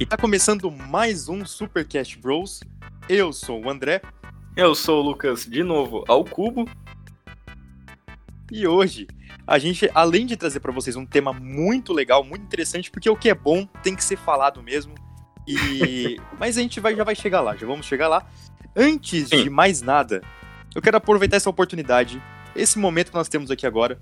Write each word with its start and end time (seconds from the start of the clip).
E 0.00 0.06
tá 0.06 0.16
começando 0.16 0.70
mais 0.70 1.28
um 1.28 1.44
Supercast 1.44 2.18
Bros. 2.18 2.60
Eu 3.06 3.34
sou 3.34 3.62
o 3.62 3.68
André. 3.68 4.00
Eu 4.56 4.74
sou 4.74 5.04
o 5.04 5.06
Lucas, 5.06 5.44
de 5.44 5.62
novo, 5.62 6.06
ao 6.08 6.24
cubo. 6.24 6.66
E 8.50 8.66
hoje, 8.66 9.06
a 9.46 9.58
gente, 9.58 9.90
além 9.94 10.24
de 10.24 10.38
trazer 10.38 10.60
para 10.60 10.72
vocês 10.72 10.96
um 10.96 11.04
tema 11.04 11.34
muito 11.34 11.92
legal, 11.92 12.24
muito 12.24 12.42
interessante, 12.42 12.90
porque 12.90 13.10
o 13.10 13.14
que 13.14 13.28
é 13.28 13.34
bom 13.34 13.66
tem 13.82 13.94
que 13.94 14.02
ser 14.02 14.16
falado 14.16 14.62
mesmo. 14.62 14.94
E 15.46 16.16
Mas 16.40 16.56
a 16.56 16.62
gente 16.62 16.80
vai, 16.80 16.96
já 16.96 17.04
vai 17.04 17.14
chegar 17.14 17.42
lá, 17.42 17.54
já 17.54 17.66
vamos 17.66 17.84
chegar 17.84 18.08
lá. 18.08 18.26
Antes 18.74 19.28
Sim. 19.28 19.42
de 19.42 19.50
mais 19.50 19.82
nada, 19.82 20.22
eu 20.74 20.80
quero 20.80 20.96
aproveitar 20.96 21.36
essa 21.36 21.50
oportunidade, 21.50 22.22
esse 22.56 22.78
momento 22.78 23.10
que 23.10 23.18
nós 23.18 23.28
temos 23.28 23.50
aqui 23.50 23.66
agora, 23.66 24.00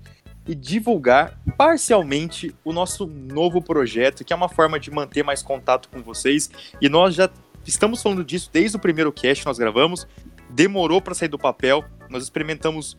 e 0.49 0.55
divulgar 0.55 1.39
parcialmente 1.55 2.55
o 2.65 2.73
nosso 2.73 3.05
novo 3.05 3.61
projeto, 3.61 4.25
que 4.25 4.33
é 4.33 4.35
uma 4.35 4.49
forma 4.49 4.79
de 4.79 4.89
manter 4.89 5.21
mais 5.23 5.43
contato 5.43 5.87
com 5.89 6.01
vocês. 6.01 6.49
E 6.81 6.89
nós 6.89 7.13
já 7.13 7.29
estamos 7.63 8.01
falando 8.01 8.25
disso 8.25 8.49
desde 8.51 8.75
o 8.75 8.79
primeiro 8.79 9.13
cast 9.13 9.43
que 9.43 9.45
nós 9.45 9.59
gravamos. 9.59 10.07
Demorou 10.49 11.03
para 11.03 11.13
sair 11.13 11.27
do 11.27 11.37
papel. 11.37 11.85
Nós 12.09 12.23
experimentamos 12.23 12.97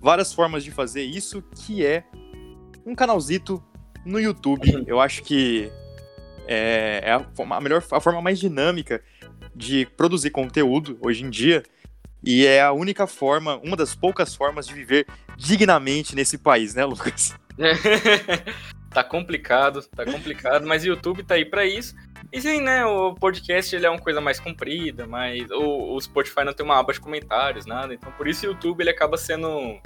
várias 0.00 0.32
formas 0.32 0.64
de 0.64 0.72
fazer 0.72 1.04
isso, 1.04 1.40
que 1.64 1.86
é 1.86 2.02
um 2.84 2.96
canalzito 2.96 3.62
no 4.04 4.18
YouTube. 4.18 4.68
Uhum. 4.68 4.84
Eu 4.84 5.00
acho 5.00 5.22
que 5.22 5.70
é, 6.48 7.00
é 7.04 7.12
a, 7.12 7.24
a 7.56 7.60
melhor, 7.60 7.80
a 7.92 8.00
forma 8.00 8.20
mais 8.20 8.40
dinâmica 8.40 9.00
de 9.54 9.86
produzir 9.96 10.30
conteúdo 10.30 10.98
hoje 11.00 11.24
em 11.24 11.30
dia. 11.30 11.62
E 12.22 12.46
é 12.46 12.60
a 12.60 12.72
única 12.72 13.06
forma, 13.06 13.56
uma 13.58 13.76
das 13.76 13.94
poucas 13.94 14.34
formas 14.34 14.66
de 14.66 14.74
viver 14.74 15.06
dignamente 15.36 16.14
nesse 16.14 16.36
país, 16.36 16.74
né, 16.74 16.84
Lucas? 16.84 17.36
tá 18.90 19.04
complicado, 19.04 19.82
tá 19.94 20.04
complicado, 20.04 20.66
mas 20.66 20.82
o 20.82 20.88
YouTube 20.88 21.22
tá 21.22 21.34
aí 21.34 21.44
para 21.44 21.64
isso. 21.64 21.94
E 22.32 22.40
sim, 22.40 22.60
né, 22.60 22.84
o 22.84 23.14
podcast 23.14 23.74
ele 23.74 23.86
é 23.86 23.90
uma 23.90 24.00
coisa 24.00 24.20
mais 24.20 24.38
comprida, 24.38 25.06
mas 25.06 25.48
o, 25.50 25.94
o 25.94 26.00
Spotify 26.00 26.44
não 26.44 26.52
tem 26.52 26.64
uma 26.64 26.78
aba 26.78 26.92
de 26.92 27.00
comentários, 27.00 27.66
nada. 27.66 27.94
Então 27.94 28.12
por 28.12 28.26
isso 28.26 28.46
o 28.46 28.50
YouTube 28.50 28.80
ele 28.80 28.90
acaba 28.90 29.16
sendo 29.16 29.80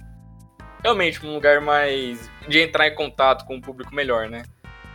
realmente 0.83 1.25
um 1.25 1.35
lugar 1.35 1.61
mais 1.61 2.29
de 2.49 2.59
entrar 2.59 2.89
em 2.89 2.95
contato 2.95 3.45
com 3.47 3.57
o 3.57 3.61
público 3.61 3.95
melhor, 3.95 4.29
né? 4.29 4.43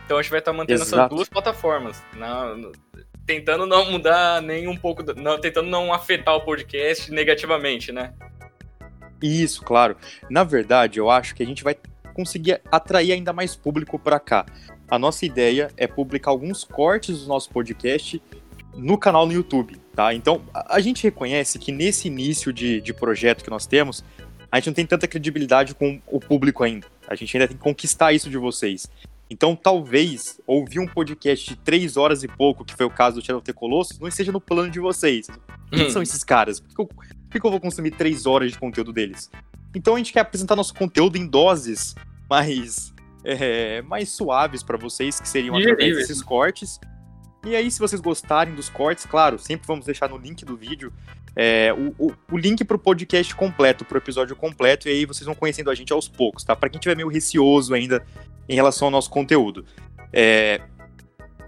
Então 0.04 0.18
a 0.18 0.22
gente 0.22 0.30
vai 0.30 0.40
estar 0.40 0.52
tá 0.52 0.56
mantendo 0.56 0.82
Exato. 0.82 1.02
essas 1.02 1.10
duas 1.10 1.28
plataformas. 1.28 2.02
Na, 2.14 2.54
tentando 3.28 3.66
não 3.66 3.90
mudar 3.90 4.40
nem 4.40 4.66
um 4.66 4.74
pouco, 4.74 5.02
não, 5.14 5.38
tentando 5.38 5.68
não 5.68 5.92
afetar 5.92 6.34
o 6.34 6.40
podcast 6.40 7.12
negativamente, 7.12 7.92
né? 7.92 8.14
Isso, 9.20 9.62
claro. 9.62 9.98
Na 10.30 10.42
verdade, 10.44 10.98
eu 10.98 11.10
acho 11.10 11.34
que 11.34 11.42
a 11.42 11.46
gente 11.46 11.62
vai 11.62 11.76
conseguir 12.14 12.62
atrair 12.72 13.12
ainda 13.12 13.30
mais 13.30 13.54
público 13.54 13.98
para 13.98 14.18
cá. 14.18 14.46
A 14.90 14.98
nossa 14.98 15.26
ideia 15.26 15.70
é 15.76 15.86
publicar 15.86 16.30
alguns 16.30 16.64
cortes 16.64 17.20
do 17.20 17.28
nosso 17.28 17.50
podcast 17.50 18.22
no 18.74 18.96
canal 18.96 19.26
no 19.26 19.32
YouTube, 19.34 19.76
tá? 19.94 20.14
Então, 20.14 20.40
a 20.54 20.80
gente 20.80 21.02
reconhece 21.02 21.58
que 21.58 21.70
nesse 21.70 22.08
início 22.08 22.50
de, 22.50 22.80
de 22.80 22.94
projeto 22.94 23.44
que 23.44 23.50
nós 23.50 23.66
temos, 23.66 24.02
a 24.50 24.56
gente 24.56 24.68
não 24.68 24.74
tem 24.74 24.86
tanta 24.86 25.06
credibilidade 25.06 25.74
com 25.74 26.00
o 26.06 26.18
público 26.18 26.64
ainda. 26.64 26.86
A 27.06 27.14
gente 27.14 27.36
ainda 27.36 27.46
tem 27.46 27.58
que 27.58 27.62
conquistar 27.62 28.14
isso 28.14 28.30
de 28.30 28.38
vocês. 28.38 28.88
Então, 29.30 29.54
talvez 29.54 30.40
ouvir 30.46 30.78
um 30.78 30.86
podcast 30.86 31.50
de 31.50 31.56
três 31.56 31.96
horas 31.96 32.22
e 32.22 32.28
pouco, 32.28 32.64
que 32.64 32.74
foi 32.74 32.86
o 32.86 32.90
caso 32.90 33.20
do 33.20 33.24
Shadow 33.24 33.42
the 33.42 33.52
Colossus, 33.52 33.98
não 33.98 34.08
esteja 34.08 34.32
no 34.32 34.40
plano 34.40 34.70
de 34.70 34.80
vocês. 34.80 35.26
Quem 35.70 35.86
hum. 35.86 35.90
são 35.90 36.02
esses 36.02 36.24
caras? 36.24 36.60
Por 36.60 36.74
que, 36.74 36.80
eu, 36.80 36.86
por 36.86 37.40
que 37.40 37.46
eu 37.46 37.50
vou 37.50 37.60
consumir 37.60 37.90
três 37.90 38.24
horas 38.24 38.52
de 38.52 38.58
conteúdo 38.58 38.92
deles? 38.92 39.30
Então, 39.74 39.94
a 39.94 39.98
gente 39.98 40.12
quer 40.12 40.20
apresentar 40.20 40.56
nosso 40.56 40.74
conteúdo 40.74 41.18
em 41.18 41.26
doses 41.26 41.94
mais, 42.28 42.94
é, 43.22 43.82
mais 43.82 44.08
suaves 44.08 44.62
para 44.62 44.78
vocês, 44.78 45.20
que 45.20 45.28
seriam 45.28 45.56
através 45.56 45.96
desses 45.96 46.22
cortes. 46.22 46.80
E 47.46 47.54
aí, 47.54 47.70
se 47.70 47.78
vocês 47.78 48.00
gostarem 48.00 48.54
dos 48.54 48.68
cortes, 48.68 49.04
claro, 49.04 49.38
sempre 49.38 49.66
vamos 49.66 49.84
deixar 49.84 50.08
no 50.08 50.16
link 50.16 50.44
do 50.44 50.56
vídeo 50.56 50.92
é, 51.40 51.72
o, 51.72 51.94
o, 52.08 52.12
o, 52.32 52.36
link 52.36 52.64
pro 52.64 52.76
podcast 52.76 53.32
completo, 53.36 53.84
pro 53.84 53.96
episódio 53.96 54.34
completo, 54.34 54.88
e 54.88 54.90
aí 54.90 55.06
vocês 55.06 55.24
vão 55.24 55.36
conhecendo 55.36 55.70
a 55.70 55.74
gente 55.74 55.92
aos 55.92 56.08
poucos, 56.08 56.42
tá? 56.42 56.56
Pra 56.56 56.68
quem 56.68 56.80
tiver 56.80 56.96
meio 56.96 57.06
receoso 57.06 57.74
ainda 57.74 58.04
em 58.48 58.56
relação 58.56 58.88
ao 58.88 58.90
nosso 58.90 59.08
conteúdo. 59.08 59.64
É, 60.12 60.60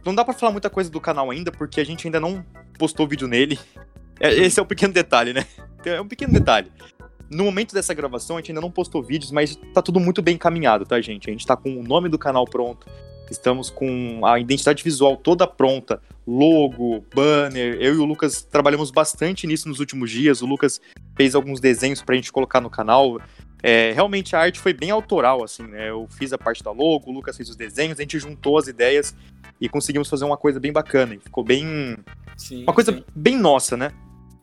não 0.06 0.14
dá 0.14 0.24
para 0.24 0.32
falar 0.32 0.52
muita 0.52 0.70
coisa 0.70 0.88
do 0.88 1.00
canal 1.00 1.28
ainda, 1.28 1.50
porque 1.50 1.80
a 1.80 1.84
gente 1.84 2.06
ainda 2.06 2.20
não 2.20 2.46
postou 2.78 3.08
vídeo 3.08 3.26
nele. 3.26 3.58
É, 4.20 4.32
esse 4.32 4.60
é 4.60 4.62
um 4.62 4.66
pequeno 4.66 4.92
detalhe, 4.92 5.32
né? 5.32 5.44
É 5.84 6.00
um 6.00 6.06
pequeno 6.06 6.32
detalhe. 6.32 6.70
No 7.28 7.42
momento 7.42 7.74
dessa 7.74 7.92
gravação, 7.92 8.36
a 8.36 8.40
gente 8.40 8.52
ainda 8.52 8.60
não 8.60 8.70
postou 8.70 9.02
vídeos, 9.02 9.32
mas 9.32 9.56
tá 9.74 9.82
tudo 9.82 9.98
muito 9.98 10.22
bem 10.22 10.36
encaminhado, 10.36 10.84
tá, 10.84 11.00
gente? 11.00 11.28
A 11.28 11.32
gente 11.32 11.44
tá 11.44 11.56
com 11.56 11.80
o 11.80 11.82
nome 11.82 12.08
do 12.08 12.18
canal 12.18 12.44
pronto, 12.44 12.86
estamos 13.30 13.70
com 13.70 14.20
a 14.24 14.38
identidade 14.38 14.82
visual 14.82 15.16
toda 15.16 15.46
pronta, 15.46 16.02
logo, 16.26 17.04
banner. 17.14 17.76
Eu 17.80 17.94
e 17.94 17.98
o 17.98 18.04
Lucas 18.04 18.42
trabalhamos 18.42 18.90
bastante 18.90 19.46
nisso 19.46 19.68
nos 19.68 19.80
últimos 19.80 20.10
dias. 20.10 20.42
O 20.42 20.46
Lucas 20.46 20.80
fez 21.16 21.34
alguns 21.34 21.60
desenhos 21.60 22.02
pra 22.02 22.16
gente 22.16 22.32
colocar 22.32 22.60
no 22.60 22.70
canal. 22.70 23.20
É, 23.62 23.92
realmente 23.92 24.34
a 24.34 24.40
arte 24.40 24.58
foi 24.58 24.72
bem 24.72 24.90
autoral, 24.90 25.44
assim, 25.44 25.64
né? 25.64 25.90
Eu 25.90 26.06
fiz 26.10 26.32
a 26.32 26.38
parte 26.38 26.62
da 26.62 26.70
logo, 26.70 27.10
o 27.10 27.12
Lucas 27.12 27.36
fez 27.36 27.48
os 27.48 27.56
desenhos, 27.56 27.98
a 27.98 28.02
gente 28.02 28.18
juntou 28.18 28.58
as 28.58 28.66
ideias 28.66 29.14
e 29.60 29.68
conseguimos 29.68 30.08
fazer 30.08 30.24
uma 30.24 30.36
coisa 30.36 30.58
bem 30.58 30.72
bacana. 30.72 31.18
ficou 31.22 31.44
bem. 31.44 31.96
Sim, 32.36 32.62
uma 32.62 32.72
coisa 32.72 32.92
sim. 32.92 33.04
bem 33.14 33.36
nossa, 33.36 33.76
né? 33.76 33.92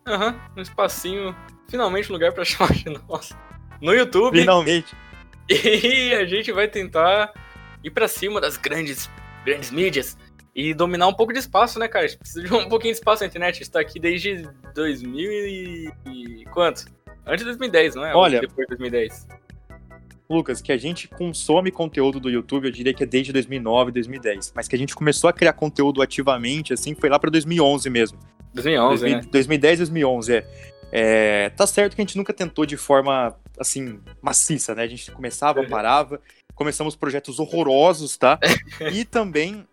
Aham, 0.07 0.29
uhum, 0.29 0.39
um 0.57 0.61
espacinho. 0.61 1.35
Finalmente 1.67 2.09
um 2.09 2.13
lugar 2.13 2.31
pra 2.31 2.45
chamar 2.45 2.71
de 2.73 2.89
nossa. 3.09 3.35
No 3.81 3.93
YouTube. 3.93 4.39
Finalmente. 4.39 4.95
E 5.49 6.13
a 6.13 6.25
gente 6.25 6.51
vai 6.51 6.67
tentar 6.67 7.31
ir 7.83 7.91
para 7.91 8.07
cima 8.07 8.41
das 8.41 8.57
grandes, 8.57 9.09
grandes 9.45 9.71
mídias 9.71 10.17
e 10.55 10.73
dominar 10.73 11.07
um 11.07 11.13
pouco 11.13 11.31
de 11.31 11.39
espaço, 11.39 11.77
né, 11.77 11.87
cara? 11.87 12.05
A 12.05 12.07
gente 12.07 12.17
precisa 12.17 12.43
de 12.43 12.53
um 12.53 12.67
pouquinho 12.69 12.93
de 12.93 12.99
espaço 12.99 13.21
na 13.21 13.27
internet. 13.27 13.55
A 13.55 13.57
gente 13.59 13.71
tá 13.71 13.79
aqui 13.79 13.99
desde 13.99 14.49
2000 14.73 15.31
e... 15.31 16.43
quanto? 16.51 16.85
Antes 17.25 17.39
de 17.39 17.45
2010, 17.45 17.95
não 17.95 18.05
é? 18.05 18.15
Olha, 18.15 18.37
Ou 18.37 18.41
depois 18.41 18.67
de 18.67 18.77
2010. 18.77 19.27
Lucas, 20.29 20.61
que 20.61 20.71
a 20.71 20.77
gente 20.77 21.07
consome 21.07 21.71
conteúdo 21.71 22.19
do 22.19 22.29
YouTube, 22.29 22.65
eu 22.65 22.71
diria 22.71 22.93
que 22.93 23.03
é 23.03 23.05
desde 23.05 23.31
2009, 23.31 23.91
2010. 23.91 24.51
Mas 24.55 24.67
que 24.67 24.75
a 24.75 24.79
gente 24.79 24.95
começou 24.95 25.29
a 25.29 25.33
criar 25.33 25.53
conteúdo 25.53 26.01
ativamente, 26.01 26.73
assim, 26.73 26.95
foi 26.95 27.09
lá 27.09 27.17
para 27.17 27.29
2011 27.29 27.89
mesmo. 27.89 28.19
2011, 28.53 29.01
2000, 29.01 29.17
né? 29.17 29.29
2010, 29.31 29.79
2011, 29.79 30.33
é. 30.33 30.47
é. 30.91 31.49
Tá 31.49 31.67
certo 31.67 31.95
que 31.95 32.01
a 32.01 32.03
gente 32.03 32.17
nunca 32.17 32.33
tentou 32.33 32.65
de 32.65 32.75
forma, 32.75 33.37
assim, 33.59 33.99
maciça, 34.21 34.75
né? 34.75 34.83
A 34.83 34.87
gente 34.87 35.11
começava, 35.11 35.61
uhum. 35.61 35.69
parava, 35.69 36.21
começamos 36.55 36.95
projetos 36.95 37.39
horrorosos, 37.39 38.17
tá? 38.17 38.39
e 38.91 39.05
também 39.05 39.67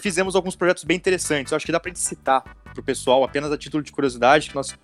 fizemos 0.00 0.34
alguns 0.34 0.56
projetos 0.56 0.84
bem 0.84 0.96
interessantes. 0.96 1.52
Eu 1.52 1.56
acho 1.56 1.66
que 1.66 1.72
dá 1.72 1.78
pra 1.78 1.90
gente 1.90 2.00
citar 2.00 2.42
pro 2.72 2.82
pessoal, 2.82 3.24
apenas 3.24 3.52
a 3.52 3.58
título 3.58 3.82
de 3.82 3.92
curiosidade, 3.92 4.48
que 4.48 4.54
nós 4.54 4.74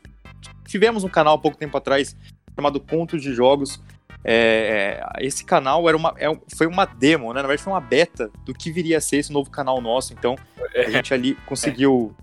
tivemos 0.67 1.05
um 1.05 1.09
canal 1.09 1.37
há 1.37 1.39
pouco 1.39 1.57
tempo 1.57 1.77
atrás 1.77 2.17
chamado 2.55 2.81
Contos 2.81 3.23
de 3.23 3.33
Jogos. 3.33 3.81
É, 4.27 5.03
esse 5.21 5.45
canal 5.45 5.87
era 5.87 5.97
uma, 5.97 6.15
é, 6.17 6.27
foi 6.57 6.67
uma 6.67 6.87
demo, 6.87 7.29
né? 7.29 7.43
Na 7.43 7.49
verdade, 7.49 7.63
foi 7.63 7.73
uma 7.73 7.81
beta 7.81 8.31
do 8.45 8.55
que 8.55 8.71
viria 8.71 8.99
a 8.99 9.01
ser 9.01 9.17
esse 9.17 9.33
novo 9.33 9.51
canal 9.51 9.81
nosso. 9.81 10.13
Então, 10.13 10.37
a 10.59 10.79
é. 10.79 10.91
gente 10.91 11.13
ali 11.13 11.35
conseguiu 11.47 12.15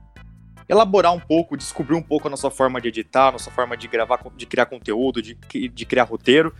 elaborar 0.71 1.13
um 1.13 1.19
pouco, 1.19 1.57
descobrir 1.57 1.95
um 1.95 2.01
pouco 2.01 2.29
a 2.29 2.31
nossa 2.31 2.49
forma 2.49 2.79
de 2.79 2.87
editar, 2.87 3.27
a 3.27 3.31
nossa 3.33 3.51
forma 3.51 3.75
de 3.75 3.89
gravar, 3.89 4.21
de 4.37 4.45
criar 4.45 4.65
conteúdo, 4.65 5.21
de, 5.21 5.35
de 5.35 5.85
criar 5.85 6.03
roteiro. 6.03 6.55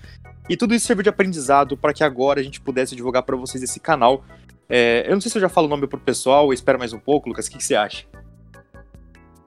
E 0.50 0.58
tudo 0.58 0.76
isso 0.76 0.86
serviu 0.86 1.02
de 1.02 1.08
aprendizado 1.08 1.78
para 1.78 1.94
que 1.94 2.04
agora 2.04 2.42
a 2.42 2.44
gente 2.44 2.60
pudesse 2.60 2.94
divulgar 2.94 3.24
para 3.24 3.38
vocês 3.38 3.64
esse 3.64 3.80
canal. 3.80 4.26
É, 4.68 5.06
eu 5.08 5.14
não 5.14 5.22
sei 5.22 5.32
se 5.32 5.38
eu 5.38 5.42
já 5.42 5.48
falo 5.48 5.68
o 5.68 5.70
nome 5.70 5.88
pro 5.88 5.98
pessoal, 5.98 6.52
espera 6.52 6.78
mais 6.78 6.92
um 6.92 7.00
pouco, 7.00 7.30
Lucas, 7.30 7.48
o 7.48 7.52
que, 7.52 7.58
que 7.58 7.64
você 7.64 7.74
acha? 7.74 8.06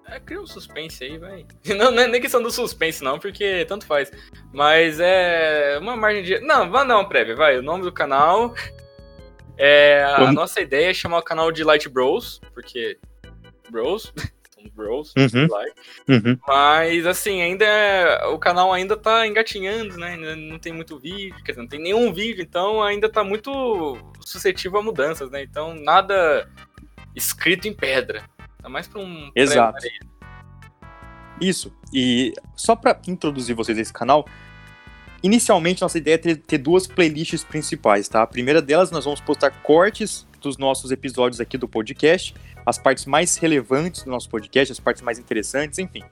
É, 0.08 0.19
cria 0.19 0.41
um 0.41 0.47
suspense 0.47 1.04
aí, 1.04 1.19
vai. 1.19 1.44
Não, 1.76 1.91
não 1.91 2.03
é 2.03 2.06
nem 2.06 2.20
questão 2.20 2.42
do 2.42 2.50
suspense, 2.50 3.03
não, 3.03 3.19
porque 3.19 3.64
tanto 3.66 3.84
faz. 3.84 4.12
Mas 4.53 4.98
é 5.00 5.78
uma 5.80 5.97
margem 5.97 6.22
de. 6.22 6.41
Não, 6.41 6.70
vamos 6.70 6.88
dar 6.88 6.97
uma 6.97 7.09
prévia, 7.09 7.34
vai. 7.34 7.59
O 7.59 7.62
nome 7.62 7.83
do 7.83 7.92
canal. 7.92 8.54
É, 9.56 10.03
a 10.03 10.33
nossa 10.33 10.60
ideia 10.60 10.91
é 10.91 10.92
chamar 10.92 11.18
o 11.18 11.22
canal 11.22 11.53
de 11.53 11.62
Light 11.62 11.89
Bros, 11.89 12.41
porque. 12.53 12.98
Bros. 13.71 14.12
Bros, 14.72 15.13
uhum. 15.16 15.49
Uhum. 16.09 16.39
Mas 16.47 17.07
assim, 17.07 17.43
ainda 17.43 17.65
é, 17.65 18.27
o 18.27 18.39
canal 18.39 18.72
ainda 18.72 18.97
tá 18.97 19.27
engatinhando, 19.27 19.97
né? 19.97 20.15
Ainda 20.15 20.37
não 20.37 20.59
tem 20.59 20.72
muito 20.72 20.99
vídeo, 20.99 21.37
quer 21.45 21.53
dizer, 21.53 21.63
não 21.63 21.69
tem 21.69 21.81
nenhum 21.81 22.13
vídeo, 22.13 22.43
então 22.43 22.83
ainda 22.83 23.09
tá 23.09 23.22
muito 23.22 23.97
suscetível 24.21 24.78
a 24.78 24.83
mudanças, 24.83 25.31
né? 25.31 25.43
Então 25.43 25.75
nada 25.75 26.49
escrito 27.15 27.69
em 27.69 27.72
pedra. 27.72 28.25
Tá 28.61 28.69
mais 28.69 28.89
pra 28.89 29.01
um 29.01 29.31
Exato. 29.34 29.87
Isso. 31.41 31.72
E 31.93 32.33
só 32.57 32.75
para 32.75 32.99
introduzir 33.07 33.55
vocês 33.55 33.77
a 33.77 33.81
esse 33.81 33.93
canal, 33.93 34.27
inicialmente 35.22 35.83
nossa 35.83 35.99
ideia 35.99 36.15
é 36.15 36.19
ter, 36.19 36.37
ter, 36.37 36.59
duas 36.59 36.87
playlists 36.87 37.45
principais, 37.45 38.09
tá? 38.09 38.22
A 38.22 38.27
primeira 38.27 38.63
delas 38.63 38.91
nós 38.91 39.05
vamos 39.05 39.21
postar 39.21 39.51
cortes 39.63 40.27
dos 40.41 40.59
nossos 40.59 40.91
episódios 40.91 41.41
aqui 41.41 41.57
do 41.57 41.69
podcast 41.69 42.34
as 42.65 42.78
partes 42.78 43.07
mais 43.07 43.37
relevantes 43.37 44.03
do 44.03 44.11
nosso 44.11 44.28
podcast, 44.28 44.72
as 44.72 44.81
partes 44.81 45.03
mais 45.03 45.19
interessantes, 45.19 45.78
enfim. 45.78 46.03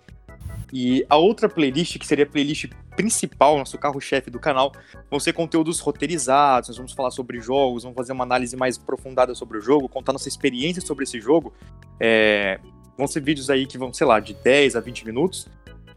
E 0.73 1.05
a 1.09 1.17
outra 1.17 1.51
playlist, 1.51 1.99
que 1.99 2.07
seria 2.07 2.25
a 2.25 2.29
playlist 2.29 2.71
principal, 2.97 3.59
nosso 3.59 3.77
carro-chefe 3.77 4.31
do 4.31 4.41
canal, 4.41 4.73
vão 5.11 5.21
ser 5.21 5.35
conteúdos 5.35 5.79
roteirizados, 5.81 6.71
nós 6.71 6.77
vamos 6.79 6.93
falar 6.93 7.11
sobre 7.11 7.41
jogos, 7.41 7.83
vamos 7.83 7.97
fazer 7.97 8.13
uma 8.13 8.25
análise 8.25 8.57
mais 8.57 8.79
aprofundada 8.79 9.35
sobre 9.35 9.59
o 9.59 9.61
jogo, 9.61 9.89
contar 9.89 10.13
nossa 10.13 10.29
experiência 10.29 10.81
sobre 10.81 11.05
esse 11.05 11.21
jogo. 11.21 11.53
É, 12.01 12.59
vão 12.97 13.07
ser 13.07 13.21
vídeos 13.21 13.51
aí 13.51 13.67
que 13.67 13.77
vão, 13.77 13.93
sei 13.93 14.07
lá, 14.07 14.19
de 14.19 14.33
10 14.33 14.77
a 14.77 14.81
20 14.81 15.05
minutos. 15.05 15.47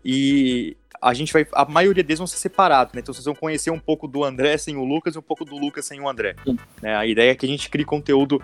E 0.03 0.75
a 1.01 1.13
gente 1.13 1.31
vai. 1.31 1.47
A 1.53 1.65
maioria 1.65 2.03
deles 2.03 2.19
vão 2.19 2.27
ser 2.27 2.37
separados, 2.37 2.93
né? 2.93 2.99
Então 2.99 3.13
vocês 3.13 3.25
vão 3.25 3.35
conhecer 3.35 3.71
um 3.71 3.79
pouco 3.79 4.07
do 4.07 4.23
André 4.23 4.57
sem 4.57 4.75
o 4.75 4.83
Lucas 4.83 5.15
e 5.15 5.19
um 5.19 5.21
pouco 5.21 5.45
do 5.45 5.55
Lucas 5.55 5.85
sem 5.85 6.01
o 6.01 6.09
André. 6.09 6.35
Né? 6.81 6.95
A 6.95 7.05
ideia 7.05 7.31
é 7.31 7.35
que 7.35 7.45
a 7.45 7.49
gente 7.49 7.69
crie 7.69 7.85
conteúdo 7.85 8.41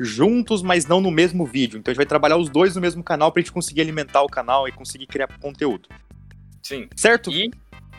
juntos, 0.00 0.62
mas 0.62 0.86
não 0.86 1.00
no 1.00 1.10
mesmo 1.10 1.44
vídeo. 1.44 1.78
Então 1.78 1.90
a 1.90 1.92
gente 1.92 1.98
vai 1.98 2.06
trabalhar 2.06 2.38
os 2.38 2.48
dois 2.48 2.74
no 2.74 2.80
mesmo 2.80 3.04
canal 3.04 3.30
pra 3.30 3.42
gente 3.42 3.52
conseguir 3.52 3.82
alimentar 3.82 4.22
o 4.22 4.26
canal 4.26 4.66
e 4.66 4.72
conseguir 4.72 5.06
criar 5.06 5.28
conteúdo. 5.38 5.88
Sim. 6.62 6.88
Certo? 6.96 7.30
E 7.30 7.50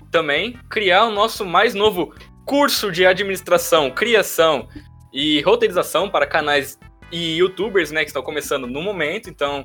também 0.10 0.58
criar 0.68 1.06
o 1.06 1.12
nosso 1.12 1.46
mais 1.46 1.76
novo 1.76 2.14
curso 2.46 2.92
de 2.92 3.06
administração, 3.06 3.92
criação 3.92 4.68
e 5.14 5.42
roteirização 5.42 6.10
para 6.10 6.26
canais 6.26 6.80
e 7.12 7.38
youtubers, 7.38 7.92
né, 7.92 8.02
que 8.02 8.10
estão 8.10 8.24
começando 8.24 8.66
no 8.66 8.82
momento. 8.82 9.30
Então, 9.30 9.64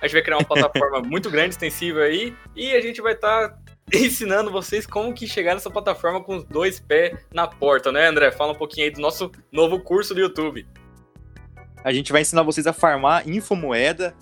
a 0.00 0.06
gente 0.06 0.14
vai 0.14 0.22
criar 0.22 0.38
uma 0.38 0.44
plataforma 0.48 1.00
muito 1.00 1.30
grande, 1.30 1.50
extensiva 1.50 2.00
aí, 2.00 2.34
e 2.56 2.72
a 2.72 2.80
gente 2.80 3.00
vai 3.00 3.12
estar 3.12 3.50
tá 3.50 3.58
ensinando 3.92 4.50
vocês 4.50 4.86
como 4.86 5.14
que 5.14 5.26
chegar 5.26 5.54
nessa 5.54 5.70
plataforma 5.70 6.22
com 6.22 6.36
os 6.36 6.44
dois 6.44 6.80
pés 6.80 7.16
na 7.32 7.46
porta, 7.46 7.92
né, 7.92 8.08
André? 8.08 8.30
Fala 8.32 8.52
um 8.52 8.56
pouquinho 8.56 8.86
aí 8.86 8.92
do 8.92 9.00
nosso 9.00 9.30
novo 9.52 9.80
curso 9.80 10.14
do 10.14 10.20
YouTube. 10.20 10.66
A 11.88 11.92
gente 11.94 12.12
vai 12.12 12.20
ensinar 12.20 12.42
vocês 12.42 12.66
a 12.66 12.72
farmar 12.74 13.26
infomoeda 13.26 14.14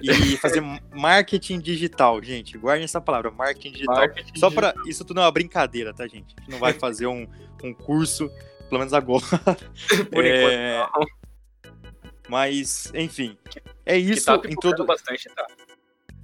e 0.00 0.06
fazer 0.38 0.62
marketing 0.94 1.58
digital, 1.58 2.22
gente. 2.22 2.56
Guardem 2.56 2.84
essa 2.84 3.00
palavra, 3.00 3.28
marketing 3.32 3.72
digital. 3.72 3.96
Marketing 3.96 4.38
Só 4.38 4.48
para 4.48 4.72
isso 4.86 5.04
tudo 5.04 5.18
é 5.18 5.24
uma 5.24 5.32
brincadeira, 5.32 5.92
tá, 5.92 6.06
gente? 6.06 6.32
A 6.36 6.40
gente 6.40 6.50
não 6.52 6.60
vai 6.60 6.72
fazer 6.74 7.08
um, 7.08 7.26
um 7.64 7.74
curso, 7.74 8.30
pelo 8.68 8.78
menos 8.78 8.94
agora. 8.94 9.24
Por 10.14 10.24
é... 10.24 10.76
enquanto. 10.76 11.00
Não. 11.00 11.06
Mas, 12.28 12.92
enfim, 12.94 13.36
é 13.84 13.98
isso. 13.98 14.20
Que 14.20 14.40
tá 14.40 14.48
introdu... 14.48 14.86
bastante, 14.86 15.28
tá? 15.34 15.44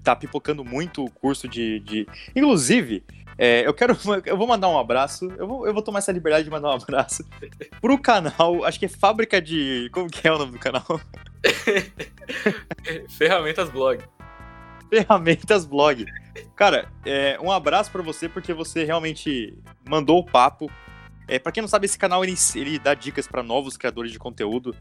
Tá 0.05 0.15
pipocando 0.15 0.65
muito 0.65 1.05
o 1.05 1.11
curso 1.11 1.49
de. 1.49 1.81
de... 1.81 2.07
Inclusive, 2.37 3.03
é, 3.37 3.67
eu 3.67 3.75
quero. 3.75 3.97
Eu 4.27 4.37
vou 4.37 4.47
mandar 4.47 4.69
um 4.69 4.79
abraço. 4.79 5.31
Eu 5.37 5.47
vou, 5.47 5.67
eu 5.67 5.73
vou 5.73 5.83
tomar 5.83 5.99
essa 5.99 6.13
liberdade 6.13 6.45
de 6.45 6.51
mandar 6.51 6.69
um 6.69 6.75
abraço 6.75 7.25
pro 7.81 7.99
canal. 7.99 8.65
Acho 8.65 8.79
que 8.79 8.87
é 8.87 8.89
Fábrica 8.89 9.41
de. 9.41 9.89
Como 9.93 10.09
que 10.09 10.27
é 10.27 10.33
o 10.33 10.39
nome 10.39 10.53
do 10.53 10.59
canal? 10.59 10.85
Ferramentas 13.11 13.69
Blog. 13.71 14.03
Ferramentas 14.89 15.65
Blog. 15.65 16.07
Cara, 16.57 16.89
é, 17.05 17.39
um 17.41 17.51
abraço 17.51 17.91
para 17.91 18.03
você 18.03 18.29
porque 18.29 18.53
você 18.53 18.85
realmente 18.85 19.57
mandou 19.89 20.19
o 20.19 20.25
papo. 20.25 20.71
É, 21.27 21.39
para 21.39 21.53
quem 21.53 21.63
não 21.63 21.69
sabe, 21.69 21.87
esse 21.87 21.99
canal 21.99 22.23
ele, 22.23 22.35
ele 22.55 22.79
dá 22.79 22.95
dicas 22.95 23.27
para 23.27 23.43
novos 23.43 23.77
criadores 23.77 24.13
de 24.13 24.19
conteúdo 24.19 24.77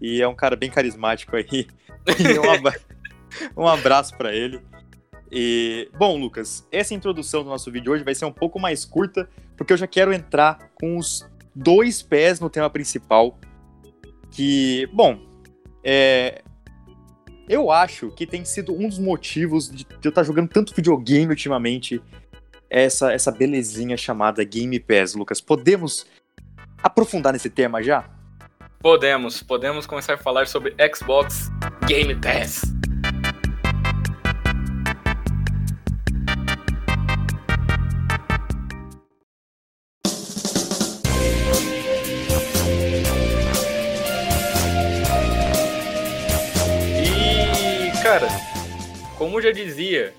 e 0.00 0.22
é 0.22 0.28
um 0.28 0.34
cara 0.34 0.56
bem 0.56 0.70
carismático 0.70 1.36
aí. 1.36 1.66
um, 2.44 2.50
abra... 2.50 2.80
um 3.56 3.66
abraço 3.66 4.16
para 4.16 4.34
ele. 4.34 4.60
E, 5.30 5.90
bom, 5.98 6.18
Lucas, 6.18 6.66
essa 6.72 6.94
introdução 6.94 7.42
do 7.42 7.50
nosso 7.50 7.70
vídeo 7.70 7.92
hoje 7.92 8.04
vai 8.04 8.14
ser 8.14 8.24
um 8.24 8.32
pouco 8.32 8.58
mais 8.58 8.84
curta, 8.84 9.28
porque 9.56 9.72
eu 9.72 9.76
já 9.76 9.86
quero 9.86 10.12
entrar 10.12 10.70
com 10.74 10.96
os 10.96 11.28
dois 11.54 12.02
pés 12.02 12.40
no 12.40 12.48
tema 12.48 12.70
principal. 12.70 13.38
Que, 14.30 14.88
bom, 14.92 15.18
é, 15.84 16.42
eu 17.48 17.70
acho 17.70 18.10
que 18.10 18.26
tem 18.26 18.44
sido 18.44 18.74
um 18.74 18.88
dos 18.88 18.98
motivos 18.98 19.70
de 19.70 19.86
eu 20.04 20.10
estar 20.10 20.22
jogando 20.22 20.48
tanto 20.48 20.74
videogame 20.74 21.30
ultimamente, 21.30 22.02
essa, 22.70 23.12
essa 23.12 23.32
belezinha 23.32 23.96
chamada 23.96 24.44
Game 24.44 24.78
Pass, 24.80 25.14
Lucas. 25.14 25.40
Podemos 25.40 26.06
aprofundar 26.82 27.32
nesse 27.32 27.48
tema 27.48 27.82
já? 27.82 28.08
Podemos, 28.80 29.42
podemos 29.42 29.86
começar 29.86 30.14
a 30.14 30.18
falar 30.18 30.46
sobre 30.46 30.74
Xbox 30.94 31.50
Game 31.86 32.14
Pass. 32.14 32.77
Cara, 48.18 48.28
como 49.16 49.40
já 49.40 49.52
dizia, 49.52 50.12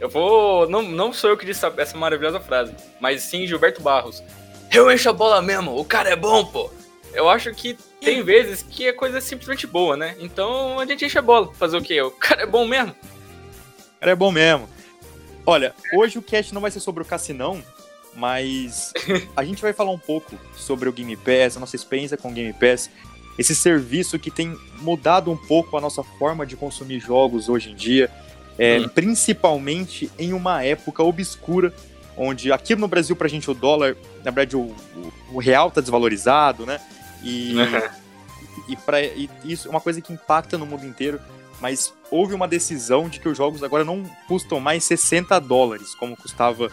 eu 0.00 0.08
vou. 0.08 0.68
Não, 0.68 0.82
não 0.82 1.12
sou 1.12 1.30
eu 1.30 1.36
que 1.36 1.44
disse 1.44 1.64
essa 1.76 1.96
maravilhosa 1.96 2.40
frase, 2.40 2.72
mas 3.00 3.22
sim 3.22 3.46
Gilberto 3.46 3.82
Barros. 3.82 4.22
Eu 4.70 4.90
encho 4.90 5.10
a 5.10 5.12
bola 5.12 5.42
mesmo, 5.42 5.76
o 5.78 5.84
cara 5.84 6.10
é 6.10 6.16
bom, 6.16 6.44
pô. 6.44 6.70
Eu 7.12 7.28
acho 7.28 7.52
que 7.52 7.76
tem 8.00 8.22
vezes 8.22 8.62
que 8.62 8.88
a 8.88 8.94
coisa 8.94 9.18
é 9.18 9.20
simplesmente 9.20 9.66
boa, 9.66 9.96
né? 9.96 10.16
Então 10.18 10.78
a 10.78 10.86
gente 10.86 11.04
enche 11.04 11.18
a 11.18 11.22
bola. 11.22 11.52
Fazer 11.54 11.76
o 11.76 11.82
quê? 11.82 12.00
O 12.00 12.10
cara 12.10 12.42
é 12.42 12.46
bom 12.46 12.66
mesmo. 12.66 12.92
O 12.92 14.00
cara 14.00 14.12
é 14.12 14.16
bom 14.16 14.30
mesmo. 14.30 14.68
Olha, 15.44 15.74
hoje 15.92 16.18
o 16.18 16.22
cast 16.22 16.54
não 16.54 16.60
vai 16.60 16.70
ser 16.70 16.80
sobre 16.80 17.02
o 17.02 17.06
Cassinão, 17.06 17.62
mas 18.14 18.94
a 19.36 19.44
gente 19.44 19.60
vai 19.60 19.72
falar 19.72 19.90
um 19.90 19.98
pouco 19.98 20.38
sobre 20.56 20.88
o 20.88 20.92
Game 20.92 21.16
Pass, 21.16 21.56
a 21.56 21.60
nossa 21.60 21.76
experiência 21.76 22.16
com 22.16 22.30
o 22.30 22.32
Game 22.32 22.52
Pass, 22.54 22.88
esse 23.38 23.54
serviço 23.54 24.18
que 24.18 24.30
tem 24.30 24.58
mudado 24.80 25.30
um 25.30 25.36
pouco 25.36 25.76
a 25.76 25.80
nossa 25.80 26.02
forma 26.02 26.44
de 26.44 26.56
consumir 26.56 27.00
jogos 27.00 27.48
hoje 27.48 27.70
em 27.70 27.74
dia, 27.74 28.10
é, 28.58 28.80
hum. 28.80 28.88
principalmente 28.88 30.10
em 30.18 30.32
uma 30.32 30.62
época 30.62 31.02
obscura, 31.02 31.74
onde 32.16 32.52
aqui 32.52 32.74
no 32.76 32.88
Brasil 32.88 33.16
pra 33.16 33.28
gente 33.28 33.50
o 33.50 33.54
dólar, 33.54 33.96
na 34.24 34.30
verdade 34.30 34.56
o, 34.56 34.74
o, 35.32 35.38
real 35.38 35.70
tá 35.70 35.80
desvalorizado, 35.80 36.66
né? 36.66 36.80
E, 37.22 37.54
e, 38.68 38.76
pra, 38.76 39.02
e 39.02 39.28
isso 39.44 39.68
é 39.68 39.70
uma 39.70 39.80
coisa 39.80 40.00
que 40.00 40.12
impacta 40.12 40.58
no 40.58 40.66
mundo 40.66 40.84
inteiro. 40.84 41.20
Mas 41.60 41.94
houve 42.10 42.34
uma 42.34 42.48
decisão 42.48 43.08
de 43.08 43.20
que 43.20 43.28
os 43.28 43.38
jogos 43.38 43.62
agora 43.62 43.84
não 43.84 44.02
custam 44.26 44.58
mais 44.58 44.82
60 44.82 45.38
dólares, 45.38 45.94
como 45.94 46.16
custava 46.16 46.72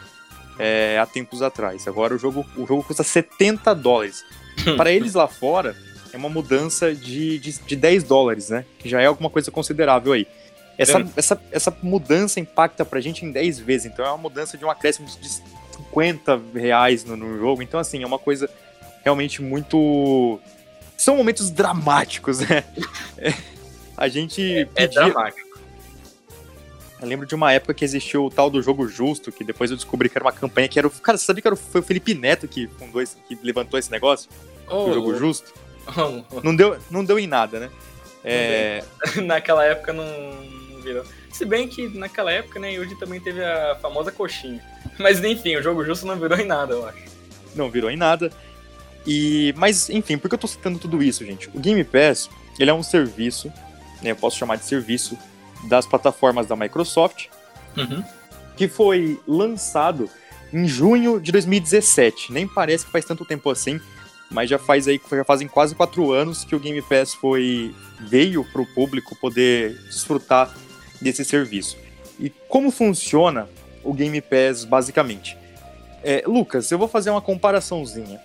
é, 0.57 0.97
há 1.00 1.06
tempos 1.06 1.44
atrás. 1.44 1.88
Agora 1.88 2.15
o 2.15 2.17
jogo, 2.17 2.44
o 2.57 2.65
jogo 2.65 2.83
custa 2.83 3.03
70 3.03 3.73
dólares. 3.75 4.25
Para 4.75 4.91
eles 4.91 5.13
lá 5.13 5.27
fora, 5.27 5.75
é 6.13 6.17
uma 6.17 6.29
mudança 6.29 6.94
de, 6.94 7.39
de, 7.39 7.59
de 7.59 7.75
10 7.75 8.03
dólares, 8.03 8.50
né? 8.50 8.65
Que 8.77 8.89
já 8.89 9.01
é 9.01 9.06
alguma 9.06 9.29
coisa 9.29 9.51
considerável 9.51 10.13
aí. 10.13 10.27
Essa, 10.77 11.06
essa, 11.17 11.41
essa 11.51 11.77
mudança 11.83 12.39
impacta 12.39 12.85
pra 12.85 13.01
gente 13.01 13.25
em 13.25 13.31
10 13.31 13.59
vezes, 13.59 13.91
então 13.91 14.06
é 14.06 14.07
uma 14.07 14.17
mudança 14.17 14.57
de 14.57 14.63
um 14.63 14.69
acréscimo 14.69 15.07
de 15.07 15.29
50 15.89 16.41
reais 16.56 17.03
no, 17.03 17.17
no 17.17 17.38
jogo. 17.38 17.61
Então, 17.61 17.79
assim, 17.79 18.01
é 18.01 18.07
uma 18.07 18.19
coisa 18.19 18.50
realmente 19.03 19.41
muito. 19.41 20.39
São 20.97 21.18
momentos 21.18 21.51
dramáticos, 21.51 22.39
né? 22.39 22.63
É, 23.18 23.33
a 23.97 24.07
gente. 24.07 24.42
É, 24.42 24.66
pedia... 24.66 25.01
é 25.01 25.06
dramático. 25.09 25.49
Eu 27.01 27.07
lembro 27.07 27.25
de 27.25 27.33
uma 27.33 27.51
época 27.54 27.73
que 27.73 27.85
existiu 27.85 28.25
o 28.25 28.30
tal 28.30 28.49
do 28.49 28.61
jogo 28.61 28.87
justo, 28.87 29.31
que 29.31 29.44
depois 29.44 29.71
eu 29.71 29.78
descobri 29.78 30.09
que 30.09 30.18
era 30.18 30.25
uma 30.25 30.33
campanha 30.33 30.68
que 30.68 30.78
era 30.78 30.87
o. 30.87 30.92
Cara, 30.92 31.18
você 31.18 31.25
sabia 31.25 31.42
que 31.42 31.47
era 31.47 31.56
o, 31.56 31.57
foi 31.57 31.81
o 31.81 31.83
Felipe 31.83 32.13
Neto 32.13 32.47
que 32.47 32.68
fundou 32.68 33.01
esse, 33.01 33.16
que 33.28 33.37
levantou 33.42 33.80
esse 33.80 33.89
negócio? 33.89 34.30
Oh, 34.69 34.89
o 34.89 34.94
jogo 34.94 35.16
justo? 35.18 35.54
Não, 36.44 36.56
deu, 36.56 36.78
não 36.90 37.04
deu 37.04 37.18
em 37.19 37.28
nada, 37.28 37.59
né? 37.59 37.69
É... 38.24 38.83
naquela 39.24 39.66
época 39.66 39.94
não, 39.94 40.06
não 40.06 40.81
virou. 40.81 41.04
Se 41.31 41.45
bem 41.45 41.68
que 41.68 41.88
naquela 41.98 42.31
época, 42.31 42.59
né, 42.59 42.78
hoje 42.78 42.95
também 42.95 43.19
teve 43.19 43.44
a 43.44 43.78
famosa 43.81 44.12
coxinha. 44.12 44.62
Mas 44.98 45.24
enfim, 45.24 45.56
o 45.56 45.64
jogo 45.64 45.86
justo 45.86 46.06
não 46.06 46.18
virou 46.18 46.38
em 46.38 46.45
nada, 46.45 46.74
eu 46.74 46.86
acho. 46.86 47.04
Não 47.56 47.69
virou 47.69 47.90
em 47.90 47.98
nada. 47.98 48.31
E, 49.06 49.54
mas, 49.57 49.90
enfim, 49.90 50.18
por 50.18 50.28
que 50.28 50.36
eu 50.36 50.40
tô 50.40 50.48
citando 50.48 50.78
tudo 50.78 51.02
isso, 51.02 51.26
gente? 51.26 51.50
O 51.54 51.59
Game 51.59 51.83
Pass, 51.83 52.30
ele 52.59 52.69
é 52.69 52.74
um 52.74 52.83
serviço, 52.83 53.48
né, 54.02 54.12
eu 54.12 54.16
posso 54.16 54.38
chamar 54.38 54.57
de 54.57 54.66
serviço, 54.66 55.18
das 55.64 55.86
plataformas 55.86 56.48
da 56.48 56.56
Microsoft, 56.56 57.28
uhum. 57.76 58.04
que 58.56 58.68
foi 58.68 59.19
lançado 59.28 60.09
em 60.54 60.68
junho 60.68 61.19
de 61.19 61.31
2017. 61.31 62.31
Nem 62.31 62.48
parece 62.48 62.86
que 62.86 62.92
faz 62.92 63.06
tanto 63.06 63.26
tempo 63.26 63.50
assim, 63.50 63.80
mas 64.30 64.50
já 64.50 64.59
faz 64.59 64.88
aí, 64.88 65.00
já 65.12 65.24
fazem 65.24 65.48
quase 65.48 65.74
quatro 65.76 66.12
anos 66.12 66.44
que 66.44 66.56
o 66.56 66.59
Game 66.59 66.81
Pass 66.81 67.14
foi 67.14 67.74
veio 68.00 68.45
para 68.45 68.62
o 68.62 68.66
público 68.66 69.16
poder 69.16 69.76
desfrutar 69.88 70.54
desse 71.02 71.26
serviço. 71.26 71.78
E 72.19 72.30
como 72.48 72.69
funciona 72.71 73.48
o 73.83 73.94
Game 73.94 74.21
Pass 74.21 74.64
basicamente? 74.66 75.38
É, 76.04 76.24
Lucas, 76.26 76.71
eu 76.71 76.78
vou 76.78 76.88
fazer 76.88 77.09
uma 77.09 77.21
comparaçãozinha. 77.21 78.21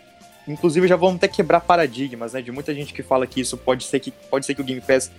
Inclusive 0.46 0.86
já 0.86 0.96
vamos 0.96 1.16
até 1.16 1.28
quebrar 1.28 1.60
paradigmas, 1.60 2.34
né? 2.34 2.42
De 2.42 2.52
muita 2.52 2.74
gente 2.74 2.92
que 2.92 3.02
fala 3.02 3.26
que 3.26 3.40
isso 3.40 3.56
pode 3.56 3.84
ser 3.84 3.98
que, 4.00 4.10
pode 4.10 4.44
ser 4.44 4.54
que 4.54 4.60
o 4.60 4.64
Game 4.64 4.80
Pass 4.80 5.10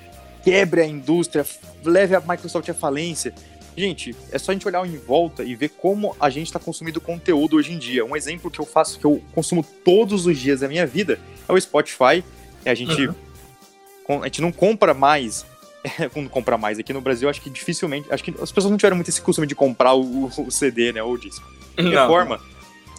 quebre 0.43 0.81
a 0.81 0.85
indústria, 0.85 1.43
leve 1.83 2.15
a 2.15 2.21
Microsoft 2.21 2.69
à 2.69 2.73
falência. 2.73 3.33
Gente, 3.77 4.15
é 4.31 4.39
só 4.39 4.51
a 4.51 4.53
gente 4.53 4.67
olhar 4.67 4.85
em 4.87 4.97
volta 4.97 5.43
e 5.43 5.53
ver 5.53 5.69
como 5.69 6.15
a 6.19 6.29
gente 6.29 6.47
está 6.47 6.59
consumindo 6.59 7.01
conteúdo 7.01 7.57
hoje 7.57 7.73
em 7.73 7.77
dia. 7.77 8.05
Um 8.05 8.15
exemplo 8.15 8.49
que 8.49 8.59
eu 8.59 8.65
faço, 8.65 8.97
que 8.97 9.05
eu 9.05 9.21
consumo 9.33 9.63
todos 9.83 10.25
os 10.25 10.37
dias 10.37 10.61
da 10.61 10.67
minha 10.67 10.87
vida, 10.87 11.19
é 11.47 11.51
o 11.51 11.59
Spotify. 11.59 12.23
A 12.65 12.73
gente, 12.73 13.07
uhum. 13.07 14.21
a 14.21 14.25
gente 14.25 14.41
não 14.41 14.51
compra 14.51 14.93
mais 14.93 15.45
é, 15.99 16.07
quando 16.07 16.29
comprar 16.29 16.57
mais. 16.57 16.79
Aqui 16.79 16.93
no 16.93 17.01
Brasil, 17.01 17.29
acho 17.29 17.41
que 17.41 17.49
dificilmente. 17.49 18.07
Acho 18.11 18.23
que 18.23 18.31
as 18.41 18.51
pessoas 18.51 18.71
não 18.71 18.77
tiveram 18.77 18.95
muito 18.95 19.09
esse 19.09 19.21
costume 19.21 19.45
de 19.45 19.55
comprar 19.55 19.93
o, 19.93 20.25
o 20.25 20.51
CD, 20.51 20.93
né? 20.93 21.03
Ou 21.03 21.13
o 21.13 21.17
disco. 21.17 21.45
De 21.75 22.07
forma, 22.07 22.39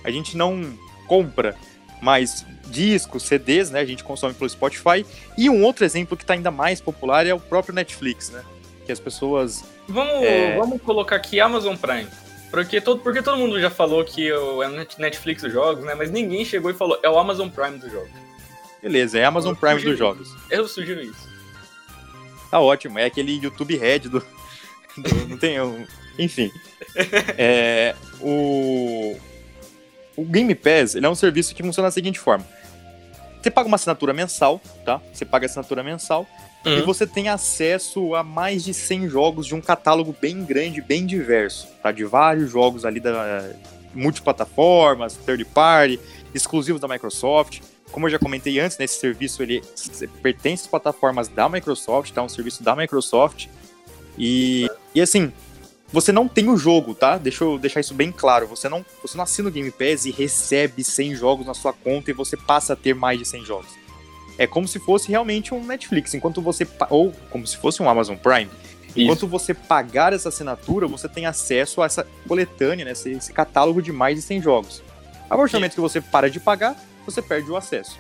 a 0.05 0.11
gente 0.11 0.37
não 0.37 0.79
compra 1.07 1.57
mais 2.03 2.45
discos, 2.67 3.23
CDs, 3.23 3.71
né? 3.71 3.81
A 3.81 3.85
gente 3.87 4.05
consome 4.05 4.35
pelo 4.35 4.51
Spotify. 4.51 5.07
E 5.39 5.49
um 5.49 5.65
outro 5.65 5.85
exemplo 5.85 6.17
que 6.17 6.23
está 6.23 6.35
ainda 6.35 6.51
mais 6.51 6.81
popular 6.81 7.27
é 7.27 7.33
o 7.33 7.41
próprio 7.41 7.75
Netflix, 7.75 8.31
né? 8.31 8.45
Que 8.87 8.93
as 8.93 9.01
pessoas. 9.01 9.65
Vamos, 9.89 10.23
é... 10.23 10.57
vamos 10.57 10.81
colocar 10.81 11.17
aqui 11.17 11.41
Amazon 11.41 11.77
Prime. 11.77 12.07
Porque 12.51 12.81
todo, 12.81 13.03
porque 13.03 13.21
todo 13.21 13.37
mundo 13.37 13.61
já 13.61 13.69
falou 13.69 14.05
que 14.05 14.29
é 14.29 14.39
o 14.39 14.63
Netflix 14.99 15.43
dos 15.43 15.53
jogos, 15.53 15.85
né? 15.85 15.95
Mas 15.95 16.11
ninguém 16.11 16.45
chegou 16.45 16.71
e 16.71 16.75
falou, 16.75 16.99
é 17.03 17.11
o 17.11 17.19
Amazon 17.19 17.49
Prime 17.49 17.79
dos 17.79 17.91
jogos. 17.91 18.11
Beleza, 18.81 19.19
é 19.19 19.25
Amazon 19.25 19.53
eu 19.53 19.57
Prime 19.57 19.83
dos 19.83 19.99
jogos. 19.99 20.35
Eu 20.49 20.69
sugiro 20.69 21.03
isso. 21.03 21.29
Tá 22.51 22.61
ótimo, 22.61 22.99
é 22.99 23.05
aquele 23.05 23.33
YouTube 23.33 23.77
Red 23.77 24.01
do. 24.01 24.21
do 24.97 25.29
não 25.29 25.37
tem. 25.37 25.61
Um, 25.61 25.85
enfim. 26.19 26.51
é, 27.37 27.95
o, 28.21 29.17
o 30.17 30.25
Game 30.25 30.55
Pass 30.55 30.95
ele 30.95 31.05
é 31.05 31.09
um 31.09 31.15
serviço 31.15 31.55
que 31.55 31.63
funciona 31.63 31.89
da 31.89 31.93
seguinte 31.93 32.19
forma. 32.19 32.47
Você 33.43 33.51
paga 33.51 33.67
uma 33.67 33.75
assinatura 33.75 34.13
mensal, 34.13 34.61
tá? 34.85 35.01
Você 35.13 35.25
paga 35.25 35.45
a 35.45 35.49
assinatura 35.49 35.83
mensal 35.83 36.27
uhum. 36.65 36.79
e 36.79 36.83
você 36.83 37.07
tem 37.07 37.29
acesso 37.29 38.15
a 38.15 38.23
mais 38.23 38.65
de 38.65 38.73
100 38.73 39.09
jogos 39.09 39.47
de 39.47 39.55
um 39.55 39.61
catálogo 39.61 40.15
bem 40.21 40.45
grande, 40.45 40.81
bem 40.81 41.07
diverso, 41.07 41.69
tá? 41.83 41.93
De 41.93 42.05
vários 42.05 42.51
jogos 42.51 42.85
ali 42.85 43.01
da 43.01 43.51
multiplataformas, 43.95 45.17
third 45.17 45.45
party, 45.47 45.99
exclusivos 46.35 46.81
da 46.81 46.89
Microsoft. 46.89 47.61
Como 47.91 48.07
eu 48.07 48.11
já 48.11 48.19
comentei 48.19 48.59
antes, 48.61 48.79
nesse 48.79 49.01
serviço 49.01 49.43
ele 49.43 49.63
pertence 50.23 50.65
às 50.65 50.69
plataformas 50.69 51.29
da 51.29 51.49
Microsoft, 51.49 52.13
tá? 52.13 52.23
Um 52.23 52.29
serviço 52.29 52.63
da 52.63 52.77
Microsoft. 52.77 53.47
E, 54.19 54.69
e 54.95 55.01
assim, 55.01 55.33
você 55.93 56.11
não 56.11 56.27
tem 56.27 56.49
o 56.49 56.57
jogo, 56.57 56.95
tá? 56.95 57.17
Deixa 57.17 57.45
eu 57.45 57.59
deixar 57.59 57.81
isso 57.81 57.95
bem 57.95 58.11
claro. 58.11 58.47
Você 58.49 58.69
não, 58.69 58.85
você 59.01 59.17
não 59.17 59.25
assina 59.25 59.49
o 59.49 59.53
Game 59.53 59.71
Pass 59.71 60.05
e 60.05 60.11
recebe 60.11 60.83
100 60.83 61.15
jogos 61.15 61.47
na 61.47 61.55
sua 61.55 61.73
conta 61.73 62.11
e 62.11 62.15
você 62.15 62.37
passa 62.37 62.73
a 62.73 62.77
ter 62.77 62.95
mais 62.95 63.19
de 63.19 63.25
100 63.25 63.45
jogos. 63.45 63.86
É 64.39 64.47
como 64.47 64.69
se 64.69 64.79
fosse 64.79 65.09
realmente 65.09 65.55
um 65.55 65.65
Netflix, 65.65 66.15
enquanto 66.15 66.43
você 66.43 66.67
ou 66.91 67.13
como 67.31 67.47
se 67.47 67.57
fosse 67.57 67.83
um 67.83 67.89
Amazon 67.89 68.17
Prime. 68.17 68.51
Enquanto 68.97 69.19
isso. 69.19 69.29
você 69.29 69.53
pagar 69.53 70.13
essa 70.13 70.31
assinatura, 70.31 70.87
você 70.87 71.09
tem 71.09 71.27
acesso 71.27 71.83
a 71.83 71.87
essa 71.87 72.07
coletânea, 72.27 72.85
né, 72.85 72.93
esse, 72.93 73.11
esse 73.13 73.33
catálogo 73.33 73.83
de 73.83 73.93
mais 73.93 74.17
de 74.17 74.23
100 74.23 74.43
jogos. 74.43 74.83
A 75.29 75.37
partir 75.37 75.53
do 75.53 75.59
momento 75.59 75.75
que 75.75 75.81
você 75.81 76.01
para 76.01 76.31
de 76.31 76.41
pagar, 76.41 76.77
você 77.05 77.21
perde 77.21 77.51
o 77.51 77.57
acesso. 77.57 77.99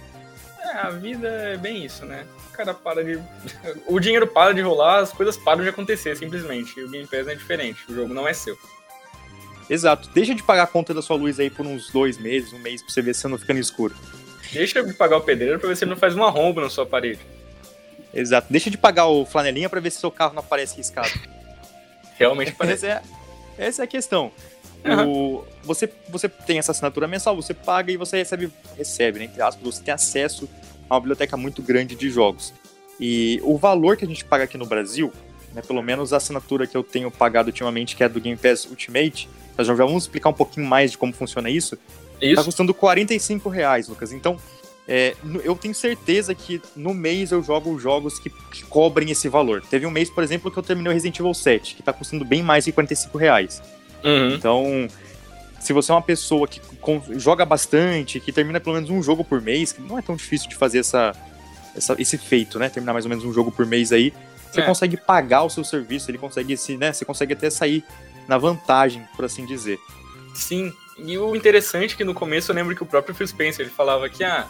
É, 0.62 0.78
a 0.78 0.90
vida 0.90 1.28
é 1.28 1.56
bem 1.56 1.84
isso, 1.84 2.04
né? 2.06 2.26
O 2.48 2.52
cara 2.52 2.72
para 2.72 3.04
de. 3.04 3.20
o 3.86 4.00
dinheiro 4.00 4.26
para 4.26 4.54
de 4.54 4.60
rolar, 4.62 5.00
as 5.00 5.12
coisas 5.12 5.36
param 5.36 5.62
de 5.62 5.68
acontecer, 5.68 6.16
simplesmente. 6.16 6.78
E 6.78 6.84
o 6.84 6.90
Game 6.90 7.06
Pass 7.06 7.28
é 7.28 7.34
diferente, 7.34 7.84
o 7.88 7.94
jogo 7.94 8.14
não 8.14 8.26
é 8.26 8.32
seu. 8.32 8.56
Exato. 9.68 10.08
Deixa 10.14 10.34
de 10.34 10.42
pagar 10.42 10.62
a 10.62 10.66
conta 10.66 10.94
da 10.94 11.02
sua 11.02 11.16
luz 11.16 11.38
aí 11.38 11.50
por 11.50 11.66
uns 11.66 11.90
dois 11.90 12.18
meses, 12.18 12.52
um 12.52 12.58
mês, 12.58 12.82
pra 12.82 12.92
você 12.92 13.02
ver 13.02 13.14
se 13.14 13.22
você 13.22 13.28
não 13.28 13.38
fica 13.38 13.52
no 13.52 13.60
escuro. 13.60 13.94
Deixa 14.52 14.82
de 14.82 14.92
pagar 14.92 15.18
o 15.18 15.20
pedreiro 15.20 15.58
pra 15.58 15.68
ver 15.68 15.76
se 15.76 15.84
ele 15.84 15.90
não 15.90 15.98
faz 15.98 16.14
uma 16.14 16.30
romba 16.30 16.62
na 16.62 16.70
sua 16.70 16.86
parede. 16.86 17.20
Exato. 18.12 18.46
Deixa 18.50 18.70
de 18.70 18.78
pagar 18.78 19.06
o 19.06 19.26
flanelinha 19.26 19.68
pra 19.68 19.80
ver 19.80 19.90
se 19.90 20.00
seu 20.00 20.10
carro 20.10 20.34
não 20.34 20.40
aparece 20.40 20.76
riscado. 20.76 21.10
Realmente 22.18 22.52
parece. 22.52 22.86
Essa 22.86 23.02
é, 23.58 23.66
essa 23.66 23.82
é 23.82 23.84
a 23.84 23.86
questão. 23.86 24.32
Uhum. 24.84 25.38
O, 25.38 25.44
você, 25.62 25.90
você 26.08 26.28
tem 26.28 26.58
essa 26.58 26.72
assinatura 26.72 27.08
mensal, 27.08 27.34
você 27.34 27.52
paga 27.52 27.92
e 27.92 27.96
você 27.96 28.18
recebe, 28.18 28.50
recebe, 28.76 29.18
né, 29.18 29.24
entre 29.26 29.42
aspas, 29.42 29.62
você 29.62 29.82
tem 29.82 29.92
acesso 29.92 30.48
a 30.88 30.94
uma 30.94 31.00
biblioteca 31.00 31.36
muito 31.36 31.60
grande 31.60 31.94
de 31.94 32.08
jogos. 32.08 32.54
E 32.98 33.40
o 33.42 33.58
valor 33.58 33.96
que 33.96 34.04
a 34.04 34.08
gente 34.08 34.24
paga 34.24 34.44
aqui 34.44 34.56
no 34.56 34.64
Brasil, 34.64 35.12
né, 35.52 35.60
pelo 35.60 35.82
menos 35.82 36.12
a 36.12 36.18
assinatura 36.18 36.66
que 36.66 36.76
eu 36.76 36.84
tenho 36.84 37.10
pagado 37.10 37.48
ultimamente, 37.48 37.96
que 37.96 38.04
é 38.04 38.08
do 38.08 38.20
Game 38.20 38.36
Pass 38.36 38.64
Ultimate, 38.64 39.28
nós 39.58 39.66
já 39.66 39.74
vamos 39.74 40.04
explicar 40.04 40.28
um 40.28 40.34
pouquinho 40.34 40.66
mais 40.66 40.92
de 40.92 40.98
como 40.98 41.12
funciona 41.12 41.50
isso. 41.50 41.78
Isso. 42.20 42.36
Tá 42.36 42.44
custando 42.44 42.72
45 42.72 43.48
reais, 43.48 43.88
Lucas. 43.88 44.12
Então, 44.12 44.38
é, 44.88 45.16
eu 45.42 45.56
tenho 45.56 45.74
certeza 45.74 46.34
que 46.34 46.62
no 46.76 46.94
mês 46.94 47.32
eu 47.32 47.42
jogo 47.42 47.78
jogos 47.78 48.18
que, 48.18 48.30
que, 48.30 48.64
cobrem 48.64 49.10
esse 49.10 49.28
valor. 49.28 49.62
Teve 49.62 49.84
um 49.86 49.90
mês, 49.90 50.08
por 50.08 50.22
exemplo, 50.22 50.50
que 50.50 50.58
eu 50.58 50.62
terminei 50.62 50.90
o 50.90 50.94
Resident 50.94 51.18
Evil 51.18 51.34
7, 51.34 51.74
que 51.74 51.82
tá 51.82 51.92
custando 51.92 52.24
bem 52.24 52.42
mais 52.42 52.64
de 52.64 52.72
45 52.72 53.18
reais. 53.18 53.62
Uhum. 54.04 54.34
Então, 54.34 54.88
se 55.58 55.72
você 55.72 55.90
é 55.90 55.94
uma 55.94 56.02
pessoa 56.02 56.46
que 56.46 56.60
joga 57.16 57.44
bastante, 57.44 58.20
que 58.20 58.32
termina 58.32 58.60
pelo 58.60 58.76
menos 58.76 58.88
um 58.88 59.02
jogo 59.02 59.24
por 59.24 59.40
mês, 59.40 59.72
que 59.72 59.82
não 59.82 59.98
é 59.98 60.02
tão 60.02 60.14
difícil 60.14 60.48
de 60.48 60.54
fazer 60.54 60.78
essa, 60.78 61.12
essa 61.74 61.96
esse 61.98 62.16
feito, 62.16 62.58
né? 62.58 62.68
Terminar 62.68 62.92
mais 62.92 63.04
ou 63.04 63.08
menos 63.08 63.24
um 63.24 63.32
jogo 63.32 63.50
por 63.50 63.66
mês 63.66 63.90
aí, 63.90 64.12
você 64.52 64.60
é. 64.60 64.64
consegue 64.64 64.96
pagar 64.96 65.42
o 65.42 65.50
seu 65.50 65.64
serviço, 65.64 66.08
ele 66.10 66.18
consegue 66.18 66.56
se, 66.56 66.76
né? 66.76 66.92
Você 66.92 67.04
consegue 67.04 67.32
até 67.32 67.50
sair 67.50 67.84
na 68.28 68.38
vantagem, 68.38 69.02
por 69.16 69.24
assim 69.24 69.44
dizer. 69.44 69.78
Sim. 70.34 70.72
E 70.98 71.18
o 71.18 71.36
interessante 71.36 71.94
é 71.94 71.96
que 71.96 72.04
no 72.04 72.14
começo 72.14 72.50
eu 72.50 72.56
lembro 72.56 72.74
que 72.74 72.82
o 72.82 72.86
próprio 72.86 73.14
Phil 73.14 73.26
Spencer 73.26 73.66
ele 73.66 73.74
falava 73.74 74.08
que 74.08 74.24
ah, 74.24 74.48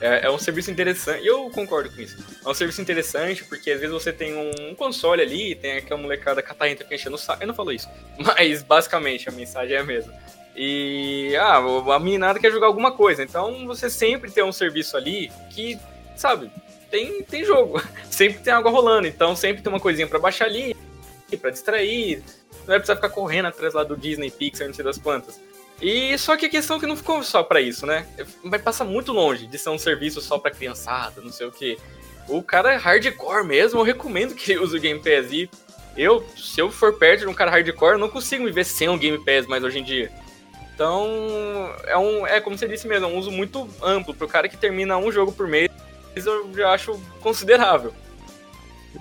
é, 0.00 0.26
é, 0.26 0.30
um 0.30 0.38
serviço 0.38 0.70
interessante, 0.70 1.22
e 1.22 1.26
eu 1.26 1.50
concordo 1.50 1.90
com 1.90 2.00
isso. 2.00 2.16
É 2.44 2.48
um 2.48 2.54
serviço 2.54 2.80
interessante 2.80 3.44
porque 3.44 3.70
às 3.70 3.80
vezes 3.80 3.92
você 3.92 4.12
tem 4.12 4.34
um, 4.34 4.74
console 4.74 5.20
ali, 5.20 5.54
tem 5.54 5.72
aquela 5.72 6.00
molecada 6.00 6.42
catarrenta 6.42 6.84
que 6.84 6.94
enchendo 6.94 7.16
o 7.16 7.18
saco. 7.18 7.42
Eu 7.42 7.48
não 7.48 7.54
falo 7.54 7.72
isso, 7.72 7.88
mas 8.18 8.62
basicamente 8.62 9.28
a 9.28 9.32
mensagem 9.32 9.76
é 9.76 9.80
a 9.80 9.84
mesma. 9.84 10.12
E 10.56 11.36
ah, 11.36 11.58
a 11.94 11.98
meninada 11.98 12.38
quer 12.38 12.50
jogar 12.50 12.66
alguma 12.66 12.92
coisa, 12.92 13.22
então 13.22 13.66
você 13.66 13.90
sempre 13.90 14.30
tem 14.30 14.42
um 14.42 14.52
serviço 14.52 14.96
ali 14.96 15.30
que, 15.50 15.78
sabe, 16.16 16.50
tem, 16.90 17.22
tem 17.22 17.44
jogo, 17.44 17.80
sempre 18.10 18.40
tem 18.40 18.52
água 18.52 18.70
rolando, 18.70 19.06
então 19.06 19.36
sempre 19.36 19.62
tem 19.62 19.70
uma 19.70 19.80
coisinha 19.80 20.06
para 20.06 20.18
baixar 20.18 20.46
ali, 20.46 20.74
para 21.40 21.50
distrair, 21.50 22.22
não 22.66 22.74
é 22.74 22.78
precisar 22.78 22.96
ficar 22.96 23.10
correndo 23.10 23.46
atrás 23.46 23.74
lá 23.74 23.84
do 23.84 23.96
Disney 23.96 24.30
Pixar, 24.30 24.66
não 24.66 24.74
sei 24.74 24.84
das 24.84 24.98
quantas. 24.98 25.38
E 25.80 26.16
só 26.18 26.36
que 26.36 26.46
a 26.46 26.50
questão 26.50 26.76
é 26.76 26.80
que 26.80 26.86
não 26.86 26.96
ficou 26.96 27.22
só 27.22 27.42
para 27.42 27.60
isso, 27.60 27.86
né? 27.86 28.06
Vai 28.44 28.58
passar 28.58 28.84
muito 28.84 29.12
longe 29.12 29.46
de 29.46 29.58
ser 29.58 29.70
um 29.70 29.78
serviço 29.78 30.20
só 30.20 30.38
para 30.38 30.50
criançada, 30.50 31.22
não 31.22 31.32
sei 31.32 31.46
o 31.46 31.52
que. 31.52 31.78
O 32.28 32.42
cara 32.42 32.74
é 32.74 32.76
hardcore 32.76 33.44
mesmo, 33.44 33.80
eu 33.80 33.84
recomendo 33.84 34.34
que 34.34 34.52
ele 34.52 34.60
use 34.60 34.76
o 34.76 34.80
Game 34.80 35.00
Pass. 35.00 35.32
E 35.32 35.48
eu, 35.96 36.24
se 36.36 36.60
eu 36.60 36.70
for 36.70 36.98
perto 36.98 37.20
de 37.20 37.26
um 37.26 37.34
cara 37.34 37.50
hardcore, 37.50 37.92
eu 37.92 37.98
não 37.98 38.10
consigo 38.10 38.44
me 38.44 38.52
ver 38.52 38.64
sem 38.64 38.88
um 38.88 38.98
Game 38.98 39.18
Pass 39.24 39.46
mais 39.46 39.64
hoje 39.64 39.78
em 39.78 39.84
dia. 39.84 40.10
Então, 40.74 41.08
é, 41.86 41.96
um, 41.96 42.26
é 42.26 42.40
como 42.40 42.56
você 42.56 42.68
disse 42.68 42.86
mesmo, 42.86 43.06
é 43.06 43.08
um 43.08 43.18
uso 43.18 43.30
muito 43.30 43.68
amplo. 43.82 44.14
Pro 44.14 44.28
cara 44.28 44.48
que 44.48 44.56
termina 44.56 44.96
um 44.96 45.10
jogo 45.10 45.32
por 45.32 45.46
mês, 45.46 45.70
eu 46.14 46.50
já 46.54 46.72
acho 46.72 47.00
considerável. 47.20 47.92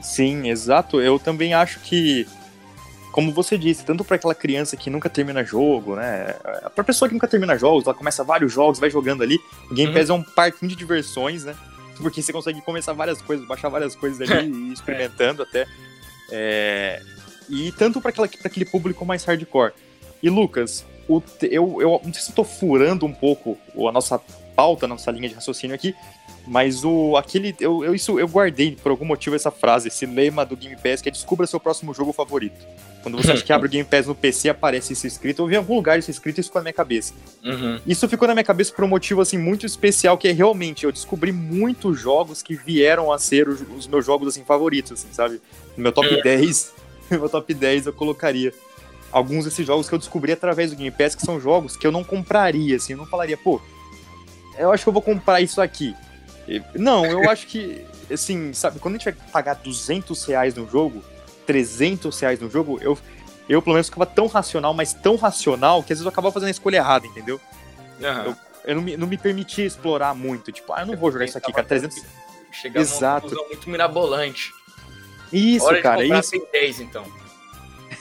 Sim, 0.02 0.50
exato. 0.50 1.02
Eu 1.02 1.18
também 1.18 1.54
acho 1.54 1.80
que 1.80 2.28
como 3.12 3.32
você 3.32 3.58
disse, 3.58 3.84
tanto 3.84 4.04
para 4.04 4.16
aquela 4.16 4.36
criança 4.36 4.78
que 4.78 4.90
nunca 4.90 5.10
termina 5.10 5.44
jogo, 5.44 5.96
né? 5.96 6.36
Pra 6.76 6.84
pessoa 6.84 7.08
que 7.08 7.16
nunca 7.16 7.28
termina 7.28 7.58
jogos, 7.58 7.86
ela 7.86 7.96
começa 7.96 8.24
vários 8.24 8.54
jogos, 8.54 8.80
vai 8.80 8.90
jogando 8.90 9.24
ali. 9.24 9.40
O 9.70 9.74
Game. 9.74 9.94
Pass 9.94 10.10
uhum. 10.10 10.18
é 10.18 10.20
um 10.20 10.24
parquinho 10.24 10.70
de 10.70 10.76
diversões, 10.76 11.44
né? 11.44 11.56
Porque 11.98 12.22
você 12.22 12.32
consegue 12.32 12.62
começar 12.62 12.94
várias 12.94 13.22
coisas, 13.22 13.46
baixar 13.48 13.70
várias 13.70 13.96
coisas 13.96 14.22
ali 14.22 14.48
e 14.52 14.70
ir 14.70 14.74
experimentando 14.74 15.44
até. 15.44 15.66
É... 16.32 17.02
E 17.50 17.72
tanto 17.72 18.00
para 18.00 18.14
aquele 18.44 18.66
público 18.66 19.06
mais 19.06 19.24
hardcore. 19.26 19.74
E 20.22 20.30
Lucas, 20.30 20.86
o, 21.08 21.22
eu, 21.42 21.82
eu 21.82 22.02
não 22.04 22.14
sei 22.14 22.22
se 22.22 22.30
eu 22.30 22.36
tô 22.36 22.44
furando 22.44 23.06
um 23.06 23.14
pouco 23.14 23.58
a 23.88 23.92
nossa 23.92 24.20
pauta, 24.56 24.86
a 24.86 24.90
nossa 24.90 25.10
linha 25.10 25.30
de 25.30 25.36
raciocínio 25.36 25.76
aqui, 25.76 25.96
mas 26.48 26.84
o 26.84 27.16
aquele 27.16 27.56
eu, 27.60 27.84
eu, 27.84 27.94
isso 27.94 28.20
eu 28.20 28.28
guardei 28.28 28.76
por 28.82 28.90
algum 28.90 29.06
motivo 29.06 29.36
essa 29.36 29.52
frase, 29.52 29.88
esse 29.88 30.06
lema 30.06 30.46
do 30.46 30.56
Game 30.56 30.76
Pass 30.76 31.02
que 31.02 31.10
é 31.10 31.12
descubra 31.12 31.46
seu 31.46 31.60
próximo 31.60 31.94
jogo 31.94 32.12
favorito. 32.12 32.66
Quando 33.02 33.18
você 33.18 33.32
acha 33.32 33.44
que 33.44 33.54
abre 33.54 33.68
o 33.68 33.72
Game 33.72 33.88
Pass 33.88 34.08
no 34.08 34.16
PC, 34.16 34.50
aparece 34.50 34.92
isso 34.92 35.08
escrito. 35.08 35.42
Eu 35.42 35.48
vi 35.48 35.54
em 35.54 35.58
algum 35.58 35.76
lugar 35.76 35.98
isso 35.98 36.12
escrito 36.12 36.38
e 36.38 36.42
isso 36.42 36.50
ficou 36.50 36.60
na 36.60 36.64
minha 36.64 36.74
cabeça. 36.74 37.14
Uhum. 37.44 37.80
Isso 37.88 38.10
ficou 38.10 38.28
na 38.28 38.34
minha 38.34 38.44
cabeça 38.44 38.74
por 38.74 38.84
um 38.84 38.90
motivo 38.90 39.22
assim 39.22 39.38
muito 39.38 39.66
especial, 39.66 40.18
que 40.18 40.28
é 40.28 40.32
realmente 40.32 40.84
eu 40.84 40.92
descobri 40.92 41.32
muitos 41.32 41.98
jogos 42.00 42.42
que 42.42 42.56
vieram 42.56 43.12
a 43.12 43.18
ser 43.18 43.48
os, 43.48 43.62
os 43.62 43.88
meus 43.88 44.06
jogos 44.06 44.28
assim 44.28 44.44
favoritos, 44.44 44.92
assim, 44.92 45.08
sabe? 45.12 45.40
No 45.78 45.84
meu 45.84 45.94
top 45.94 46.14
é. 46.14 46.22
10, 46.22 46.74
no 47.12 47.20
meu 47.20 47.30
top 47.30 47.54
10 47.54 47.86
eu 47.86 47.94
colocaria 47.94 48.54
alguns 49.12 49.46
desses 49.46 49.66
jogos 49.66 49.88
que 49.88 49.96
eu 49.96 50.00
descobri 50.00 50.32
através 50.32 50.72
do 50.72 50.76
Game 50.76 50.92
Pass, 50.92 51.16
que 51.16 51.22
são 51.22 51.40
jogos 51.40 51.78
que 51.78 51.88
eu 51.88 51.92
não 51.92 52.04
compraria, 52.04 52.76
assim, 52.76 52.94
eu 52.94 52.98
não 52.98 53.06
falaria, 53.06 53.38
pô, 53.38 53.62
eu 54.58 54.72
acho 54.72 54.84
que 54.84 54.90
eu 54.90 54.94
vou 54.94 55.02
comprar 55.02 55.42
isso 55.42 55.62
aqui. 55.62 55.96
Não, 56.74 57.06
eu 57.06 57.30
acho 57.30 57.48
que, 57.48 57.86
assim, 58.12 58.54
sabe, 58.54 58.80
quando 58.80 58.96
a 58.96 58.98
gente 58.98 59.06
vai 59.06 59.14
pagar 59.32 59.56
200 59.56 60.26
reais 60.26 60.56
no 60.56 60.68
jogo, 60.68 61.04
300 61.46 62.20
reais 62.20 62.40
no 62.40 62.50
jogo, 62.50 62.80
eu, 62.82 62.98
eu 63.48 63.62
pelo 63.62 63.76
menos 63.76 63.88
ficava 63.88 64.06
tão 64.06 64.28
racional, 64.28 64.74
mas 64.74 64.94
tão 64.94 65.16
racional, 65.16 65.84
que 65.84 65.94
às 65.94 66.00
vezes 66.00 66.06
eu 66.06 66.10
acabava 66.10 66.34
fazendo 66.34 66.48
a 66.48 66.52
escolha 66.52 66.78
errada, 66.78 67.06
entendeu? 67.06 67.40
Uhum. 68.00 68.24
Eu, 68.24 68.36
eu 68.66 68.76
não, 68.76 68.82
me, 68.82 68.98
não 68.98 69.08
me 69.08 69.18
permitia 69.18 69.66
explorar 69.66 70.16
muito, 70.16 70.52
tipo, 70.52 70.74
ah, 70.74 70.82
eu 70.82 70.88
não 70.88 70.96
vou 70.96 71.12
jogar 71.12 71.26
isso 71.26 71.38
aqui, 71.38 71.52
cara, 71.52 71.68
300... 71.68 72.04
Chegar 72.52 72.82
Exato. 72.82 73.34
numa 73.34 73.48
muito 73.48 73.70
mirabolante. 73.70 74.52
Isso, 75.32 75.66
Hora 75.66 75.82
cara, 75.82 76.04
de 76.04 76.12
isso. 76.12 76.48
10, 76.52 76.80
então. 76.80 77.06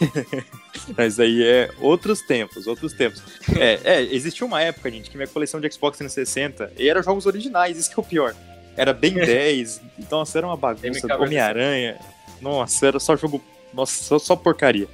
Mas 0.97 1.19
aí 1.21 1.43
é 1.43 1.71
outros 1.81 2.23
tempos, 2.23 2.67
outros 2.67 2.93
tempos. 2.93 3.23
É, 3.57 3.81
é, 3.85 4.03
existia 4.03 4.47
uma 4.47 4.63
época, 4.63 4.91
gente, 4.91 5.11
que 5.11 5.17
minha 5.17 5.29
coleção 5.29 5.61
de 5.61 5.71
Xbox 5.71 5.99
360 5.99 6.73
e 6.79 6.89
eram 6.89 7.03
jogos 7.03 7.27
originais, 7.27 7.77
isso 7.77 7.91
que 7.91 7.99
é 7.99 8.03
o 8.03 8.07
pior. 8.07 8.35
Era 8.77 8.93
bem 8.93 9.15
10, 9.15 9.81
então 9.99 10.23
era 10.35 10.47
uma 10.47 10.57
bagunça, 10.57 11.07
Homem-Aranha. 11.17 11.99
Nossa, 12.41 12.87
era 12.87 13.01
só 13.01 13.17
jogo. 13.17 13.43
Nossa, 13.73 14.03
só, 14.03 14.19
só 14.19 14.37
porcaria. 14.37 14.89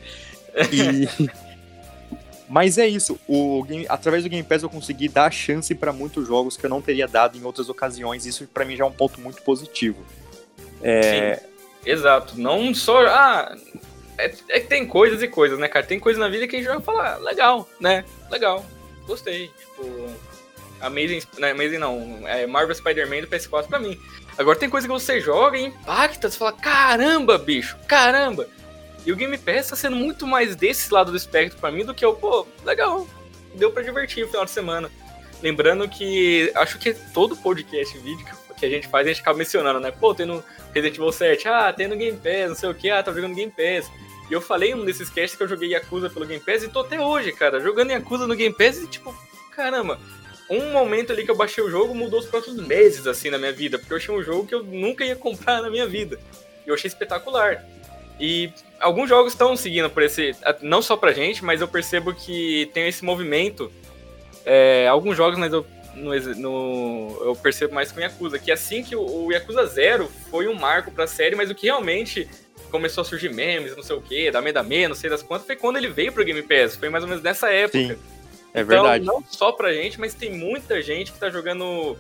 E. 0.73 1.09
Mas 2.47 2.77
é 2.77 2.87
isso, 2.87 3.19
o 3.27 3.65
game, 3.65 3.87
através 3.89 4.23
do 4.23 4.29
Game 4.29 4.47
Pass 4.47 4.63
eu 4.63 4.69
consegui 4.69 5.09
dar 5.09 5.33
chance 5.33 5.75
para 5.75 5.93
muitos 5.93 6.27
jogos 6.29 6.59
que 6.59 6.67
eu 6.67 6.71
não 6.71 6.81
teria 6.81 7.09
dado 7.09 7.39
em 7.39 7.43
outras 7.43 7.71
ocasiões. 7.71 8.27
Isso 8.27 8.47
para 8.47 8.67
mim 8.67 8.77
já 8.77 8.85
é 8.85 8.87
um 8.87 8.93
ponto 8.93 9.19
muito 9.19 9.43
positivo. 9.43 10.05
É... 10.83 11.37
Sim, 11.37 11.91
exato. 11.91 12.39
Não 12.39 12.75
só. 12.75 13.05
Ah, 13.07 13.57
é, 14.19 14.33
é, 14.49 14.61
que 14.61 14.67
tem 14.67 14.87
coisas 14.87 15.23
e 15.23 15.29
coisas, 15.29 15.59
né, 15.59 15.69
cara? 15.69 15.85
Tem 15.85 15.99
coisas 15.99 16.21
na 16.21 16.29
vida 16.29 16.47
que 16.47 16.57
a 16.57 16.59
gente 16.59 16.69
vai 16.69 16.81
falar, 16.81 17.19
legal, 17.19 17.69
né? 17.81 18.05
Legal, 18.31 18.65
gostei. 19.07 19.49
Tipo, 19.49 20.11
Amazing, 20.81 21.23
não, 21.39 21.49
Amazing 21.49 21.79
não, 21.79 22.29
é 22.29 22.47
Marvel 22.47 22.75
Spider-Man 22.75 23.23
do 23.23 23.29
PS4 23.29 23.67
pra 23.69 23.79
mim. 23.79 23.99
Agora 24.37 24.59
tem 24.59 24.69
coisa 24.69 24.87
que 24.87 24.93
você 24.93 25.21
joga 25.21 25.57
e 25.57 25.65
impacta, 25.65 26.31
você 26.31 26.39
fala, 26.39 26.53
caramba, 26.53 27.39
bicho, 27.39 27.77
caramba. 27.87 28.49
E 29.07 29.13
o 29.13 29.17
Game 29.17 29.37
Pass 29.39 29.69
tá 29.69 29.77
sendo 29.77 29.97
muito 29.97 30.27
mais 30.27 30.57
desse 30.57 30.93
lado 30.93 31.11
do 31.11 31.17
espectro 31.17 31.59
para 31.59 31.71
mim 31.71 31.85
do 31.85 31.95
que 31.95 32.05
o, 32.05 32.15
pô, 32.15 32.47
legal, 32.65 33.07
deu 33.55 33.71
para 33.71 33.83
divertir 33.83 34.25
o 34.25 34.29
final 34.29 34.45
de 34.45 34.51
semana. 34.51 34.91
Lembrando 35.43 35.89
que 35.89 36.51
acho 36.55 36.79
que 36.79 36.95
todo 37.13 37.37
podcast 37.37 37.97
vídeo 37.99 38.25
que 38.25 38.44
a 38.65 38.71
gente 38.71 38.89
faz, 38.89 39.07
a 39.07 39.11
gente 39.11 39.21
acaba 39.21 39.39
mencionando, 39.39 39.81
né? 39.81 39.91
Pô, 39.91 40.15
tem 40.15 40.27
no 40.27 40.43
Resident 40.73 40.97
Evil 40.97 41.13
7, 41.13 41.49
ah, 41.49 41.73
tem 41.73 41.89
no 41.89 41.97
Game 41.97 42.19
Pass, 42.19 42.49
não 42.49 42.55
sei 42.55 42.69
o 42.69 42.75
que, 42.75 42.91
ah, 42.91 43.03
tá 43.03 43.13
jogando 43.13 43.35
Game 43.35 43.53
Pass. 43.53 43.91
E 44.31 44.33
eu 44.33 44.41
falei 44.41 44.71
em 44.71 44.75
um 44.75 44.85
desses 44.85 45.11
casts 45.11 45.37
que 45.37 45.43
eu 45.43 45.49
joguei 45.49 45.71
Yakuza 45.71 46.09
pelo 46.09 46.27
Game 46.27 46.43
Pass 46.43 46.63
e 46.63 46.69
tô 46.69 46.81
até 46.81 47.01
hoje, 47.01 47.33
cara, 47.33 47.61
jogando 47.61 47.91
Yakuza 47.91 48.27
no 48.27 48.35
Game 48.35 48.55
Pass 48.55 48.79
e 48.79 48.87
tipo, 48.87 49.15
caramba, 49.51 49.99
um 50.49 50.71
momento 50.73 51.13
ali 51.13 51.25
que 51.25 51.31
eu 51.31 51.37
baixei 51.37 51.63
o 51.63 51.71
jogo 51.71 51.95
mudou 51.95 52.21
os 52.21 52.27
próximos 52.27 52.67
meses, 52.67 53.07
assim, 53.07 53.31
na 53.31 53.39
minha 53.39 53.53
vida, 53.53 53.79
porque 53.79 53.93
eu 53.93 53.97
achei 53.97 54.15
um 54.15 54.23
jogo 54.23 54.47
que 54.47 54.55
eu 54.55 54.63
nunca 54.63 55.05
ia 55.05 55.17
comprar 55.17 55.63
na 55.63 55.71
minha 55.71 55.87
vida. 55.87 56.19
E 56.67 56.69
eu 56.69 56.75
achei 56.75 56.89
espetacular. 56.89 57.65
E 58.21 58.53
alguns 58.81 59.09
jogos 59.09 59.33
estão 59.33 59.57
seguindo 59.57 59.91
por 59.91 60.03
esse. 60.03 60.35
Não 60.61 60.83
só 60.83 60.97
pra 60.97 61.13
gente, 61.13 61.45
mas 61.45 61.61
eu 61.61 61.69
percebo 61.69 62.15
que 62.15 62.71
tem 62.73 62.89
esse 62.89 63.05
movimento. 63.05 63.73
É, 64.45 64.87
alguns 64.89 65.17
jogos, 65.17 65.39
mas 65.39 65.53
eu, 65.53 65.67
no, 65.97 66.15
no, 66.37 67.19
eu 67.25 67.37
percebo 67.37 67.75
mais 67.75 67.91
com 67.93 67.99
o 67.99 68.03
Yakuza. 68.03 68.39
Que 68.39 68.51
assim 68.53 68.83
que 68.83 68.95
o, 68.95 69.27
o 69.27 69.33
Yakuza 69.33 69.67
Zero 69.67 70.11
foi 70.31 70.49
um 70.49 70.55
marco 70.55 70.91
pra 70.91 71.07
série, 71.07 71.37
mas 71.37 71.51
o 71.51 71.55
que 71.55 71.67
realmente 71.67 72.29
começou 72.71 73.03
a 73.03 73.05
surgir 73.05 73.33
memes, 73.33 73.77
não 73.77 73.83
sei 73.83 73.97
o 73.97 74.03
que, 74.03 74.31
da 74.31 74.41
Medame, 74.41 74.89
não 74.89 74.95
sei 74.95 75.09
das 75.09 75.23
quantas, 75.23 75.47
foi 75.47 75.57
quando 75.57 75.77
ele 75.77 75.89
veio 75.89 76.13
pro 76.13 76.25
Game 76.25 76.43
Pass. 76.43 76.77
Foi 76.77 76.89
mais 76.89 77.05
ou 77.05 77.09
menos 77.09 77.23
nessa 77.23 77.51
época. 77.51 77.79
Sim, 77.79 77.99
é 78.53 78.61
então, 78.61 78.67
verdade. 78.67 79.05
Não 79.05 79.23
só 79.29 79.53
pra 79.53 79.73
gente, 79.73 79.99
mas 79.99 80.15
tem 80.15 80.33
muita 80.33 80.83
gente 80.83 81.13
que 81.13 81.19
tá 81.19 81.31
jogando. 81.31 81.97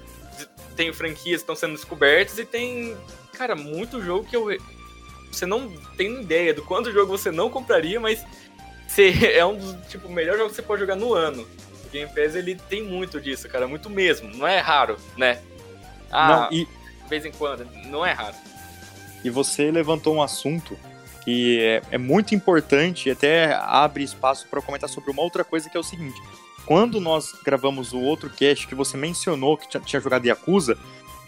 Tem 0.74 0.92
franquias 0.92 1.40
que 1.40 1.42
estão 1.42 1.54
sendo 1.54 1.74
descobertas 1.74 2.36
e 2.38 2.44
tem, 2.44 2.96
cara, 3.32 3.54
muito 3.54 4.02
jogo 4.02 4.26
que 4.28 4.34
eu 4.34 4.50
você 5.34 5.46
não 5.46 5.68
tem 5.96 6.20
ideia 6.22 6.54
do 6.54 6.62
quanto 6.62 6.92
jogo 6.92 7.16
você 7.16 7.30
não 7.30 7.50
compraria, 7.50 7.98
mas 7.98 8.24
você 8.86 9.32
é 9.34 9.44
um 9.44 9.56
dos 9.56 9.76
tipo, 9.88 10.08
melhores 10.08 10.38
jogos 10.38 10.52
que 10.52 10.62
você 10.62 10.66
pode 10.66 10.80
jogar 10.80 10.96
no 10.96 11.12
ano. 11.12 11.46
O 11.94 11.96
Game 11.96 12.10
Pass 12.12 12.34
ele 12.34 12.56
tem 12.56 12.82
muito 12.82 13.20
disso, 13.20 13.48
cara, 13.48 13.68
muito 13.68 13.88
mesmo. 13.88 14.28
Não 14.28 14.44
é 14.44 14.58
raro, 14.58 14.96
né? 15.16 15.40
Ah, 16.10 16.48
não, 16.50 16.58
e... 16.58 16.64
de 16.64 17.08
vez 17.08 17.24
em 17.24 17.30
quando, 17.30 17.64
não 17.86 18.04
é 18.04 18.10
raro. 18.10 18.34
E 19.22 19.30
você 19.30 19.70
levantou 19.70 20.16
um 20.16 20.20
assunto 20.20 20.76
que 21.22 21.60
é, 21.60 21.82
é 21.92 21.98
muito 21.98 22.34
importante 22.34 23.08
e 23.08 23.12
até 23.12 23.54
abre 23.54 24.02
espaço 24.02 24.48
para 24.48 24.60
comentar 24.60 24.90
sobre 24.90 25.12
uma 25.12 25.22
outra 25.22 25.44
coisa 25.44 25.70
que 25.70 25.76
é 25.76 25.80
o 25.80 25.84
seguinte. 25.84 26.20
Quando 26.66 27.00
nós 27.00 27.32
gravamos 27.44 27.92
o 27.92 28.00
outro 28.00 28.28
cast 28.28 28.66
que 28.66 28.74
você 28.74 28.96
mencionou 28.96 29.56
que 29.56 29.68
tinha, 29.68 29.80
tinha 29.80 30.00
jogado 30.00 30.26
Yakuza, 30.26 30.76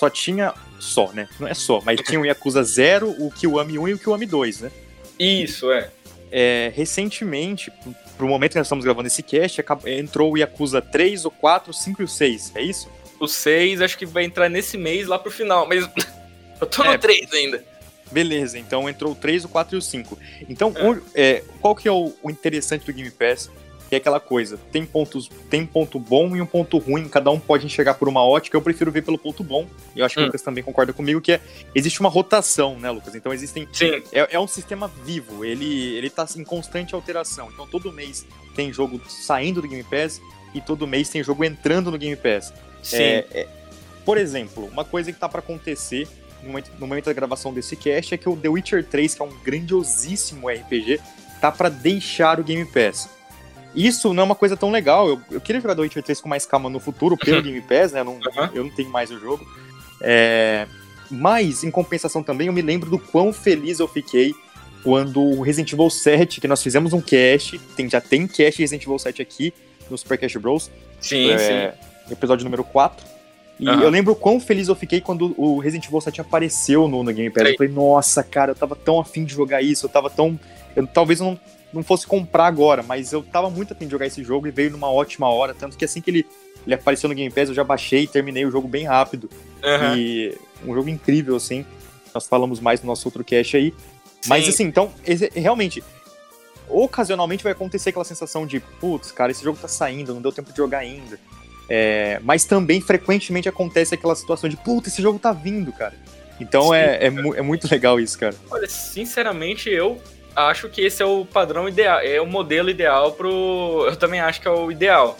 só 0.00 0.10
tinha 0.10 0.52
só, 0.80 1.12
né? 1.12 1.28
Não 1.38 1.46
é 1.46 1.54
só, 1.54 1.80
mas 1.80 2.00
tinha 2.00 2.20
o 2.20 2.26
Yakuza 2.26 2.64
0, 2.64 3.08
o 3.24 3.30
Kiwami 3.30 3.78
1 3.78 3.88
e 3.88 3.94
o 3.94 3.98
Kiwami 4.00 4.26
2, 4.26 4.62
né? 4.62 4.72
Isso, 5.16 5.70
é. 5.70 5.92
é 6.32 6.72
recentemente, 6.74 7.70
pro 8.16 8.26
momento 8.28 8.52
que 8.52 8.58
nós 8.58 8.66
estamos 8.66 8.84
gravando 8.84 9.06
esse 9.06 9.22
cast, 9.22 9.62
entrou 9.86 10.32
o 10.32 10.36
Yakuza 10.36 10.80
3, 10.80 11.24
o 11.24 11.30
4, 11.30 11.70
o 11.70 11.74
5 11.74 12.02
e 12.02 12.04
o 12.04 12.08
6, 12.08 12.52
é 12.54 12.62
isso? 12.62 12.90
O 13.20 13.26
6 13.26 13.80
acho 13.80 13.96
que 13.96 14.06
vai 14.06 14.24
entrar 14.24 14.48
nesse 14.48 14.76
mês 14.76 15.06
lá 15.06 15.18
pro 15.18 15.30
final, 15.30 15.66
mas 15.66 15.88
eu 16.60 16.66
tô 16.66 16.84
no 16.84 16.92
é, 16.92 16.98
3 16.98 17.32
ainda. 17.32 17.64
Beleza, 18.10 18.58
então 18.58 18.88
entrou 18.88 19.12
o 19.12 19.14
3, 19.14 19.44
o 19.44 19.48
4 19.48 19.76
e 19.76 19.78
o 19.78 19.82
5. 19.82 20.18
Então, 20.48 20.72
é. 21.14 21.22
é, 21.22 21.44
qual 21.60 21.74
que 21.74 21.88
é 21.88 21.92
o, 21.92 22.12
o 22.22 22.30
interessante 22.30 22.86
do 22.86 22.92
Game 22.92 23.10
Pass? 23.10 23.50
Que 23.88 23.94
é 23.94 23.98
aquela 23.98 24.18
coisa, 24.18 24.58
tem 24.72 24.84
pontos, 24.84 25.30
tem 25.48 25.64
ponto 25.64 25.98
bom 25.98 26.34
e 26.36 26.40
um 26.40 26.46
ponto 26.46 26.78
ruim, 26.78 27.08
cada 27.08 27.30
um 27.30 27.38
pode 27.38 27.64
enxergar 27.66 27.94
por 27.94 28.08
uma 28.08 28.24
ótica, 28.24 28.56
eu 28.56 28.62
prefiro 28.62 28.90
ver 28.90 29.02
pelo 29.02 29.16
ponto 29.16 29.44
bom. 29.44 29.66
E 29.94 30.00
eu 30.00 30.06
acho 30.06 30.14
que 30.14 30.20
hum. 30.20 30.24
o 30.24 30.26
Lucas 30.26 30.42
também 30.42 30.62
concorda 30.62 30.92
comigo 30.92 31.20
que 31.20 31.32
é, 31.32 31.40
existe 31.74 32.00
uma 32.00 32.08
rotação, 32.08 32.78
né, 32.78 32.90
Lucas? 32.90 33.14
Então 33.14 33.32
existem 33.32 33.68
Sim. 33.72 34.02
É, 34.12 34.34
é 34.34 34.40
um 34.40 34.48
sistema 34.48 34.90
vivo, 35.04 35.44
ele 35.44 35.94
ele 35.96 36.10
tá 36.10 36.26
em 36.36 36.44
constante 36.44 36.94
alteração. 36.94 37.48
Então 37.52 37.66
todo 37.66 37.92
mês 37.92 38.26
tem 38.54 38.72
jogo 38.72 39.00
saindo 39.08 39.62
do 39.62 39.68
Game 39.68 39.84
Pass 39.84 40.20
e 40.52 40.60
todo 40.60 40.86
mês 40.86 41.08
tem 41.08 41.22
jogo 41.22 41.44
entrando 41.44 41.90
no 41.90 41.98
Game 41.98 42.16
Pass. 42.16 42.52
Sim. 42.82 42.96
É, 42.96 43.26
é, 43.32 43.48
por 44.04 44.18
exemplo, 44.18 44.66
uma 44.66 44.84
coisa 44.84 45.12
que 45.12 45.18
tá 45.18 45.28
para 45.28 45.40
acontecer 45.40 46.08
no 46.42 46.48
momento, 46.48 46.70
no 46.78 46.86
momento 46.86 47.04
da 47.06 47.12
gravação 47.12 47.52
desse 47.52 47.76
cast 47.76 48.14
é 48.14 48.16
que 48.16 48.28
o 48.28 48.36
The 48.36 48.48
Witcher 48.48 48.84
3, 48.84 49.14
que 49.14 49.22
é 49.22 49.24
um 49.24 49.36
grandiosíssimo 49.42 50.48
RPG, 50.48 51.00
tá 51.40 51.50
para 51.50 51.68
deixar 51.68 52.40
o 52.40 52.44
Game 52.44 52.64
Pass. 52.64 53.15
Isso 53.76 54.14
não 54.14 54.22
é 54.22 54.24
uma 54.24 54.34
coisa 54.34 54.56
tão 54.56 54.70
legal. 54.70 55.08
Eu, 55.08 55.20
eu 55.30 55.40
queria 55.40 55.60
jogar 55.60 55.74
The 55.74 55.82
Witcher 55.82 56.02
3 56.02 56.20
com 56.20 56.28
mais 56.28 56.46
calma 56.46 56.70
no 56.70 56.80
futuro, 56.80 57.16
pelo 57.16 57.42
Game 57.42 57.60
Pass, 57.60 57.92
né? 57.92 58.00
Eu 58.00 58.04
não, 58.04 58.14
uhum. 58.14 58.50
eu 58.54 58.64
não 58.64 58.70
tenho 58.70 58.88
mais 58.88 59.10
o 59.10 59.20
jogo. 59.20 59.46
É, 60.00 60.66
mas, 61.10 61.62
em 61.62 61.70
compensação 61.70 62.22
também, 62.22 62.46
eu 62.46 62.52
me 62.52 62.62
lembro 62.62 62.90
do 62.90 62.98
quão 62.98 63.32
feliz 63.32 63.78
eu 63.78 63.86
fiquei 63.86 64.34
quando 64.82 65.20
o 65.20 65.42
Resident 65.42 65.72
Evil 65.72 65.90
7, 65.90 66.40
que 66.40 66.48
nós 66.48 66.62
fizemos 66.62 66.92
um 66.92 67.00
cast, 67.00 67.58
tem, 67.76 67.90
já 67.90 68.00
tem 68.00 68.26
cast 68.26 68.60
Resident 68.60 68.84
Evil 68.84 68.98
7 68.98 69.20
aqui 69.20 69.52
no 69.90 69.98
Supercast 69.98 70.38
Bros. 70.38 70.70
Sim, 71.00 71.30
é, 71.30 71.72
sim. 72.06 72.12
Episódio 72.12 72.44
número 72.44 72.64
4. 72.64 73.04
E 73.58 73.68
uhum. 73.68 73.80
eu 73.80 73.88
lembro 73.90 74.12
o 74.12 74.16
quão 74.16 74.38
feliz 74.38 74.68
eu 74.68 74.76
fiquei 74.76 75.00
quando 75.00 75.34
o 75.36 75.58
Resident 75.58 75.86
Evil 75.86 76.00
7 76.00 76.20
apareceu 76.20 76.86
no, 76.86 77.02
no 77.02 77.12
Game 77.12 77.30
Pass. 77.30 77.48
Eu 77.48 77.56
falei, 77.56 77.72
nossa, 77.72 78.22
cara, 78.22 78.52
eu 78.52 78.54
tava 78.54 78.76
tão 78.76 79.00
afim 79.00 79.24
de 79.24 79.34
jogar 79.34 79.62
isso, 79.62 79.86
eu 79.86 79.90
tava 79.90 80.08
tão. 80.08 80.38
Eu, 80.74 80.86
talvez 80.86 81.20
eu 81.20 81.26
não 81.26 81.40
não 81.72 81.82
fosse 81.82 82.06
comprar 82.06 82.46
agora, 82.46 82.82
mas 82.82 83.12
eu 83.12 83.22
tava 83.22 83.50
muito 83.50 83.72
afim 83.72 83.86
de 83.86 83.90
jogar 83.90 84.06
esse 84.06 84.22
jogo 84.22 84.46
e 84.46 84.50
veio 84.50 84.70
numa 84.70 84.90
ótima 84.90 85.28
hora, 85.28 85.54
tanto 85.54 85.76
que 85.76 85.84
assim 85.84 86.00
que 86.00 86.10
ele, 86.10 86.26
ele 86.64 86.74
apareceu 86.74 87.08
no 87.08 87.14
Game 87.14 87.32
Pass, 87.32 87.48
eu 87.48 87.54
já 87.54 87.64
baixei 87.64 88.04
e 88.04 88.06
terminei 88.06 88.44
o 88.44 88.50
jogo 88.50 88.68
bem 88.68 88.84
rápido. 88.84 89.28
Uhum. 89.62 89.96
E 89.96 90.38
um 90.64 90.74
jogo 90.74 90.88
incrível, 90.88 91.36
assim. 91.36 91.64
Nós 92.14 92.26
falamos 92.26 92.60
mais 92.60 92.80
no 92.80 92.86
nosso 92.86 93.06
outro 93.06 93.22
cast 93.22 93.56
aí. 93.56 93.74
Sim. 94.20 94.28
Mas 94.28 94.48
assim, 94.48 94.64
então, 94.64 94.92
realmente, 95.34 95.82
ocasionalmente 96.68 97.42
vai 97.42 97.52
acontecer 97.52 97.90
aquela 97.90 98.04
sensação 98.04 98.46
de, 98.46 98.60
putz, 98.60 99.12
cara, 99.12 99.30
esse 99.30 99.42
jogo 99.42 99.58
tá 99.60 99.68
saindo, 99.68 100.14
não 100.14 100.22
deu 100.22 100.32
tempo 100.32 100.50
de 100.50 100.56
jogar 100.56 100.78
ainda. 100.78 101.18
É, 101.68 102.20
mas 102.22 102.44
também 102.44 102.80
frequentemente 102.80 103.48
acontece 103.48 103.94
aquela 103.94 104.14
situação 104.14 104.48
de, 104.48 104.56
putz, 104.56 104.88
esse 104.88 105.02
jogo 105.02 105.18
tá 105.18 105.32
vindo, 105.32 105.72
cara. 105.72 105.94
Então 106.40 106.68
Sim, 106.68 106.74
é, 106.74 106.98
é, 107.02 107.06
é, 107.06 107.42
muito 107.42 107.68
legal 107.70 107.98
isso, 107.98 108.18
cara. 108.18 108.34
Olha, 108.50 108.68
sinceramente, 108.68 109.68
eu 109.70 110.00
acho 110.36 110.68
que 110.68 110.82
esse 110.82 111.02
é 111.02 111.06
o 111.06 111.24
padrão 111.24 111.68
ideal, 111.68 112.00
é 112.00 112.20
o 112.20 112.26
modelo 112.26 112.68
ideal 112.68 113.12
pro. 113.12 113.86
Eu 113.88 113.96
também 113.96 114.20
acho 114.20 114.40
que 114.40 114.46
é 114.46 114.50
o 114.50 114.70
ideal 114.70 115.16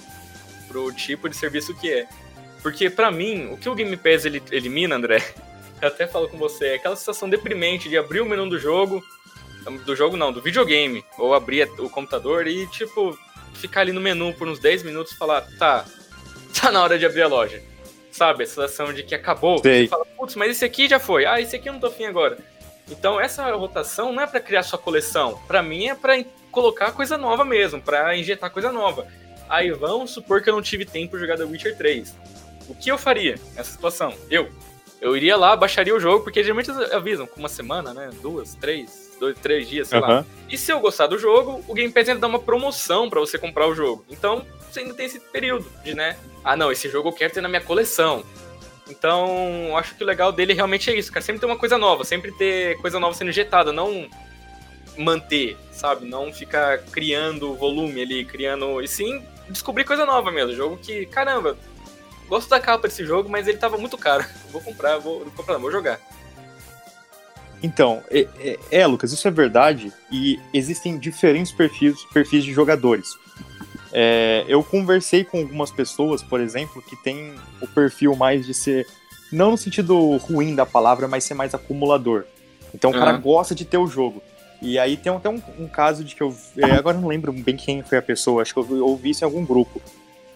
pro 0.68 0.92
tipo 0.92 1.28
de 1.28 1.36
serviço 1.36 1.74
que 1.74 1.90
é. 1.90 2.06
Porque 2.62 2.90
para 2.90 3.10
mim, 3.10 3.52
o 3.52 3.56
que 3.56 3.68
o 3.68 3.74
Game 3.74 3.96
Pass 3.96 4.24
ele 4.24 4.42
elimina, 4.50 4.96
André, 4.96 5.24
eu 5.80 5.88
até 5.88 6.06
falo 6.06 6.28
com 6.28 6.36
você, 6.36 6.66
é 6.66 6.74
aquela 6.74 6.96
sensação 6.96 7.28
deprimente 7.28 7.88
de 7.88 7.96
abrir 7.96 8.20
o 8.20 8.26
menu 8.26 8.48
do 8.48 8.58
jogo, 8.58 9.02
do 9.84 9.96
jogo 9.96 10.16
não, 10.16 10.32
do 10.32 10.42
videogame, 10.42 11.04
ou 11.18 11.34
abrir 11.34 11.68
o 11.78 11.88
computador 11.88 12.46
e 12.46 12.66
tipo 12.68 13.16
ficar 13.54 13.80
ali 13.80 13.92
no 13.92 14.00
menu 14.00 14.34
por 14.34 14.46
uns 14.46 14.58
10 14.58 14.82
minutos 14.82 15.12
e 15.12 15.16
falar, 15.16 15.46
tá, 15.58 15.84
tá 16.60 16.70
na 16.70 16.82
hora 16.82 16.98
de 16.98 17.06
abrir 17.06 17.22
a 17.22 17.28
loja. 17.28 17.62
Sabe, 18.10 18.44
a 18.44 18.46
sensação 18.46 18.92
de 18.92 19.02
que 19.02 19.14
acabou. 19.14 19.58
Sei. 19.58 19.84
Você 19.84 19.88
fala, 19.88 20.06
putz, 20.16 20.34
mas 20.36 20.50
esse 20.50 20.64
aqui 20.64 20.88
já 20.88 20.98
foi. 20.98 21.26
Ah, 21.26 21.38
esse 21.38 21.54
aqui 21.54 21.68
eu 21.68 21.74
não 21.74 21.80
tô 21.80 21.88
afim 21.88 22.06
agora. 22.06 22.38
Então 22.88 23.20
essa 23.20 23.50
rotação 23.54 24.12
não 24.12 24.22
é 24.22 24.26
para 24.26 24.40
criar 24.40 24.62
sua 24.62 24.78
coleção, 24.78 25.40
para 25.46 25.62
mim 25.62 25.88
é 25.88 25.94
para 25.94 26.24
colocar 26.50 26.92
coisa 26.92 27.18
nova 27.18 27.44
mesmo, 27.44 27.80
para 27.80 28.16
injetar 28.16 28.50
coisa 28.50 28.72
nova. 28.72 29.06
Aí 29.48 29.70
vamos 29.70 30.10
supor 30.10 30.42
que 30.42 30.50
eu 30.50 30.54
não 30.54 30.62
tive 30.62 30.84
tempo 30.84 31.16
de 31.16 31.22
jogar 31.22 31.36
The 31.36 31.44
Witcher 31.44 31.76
3. 31.76 32.14
O 32.68 32.74
que 32.74 32.90
eu 32.90 32.98
faria 32.98 33.36
nessa 33.54 33.70
situação? 33.70 34.14
Eu. 34.30 34.48
Eu 34.98 35.14
iria 35.14 35.36
lá, 35.36 35.54
baixaria 35.54 35.94
o 35.94 36.00
jogo, 36.00 36.24
porque 36.24 36.42
geralmente 36.42 36.70
avisam 36.70 37.26
com 37.26 37.38
uma 37.38 37.50
semana, 37.50 37.92
né? 37.92 38.08
Duas, 38.22 38.54
três, 38.54 39.14
dois, 39.20 39.38
três 39.38 39.68
dias, 39.68 39.88
sei 39.88 40.00
uhum. 40.00 40.06
lá. 40.06 40.24
E 40.48 40.56
se 40.56 40.72
eu 40.72 40.80
gostar 40.80 41.06
do 41.06 41.18
jogo, 41.18 41.62
o 41.68 41.74
Game 41.74 41.92
Pass 41.92 42.08
ainda 42.08 42.22
dá 42.22 42.26
uma 42.26 42.38
promoção 42.38 43.10
para 43.10 43.20
você 43.20 43.38
comprar 43.38 43.66
o 43.66 43.74
jogo. 43.74 44.06
Então, 44.08 44.44
você 44.70 44.80
ainda 44.80 44.94
tem 44.94 45.04
esse 45.04 45.20
período 45.20 45.66
de, 45.84 45.94
né? 45.94 46.16
Ah, 46.42 46.56
não, 46.56 46.72
esse 46.72 46.88
jogo 46.88 47.10
eu 47.10 47.12
quero 47.12 47.32
ter 47.32 47.42
na 47.42 47.48
minha 47.48 47.60
coleção. 47.60 48.24
Então, 48.88 49.76
acho 49.76 49.94
que 49.94 50.04
o 50.04 50.06
legal 50.06 50.30
dele 50.30 50.54
realmente 50.54 50.90
é 50.90 50.96
isso, 50.96 51.10
cara. 51.10 51.24
Sempre 51.24 51.40
ter 51.40 51.46
uma 51.46 51.58
coisa 51.58 51.76
nova, 51.76 52.04
sempre 52.04 52.30
ter 52.32 52.78
coisa 52.78 53.00
nova 53.00 53.14
sendo 53.14 53.30
injetada, 53.30 53.72
não 53.72 54.08
manter, 54.96 55.56
sabe? 55.72 56.06
Não 56.06 56.32
ficar 56.32 56.78
criando 56.78 57.54
volume 57.54 58.00
ali, 58.00 58.24
criando. 58.24 58.80
E 58.80 58.88
sim 58.88 59.22
descobrir 59.48 59.84
coisa 59.84 60.06
nova 60.06 60.30
mesmo. 60.30 60.54
Jogo 60.54 60.76
que, 60.76 61.06
caramba, 61.06 61.56
gosto 62.28 62.48
da 62.48 62.60
capa 62.60 62.88
desse 62.88 63.04
jogo, 63.04 63.28
mas 63.28 63.48
ele 63.48 63.58
tava 63.58 63.76
muito 63.76 63.98
caro. 63.98 64.24
Vou 64.50 64.60
comprar, 64.60 64.98
vou, 64.98 65.20
comprar, 65.36 65.58
vou 65.58 65.70
jogar. 65.70 66.00
Então, 67.62 68.02
é, 68.10 68.26
é, 68.38 68.58
é, 68.70 68.86
Lucas, 68.86 69.12
isso 69.12 69.26
é 69.26 69.30
verdade 69.30 69.92
e 70.10 70.38
existem 70.52 70.98
diferentes 70.98 71.52
perfis, 71.52 72.04
perfis 72.12 72.44
de 72.44 72.52
jogadores. 72.52 73.08
É, 73.98 74.44
eu 74.46 74.62
conversei 74.62 75.24
com 75.24 75.38
algumas 75.38 75.70
pessoas, 75.70 76.22
por 76.22 76.38
exemplo, 76.38 76.82
que 76.82 76.94
tem 76.96 77.32
o 77.62 77.66
perfil 77.66 78.14
mais 78.14 78.44
de 78.44 78.52
ser, 78.52 78.86
não 79.32 79.52
no 79.52 79.56
sentido 79.56 80.18
ruim 80.18 80.54
da 80.54 80.66
palavra, 80.66 81.08
mas 81.08 81.24
ser 81.24 81.32
mais 81.32 81.54
acumulador. 81.54 82.26
Então 82.74 82.90
o 82.90 82.92
cara 82.92 83.12
gosta 83.12 83.54
de 83.54 83.64
ter 83.64 83.78
o 83.78 83.86
jogo. 83.86 84.22
E 84.60 84.78
aí 84.78 84.98
tem 84.98 85.10
até 85.10 85.30
um, 85.30 85.40
um 85.58 85.66
caso 85.66 86.04
de 86.04 86.14
que 86.14 86.22
eu. 86.22 86.34
É, 86.58 86.72
agora 86.72 86.98
eu 86.98 87.00
não 87.00 87.08
lembro 87.08 87.32
bem 87.32 87.56
quem 87.56 87.82
foi 87.82 87.96
a 87.96 88.02
pessoa, 88.02 88.42
acho 88.42 88.52
que 88.52 88.60
eu 88.60 88.86
ouvi 88.86 89.10
isso 89.10 89.24
em 89.24 89.26
algum 89.26 89.46
grupo. 89.46 89.80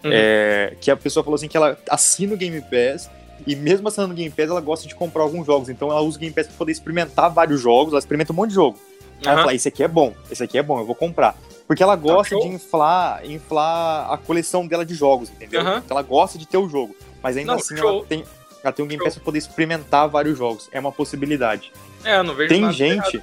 Uhum. 0.02 0.10
É, 0.10 0.74
que 0.80 0.90
a 0.90 0.96
pessoa 0.96 1.22
falou 1.22 1.34
assim 1.34 1.46
que 1.48 1.56
ela 1.58 1.78
assina 1.90 2.32
o 2.32 2.38
Game 2.38 2.62
Pass 2.62 3.10
e 3.46 3.54
mesmo 3.54 3.88
assinando 3.88 4.14
o 4.14 4.16
Game 4.16 4.30
Pass, 4.30 4.48
ela 4.48 4.60
gosta 4.62 4.88
de 4.88 4.94
comprar 4.94 5.22
alguns 5.22 5.44
jogos. 5.44 5.68
Então 5.68 5.90
ela 5.90 6.00
usa 6.00 6.16
o 6.16 6.20
Game 6.20 6.34
Pass 6.34 6.46
pra 6.46 6.56
poder 6.56 6.72
experimentar 6.72 7.30
vários 7.30 7.60
jogos, 7.60 7.92
ela 7.92 7.98
experimenta 7.98 8.32
um 8.32 8.36
monte 8.36 8.48
de 8.48 8.54
jogo. 8.54 8.78
Aí 9.20 9.32
ela 9.32 9.42
fala, 9.42 9.54
esse 9.54 9.68
aqui 9.68 9.82
é 9.82 9.88
bom, 9.88 10.14
esse 10.30 10.42
aqui 10.42 10.56
é 10.56 10.62
bom, 10.62 10.78
eu 10.78 10.86
vou 10.86 10.94
comprar. 10.94 11.36
Porque 11.70 11.84
ela 11.84 11.94
gosta 11.94 12.34
de 12.34 12.48
inflar, 12.48 13.24
inflar 13.24 14.12
a 14.12 14.18
coleção 14.18 14.66
dela 14.66 14.84
de 14.84 14.92
jogos, 14.92 15.30
entendeu? 15.30 15.62
Uhum. 15.62 15.76
Então 15.76 15.96
ela 15.96 16.02
gosta 16.02 16.36
de 16.36 16.44
ter 16.44 16.58
o 16.58 16.68
jogo. 16.68 16.96
Mas 17.22 17.36
ainda 17.36 17.52
não, 17.52 17.60
assim 17.60 17.78
ela 17.78 18.04
tem, 18.04 18.24
ela 18.60 18.72
tem 18.72 18.84
um 18.84 18.88
Game 18.88 19.04
Pass 19.04 19.14
pra 19.14 19.22
poder 19.22 19.38
experimentar 19.38 20.08
vários 20.08 20.36
jogos. 20.36 20.68
É 20.72 20.80
uma 20.80 20.90
possibilidade. 20.90 21.72
É, 22.04 22.16
eu 22.16 22.24
não 22.24 22.34
vejo 22.34 22.48
tem 22.48 22.72
gente, 22.72 23.22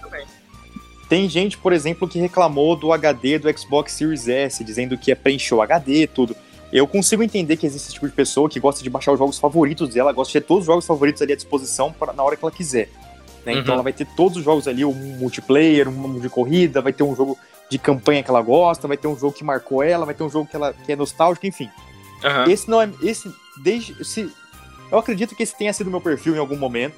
Tem 1.09 1.27
gente, 1.27 1.57
por 1.57 1.73
exemplo, 1.73 2.07
que 2.07 2.19
reclamou 2.19 2.77
do 2.77 2.93
HD 2.93 3.37
do 3.37 3.59
Xbox 3.59 3.91
Series 3.91 4.29
S, 4.29 4.63
dizendo 4.63 4.97
que 4.97 5.11
é 5.11 5.15
preencher 5.15 5.53
o 5.53 5.61
HD 5.61 6.03
e 6.03 6.07
tudo. 6.07 6.33
Eu 6.71 6.87
consigo 6.87 7.21
entender 7.21 7.57
que 7.57 7.65
existe 7.65 7.87
esse 7.87 7.95
tipo 7.95 8.07
de 8.07 8.13
pessoa 8.13 8.47
que 8.47 8.61
gosta 8.61 8.81
de 8.81 8.89
baixar 8.89 9.11
os 9.11 9.19
jogos 9.19 9.37
favoritos 9.37 9.89
dela, 9.89 10.13
gosta 10.13 10.31
de 10.31 10.39
ter 10.39 10.47
todos 10.47 10.61
os 10.61 10.67
jogos 10.67 10.87
favoritos 10.87 11.21
ali 11.21 11.33
à 11.33 11.35
disposição 11.35 11.91
pra, 11.91 12.13
na 12.13 12.23
hora 12.23 12.37
que 12.37 12.45
ela 12.45 12.51
quiser. 12.53 12.87
Né? 13.45 13.51
Então 13.51 13.55
uhum. 13.55 13.59
Então 13.59 13.73
ela 13.73 13.83
vai 13.83 13.91
ter 13.91 14.07
todos 14.15 14.37
os 14.37 14.43
jogos 14.45 14.69
ali, 14.69 14.85
um 14.85 14.93
multiplayer, 14.93 15.89
um 15.89 16.17
de 16.17 16.29
corrida, 16.29 16.79
vai 16.79 16.93
ter 16.93 17.03
um 17.03 17.13
jogo 17.13 17.37
de 17.69 17.77
campanha 17.77 18.23
que 18.23 18.29
ela 18.29 18.41
gosta, 18.41 18.87
vai 18.87 18.97
ter 18.97 19.07
um 19.07 19.17
jogo 19.17 19.33
que 19.33 19.43
marcou 19.43 19.83
ela, 19.83 20.05
vai 20.05 20.15
ter 20.15 20.23
um 20.23 20.29
jogo 20.29 20.47
que 20.49 20.55
ela 20.55 20.73
que 20.73 20.91
é 20.91 20.95
nostálgico, 20.95 21.45
enfim. 21.45 21.69
Uhum. 22.23 22.51
Esse 22.51 22.69
não 22.69 22.81
é. 22.81 22.89
Esse, 23.01 23.31
desde. 23.61 24.03
Se, 24.05 24.31
eu 24.91 24.97
acredito 24.97 25.35
que 25.35 25.43
esse 25.43 25.55
tenha 25.57 25.73
sido 25.73 25.91
meu 25.91 26.01
perfil 26.01 26.35
em 26.35 26.39
algum 26.39 26.57
momento. 26.57 26.95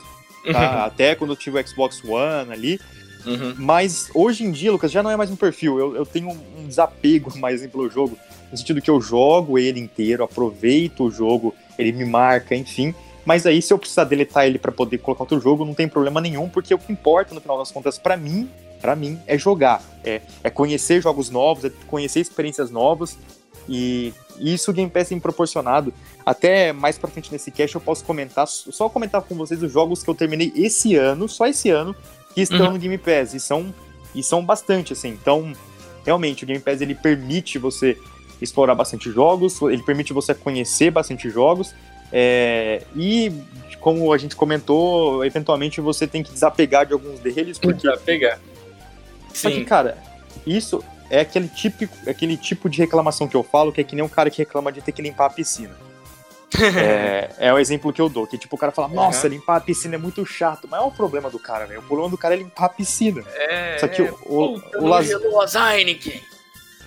Tá? 0.51 0.59
Uhum. 0.59 0.83
Até 0.83 1.15
quando 1.15 1.31
eu 1.31 1.35
tive 1.35 1.59
o 1.59 1.67
Xbox 1.67 2.03
One 2.03 2.51
ali. 2.51 2.79
Uhum. 3.25 3.55
Mas 3.57 4.09
hoje 4.13 4.45
em 4.45 4.51
dia, 4.51 4.71
Lucas, 4.71 4.91
já 4.91 5.03
não 5.03 5.11
é 5.11 5.17
mais 5.17 5.29
um 5.29 5.35
perfil. 5.35 5.77
Eu, 5.77 5.95
eu 5.95 6.05
tenho 6.05 6.29
um 6.29 6.67
desapego 6.67 7.35
mais 7.37 7.65
pelo 7.67 7.89
jogo. 7.89 8.17
No 8.51 8.57
sentido 8.57 8.81
que 8.81 8.89
eu 8.89 8.99
jogo 9.01 9.59
ele 9.59 9.79
inteiro, 9.79 10.23
aproveito 10.23 11.03
o 11.03 11.11
jogo, 11.11 11.53
ele 11.77 11.91
me 11.91 12.05
marca, 12.05 12.55
enfim. 12.55 12.95
Mas 13.25 13.45
aí, 13.45 13.61
se 13.61 13.71
eu 13.71 13.77
precisar 13.77 14.05
deletar 14.05 14.47
ele 14.47 14.57
para 14.57 14.71
poder 14.71 14.97
colocar 14.99 15.23
outro 15.23 15.39
jogo, 15.39 15.63
não 15.63 15.75
tem 15.75 15.87
problema 15.87 16.19
nenhum, 16.19 16.49
porque 16.49 16.73
o 16.73 16.79
que 16.79 16.91
importa, 16.91 17.35
no 17.35 17.41
final 17.41 17.59
das 17.59 17.71
contas, 17.71 17.99
para 17.99 18.17
mim, 18.17 18.49
para 18.81 18.95
mim, 18.95 19.19
é 19.27 19.37
jogar. 19.37 19.81
É, 20.03 20.21
é 20.43 20.49
conhecer 20.49 21.01
jogos 21.01 21.29
novos, 21.29 21.65
é 21.65 21.71
conhecer 21.87 22.19
experiências 22.19 22.71
novas. 22.71 23.17
E 23.67 24.13
isso 24.39 24.71
o 24.71 24.73
Game 24.73 24.89
Pass 24.89 25.09
tem 25.09 25.19
proporcionado. 25.19 25.93
Até 26.25 26.73
mais 26.73 26.97
pra 26.97 27.09
frente 27.09 27.31
nesse 27.31 27.51
cast 27.51 27.75
eu 27.75 27.81
posso 27.81 28.03
comentar, 28.03 28.47
só 28.47 28.89
comentar 28.89 29.21
com 29.21 29.35
vocês 29.35 29.61
os 29.61 29.71
jogos 29.71 30.03
que 30.03 30.09
eu 30.09 30.15
terminei 30.15 30.51
esse 30.55 30.95
ano, 30.95 31.27
só 31.27 31.45
esse 31.45 31.69
ano, 31.69 31.95
que 32.33 32.41
estão 32.41 32.67
uhum. 32.67 32.73
no 32.73 32.79
Game 32.79 32.97
Pass. 32.97 33.33
E 33.33 33.39
são, 33.39 33.73
e 34.15 34.23
são 34.23 34.43
bastante, 34.43 34.93
assim. 34.93 35.09
Então, 35.09 35.53
realmente, 36.05 36.43
o 36.43 36.47
Game 36.47 36.61
Pass 36.61 36.81
ele 36.81 36.95
permite 36.95 37.57
você 37.59 37.97
explorar 38.41 38.73
bastante 38.73 39.11
jogos, 39.11 39.61
ele 39.63 39.83
permite 39.83 40.13
você 40.13 40.33
conhecer 40.33 40.91
bastante 40.91 41.29
jogos. 41.29 41.75
É, 42.11 42.83
e, 42.95 43.31
como 43.79 44.11
a 44.11 44.17
gente 44.17 44.35
comentou, 44.35 45.23
eventualmente 45.23 45.79
você 45.79 46.07
tem 46.07 46.23
que 46.23 46.31
desapegar 46.31 46.85
de 46.85 46.93
alguns 46.93 47.19
deles. 47.19 47.59
Porque... 47.59 47.87
Desapegar. 47.87 48.39
Só 49.33 49.49
que, 49.49 49.63
cara, 49.65 49.97
isso 50.45 50.83
é 51.09 51.21
aquele, 51.21 51.47
típico, 51.47 51.95
aquele 52.09 52.37
tipo 52.37 52.69
de 52.69 52.79
reclamação 52.79 53.27
que 53.27 53.35
eu 53.35 53.43
falo, 53.43 53.71
que 53.71 53.81
é 53.81 53.83
que 53.83 53.95
nem 53.95 54.03
um 54.03 54.09
cara 54.09 54.29
que 54.29 54.39
reclama 54.39 54.71
de 54.71 54.81
ter 54.81 54.91
que 54.91 55.01
limpar 55.01 55.25
a 55.25 55.29
piscina. 55.29 55.75
é, 56.59 57.29
é 57.37 57.53
o 57.53 57.59
exemplo 57.59 57.93
que 57.93 58.01
eu 58.01 58.09
dou, 58.09 58.25
que 58.25 58.37
tipo, 58.37 58.55
o 58.55 58.59
cara 58.59 58.71
fala, 58.71 58.87
nossa, 58.87 59.27
uhum. 59.27 59.33
limpar 59.33 59.57
a 59.57 59.61
piscina 59.61 59.95
é 59.95 59.97
muito 59.97 60.25
chato, 60.25 60.67
mas 60.69 60.81
é 60.81 60.83
o 60.83 60.91
problema 60.91 61.29
do 61.29 61.37
cara, 61.37 61.65
velho. 61.65 61.79
O 61.79 61.83
problema 61.83 62.09
do 62.09 62.17
cara 62.17 62.33
é 62.33 62.37
limpar 62.37 62.65
a 62.65 62.69
piscina. 62.69 63.23
É, 63.35 63.77
Só 63.79 63.87
que 63.87 64.01
é, 64.01 64.11
o, 64.25 64.55
o, 64.55 64.61
o, 64.77 64.87
lazer, 64.87 65.19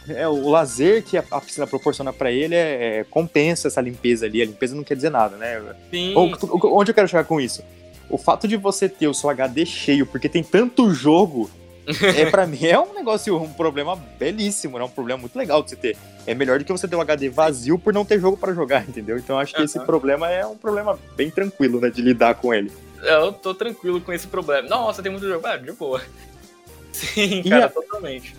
é, 0.08 0.26
o 0.26 0.48
lazer 0.48 1.04
que 1.04 1.16
a, 1.16 1.24
a 1.30 1.40
piscina 1.40 1.66
proporciona 1.66 2.12
para 2.12 2.30
ele 2.30 2.54
é, 2.54 2.98
é, 2.98 3.04
compensa 3.04 3.68
essa 3.68 3.80
limpeza 3.80 4.26
ali. 4.26 4.42
A 4.42 4.46
limpeza 4.46 4.74
não 4.74 4.82
quer 4.82 4.96
dizer 4.96 5.10
nada, 5.10 5.36
né? 5.36 5.62
Sim. 5.90 6.14
O, 6.16 6.76
onde 6.76 6.90
eu 6.90 6.94
quero 6.94 7.08
chegar 7.08 7.24
com 7.24 7.40
isso? 7.40 7.62
O 8.10 8.18
fato 8.18 8.48
de 8.48 8.56
você 8.56 8.88
ter 8.88 9.06
o 9.06 9.14
seu 9.14 9.30
HD 9.30 9.64
cheio, 9.64 10.06
porque 10.06 10.28
tem 10.28 10.42
tanto 10.42 10.92
jogo 10.92 11.48
é, 12.16 12.30
para 12.30 12.46
mim 12.46 12.64
é 12.64 12.78
um 12.78 12.94
negócio, 12.94 13.36
um 13.36 13.52
problema 13.52 13.96
belíssimo, 13.96 14.78
né? 14.78 14.84
Um 14.84 14.88
problema 14.88 15.20
muito 15.20 15.36
legal 15.36 15.62
de 15.62 15.70
você 15.70 15.76
ter. 15.76 15.96
É 16.26 16.34
melhor 16.34 16.58
do 16.58 16.64
que 16.64 16.70
você 16.70 16.86
ter 16.86 16.94
um 16.94 17.00
HD 17.00 17.28
vazio 17.28 17.78
por 17.78 17.92
não 17.92 18.04
ter 18.04 18.20
jogo 18.20 18.36
para 18.36 18.54
jogar, 18.54 18.88
entendeu? 18.88 19.18
Então 19.18 19.38
acho 19.38 19.52
que 19.52 19.58
uhum. 19.58 19.64
esse 19.64 19.80
problema 19.80 20.30
é 20.30 20.46
um 20.46 20.56
problema 20.56 20.98
bem 21.16 21.30
tranquilo, 21.30 21.80
né? 21.80 21.90
De 21.90 22.00
lidar 22.00 22.36
com 22.36 22.54
ele. 22.54 22.70
Eu 23.02 23.32
tô 23.32 23.52
tranquilo 23.52 24.00
com 24.00 24.12
esse 24.12 24.28
problema. 24.28 24.68
Nossa, 24.68 25.02
tem 25.02 25.10
muito 25.10 25.26
jogo. 25.26 25.44
Ah, 25.44 25.56
de 25.56 25.72
boa. 25.72 26.00
Sim, 26.92 27.42
cara, 27.42 27.66
a... 27.66 27.68
totalmente. 27.68 28.36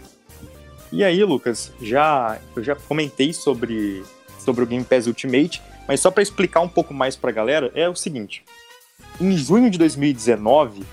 E 0.91 1.03
aí, 1.03 1.23
Lucas, 1.23 1.73
já 1.81 2.39
eu 2.55 2.63
já 2.63 2.75
comentei 2.75 3.33
sobre, 3.33 4.03
sobre 4.39 4.63
o 4.63 4.67
Game 4.67 4.85
Pass 4.85 5.07
Ultimate, 5.07 5.61
mas 5.87 5.99
só 5.99 6.09
para 6.09 6.23
explicar 6.23 6.61
um 6.61 6.69
pouco 6.69 6.93
mais 6.93 7.15
pra 7.15 7.31
galera, 7.31 7.71
é 7.75 7.89
o 7.89 7.95
seguinte. 7.95 8.45
Em 9.19 9.35
junho 9.35 9.69
de 9.69 9.77
2019, 9.77 10.83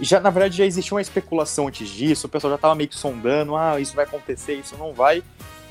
já 0.00 0.20
na 0.20 0.30
verdade 0.30 0.56
já 0.56 0.64
existia 0.64 0.94
uma 0.94 1.02
especulação 1.02 1.68
antes 1.68 1.88
disso, 1.88 2.26
o 2.26 2.30
pessoal 2.30 2.52
já 2.52 2.56
estava 2.56 2.74
meio 2.74 2.88
que 2.88 2.96
sondando, 2.96 3.56
ah, 3.56 3.80
isso 3.80 3.94
vai 3.94 4.04
acontecer, 4.04 4.54
isso 4.54 4.76
não 4.76 4.92
vai. 4.92 5.22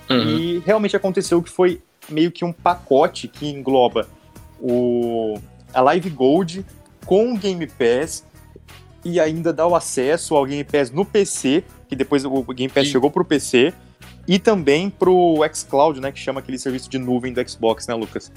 Uhum. 0.10 0.30
E 0.30 0.60
realmente 0.60 0.96
aconteceu 0.96 1.42
que 1.42 1.50
foi 1.50 1.82
meio 2.10 2.32
que 2.32 2.44
um 2.44 2.52
pacote 2.52 3.28
que 3.28 3.48
engloba 3.48 4.08
o 4.60 5.40
a 5.74 5.82
Live 5.82 6.10
Gold 6.10 6.66
com 7.06 7.34
o 7.34 7.38
Game 7.38 7.66
Pass 7.68 8.26
e 9.04 9.20
ainda 9.20 9.52
dá 9.52 9.66
o 9.66 9.76
acesso 9.76 10.36
ao 10.36 10.46
Game 10.46 10.64
Pass 10.64 10.92
no 10.92 11.06
PC, 11.06 11.64
que 11.88 11.96
depois 11.96 12.24
o 12.26 12.44
Game 12.54 12.72
Pass 12.72 12.86
Sim. 12.86 12.92
chegou 12.92 13.10
pro 13.10 13.26
PC, 13.26 13.74
e 14.28 14.38
também 14.38 14.90
pro 14.90 15.38
xCloud, 15.54 16.00
né, 16.00 16.12
que 16.12 16.20
chama 16.20 16.40
aquele 16.40 16.60
serviço 16.60 16.90
de 16.90 17.00
nuvem 17.00 17.34
do 17.34 17.50
Xbox, 17.50 17.88
né, 17.88 17.96
Lucas? 17.96 18.32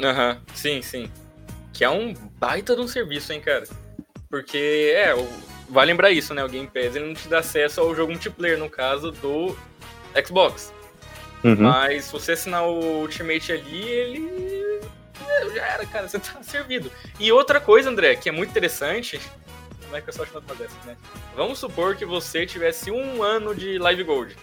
Aham, 0.00 0.30
uhum. 0.32 0.54
sim, 0.54 0.82
sim. 0.82 1.10
Que 1.72 1.84
é 1.84 1.90
um 1.90 2.14
baita 2.38 2.76
de 2.76 2.80
um 2.80 2.86
serviço, 2.86 3.32
hein, 3.32 3.40
cara. 3.40 3.64
Porque, 4.34 4.92
é, 4.96 5.14
vai 5.68 5.86
lembrar 5.86 6.10
isso, 6.10 6.34
né? 6.34 6.44
O 6.44 6.48
Game 6.48 6.66
Pass 6.66 6.96
ele 6.96 7.06
não 7.06 7.14
te 7.14 7.28
dá 7.28 7.38
acesso 7.38 7.80
ao 7.80 7.94
jogo 7.94 8.10
multiplayer, 8.10 8.58
no 8.58 8.68
caso 8.68 9.12
do 9.12 9.56
Xbox. 10.26 10.74
Uhum. 11.44 11.54
Mas 11.54 12.06
se 12.06 12.12
você 12.12 12.32
assinar 12.32 12.66
o 12.66 13.02
Ultimate 13.02 13.52
ali, 13.52 13.82
ele. 13.84 14.80
É, 15.24 15.50
já 15.54 15.66
era, 15.66 15.86
cara, 15.86 16.08
você 16.10 16.18
tá 16.18 16.42
servido. 16.42 16.90
E 17.20 17.30
outra 17.30 17.60
coisa, 17.60 17.88
André, 17.88 18.16
que 18.16 18.28
é 18.28 18.32
muito 18.32 18.50
interessante. 18.50 19.20
Como 19.84 19.96
é 19.96 20.00
que 20.00 20.08
eu 20.08 20.12
só 20.12 20.26
chamo 20.26 20.52
dessa, 20.56 20.74
né? 20.84 20.96
Vamos 21.36 21.60
supor 21.60 21.94
que 21.94 22.04
você 22.04 22.44
tivesse 22.44 22.90
um 22.90 23.22
ano 23.22 23.54
de 23.54 23.78
Live 23.78 24.02
Gold. 24.02 24.36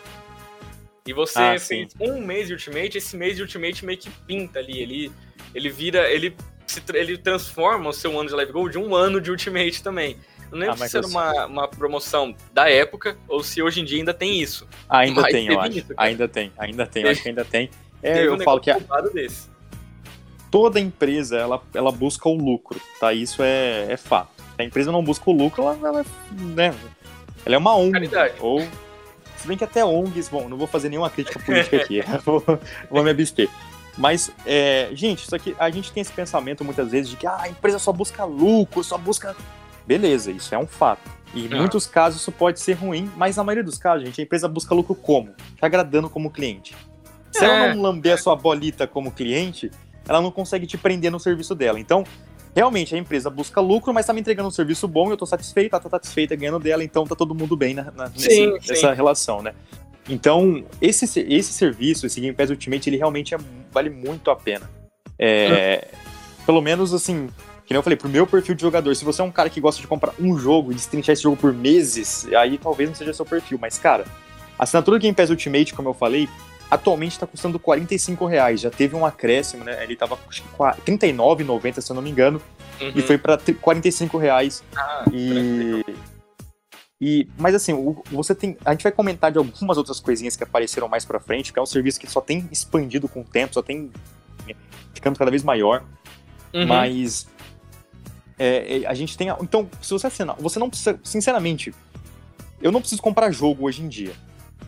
E 1.05 1.11
você 1.11 1.37
ah, 1.37 1.59
fez 1.59 1.93
um 1.99 2.21
mês 2.21 2.47
de 2.47 2.53
Ultimate, 2.53 2.97
esse 2.97 3.17
mês 3.17 3.35
de 3.35 3.41
Ultimate 3.41 3.85
meio 3.85 3.97
que 3.97 4.09
pinta 4.09 4.59
ali. 4.59 4.79
Ele, 4.79 5.11
ele 5.53 5.69
vira. 5.69 6.09
Ele 6.09 6.33
se, 6.71 6.81
ele 6.93 7.17
transforma 7.17 7.89
o 7.89 7.93
seu 7.93 8.17
ano 8.19 8.29
de 8.29 8.35
Live 8.35 8.51
Gold 8.51 8.71
de 8.71 8.77
um 8.77 8.95
ano 8.95 9.19
de 9.19 9.29
Ultimate 9.29 9.83
também. 9.83 10.17
Não 10.51 10.59
lembro 10.59 10.83
ah, 10.83 10.87
se 10.87 10.97
era 10.97 11.07
uma, 11.07 11.45
uma 11.45 11.67
promoção 11.67 12.35
da 12.53 12.69
época 12.69 13.17
ou 13.27 13.41
se 13.41 13.61
hoje 13.61 13.81
em 13.81 13.85
dia 13.85 13.99
ainda 13.99 14.13
tem 14.13 14.41
isso. 14.41 14.67
Ainda 14.89 15.21
mas 15.21 15.31
tem, 15.31 15.47
eu 15.47 15.59
acho. 15.59 15.77
Isso, 15.77 15.93
ainda 15.95 16.27
tem, 16.27 16.51
ainda 16.57 16.85
tem, 16.85 17.03
eu 17.03 17.09
acho 17.09 17.23
que 17.23 17.29
ainda 17.29 17.45
tem. 17.45 17.69
É, 18.03 18.25
eu 18.25 18.35
um 18.35 18.39
falo 18.41 18.59
que 18.59 18.69
a... 18.69 18.77
desse. 19.13 19.47
toda 20.49 20.79
empresa 20.79 21.37
ela, 21.37 21.61
ela 21.73 21.91
busca 21.91 22.27
o 22.27 22.35
lucro, 22.35 22.81
tá? 22.99 23.13
Isso 23.13 23.41
é, 23.41 23.93
é 23.93 23.97
fato. 23.97 24.43
A 24.57 24.63
empresa 24.63 24.91
não 24.91 25.03
busca 25.03 25.29
o 25.29 25.33
lucro, 25.33 25.63
ela, 25.63 25.79
ela, 25.81 26.05
né, 26.31 26.75
ela 27.45 27.55
é 27.55 27.57
uma 27.57 27.75
ONG. 27.75 27.93
Caridade. 27.93 28.35
Ou, 28.39 28.59
se 29.37 29.47
bem 29.47 29.57
que 29.57 29.63
até 29.63 29.85
ONGs, 29.85 30.27
bom, 30.29 30.49
não 30.49 30.57
vou 30.57 30.67
fazer 30.67 30.89
nenhuma 30.89 31.09
crítica 31.09 31.39
política 31.39 31.77
aqui, 31.81 32.01
vou, 32.25 32.43
vou 32.89 33.03
me 33.03 33.09
abster. 33.09 33.49
Mas, 34.01 34.31
é, 34.47 34.89
gente, 34.93 35.25
isso 35.25 35.35
aqui, 35.35 35.55
a 35.59 35.69
gente 35.69 35.91
tem 35.91 36.01
esse 36.01 36.11
pensamento 36.11 36.65
muitas 36.65 36.89
vezes 36.89 37.11
de 37.11 37.15
que 37.15 37.27
ah, 37.27 37.37
a 37.41 37.47
empresa 37.47 37.77
só 37.77 37.93
busca 37.93 38.25
lucro, 38.25 38.83
só 38.83 38.97
busca. 38.97 39.35
Beleza, 39.85 40.31
isso 40.31 40.55
é 40.55 40.57
um 40.57 40.65
fato. 40.65 41.07
E 41.35 41.45
em 41.45 41.53
ah. 41.53 41.57
muitos 41.57 41.85
casos 41.85 42.19
isso 42.19 42.31
pode 42.31 42.59
ser 42.59 42.73
ruim, 42.73 43.11
mas 43.15 43.37
na 43.37 43.43
maioria 43.43 43.63
dos 43.63 43.77
casos, 43.77 44.03
gente, 44.03 44.19
a 44.19 44.23
empresa 44.23 44.47
busca 44.47 44.73
lucro 44.73 44.95
como? 44.95 45.29
Te 45.55 45.63
agradando 45.63 46.09
como 46.09 46.31
cliente. 46.31 46.75
Se 47.31 47.45
é. 47.45 47.47
ela 47.47 47.75
não 47.75 47.83
lamber 47.83 48.15
a 48.15 48.17
sua 48.17 48.35
bolita 48.35 48.87
como 48.87 49.11
cliente, 49.11 49.69
ela 50.07 50.19
não 50.19 50.31
consegue 50.31 50.65
te 50.65 50.79
prender 50.79 51.11
no 51.11 51.19
serviço 51.19 51.53
dela. 51.53 51.79
Então, 51.79 52.03
realmente, 52.55 52.95
a 52.95 52.97
empresa 52.97 53.29
busca 53.29 53.61
lucro, 53.61 53.93
mas 53.93 54.07
tá 54.07 54.13
me 54.13 54.19
entregando 54.19 54.47
um 54.47 54.51
serviço 54.51 54.87
bom, 54.87 55.11
eu 55.11 55.17
tô 55.17 55.27
satisfeito, 55.27 55.73
ela 55.73 55.79
tá 55.79 55.89
satisfeita 55.91 56.35
ganhando 56.35 56.57
dela, 56.57 56.83
então 56.83 57.05
tá 57.05 57.15
todo 57.15 57.35
mundo 57.35 57.55
bem 57.55 57.75
na, 57.75 57.91
na 57.91 58.07
sim, 58.07 58.47
nesse, 58.47 58.65
sim. 58.65 58.73
nessa 58.73 58.93
relação, 58.93 59.43
né? 59.43 59.53
Então, 60.09 60.63
esse, 60.81 61.05
esse 61.19 61.53
serviço, 61.53 62.05
esse 62.05 62.19
Game 62.19 62.35
Pass 62.35 62.49
Ultimate, 62.49 62.89
ele 62.89 62.97
realmente 62.97 63.35
é, 63.35 63.37
vale 63.71 63.89
muito 63.89 64.31
a 64.31 64.35
pena. 64.35 64.69
É, 65.17 65.87
Pelo 66.45 66.61
menos, 66.61 66.93
assim, 66.93 67.27
que 67.65 67.73
nem 67.73 67.77
eu 67.77 67.83
falei, 67.83 67.95
pro 67.95 68.09
meu 68.09 68.25
perfil 68.25 68.55
de 68.55 68.61
jogador, 68.61 68.95
se 68.95 69.05
você 69.05 69.21
é 69.21 69.23
um 69.23 69.31
cara 69.31 69.49
que 69.49 69.61
gosta 69.61 69.79
de 69.79 69.87
comprar 69.87 70.13
um 70.19 70.37
jogo 70.37 70.71
e 70.71 70.75
destrinchar 70.75 71.13
esse 71.13 71.23
jogo 71.23 71.37
por 71.37 71.53
meses, 71.53 72.27
aí 72.33 72.57
talvez 72.57 72.89
não 72.89 72.95
seja 72.95 73.13
seu 73.13 73.25
perfil. 73.25 73.57
Mas, 73.61 73.77
cara, 73.77 74.05
a 74.57 74.63
assinatura 74.63 74.97
do 74.97 75.01
Game 75.01 75.15
Pass 75.15 75.29
Ultimate, 75.29 75.73
como 75.73 75.89
eu 75.89 75.93
falei, 75.93 76.27
atualmente 76.69 77.13
está 77.13 77.27
custando 77.27 77.59
45 77.59 78.25
reais. 78.25 78.61
Já 78.61 78.69
teve 78.69 78.95
um 78.95 79.05
acréscimo, 79.05 79.63
né? 79.63 79.83
Ele 79.83 79.95
tava 79.95 80.15
R$39,90, 80.15 81.81
se 81.81 81.91
eu 81.91 81.95
não 81.95 82.01
me 82.01 82.09
engano, 82.09 82.41
uhum. 82.81 82.91
e 82.95 83.01
foi 83.01 83.17
para 83.17 83.37
45 83.37 84.17
reais. 84.17 84.63
Ah, 84.75 85.05
e... 85.13 85.85
E, 87.01 87.27
mas 87.35 87.55
assim, 87.55 87.73
você 88.11 88.35
tem. 88.35 88.55
A 88.63 88.73
gente 88.73 88.83
vai 88.83 88.91
comentar 88.91 89.31
de 89.31 89.39
algumas 89.39 89.75
outras 89.75 89.99
coisinhas 89.99 90.35
que 90.35 90.43
apareceram 90.43 90.87
mais 90.87 91.03
pra 91.03 91.19
frente, 91.19 91.51
que 91.51 91.57
é 91.57 91.61
um 91.61 91.65
serviço 91.65 91.99
que 91.99 92.05
só 92.05 92.21
tem 92.21 92.47
expandido 92.51 93.07
com 93.07 93.21
o 93.21 93.23
tempo, 93.23 93.55
só 93.55 93.63
tem 93.63 93.91
ficando 94.93 95.17
cada 95.17 95.31
vez 95.31 95.43
maior. 95.43 95.83
Uhum. 96.53 96.67
Mas 96.67 97.27
é, 98.37 98.83
é 98.83 98.87
a 98.87 98.93
gente 98.93 99.17
tem. 99.17 99.29
Então, 99.41 99.67
se 99.81 99.91
você 99.91 100.05
assinar, 100.05 100.35
você 100.39 100.59
não 100.59 100.69
precisa. 100.69 100.99
Sinceramente, 101.03 101.73
eu 102.61 102.71
não 102.71 102.79
preciso 102.79 103.01
comprar 103.01 103.31
jogo 103.31 103.65
hoje 103.65 103.81
em 103.81 103.87
dia. 103.87 104.13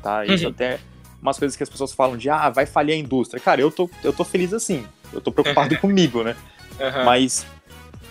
Tá? 0.01 0.25
Isso 0.25 0.45
uhum. 0.45 0.49
até 0.49 0.79
umas 1.21 1.37
coisas 1.37 1.55
que 1.55 1.61
as 1.61 1.69
pessoas 1.69 1.93
falam 1.93 2.17
de 2.17 2.31
ah, 2.31 2.49
vai 2.49 2.65
falhar 2.65 2.97
a 2.97 2.99
indústria. 2.99 3.39
Cara, 3.39 3.61
eu 3.61 3.69
tô, 3.69 3.87
eu 4.03 4.11
tô 4.11 4.23
feliz 4.23 4.53
assim. 4.53 4.87
Eu 5.13 5.21
tô 5.21 5.31
preocupado 5.31 5.77
comigo, 5.79 6.23
né? 6.23 6.35
Uhum. 6.79 7.05
Mas 7.05 7.45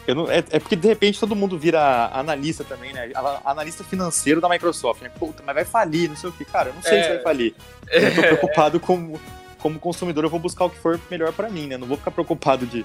não, 0.09 0.31
é, 0.31 0.39
é, 0.39 0.59
porque 0.59 0.75
de 0.75 0.89
repente 0.89 1.21
todo 1.21 1.37
mundo 1.37 1.59
vira 1.59 2.11
analista 2.13 2.65
também, 2.65 2.93
né? 2.93 3.11
Analista 3.45 3.85
financeiro 3.85 4.41
da 4.41 4.49
Microsoft, 4.49 5.01
né? 5.01 5.09
Puta, 5.09 5.43
mas 5.47 5.55
vai 5.55 5.65
falir, 5.65 6.09
não 6.09 6.17
sei 6.17 6.31
o 6.31 6.33
que. 6.33 6.45
Cara, 6.45 6.71
eu 6.71 6.75
não 6.75 6.83
sei 6.83 6.99
é... 6.99 7.03
se 7.03 7.09
vai 7.11 7.23
falir. 7.23 7.55
Eu 7.89 8.15
tô 8.15 8.21
preocupado 8.21 8.81
com. 8.81 9.19
Como 9.59 9.79
consumidor, 9.79 10.25
eu 10.25 10.31
vou 10.31 10.41
buscar 10.41 10.65
o 10.65 10.71
que 10.71 10.79
for 10.79 11.01
melhor 11.09 11.33
para 11.33 11.49
mim, 11.49 11.69
né? 11.69 11.77
Não 11.77 11.87
vou 11.87 11.97
ficar 11.97 12.11
preocupado 12.11 12.67
de. 12.67 12.85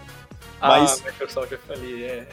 Mas... 0.61 1.01
Ah, 1.01 1.09
Microsoft 1.09 1.49
vai 1.49 1.59
falir, 1.59 2.03
é. 2.03 2.27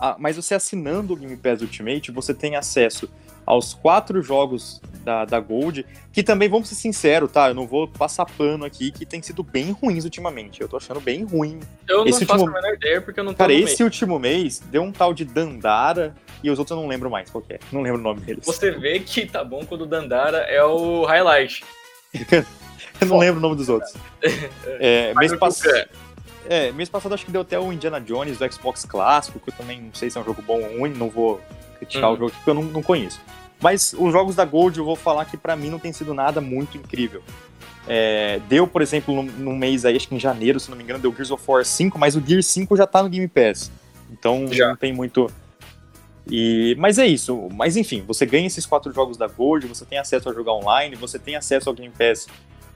Ah, 0.00 0.16
mas 0.18 0.34
você 0.34 0.54
assinando 0.54 1.12
o 1.12 1.16
Game 1.16 1.36
Pass 1.36 1.60
Ultimate, 1.60 2.10
você 2.10 2.34
tem 2.34 2.56
acesso 2.56 3.08
aos 3.44 3.74
quatro 3.74 4.22
jogos 4.22 4.80
da, 5.04 5.24
da 5.24 5.40
Gold, 5.40 5.84
que 6.12 6.22
também, 6.22 6.48
vamos 6.48 6.68
ser 6.68 6.74
sinceros, 6.74 7.30
tá? 7.30 7.48
Eu 7.48 7.54
não 7.54 7.66
vou 7.66 7.88
passar 7.88 8.24
pano 8.26 8.64
aqui, 8.64 8.90
que 8.90 9.06
tem 9.06 9.22
sido 9.22 9.42
bem 9.42 9.72
ruins 9.72 10.04
ultimamente. 10.04 10.60
Eu 10.60 10.68
tô 10.68 10.76
achando 10.76 11.00
bem 11.00 11.24
ruim. 11.24 11.60
Eu 11.88 12.04
esse 12.06 12.10
não 12.10 12.14
último... 12.20 12.28
faço 12.28 12.44
a 12.46 12.52
menor 12.52 12.74
ideia, 12.74 13.00
porque 13.00 13.20
eu 13.20 13.24
não 13.24 13.32
tô 13.32 13.38
Cara, 13.38 13.52
esse 13.52 13.82
último 13.82 14.18
mês 14.18 14.60
deu 14.70 14.82
um 14.82 14.92
tal 14.92 15.12
de 15.12 15.24
Dandara, 15.24 16.14
e 16.42 16.50
os 16.50 16.58
outros 16.58 16.76
eu 16.76 16.82
não 16.82 16.88
lembro 16.88 17.10
mais 17.10 17.30
qual 17.30 17.42
é. 17.48 17.58
Não 17.72 17.82
lembro 17.82 18.00
o 18.00 18.02
nome 18.02 18.20
deles. 18.20 18.44
Você 18.44 18.70
vê 18.70 19.00
que 19.00 19.26
tá 19.26 19.42
bom 19.42 19.64
quando 19.64 19.82
o 19.82 19.86
Dandara 19.86 20.38
é 20.38 20.62
o 20.62 21.04
highlight. 21.04 21.64
eu 22.14 23.06
não 23.06 23.18
lembro 23.18 23.38
o 23.38 23.42
nome 23.42 23.56
dos 23.56 23.68
outros. 23.68 23.92
é, 24.78 25.14
mês 25.14 25.34
passado... 25.36 25.88
É, 26.48 26.72
mês 26.72 26.88
passado 26.88 27.14
acho 27.14 27.24
que 27.24 27.30
deu 27.30 27.42
até 27.42 27.58
o 27.60 27.72
Indiana 27.72 28.00
Jones 28.00 28.38
do 28.38 28.52
Xbox 28.52 28.84
clássico, 28.84 29.38
que 29.38 29.50
eu 29.50 29.54
também 29.54 29.80
não 29.80 29.94
sei 29.94 30.10
se 30.10 30.18
é 30.18 30.20
um 30.20 30.24
jogo 30.24 30.42
bom 30.42 30.60
ou 30.60 30.78
ruim, 30.78 30.90
não 30.90 31.08
vou 31.08 31.40
criticar 31.80 32.10
uhum. 32.10 32.16
o 32.16 32.18
jogo 32.18 32.32
porque 32.32 32.50
eu 32.50 32.54
não, 32.54 32.62
não 32.62 32.82
conheço. 32.82 33.20
Mas 33.60 33.94
os 33.96 34.12
jogos 34.12 34.34
da 34.34 34.44
Gold 34.44 34.78
eu 34.78 34.84
vou 34.84 34.96
falar 34.96 35.24
que 35.24 35.36
para 35.36 35.54
mim 35.56 35.68
não 35.68 35.78
tem 35.78 35.92
sido 35.92 36.14
nada 36.14 36.40
muito 36.40 36.78
incrível. 36.78 37.22
É, 37.86 38.40
deu, 38.48 38.66
por 38.66 38.82
exemplo, 38.82 39.14
num, 39.14 39.22
num, 39.22 39.56
mês 39.56 39.84
aí, 39.84 39.96
acho 39.96 40.08
que 40.08 40.14
em 40.14 40.20
janeiro, 40.20 40.60
se 40.60 40.70
não 40.70 40.76
me 40.76 40.84
engano, 40.84 41.00
deu 41.00 41.12
Gears 41.12 41.30
of 41.30 41.42
War 41.46 41.64
5, 41.64 41.98
mas 41.98 42.14
o 42.14 42.22
Gear 42.24 42.42
5 42.42 42.76
já 42.76 42.86
tá 42.86 43.02
no 43.02 43.08
Game 43.08 43.26
Pass. 43.26 43.70
Então 44.10 44.46
já. 44.52 44.68
não 44.68 44.76
tem 44.76 44.92
muito. 44.92 45.30
E, 46.30 46.76
mas 46.78 46.98
é 46.98 47.06
isso. 47.06 47.48
Mas 47.52 47.76
enfim, 47.76 48.04
você 48.06 48.24
ganha 48.24 48.46
esses 48.46 48.64
quatro 48.64 48.92
jogos 48.92 49.16
da 49.16 49.26
Gold, 49.26 49.66
você 49.66 49.84
tem 49.84 49.98
acesso 49.98 50.28
a 50.28 50.32
jogar 50.32 50.52
online, 50.52 50.94
você 50.94 51.18
tem 51.18 51.36
acesso 51.36 51.68
ao 51.68 51.74
Game 51.74 51.92
Pass, 51.96 52.28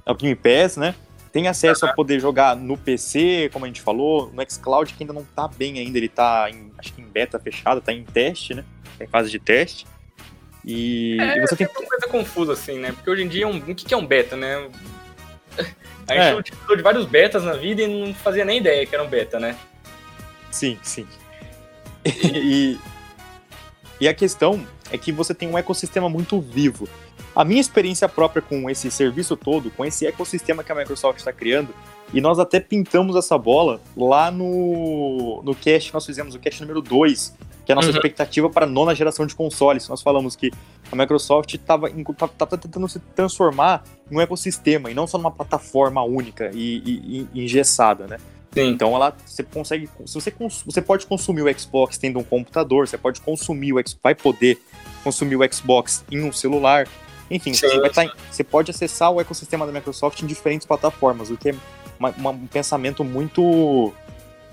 ao 0.04 0.14
Game 0.14 0.34
Pass, 0.34 0.76
né? 0.76 0.94
Tem 1.34 1.48
acesso 1.48 1.84
uhum. 1.84 1.90
a 1.90 1.94
poder 1.94 2.20
jogar 2.20 2.54
no 2.54 2.78
PC, 2.78 3.50
como 3.52 3.64
a 3.64 3.68
gente 3.68 3.80
falou, 3.80 4.30
no 4.32 4.40
xCloud, 4.48 4.94
que 4.94 5.02
ainda 5.02 5.12
não 5.12 5.24
tá 5.24 5.48
bem 5.48 5.80
ainda, 5.80 5.98
ele 5.98 6.08
tá 6.08 6.48
em, 6.48 6.70
acho 6.78 6.92
que 6.92 7.02
em 7.02 7.04
beta 7.04 7.40
fechada, 7.40 7.80
tá 7.80 7.92
em 7.92 8.04
teste, 8.04 8.54
né? 8.54 8.64
Tá 8.96 9.04
em 9.04 9.08
fase 9.08 9.32
de 9.32 9.40
teste. 9.40 9.84
E, 10.64 11.20
é, 11.20 11.38
e 11.38 11.40
você 11.40 11.56
tem 11.56 11.66
é 11.66 11.70
uma 11.70 11.88
coisa 11.88 12.06
confusa, 12.06 12.52
assim, 12.52 12.78
né? 12.78 12.92
Porque 12.92 13.10
hoje 13.10 13.24
em 13.24 13.28
dia, 13.28 13.48
um, 13.48 13.56
o 13.56 13.74
que 13.74 13.92
é 13.92 13.96
um 13.96 14.06
beta, 14.06 14.36
né? 14.36 14.70
A 16.06 16.14
gente 16.14 16.22
é. 16.22 16.36
utilizou 16.36 16.76
de 16.76 16.82
vários 16.84 17.04
betas 17.04 17.42
na 17.42 17.54
vida 17.54 17.82
e 17.82 17.88
não 17.88 18.14
fazia 18.14 18.44
nem 18.44 18.58
ideia 18.58 18.86
que 18.86 18.94
era 18.94 19.02
um 19.02 19.08
beta, 19.08 19.40
né? 19.40 19.56
Sim, 20.52 20.78
sim. 20.84 21.04
e, 22.06 22.78
e 23.98 24.06
a 24.06 24.14
questão 24.14 24.64
é 24.92 24.96
que 24.96 25.10
você 25.10 25.34
tem 25.34 25.48
um 25.48 25.58
ecossistema 25.58 26.08
muito 26.08 26.40
vivo. 26.40 26.88
A 27.34 27.44
minha 27.44 27.60
experiência 27.60 28.08
própria 28.08 28.40
com 28.40 28.68
esse 28.70 28.90
serviço 28.90 29.36
todo, 29.36 29.70
com 29.70 29.84
esse 29.84 30.06
ecossistema 30.06 30.62
que 30.62 30.70
a 30.70 30.74
Microsoft 30.74 31.18
está 31.18 31.32
criando, 31.32 31.74
e 32.12 32.20
nós 32.20 32.38
até 32.38 32.60
pintamos 32.60 33.16
essa 33.16 33.36
bola 33.36 33.80
lá 33.96 34.30
no, 34.30 35.42
no 35.42 35.54
cast, 35.54 35.92
nós 35.92 36.06
fizemos 36.06 36.34
o 36.34 36.38
cast 36.38 36.60
número 36.60 36.80
2, 36.80 37.34
que 37.64 37.72
é 37.72 37.74
a 37.74 37.76
nossa 37.76 37.88
uhum. 37.88 37.94
expectativa 37.94 38.48
para 38.50 38.66
a 38.66 38.68
nona 38.68 38.94
geração 38.94 39.26
de 39.26 39.34
consoles. 39.34 39.88
Nós 39.88 40.02
falamos 40.02 40.36
que 40.36 40.52
a 40.92 40.96
Microsoft 40.96 41.54
estava 41.54 41.88
tentando 42.58 42.88
se 42.88 43.00
transformar 43.16 43.82
em 44.10 44.16
um 44.16 44.20
ecossistema 44.20 44.90
e 44.90 44.94
não 44.94 45.06
só 45.06 45.18
numa 45.18 45.30
plataforma 45.30 46.02
única 46.02 46.50
e, 46.54 46.76
e, 46.84 47.28
e 47.32 47.44
engessada, 47.44 48.06
né? 48.06 48.18
Sim. 48.52 48.68
Então 48.68 48.94
ela 48.94 49.14
você 49.26 49.42
consegue, 49.42 49.88
se 50.06 50.14
você, 50.14 50.32
você 50.64 50.80
pode 50.80 51.06
consumir 51.06 51.42
o 51.42 51.58
Xbox 51.58 51.98
tendo 51.98 52.20
um 52.20 52.22
computador, 52.22 52.86
você 52.86 52.96
pode 52.96 53.20
consumir 53.20 53.72
o 53.72 53.82
vai 54.00 54.14
poder 54.14 54.60
consumir 55.02 55.36
o 55.36 55.52
Xbox 55.52 56.04
em 56.10 56.22
um 56.22 56.32
celular. 56.32 56.86
Enfim, 57.30 57.54
você, 57.54 57.88
tá, 57.90 58.12
você, 58.30 58.44
pode 58.44 58.70
acessar 58.70 59.10
o 59.10 59.20
ecossistema 59.20 59.66
da 59.66 59.72
Microsoft 59.72 60.20
em 60.22 60.26
diferentes 60.26 60.66
plataformas, 60.66 61.30
o 61.30 61.36
que 61.36 61.50
é 61.50 61.54
uma, 61.98 62.10
uma, 62.10 62.30
um 62.30 62.46
pensamento 62.46 63.02
muito 63.02 63.92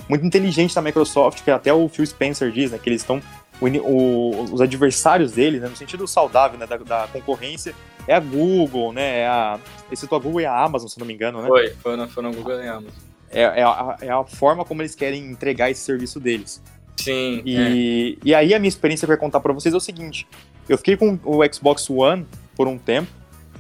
muito 0.07 0.25
inteligente 0.25 0.75
da 0.75 0.81
Microsoft, 0.81 1.43
que 1.43 1.51
até 1.51 1.73
o 1.73 1.87
Phil 1.87 2.05
Spencer 2.05 2.51
diz, 2.51 2.71
né, 2.71 2.79
que 2.81 2.89
eles 2.89 3.01
estão 3.01 3.21
os 3.61 4.59
adversários 4.59 5.33
deles, 5.33 5.61
né, 5.61 5.69
no 5.69 5.75
sentido 5.75 6.07
saudável, 6.07 6.57
né, 6.57 6.65
da, 6.65 6.77
da, 6.77 7.07
concorrência, 7.07 7.75
é 8.07 8.15
a 8.15 8.19
Google, 8.19 8.91
né, 8.91 9.19
é 9.19 9.27
a, 9.27 9.59
esse 9.91 10.05
a 10.05 10.07
Google 10.07 10.41
e 10.41 10.45
a 10.45 10.63
Amazon, 10.63 10.89
se 10.89 10.99
não 10.99 11.05
me 11.05 11.13
engano, 11.13 11.41
né? 11.41 11.47
Foi, 11.47 11.69
foi 11.69 11.95
na, 11.95 12.07
foi 12.07 12.23
na 12.23 12.31
Google 12.31 12.61
e 12.61 12.67
a 12.67 12.73
Amazon. 12.73 12.99
É, 13.29 13.41
é, 13.41 13.63
a, 13.63 13.97
é 14.01 14.09
a 14.09 14.23
forma 14.23 14.65
como 14.65 14.81
eles 14.81 14.95
querem 14.95 15.25
entregar 15.25 15.69
esse 15.69 15.81
serviço 15.81 16.19
deles. 16.19 16.61
Sim. 16.97 17.41
E, 17.45 18.17
é. 18.21 18.27
e 18.27 18.35
aí 18.35 18.53
a 18.53 18.59
minha 18.59 18.67
experiência 18.67 19.07
para 19.07 19.15
contar 19.15 19.39
para 19.39 19.53
vocês 19.53 19.73
é 19.73 19.77
o 19.77 19.81
seguinte: 19.81 20.27
eu 20.67 20.77
fiquei 20.77 20.97
com 20.97 21.17
o 21.23 21.39
Xbox 21.53 21.89
One 21.89 22.25
por 22.61 22.67
um 22.67 22.77
tempo, 22.77 23.09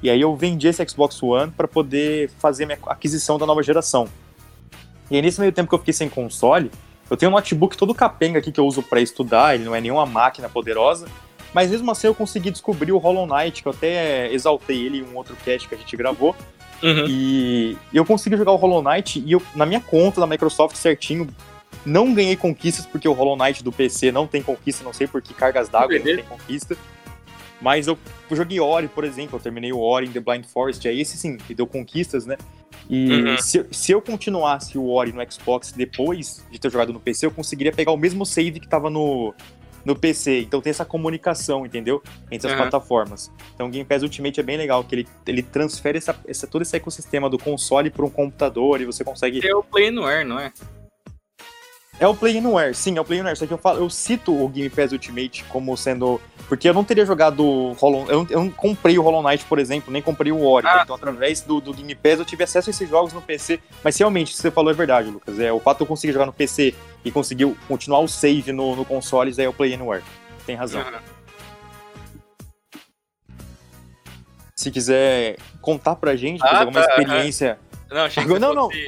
e 0.03 0.11
aí 0.11 0.21
eu 0.21 0.35
vendi 0.35 0.67
esse 0.67 0.87
Xbox 0.87 1.23
One 1.23 1.51
para 1.51 1.67
poder 1.67 2.29
fazer 2.37 2.67
minha 2.67 2.77
aquisição 2.85 3.39
da 3.39 3.47
nova 3.47 3.63
geração. 3.63 4.07
E 5.09 5.15
aí, 5.15 5.23
nesse 5.23 5.39
meio 5.39 5.51
tempo 5.51 5.69
que 5.69 5.73
eu 5.73 5.79
fiquei 5.79 5.91
sem 5.91 6.07
console, 6.07 6.69
eu 7.09 7.17
tenho 7.17 7.31
um 7.31 7.33
notebook 7.33 7.75
todo 7.75 7.95
capenga 7.95 8.37
aqui 8.37 8.51
que 8.51 8.59
eu 8.59 8.65
uso 8.67 8.83
para 8.83 9.01
estudar, 9.01 9.55
ele 9.55 9.63
não 9.63 9.75
é 9.75 9.81
nenhuma 9.81 10.05
máquina 10.05 10.47
poderosa, 10.47 11.07
mas 11.51 11.71
mesmo 11.71 11.89
assim 11.89 12.05
eu 12.05 12.13
consegui 12.13 12.51
descobrir 12.51 12.91
o 12.91 12.99
Hollow 12.99 13.25
Knight, 13.25 13.63
que 13.63 13.67
eu 13.67 13.71
até 13.71 14.31
exaltei 14.31 14.85
ele 14.85 14.99
em 14.99 15.03
um 15.03 15.17
outro 15.17 15.35
cast 15.43 15.67
que 15.67 15.73
a 15.73 15.77
gente 15.79 15.97
gravou. 15.97 16.35
Uhum. 16.83 17.05
E 17.07 17.75
eu 17.91 18.05
consegui 18.05 18.37
jogar 18.37 18.51
o 18.51 18.55
Hollow 18.55 18.83
Knight 18.83 19.19
e 19.25 19.31
eu, 19.31 19.41
na 19.55 19.65
minha 19.65 19.81
conta 19.81 20.21
da 20.21 20.27
Microsoft 20.27 20.75
certinho, 20.75 21.27
não 21.83 22.13
ganhei 22.13 22.35
conquistas, 22.35 22.85
porque 22.85 23.07
o 23.07 23.13
Hollow 23.13 23.35
Knight 23.35 23.63
do 23.63 23.71
PC 23.71 24.11
não 24.11 24.27
tem 24.27 24.43
conquista, 24.43 24.83
não 24.83 24.93
sei 24.93 25.07
por 25.07 25.23
que 25.23 25.33
cargas 25.33 25.69
d'água 25.69 25.97
não 25.97 26.05
tem 26.05 26.23
conquista. 26.23 26.77
Mas 27.61 27.87
eu 27.87 27.97
joguei 28.31 28.59
Ori, 28.59 28.87
por 28.87 29.03
exemplo, 29.03 29.37
eu 29.37 29.41
terminei 29.41 29.71
o 29.71 29.79
Ori 29.79 30.07
em 30.07 30.11
The 30.11 30.19
Blind 30.19 30.45
Forest, 30.45 30.87
aí 30.87 30.99
esse 30.99 31.17
sim, 31.17 31.37
que 31.37 31.53
deu 31.53 31.67
conquistas, 31.67 32.25
né? 32.25 32.37
E 32.89 33.11
uhum. 33.11 33.37
se, 33.37 33.65
se 33.71 33.91
eu 33.91 34.01
continuasse 34.01 34.77
o 34.77 34.89
Ori 34.89 35.13
no 35.13 35.31
Xbox 35.31 35.71
depois 35.71 36.45
de 36.51 36.59
ter 36.59 36.71
jogado 36.71 36.91
no 36.91 36.99
PC, 36.99 37.27
eu 37.27 37.31
conseguiria 37.31 37.71
pegar 37.71 37.91
o 37.91 37.97
mesmo 37.97 38.25
save 38.25 38.59
que 38.59 38.67
tava 38.67 38.89
no, 38.89 39.33
no 39.85 39.95
PC. 39.95 40.41
Então 40.41 40.59
tem 40.59 40.71
essa 40.71 40.85
comunicação, 40.85 41.65
entendeu? 41.65 42.01
Entre 42.31 42.47
as 42.47 42.53
uhum. 42.53 42.61
plataformas. 42.61 43.31
Então 43.53 43.67
o 43.67 43.69
Game 43.69 43.85
Pass 43.85 44.03
Ultimate 44.03 44.39
é 44.39 44.43
bem 44.43 44.57
legal, 44.57 44.83
que 44.83 44.95
ele, 44.95 45.07
ele 45.27 45.43
transfere 45.43 45.97
essa, 45.97 46.15
essa, 46.27 46.47
todo 46.47 46.63
esse 46.63 46.75
ecossistema 46.75 47.29
do 47.29 47.37
console 47.37 47.89
para 47.89 48.05
um 48.05 48.09
computador 48.09 48.81
e 48.81 48.85
você 48.85 49.03
consegue. 49.03 49.47
É 49.47 49.55
o 49.55 49.63
Play 49.63 49.87
Anywhere, 49.87 50.27
não 50.27 50.39
é? 50.39 50.51
É 52.01 52.07
o 52.07 52.15
Play 52.15 52.35
Anywhere, 52.35 52.73
sim, 52.73 52.97
é 52.97 52.99
o 52.99 53.05
Play 53.05 53.19
Anywhere. 53.19 53.37
Só 53.37 53.45
que 53.45 53.53
eu, 53.53 53.59
falo, 53.59 53.77
eu 53.77 53.87
cito 53.87 54.33
o 54.33 54.49
Game 54.49 54.71
Pass 54.71 54.91
Ultimate 54.91 55.43
como 55.43 55.77
sendo. 55.77 56.19
Porque 56.49 56.67
eu 56.67 56.73
não 56.73 56.83
teria 56.83 57.05
jogado 57.05 57.73
Hollow 57.73 58.07
eu, 58.09 58.23
não, 58.23 58.27
eu 58.27 58.39
não 58.39 58.49
comprei 58.49 58.97
o 58.97 59.03
Hollow 59.03 59.21
Knight, 59.21 59.45
por 59.45 59.59
exemplo, 59.59 59.93
nem 59.93 60.01
comprei 60.01 60.31
o 60.31 60.43
Ori. 60.43 60.65
Ah. 60.65 60.81
Então, 60.83 60.95
através 60.95 61.41
do, 61.41 61.61
do, 61.61 61.71
Game 61.71 61.93
Pass, 61.93 62.17
eu 62.17 62.25
tive 62.25 62.43
acesso 62.43 62.69
a 62.69 62.71
esses 62.71 62.89
jogos 62.89 63.13
no 63.13 63.21
PC. 63.21 63.59
Mas 63.83 63.95
realmente, 63.97 64.33
o 64.33 64.35
que 64.35 64.41
você 64.41 64.49
falou 64.49 64.71
é 64.71 64.73
verdade, 64.73 65.11
Lucas. 65.11 65.39
É, 65.39 65.53
o 65.53 65.59
fato 65.59 65.77
de 65.77 65.83
eu 65.83 65.87
conseguir 65.87 66.11
jogar 66.11 66.25
no 66.25 66.33
PC 66.33 66.73
e 67.05 67.11
conseguir 67.11 67.55
continuar 67.67 67.99
o 67.99 68.07
save 68.07 68.51
no, 68.51 68.75
no 68.75 68.83
console 68.83 69.31
é 69.37 69.47
o 69.47 69.53
Play 69.53 69.75
Anywhere. 69.75 70.03
Tem 70.43 70.55
razão. 70.55 70.83
Se 74.55 74.71
quiser 74.71 75.37
contar 75.61 75.95
pra 75.97 76.15
gente 76.15 76.41
ah, 76.43 76.61
alguma 76.61 76.81
tá, 76.81 76.89
experiência. 76.89 77.59
Uhum 77.63 77.70
não, 77.91 78.01
achei 78.01 78.23
que 78.23 78.29
não, 78.29 78.53
fosse... 78.53 78.85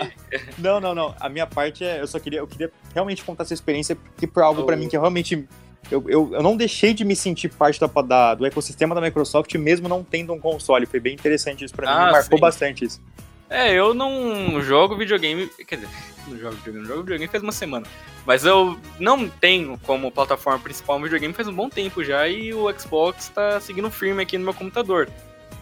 não, 0.58 0.80
não, 0.80 0.80
não, 0.80 0.96
não. 0.96 1.16
A 1.20 1.30
minha 1.30 1.46
parte 1.46 1.84
é, 1.84 2.02
eu 2.02 2.08
só 2.08 2.20
queria, 2.20 2.40
eu 2.40 2.48
queria 2.48 2.72
realmente 2.94 3.24
contar 3.24 3.44
essa 3.44 3.54
experiência 3.54 3.96
porque 3.96 4.28
foi 4.28 4.44
algo 4.44 4.62
oh. 4.62 4.66
para 4.66 4.76
mim 4.76 4.88
que 4.88 4.96
eu 4.96 5.02
realmente 5.02 5.48
eu, 5.92 6.04
eu, 6.08 6.34
eu, 6.34 6.42
não 6.42 6.56
deixei 6.56 6.94
de 6.94 7.04
me 7.04 7.16
sentir 7.16 7.50
parte 7.50 7.80
da, 7.80 7.88
da, 7.88 8.36
do 8.36 8.46
ecossistema 8.46 8.96
da 8.96 9.02
Microsoft, 9.02 9.54
mesmo 9.56 9.88
não 9.90 10.04
tendo 10.04 10.34
um 10.34 10.40
console. 10.40 10.86
Foi 10.86 11.00
bem 11.00 11.14
interessante 11.14 11.66
isso 11.66 11.74
para 11.74 11.88
mim, 11.88 12.10
ah, 12.10 12.12
marcou 12.12 12.38
sim. 12.38 12.42
bastante 12.42 12.86
isso. 12.86 13.02
É, 13.50 13.72
eu 13.74 13.94
não 13.94 14.62
jogo 14.62 14.96
videogame. 14.96 15.48
Quer 15.68 15.76
dizer, 15.76 15.90
não 16.28 16.38
jogo 16.38 16.56
videogame, 16.56 16.80
não 16.80 16.86
jogo 16.86 17.04
videogame 17.04 17.32
faz 17.32 17.44
uma 17.44 17.52
semana. 17.52 17.86
Mas 18.26 18.46
eu 18.46 18.80
não 19.00 19.28
tenho 19.28 19.78
como 19.84 20.10
plataforma 20.12 20.60
principal 20.60 20.98
um 20.98 21.02
videogame 21.04 21.34
faz 21.34 21.48
um 21.48 21.54
bom 21.54 21.70
tempo 21.70 22.04
já 22.04 22.28
e 22.28 22.54
o 22.54 22.72
Xbox 22.80 23.30
tá 23.30 23.60
seguindo 23.60 23.92
firme 23.92 24.24
aqui 24.24 24.38
no 24.38 24.46
meu 24.46 24.54
computador. 24.54 25.10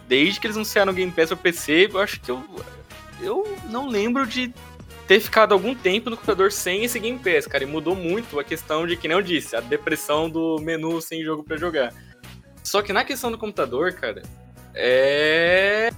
Desde 0.08 0.40
que 0.40 0.46
eles 0.46 0.56
anunciaram 0.56 0.92
o 0.92 0.94
Game 0.94 1.10
Pass 1.12 1.28
pro 1.28 1.36
PC, 1.36 1.90
eu 1.92 2.00
acho 2.00 2.20
que 2.20 2.30
eu. 2.30 2.42
Eu 3.22 3.56
não 3.70 3.88
lembro 3.88 4.26
de 4.26 4.52
ter 5.06 5.20
ficado 5.20 5.52
algum 5.52 5.74
tempo 5.74 6.10
no 6.10 6.16
computador 6.16 6.50
sem 6.50 6.84
esse 6.84 6.98
Game 6.98 7.18
Pass, 7.18 7.46
cara. 7.46 7.64
E 7.64 7.66
mudou 7.66 7.94
muito 7.94 8.38
a 8.38 8.44
questão 8.44 8.86
de, 8.86 8.96
que 8.96 9.06
eu 9.06 9.22
disse, 9.22 9.54
a 9.54 9.60
depressão 9.60 10.28
do 10.28 10.58
menu 10.60 11.00
sem 11.00 11.22
jogo 11.22 11.42
para 11.44 11.56
jogar. 11.56 11.94
Só 12.64 12.82
que 12.82 12.92
na 12.92 13.04
questão 13.04 13.30
do 13.30 13.38
computador, 13.38 13.92
cara, 13.92 14.22
é. 14.74 15.90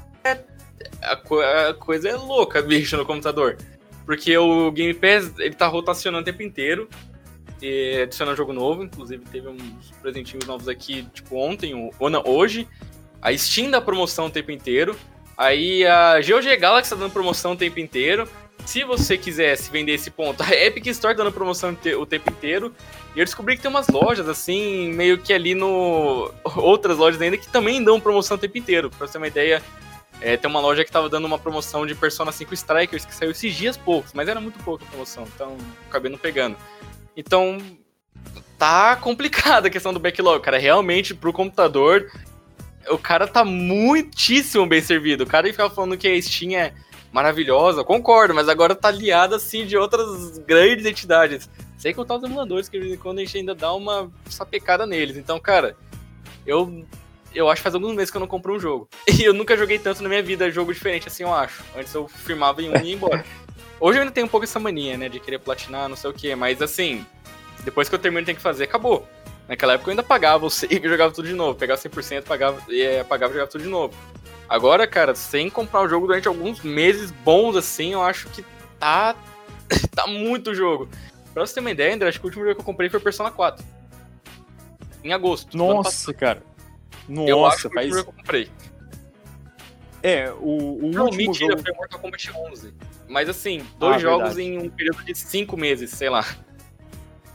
A, 1.03 1.17
co 1.17 1.41
a 1.41 1.75
coisa 1.75 2.09
é 2.09 2.17
louca, 2.17 2.61
bicho, 2.61 2.97
no 2.97 3.07
computador. 3.07 3.57
Porque 4.05 4.37
o 4.37 4.71
Game 4.71 4.93
Pass, 4.95 5.33
ele 5.39 5.55
tá 5.55 5.67
rotacionando 5.67 6.23
o 6.23 6.25
tempo 6.25 6.43
inteiro. 6.43 6.89
E 7.63 8.03
adicionando 8.03 8.37
jogo 8.37 8.53
novo, 8.53 8.83
inclusive 8.83 9.25
teve 9.31 9.49
uns 9.49 9.91
presentinhos 10.03 10.45
novos 10.45 10.69
aqui, 10.69 11.07
tipo 11.15 11.37
ontem, 11.37 11.91
ou 11.99 12.11
não, 12.11 12.23
hoje. 12.27 12.69
A 13.23 13.35
Steam 13.37 13.71
dá 13.71 13.81
promoção 13.81 14.27
o 14.27 14.31
tempo 14.31 14.51
inteiro. 14.51 14.95
Aí 15.37 15.87
a 15.87 16.21
GOG 16.21 16.57
Galaxy 16.57 16.91
tá 16.91 16.97
dando 16.97 17.13
promoção 17.13 17.53
o 17.53 17.57
tempo 17.57 17.81
inteiro. 17.81 18.29
Se 18.65 18.83
você 18.83 19.19
quisesse 19.19 19.71
vender 19.71 19.93
esse 19.93 20.11
ponto, 20.11 20.43
a 20.43 20.51
Epic 20.55 20.87
Store 20.87 21.15
tá 21.15 21.23
dando 21.23 21.33
promoção 21.33 21.77
o 21.99 22.07
tempo 22.07 22.31
inteiro. 22.31 22.75
E 23.15 23.19
eu 23.19 23.25
descobri 23.25 23.57
que 23.57 23.63
tem 23.63 23.71
umas 23.71 23.89
lojas, 23.89 24.29
assim, 24.29 24.93
meio 24.93 25.19
que 25.19 25.33
ali 25.33 25.55
no. 25.55 26.33
Outras 26.57 26.97
lojas 26.97 27.21
ainda 27.21 27.37
que 27.37 27.49
também 27.49 27.83
dão 27.83 28.01
promoção 28.01 28.37
o 28.37 28.41
tempo 28.41 28.57
inteiro. 28.57 28.91
Pra 28.91 29.07
você 29.07 29.13
ter 29.13 29.19
uma 29.19 29.29
ideia, 29.29 29.63
é, 30.21 30.37
tem 30.37 30.49
uma 30.49 30.61
loja 30.61 30.85
que 30.85 30.91
tava 30.91 31.09
dando 31.09 31.27
uma 31.27 31.39
promoção 31.39 31.87
de 31.87 31.95
Persona 31.95 32.33
5 32.33 32.55
Strikers 32.55 33.05
que 33.05 33.15
saiu 33.15 33.33
esses 33.33 33.55
dias 33.55 33.77
poucos, 33.77 34.13
mas 34.15 34.29
era 34.29 34.41
muito 34.41 34.59
pouca 34.61 34.85
a 34.85 34.89
promoção, 34.89 35.25
então 35.35 35.57
acabei 35.89 36.11
não 36.11 36.19
pegando. 36.19 36.57
Então, 37.17 37.59
tá 38.59 38.97
complicada 38.97 39.69
a 39.69 39.71
questão 39.71 39.93
do 39.93 40.01
backlog, 40.01 40.43
cara. 40.43 40.59
Realmente, 40.59 41.15
pro 41.15 41.33
computador, 41.33 42.11
o 42.91 42.99
cara 42.99 43.27
tá 43.27 43.45
muitíssimo 43.45 44.67
bem 44.67 44.81
servido. 44.81 45.25
O 45.25 45.27
cara 45.27 45.47
ficava 45.49 45.75
falando 45.75 45.97
que 45.97 46.09
a 46.09 46.21
Steam 46.21 46.59
é 46.59 46.73
maravilhosa, 47.13 47.85
concordo, 47.85 48.35
mas 48.35 48.49
agora 48.49 48.75
tá 48.75 48.89
aliada 48.89 49.37
assim 49.37 49.65
de 49.65 49.77
outras 49.77 50.39
grandes 50.39 50.85
entidades. 50.85 51.49
Sem 51.79 51.95
contar 51.95 52.17
os 52.17 52.25
emuladores, 52.25 52.69
que 52.69 52.79
de 52.79 52.85
vez 52.85 52.95
em 52.95 52.99
quando 52.99 53.19
a 53.19 53.21
gente 53.25 53.39
ainda 53.39 53.55
dá 53.55 53.73
uma 53.73 54.11
sapecada 54.29 54.87
neles. 54.87 55.17
Então, 55.17 55.39
cara, 55.39 55.77
eu 56.47 56.85
eu 57.35 57.49
acho 57.49 57.61
que 57.61 57.65
faz 57.65 57.75
alguns 57.75 57.95
meses 57.95 58.11
que 58.11 58.17
eu 58.17 58.21
não 58.21 58.29
compro 58.29 58.55
um 58.55 58.61
jogo. 58.61 58.89
E 59.07 59.23
eu 59.23 59.33
nunca 59.35 59.57
joguei 59.57 59.79
tanto 59.79 60.03
na 60.03 60.09
minha 60.09 60.23
vida 60.23 60.51
jogo 60.51 60.73
diferente 60.73 61.09
assim, 61.09 61.23
eu 61.23 61.33
acho. 61.33 61.63
Antes 61.77 61.95
eu 61.95 62.09
firmava 62.09 62.63
em 62.63 62.69
um 62.69 62.77
e 62.77 62.89
ia 62.89 62.95
embora. 62.95 63.25
Hoje 63.81 63.99
eu 63.99 64.03
ainda 64.03 64.13
tenho 64.13 64.27
um 64.27 64.31
pouco 64.31 64.45
essa 64.45 64.59
mania, 64.59 64.97
né, 64.97 65.09
de 65.09 65.21
querer 65.21 65.39
platinar, 65.39 65.89
não 65.89 65.97
sei 65.97 66.11
o 66.11 66.13
que, 66.13 66.35
mas 66.35 66.63
assim, 66.63 67.05
depois 67.65 67.89
que 67.89 67.95
eu 67.95 67.99
termino 67.99 68.25
tem 68.25 68.35
que 68.35 68.41
fazer, 68.41 68.65
acabou. 68.65 69.07
Naquela 69.49 69.75
época 69.75 69.91
eu 69.91 69.93
ainda 69.93 70.03
pagava 70.03 70.47
o 70.47 70.51
save 70.51 70.81
e 70.85 70.89
jogava 70.89 71.13
tudo 71.13 71.29
de 71.29 71.35
novo. 71.35 71.59
Pegava 71.59 71.81
100%, 71.81 72.25
pagava, 72.25 72.61
e, 72.69 72.83
é, 72.83 73.05
pagava 73.05 73.33
e 73.33 73.35
jogava 73.35 73.51
tudo 73.51 73.65
de 73.65 73.71
novo. 73.71 73.95
Agora, 74.49 74.87
cara, 74.87 75.15
sem 75.15 75.49
comprar 75.49 75.83
o 75.83 75.89
jogo 75.89 76.07
durante 76.07 76.29
alguns 76.29 76.61
meses 76.61 77.11
bons 77.11 77.57
assim, 77.57 77.93
eu 77.93 78.03
acho 78.03 78.29
que 78.29 78.45
tá. 78.79 79.17
tá 79.95 80.07
muito 80.07 80.55
jogo. 80.55 80.89
Pra 81.33 81.45
você 81.45 81.55
ter 81.55 81.61
uma 81.61 81.71
ideia, 81.71 81.95
André, 81.95 82.09
acho 82.09 82.21
que 82.21 82.27
o 82.27 82.29
último 82.29 82.45
jogo 82.45 82.55
que 82.55 82.61
eu 82.61 82.65
comprei 82.65 82.89
foi 82.89 83.01
Persona 83.01 83.31
4. 83.31 83.65
Em 85.03 85.13
agosto. 85.13 85.57
Nossa, 85.57 86.13
cara. 86.15 86.43
Nossa, 87.09 87.31
eu 87.31 87.45
acho 87.45 87.69
que 87.69 87.75
faz... 87.75 87.87
o 87.87 87.97
último 87.97 87.97
jogo 87.97 88.05
que 88.05 88.11
eu 88.11 88.25
comprei. 88.25 88.51
É, 90.03 90.31
o, 90.33 90.85
o 90.85 90.91
Não, 90.93 91.07
último 91.07 91.27
mentira, 91.27 91.53
jogo... 91.53 91.63
foi 91.63 91.75
Mortal 91.75 91.99
Kombat 92.01 92.31
11. 92.31 92.75
Mas 93.09 93.29
assim, 93.29 93.65
dois 93.79 93.97
Ah, 93.97 93.99
jogos 93.99 94.35
verdade. 94.35 94.43
em 94.43 94.59
um 94.59 94.69
período 94.69 95.03
de 95.03 95.15
cinco 95.15 95.57
meses, 95.57 95.91
sei 95.91 96.11
lá. 96.11 96.25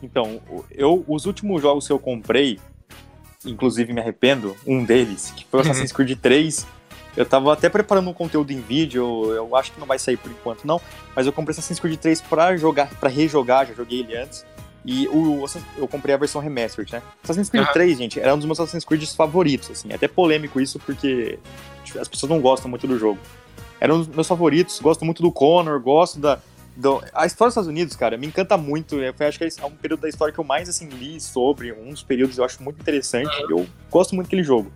Então, 0.02 0.42
eu, 0.72 1.04
os 1.08 1.26
últimos 1.26 1.62
jogos 1.62 1.86
que 1.86 1.94
eu 1.94 2.00
comprei, 2.00 2.60
inclusive 3.46 3.94
me 3.94 4.00
arrependo, 4.02 4.56
um 4.66 4.84
deles, 4.84 5.34
que 5.36 5.46
foi 5.46 5.60
o 5.60 5.62
Assassin's 5.62 5.92
Creed 5.92 6.18
3, 6.20 6.66
eu 7.18 7.26
tava 7.26 7.52
até 7.52 7.68
preparando 7.70 8.10
um 8.10 8.14
conteúdo 8.14 8.52
em 8.52 8.62
vídeo, 8.62 9.34
eu 9.34 9.56
acho 9.56 9.72
que 9.72 9.80
não 9.80 9.88
vai 9.88 10.00
sair 10.00 10.18
por 10.18 10.32
enquanto 10.32 10.66
não, 10.66 10.80
mas 11.16 11.26
eu 11.26 11.34
comprei 11.34 11.52
Assassin's 11.52 11.80
Creed 11.80 12.00
3 12.00 12.22
pra 12.22 12.56
jogar, 12.56 12.90
para 12.96 13.10
rejogar, 13.10 13.68
já 13.68 13.74
joguei 13.74 14.00
ele 14.00 14.16
antes. 14.16 14.46
E 14.86 15.08
o, 15.10 15.44
eu 15.78 15.88
comprei 15.88 16.16
a 16.16 16.18
versão 16.18 16.42
remastered, 16.42 16.94
né? 16.94 17.02
Assassin's 17.22 17.50
Creed 17.50 17.66
Aham. 17.66 17.74
3, 17.74 17.98
gente, 17.98 18.20
era 18.20 18.34
um 18.34 18.38
dos 18.38 18.46
meus 18.46 18.60
Assassin's 18.60 18.86
Creed 18.86 19.04
favoritos, 19.08 19.70
assim. 19.70 19.92
É 19.92 19.96
até 19.96 20.08
polêmico 20.08 20.62
isso, 20.62 20.80
porque 20.80 21.38
as 22.00 22.08
pessoas 22.08 22.30
não 22.30 22.40
gostam 22.40 22.70
muito 22.70 22.88
do 22.88 22.98
jogo. 22.98 23.20
Era 23.82 23.94
um 23.94 24.00
dos 24.00 24.08
meus 24.08 24.28
favoritos, 24.28 24.80
gosto 24.80 25.04
muito 25.04 25.22
do 25.22 25.32
Connor, 25.32 25.80
gosto 25.82 26.20
da, 26.20 26.40
do- 26.80 27.04
a 27.14 27.26
história 27.26 27.50
dos 27.50 27.54
Estados 27.54 27.68
Unidos, 27.68 27.96
cara, 27.96 28.18
me 28.18 28.26
encanta 28.28 28.58
muito. 28.58 28.96
Eu 28.96 29.14
acho 29.28 29.38
que 29.38 29.44
é 29.46 29.66
um 29.66 29.72
período 29.72 30.02
da 30.02 30.10
história 30.10 30.34
que 30.34 30.40
eu 30.40 30.44
mais 30.44 30.70
assim 30.70 30.88
li 30.88 31.20
sobre, 31.20 31.72
um 31.74 31.90
dos 31.90 32.02
períodos 32.04 32.38
eu 32.38 32.44
acho 32.46 32.62
muito 32.64 32.80
interessante. 32.82 33.30
Eu 33.50 33.66
gosto 33.92 34.16
muito 34.16 34.28
daquele 34.28 34.44
jogo. 34.44 34.72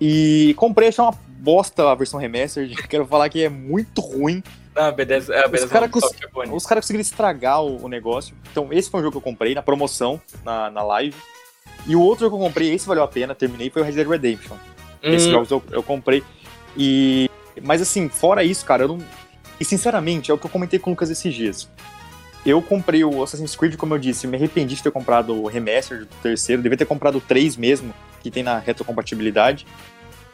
E 0.00 0.54
comprei, 0.56 0.88
achei 0.88 1.02
uma 1.04 1.12
bosta 1.28 1.90
a 1.90 1.94
versão 1.94 2.18
remastered. 2.18 2.74
Quero 2.88 3.06
falar 3.06 3.28
que 3.28 3.42
é 3.42 3.48
muito 3.48 4.00
ruim. 4.00 4.42
Ah, 4.74 4.86
a 4.88 4.92
Bethesda, 4.92 5.38
a 5.40 5.48
Bethesda 5.48 5.68
cara 5.68 5.86
não 5.86 5.92
cons- 5.92 6.12
bonito. 6.32 6.54
Os 6.54 6.64
caras 6.64 6.84
conseguiram 6.84 7.02
estragar 7.02 7.62
o, 7.62 7.84
o 7.84 7.88
negócio. 7.88 8.34
Então, 8.50 8.72
esse 8.72 8.88
foi 8.90 9.00
um 9.00 9.02
jogo 9.02 9.12
que 9.12 9.18
eu 9.18 9.32
comprei 9.32 9.54
na 9.54 9.62
promoção, 9.62 10.20
na, 10.44 10.70
na 10.70 10.82
live. 10.82 11.16
E 11.86 11.96
o 11.96 12.00
outro 12.00 12.24
jogo 12.26 12.36
que 12.36 12.42
eu 12.42 12.46
comprei, 12.46 12.72
esse 12.72 12.86
valeu 12.86 13.02
a 13.02 13.08
pena, 13.08 13.34
terminei, 13.34 13.68
foi 13.70 13.82
o 13.82 13.84
Red 13.84 13.92
Dead 13.92 14.06
Redemption. 14.08 14.56
Hum, 15.02 15.18
jogos 15.18 15.50
eu, 15.50 15.62
eu 15.72 15.82
comprei. 15.82 16.22
E. 16.76 17.28
Mas 17.62 17.82
assim, 17.82 18.08
fora 18.08 18.44
isso, 18.44 18.64
cara, 18.64 18.84
eu 18.84 18.88
não. 18.88 18.98
E 19.60 19.64
sinceramente, 19.64 20.30
é 20.30 20.34
o 20.34 20.38
que 20.38 20.46
eu 20.46 20.50
comentei 20.50 20.78
com 20.78 20.90
o 20.90 20.92
Lucas 20.94 21.10
esses 21.10 21.34
dias. 21.34 21.68
Eu 22.44 22.62
comprei 22.62 23.04
o 23.04 23.22
Assassin's 23.22 23.54
Creed, 23.54 23.76
como 23.76 23.92
eu 23.94 23.98
disse, 23.98 24.26
me 24.26 24.36
arrependi 24.36 24.74
de 24.74 24.82
ter 24.82 24.90
comprado 24.90 25.34
o 25.34 25.46
remaster 25.46 26.00
do 26.00 26.06
terceiro, 26.22 26.62
devia 26.62 26.78
ter 26.78 26.86
comprado 26.86 27.18
o 27.18 27.20
3 27.20 27.56
mesmo, 27.58 27.92
que 28.22 28.30
tem 28.30 28.42
na 28.42 28.58
retrocompatibilidade. 28.58 29.66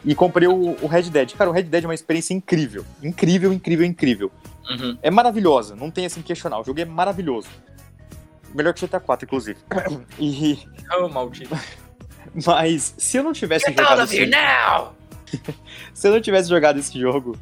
E 0.04 0.14
comprei 0.14 0.46
o, 0.46 0.76
o 0.80 0.86
Red 0.86 1.04
Dead. 1.10 1.32
Cara, 1.34 1.50
o 1.50 1.52
Red 1.52 1.64
Dead 1.64 1.82
é 1.82 1.86
uma 1.88 1.94
experiência 1.94 2.32
incrível. 2.32 2.84
Incrível, 3.02 3.52
incrível, 3.52 3.84
incrível. 3.84 4.30
uhum. 4.70 4.96
É 5.02 5.10
maravilhosa, 5.10 5.74
não 5.74 5.90
tem 5.90 6.06
assim 6.06 6.20
que 6.20 6.28
questionar. 6.28 6.60
O 6.60 6.64
jogo 6.64 6.80
é 6.80 6.84
maravilhoso. 6.84 7.48
Melhor 8.54 8.72
que 8.72 8.86
GTA 8.86 9.00
4, 9.00 9.26
inclusive. 9.26 9.58
E, 10.20 10.58
Oh, 10.96 11.08
maldito. 11.08 11.58
mas 12.46 12.94
se 12.96 13.16
eu 13.16 13.24
não 13.24 13.32
tivesse 13.32 13.66
Get 13.66 13.76
jogado 13.76 14.00
out 14.00 14.02
of 14.04 14.16
here 14.16 14.30
esse, 14.30 14.40
now! 14.40 14.94
se 15.92 16.06
eu 16.06 16.12
não 16.12 16.20
tivesse 16.20 16.48
jogado 16.48 16.78
esse 16.78 16.98
jogo 16.98 17.36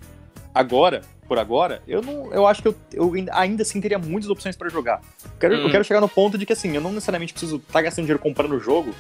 agora, 0.55 1.03
por 1.29 1.39
agora, 1.39 1.83
eu 1.89 2.03
não, 2.03 2.33
eu 2.33 2.47
acho 2.47 2.61
que 2.63 2.69
eu, 2.69 2.75
eu 2.93 3.13
ainda- 3.33 3.63
assim 3.63 3.81
teria 3.81 3.99
muitas 3.99 4.29
opções 4.31 4.57
pra 4.57 4.69
jogar. 4.69 5.01
Eu 5.25 5.31
quero, 5.41 5.55
eu 5.55 5.67
Hum. 5.67 5.71
quero 5.71 5.85
chegar 5.85 6.01
no 6.01 6.09
ponto 6.09 6.37
de 6.39 6.45
que 6.47 6.53
assim, 6.53 6.75
eu 6.75 6.81
não 6.81 6.93
necessariamente 6.93 7.33
preciso 7.33 7.57
estar 7.57 7.81
gastando 7.83 8.05
dinheiro 8.05 8.23
comprando 8.23 8.53
o 8.53 8.61
jogo 8.61 8.95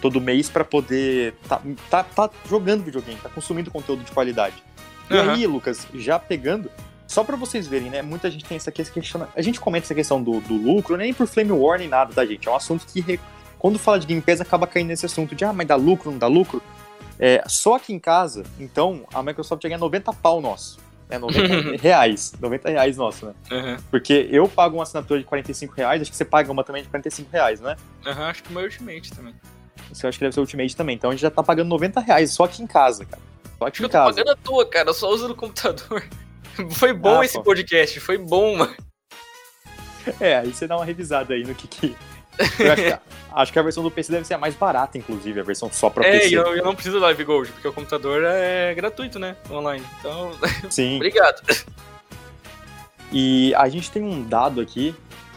todo 0.00 0.20
mês 0.20 0.48
pra 0.48 0.64
poder 0.64 1.34
tá, 1.48 1.60
tá, 1.90 2.04
tá 2.04 2.30
jogando 2.48 2.84
videogame, 2.84 3.18
tá 3.20 3.28
consumindo 3.28 3.70
conteúdo 3.70 4.04
de 4.04 4.12
qualidade. 4.12 4.54
E 5.10 5.14
Aham. 5.16 5.32
aí, 5.32 5.46
Lucas, 5.46 5.86
já 5.94 6.18
pegando, 6.18 6.70
só 7.06 7.24
pra 7.24 7.36
vocês 7.36 7.66
verem, 7.66 7.90
né? 7.90 8.02
Muita 8.02 8.30
gente 8.30 8.44
tem 8.44 8.56
essa 8.56 8.70
questão. 8.70 9.26
A 9.34 9.40
gente 9.42 9.58
comenta 9.60 9.86
essa 9.86 9.94
questão 9.94 10.22
do, 10.22 10.40
do 10.40 10.54
lucro, 10.54 10.96
nem 10.96 11.14
por 11.14 11.26
Flame 11.26 11.52
War 11.52 11.78
nem 11.78 11.88
nada, 11.88 12.12
tá, 12.12 12.24
gente? 12.26 12.46
É 12.46 12.50
um 12.50 12.56
assunto 12.56 12.84
que, 12.86 13.00
re- 13.00 13.20
quando 13.58 13.78
fala 13.78 13.98
de 13.98 14.06
Game 14.06 14.20
Pass, 14.20 14.40
acaba 14.40 14.66
caindo 14.66 14.88
nesse 14.88 15.06
assunto 15.06 15.34
de, 15.34 15.44
ah, 15.44 15.52
mas 15.52 15.66
dá 15.66 15.76
lucro, 15.76 16.10
não 16.10 16.18
dá 16.18 16.26
lucro? 16.26 16.62
É, 17.18 17.42
só 17.46 17.76
aqui 17.76 17.92
em 17.94 17.98
casa, 17.98 18.44
então, 18.60 19.04
a 19.14 19.22
Microsoft 19.22 19.62
já 19.62 19.68
ganha 19.68 19.78
90 19.78 20.12
pau 20.12 20.40
nosso. 20.40 20.78
É 21.08 21.18
90 21.18 21.76
reais. 21.82 22.32
90 22.40 22.68
reais 22.70 22.96
nosso, 22.96 23.26
né? 23.26 23.34
Uhum. 23.50 23.76
Porque 23.90 24.28
eu 24.30 24.48
pago 24.48 24.76
uma 24.76 24.82
assinatura 24.82 25.20
de 25.20 25.26
45 25.26 25.74
reais, 25.74 26.02
acho 26.02 26.10
que 26.10 26.16
você 26.16 26.24
paga 26.24 26.50
uma 26.50 26.64
também 26.64 26.82
de 26.82 26.88
45 26.88 27.30
reais, 27.32 27.60
né? 27.60 27.76
Uhum, 28.04 28.22
acho 28.24 28.42
que 28.42 28.50
o 28.50 28.52
meu 28.52 28.62
Ultimate 28.64 29.12
também. 29.12 29.34
Você 29.92 30.06
acha 30.06 30.18
que 30.18 30.24
deve 30.24 30.34
ser 30.34 30.40
Ultimate 30.40 30.74
também. 30.76 30.96
Então 30.96 31.10
a 31.10 31.12
gente 31.12 31.22
já 31.22 31.30
tá 31.30 31.42
pagando 31.42 31.68
90 31.68 32.00
reais 32.00 32.32
só 32.32 32.44
aqui 32.44 32.62
em 32.62 32.66
casa, 32.66 33.04
cara. 33.04 33.22
Só 33.58 33.66
aqui 33.66 33.76
que 33.78 33.82
em 33.82 33.86
eu 33.86 33.88
tô 33.88 33.92
casa. 33.92 34.10
pagando 34.16 34.30
a 34.30 34.36
tua, 34.36 34.68
cara. 34.68 34.88
Eu 34.90 34.94
só 34.94 35.08
uso 35.10 35.28
no 35.28 35.34
computador. 35.36 36.02
Foi 36.72 36.92
bom 36.92 37.20
Ah, 37.20 37.24
esse 37.24 37.34
pô. 37.34 37.42
podcast, 37.44 38.00
foi 38.00 38.16
bom, 38.16 38.56
mano. 38.56 38.74
É, 40.20 40.38
aí 40.38 40.52
você 40.54 40.66
dá 40.66 40.76
uma 40.76 40.84
revisada 40.86 41.34
aí 41.34 41.44
no 41.44 41.54
que 41.54 41.66
que. 41.68 41.96
Acho, 42.38 42.82
que 42.82 42.98
acho 43.34 43.52
que 43.52 43.58
a 43.58 43.62
versão 43.62 43.82
do 43.82 43.90
PC 43.90 44.12
deve 44.12 44.26
ser 44.26 44.34
a 44.34 44.38
mais 44.38 44.54
barata, 44.54 44.96
inclusive, 44.98 45.40
a 45.40 45.42
versão 45.42 45.70
só 45.72 45.88
pra 45.90 46.06
É, 46.06 46.18
PC. 46.20 46.36
eu, 46.36 46.56
eu 46.56 46.64
não 46.64 46.74
preciso 46.74 46.96
do 46.98 47.02
Live 47.02 47.24
Gold, 47.24 47.50
porque 47.52 47.68
o 47.68 47.72
computador 47.72 48.22
é 48.24 48.74
gratuito, 48.74 49.18
né? 49.18 49.36
Online. 49.50 49.84
Então, 50.00 50.32
Sim. 50.70 50.96
obrigado. 50.96 51.42
E 53.12 53.54
a 53.54 53.68
gente 53.68 53.90
tem 53.90 54.02
um 54.02 54.22
dado 54.22 54.60
aqui 54.60 54.94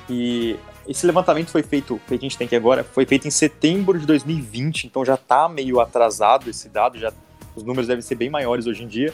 e 0.09 0.55
esse 0.88 1.05
levantamento 1.05 1.49
foi 1.51 1.61
feito, 1.61 2.01
que 2.07 2.15
a 2.15 2.17
gente 2.17 2.36
tem 2.38 2.45
aqui 2.45 2.55
agora, 2.55 2.84
foi 2.84 3.05
feito 3.05 3.28
em 3.28 3.32
setembro 3.32 3.99
de 3.99 4.05
2020, 4.07 4.86
então 4.86 5.05
já 5.05 5.15
tá 5.15 5.47
meio 5.47 5.80
atrasado 5.80 6.49
esse 6.49 6.67
dado, 6.67 6.97
já 6.97 7.13
os 7.55 7.63
números 7.63 7.88
devem 7.88 8.01
ser 8.01 8.15
bem 8.15 8.30
maiores 8.30 8.65
hoje 8.65 8.84
em 8.84 8.88
dia, 8.88 9.13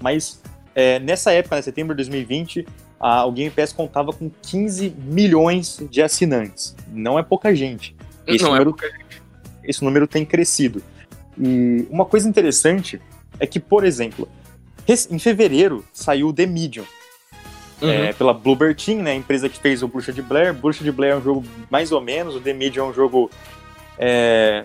mas 0.00 0.40
é, 0.74 1.00
nessa 1.00 1.32
época, 1.32 1.56
né, 1.56 1.62
setembro 1.62 1.94
de 1.94 2.04
2020, 2.04 2.66
a, 2.98 3.24
o 3.24 3.32
Game 3.32 3.50
Pass 3.50 3.72
contava 3.72 4.12
com 4.12 4.30
15 4.42 4.94
milhões 4.98 5.82
de 5.90 6.02
assinantes. 6.02 6.74
Não 6.88 7.18
é 7.18 7.22
pouca 7.22 7.54
gente. 7.54 7.94
Esse 8.26 8.42
não 8.42 8.50
número 8.50 8.70
é 8.70 8.72
pouca 8.72 8.90
gente. 8.90 9.22
esse 9.64 9.84
número 9.84 10.06
tem 10.06 10.24
crescido. 10.24 10.82
E 11.38 11.86
uma 11.90 12.04
coisa 12.04 12.28
interessante 12.28 13.00
é 13.38 13.46
que, 13.46 13.60
por 13.60 13.84
exemplo, 13.84 14.28
Em 15.10 15.18
fevereiro 15.18 15.84
saiu 15.92 16.32
The 16.32 16.46
Medium, 16.46 16.84
uhum. 17.82 17.90
é, 17.90 18.12
pela 18.12 18.32
Bluebird 18.32 18.82
Team, 18.82 19.02
né, 19.02 19.12
a 19.12 19.14
empresa 19.14 19.48
que 19.48 19.58
fez 19.58 19.82
o 19.82 19.88
Bruxa 19.88 20.12
de 20.12 20.22
Blair. 20.22 20.54
Bruxa 20.54 20.82
de 20.82 20.92
Blair 20.92 21.14
é 21.14 21.16
um 21.16 21.22
jogo 21.22 21.44
mais 21.70 21.92
ou 21.92 22.00
menos, 22.00 22.36
o 22.36 22.40
The 22.40 22.52
Medium 22.52 22.86
é 22.86 22.90
um 22.90 22.94
jogo... 22.94 23.30
É... 23.98 24.64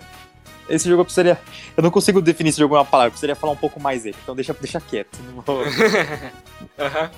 Esse 0.69 0.87
jogo 0.87 1.01
eu 1.01 1.05
precisaria... 1.05 1.37
Eu 1.75 1.83
não 1.83 1.91
consigo 1.91 2.21
definir 2.21 2.49
esse 2.49 2.59
jogo 2.59 2.75
em 2.75 2.77
uma 2.77 2.85
palavra, 2.85 3.07
eu 3.07 3.11
precisaria 3.11 3.35
falar 3.35 3.53
um 3.53 3.57
pouco 3.57 3.79
mais 3.79 4.03
dele, 4.03 4.15
então 4.21 4.35
deixa, 4.35 4.53
deixa 4.53 4.79
quieto. 4.79 5.19
Não 5.35 5.41
vou... 5.41 5.63
uhum. 5.65 7.09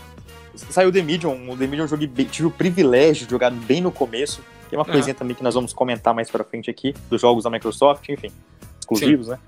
Saiu 0.56 0.92
The 0.92 1.02
Medium, 1.02 1.50
o 1.50 1.58
The 1.58 1.66
Medium 1.66 1.86
eu 1.86 1.88
joguei, 1.88 2.08
tive 2.26 2.48
o 2.48 2.52
privilégio 2.52 3.26
de 3.26 3.32
jogar 3.32 3.52
bem 3.52 3.82
no 3.82 3.92
começo, 3.92 4.42
tem 4.70 4.78
uma 4.78 4.86
uhum. 4.86 4.92
coisinha 4.92 5.14
também 5.14 5.36
que 5.36 5.44
nós 5.44 5.54
vamos 5.54 5.74
comentar 5.74 6.14
mais 6.14 6.30
pra 6.30 6.44
frente 6.44 6.70
aqui, 6.70 6.94
dos 7.10 7.22
jogos 7.22 7.44
da 7.44 7.50
Microsoft, 7.50 8.08
enfim, 8.10 8.32
exclusivos, 8.80 9.28
Sim. 9.28 9.32
né? 9.34 9.40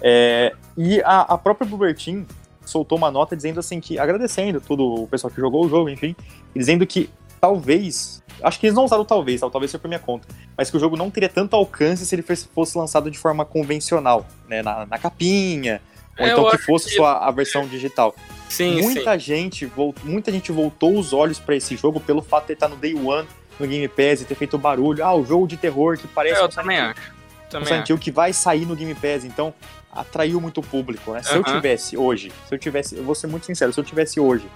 É, 0.00 0.54
e 0.76 1.00
a, 1.02 1.20
a 1.22 1.38
própria 1.38 1.66
Bluebird 1.66 2.04
Team 2.04 2.26
soltou 2.64 2.98
uma 2.98 3.10
nota 3.10 3.36
dizendo 3.36 3.60
assim 3.60 3.80
que, 3.80 3.98
agradecendo 3.98 4.60
todo 4.60 5.02
o 5.02 5.06
pessoal 5.06 5.30
que 5.30 5.40
jogou 5.40 5.64
o 5.64 5.68
jogo, 5.68 5.88
enfim, 5.88 6.14
dizendo 6.54 6.86
que 6.86 7.10
talvez, 7.40 8.22
acho 8.42 8.58
que 8.58 8.66
eles 8.66 8.74
não 8.74 8.84
usaram 8.84 9.04
talvez, 9.04 9.40
talvez 9.40 9.70
seja 9.70 9.78
por 9.78 9.88
minha 9.88 10.00
conta, 10.00 10.26
mas 10.56 10.70
que 10.70 10.76
o 10.76 10.80
jogo 10.80 10.96
não 10.96 11.10
teria 11.10 11.28
tanto 11.28 11.54
alcance 11.54 12.06
se 12.06 12.14
ele 12.14 12.22
fosse 12.22 12.78
lançado 12.78 13.10
de 13.10 13.18
forma 13.18 13.44
convencional, 13.44 14.26
né, 14.48 14.62
na, 14.62 14.86
na 14.86 14.98
capinha, 14.98 15.80
ou 16.18 16.26
é, 16.26 16.30
então 16.30 16.50
que 16.50 16.58
fosse 16.58 16.90
que... 16.90 16.96
só 16.96 17.06
a, 17.06 17.30
versão 17.30 17.66
digital. 17.66 18.14
Sim, 18.48 18.82
muita 18.82 19.12
sim. 19.14 19.18
gente 19.18 19.66
voltou, 19.66 20.04
muita 20.04 20.30
gente 20.30 20.52
voltou 20.52 20.98
os 20.98 21.12
olhos 21.12 21.38
para 21.38 21.56
esse 21.56 21.76
jogo 21.76 22.00
pelo 22.00 22.22
fato 22.22 22.46
de 22.46 22.52
estar 22.52 22.68
no 22.68 22.76
Day 22.76 22.94
One 22.94 23.26
no 23.58 23.66
Game 23.66 23.88
Pass 23.88 24.20
e 24.20 24.24
ter 24.24 24.34
feito 24.34 24.58
barulho. 24.58 25.04
Ah, 25.04 25.14
o 25.14 25.24
jogo 25.24 25.46
de 25.46 25.56
terror 25.56 25.96
que 25.96 26.06
parece 26.06 26.40
eu 26.40 26.46
um 26.46 26.48
também 26.48 26.78
acho. 26.78 27.14
Também 27.50 27.68
Silent 27.68 28.00
que 28.00 28.10
vai 28.10 28.32
sair 28.32 28.66
no 28.66 28.74
Game 28.74 28.94
Pass. 28.94 29.24
Então, 29.24 29.54
atraiu 29.92 30.40
muito 30.40 30.60
público, 30.60 31.12
né? 31.12 31.22
Se 31.22 31.30
uh 31.30 31.34
-huh. 31.34 31.48
eu 31.48 31.54
tivesse 31.54 31.96
hoje, 31.96 32.32
se 32.48 32.54
eu 32.54 32.58
tivesse, 32.58 32.96
eu 32.96 33.04
vou 33.04 33.14
ser 33.14 33.28
muito 33.28 33.46
sincero, 33.46 33.72
se 33.72 33.78
eu 33.78 33.84
tivesse 33.84 34.18
hoje, 34.18 34.46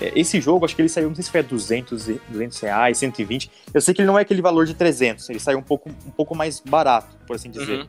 é, 0.00 0.12
esse 0.14 0.40
jogo, 0.40 0.64
acho 0.64 0.74
que 0.74 0.82
ele 0.82 0.88
saiu, 0.88 1.08
não 1.08 1.14
sei 1.14 1.24
se 1.24 1.30
foi 1.30 1.42
200, 1.42 2.06
200 2.28 2.60
reais, 2.60 2.98
120, 2.98 3.50
eu 3.72 3.80
sei 3.80 3.94
que 3.94 4.00
ele 4.00 4.06
não 4.06 4.18
é 4.18 4.22
aquele 4.22 4.42
valor 4.42 4.66
de 4.66 4.74
300, 4.74 5.28
ele 5.30 5.40
saiu 5.40 5.58
um 5.58 5.62
pouco, 5.62 5.90
um 6.06 6.10
pouco 6.10 6.34
mais 6.34 6.60
barato, 6.60 7.16
por 7.26 7.36
assim 7.36 7.50
dizer. 7.50 7.80
Uhum. 7.80 7.86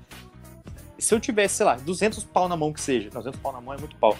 Se 0.99 1.13
eu 1.13 1.19
tivesse, 1.19 1.55
sei 1.55 1.65
lá, 1.65 1.75
200 1.75 2.23
pau 2.25 2.47
na 2.47 2.57
mão 2.57 2.73
que 2.73 2.81
seja, 2.81 3.09
200 3.09 3.39
pau 3.39 3.53
na 3.53 3.61
mão 3.61 3.73
é 3.73 3.77
muito 3.77 3.95
pau. 3.97 4.17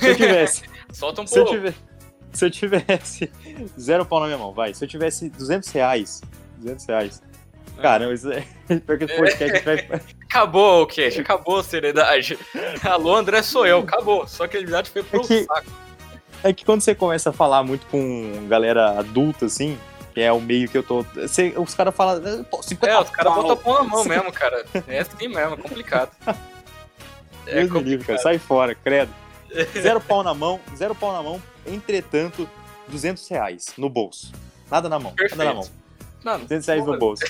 Se 0.00 0.08
eu 0.08 0.16
tivesse... 0.16 0.62
Solta 0.92 1.22
um 1.22 1.26
se 1.26 1.34
pouco. 1.34 1.54
Eu 1.54 1.56
tivesse, 1.56 1.78
se 2.32 2.44
eu 2.44 2.50
tivesse 2.50 3.32
zero 3.78 4.04
pau 4.04 4.20
na 4.20 4.26
minha 4.26 4.38
mão, 4.38 4.52
vai, 4.52 4.74
se 4.74 4.84
eu 4.84 4.88
tivesse 4.88 5.28
200 5.28 5.68
reais, 5.70 6.20
200 6.58 6.86
reais, 6.86 7.22
Cara, 7.80 8.12
isso 8.12 8.30
é. 8.30 8.44
Porque 8.86 9.04
esse 9.04 9.16
podcast 9.16 9.64
vai. 9.64 10.02
Acabou 10.24 10.82
o 10.82 10.86
queixo, 10.86 11.20
acabou 11.20 11.58
a 11.58 11.62
seriedade. 11.62 12.38
Alô, 12.82 13.14
André, 13.16 13.42
sou 13.42 13.66
eu, 13.66 13.78
acabou. 13.80 14.26
Só 14.26 14.46
que 14.46 14.56
a 14.56 14.60
seriedade 14.60 14.90
foi 14.90 15.02
pro 15.02 15.20
é 15.20 15.24
que, 15.24 15.44
saco. 15.44 15.70
É 16.42 16.52
que 16.52 16.64
quando 16.64 16.80
você 16.80 16.94
começa 16.94 17.30
a 17.30 17.32
falar 17.32 17.62
muito 17.62 17.86
com 17.86 18.46
galera 18.48 18.98
adulta, 18.98 19.46
assim, 19.46 19.78
que 20.18 20.22
é 20.22 20.32
o 20.32 20.40
meio 20.40 20.68
que 20.68 20.76
eu 20.76 20.82
tô. 20.82 21.06
Os 21.62 21.74
caras 21.76 21.94
falam. 21.94 22.42
Pô, 22.42 22.60
50 22.60 22.92
é, 22.92 23.00
os 23.00 23.08
caras 23.08 23.32
botam 23.32 23.52
a 23.52 23.56
pão 23.56 23.74
na 23.74 23.84
mão 23.84 24.04
mesmo, 24.04 24.32
cara. 24.32 24.66
É 24.88 24.98
assim 24.98 25.28
mesmo, 25.28 25.54
é 25.54 25.56
complicado. 25.56 26.10
É 27.46 27.54
Deus 27.54 27.68
complicado. 27.68 27.88
Livre, 27.88 28.06
cara. 28.06 28.18
Sai 28.18 28.38
fora, 28.38 28.74
credo. 28.74 29.10
Zero 29.80 30.02
pau 30.02 30.22
na 30.22 30.34
mão, 30.34 30.60
zero 30.76 30.94
pau 30.94 31.14
na 31.14 31.22
mão, 31.22 31.42
entretanto, 31.66 32.46
200 32.88 33.26
reais 33.26 33.68
no 33.78 33.88
bolso. 33.88 34.30
Nada 34.70 34.86
na 34.86 34.98
mão, 34.98 35.14
Perfeito. 35.14 35.38
nada 35.38 35.48
na 35.48 35.56
mão. 35.56 35.68
Não, 36.22 36.40
200 36.40 36.66
reais 36.66 36.84
no 36.84 36.98
bolso. 36.98 37.24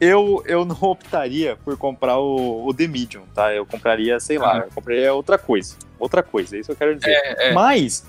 Eu, 0.00 0.42
eu 0.46 0.64
não 0.64 0.78
optaria 0.80 1.58
por 1.62 1.76
comprar 1.76 2.18
o, 2.18 2.66
o 2.66 2.72
The 2.72 2.86
Medium, 2.86 3.24
tá? 3.34 3.52
Eu 3.52 3.66
compraria, 3.66 4.18
sei 4.20 4.38
lá, 4.38 4.56
eu 4.56 4.70
compraria 4.74 5.12
outra 5.12 5.36
coisa. 5.36 5.76
Outra 5.98 6.22
coisa, 6.22 6.56
é 6.56 6.60
isso 6.60 6.68
que 6.68 6.72
eu 6.72 6.76
quero 6.76 6.96
dizer. 6.96 7.10
É, 7.10 7.48
é. 7.48 7.52
Mas, 7.52 8.06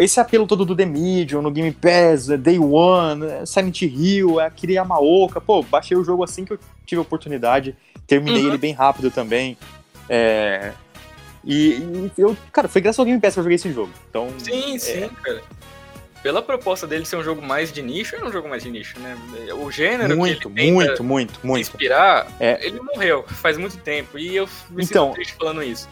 esse 0.00 0.18
apelo 0.18 0.46
todo 0.46 0.64
do 0.64 0.74
The 0.74 0.86
Medium, 0.86 1.42
no 1.42 1.50
Game 1.50 1.72
Pass, 1.72 2.30
é 2.30 2.36
Day 2.36 2.58
One, 2.58 3.24
é 3.24 3.46
Silent 3.46 3.82
Hill, 3.82 4.40
é 4.40 4.46
Akira 4.46 4.72
Yamaoka, 4.72 5.40
pô, 5.40 5.62
baixei 5.62 5.96
o 5.96 6.04
jogo 6.04 6.24
assim 6.24 6.44
que 6.44 6.52
eu 6.52 6.58
tive 6.84 6.98
a 6.98 7.02
oportunidade, 7.02 7.76
terminei 8.06 8.42
uhum. 8.42 8.48
ele 8.48 8.58
bem 8.58 8.72
rápido 8.72 9.10
também. 9.10 9.56
É, 10.08 10.72
e, 11.44 11.74
e, 11.74 12.10
eu, 12.18 12.36
cara, 12.52 12.68
foi 12.68 12.80
graças 12.80 12.98
ao 12.98 13.04
Game 13.04 13.20
Pass 13.20 13.34
que 13.34 13.40
eu 13.40 13.44
joguei 13.44 13.56
esse 13.56 13.72
jogo. 13.72 13.92
Então, 14.10 14.28
sim, 14.38 14.76
é, 14.76 14.78
sim, 14.78 15.08
cara 15.22 15.42
pela 16.26 16.42
proposta 16.42 16.88
dele 16.88 17.04
ser 17.04 17.14
um 17.14 17.22
jogo 17.22 17.40
mais 17.40 17.72
de 17.72 17.80
nicho, 17.80 18.16
é 18.16 18.24
um 18.24 18.32
jogo 18.32 18.48
mais 18.48 18.60
de 18.60 18.68
nicho, 18.68 18.98
né? 18.98 19.16
O 19.62 19.70
gênero 19.70 20.16
muito, 20.16 20.50
que 20.50 20.60
ele 20.60 20.72
muito, 20.72 21.04
muito, 21.04 21.40
muito. 21.46 21.60
inspirar, 21.60 22.26
é. 22.40 22.66
ele 22.66 22.80
morreu 22.80 23.24
faz 23.28 23.56
muito 23.56 23.76
tempo 23.76 24.18
e 24.18 24.34
eu 24.34 24.48
me 24.70 24.82
então, 24.82 25.12
triste 25.12 25.34
falando 25.34 25.62
isso. 25.62 25.88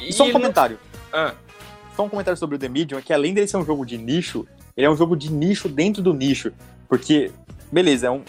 E 0.00 0.12
só 0.12 0.26
um 0.26 0.30
comentário. 0.30 0.78
Não... 1.12 1.18
Ah. 1.18 1.34
Só 1.98 2.04
um 2.04 2.08
comentário 2.08 2.38
sobre 2.38 2.54
o 2.54 2.58
The 2.60 2.68
Medium, 2.68 2.96
é 2.96 3.02
que 3.02 3.12
além 3.12 3.34
dele 3.34 3.48
ser 3.48 3.56
um 3.56 3.64
jogo 3.64 3.84
de 3.84 3.98
nicho, 3.98 4.46
ele 4.76 4.86
é 4.86 4.90
um 4.90 4.96
jogo 4.96 5.16
de 5.16 5.32
nicho 5.32 5.68
dentro 5.68 6.00
do 6.00 6.14
nicho, 6.14 6.52
porque, 6.88 7.32
beleza, 7.72 8.06
é 8.06 8.10
um, 8.12 8.22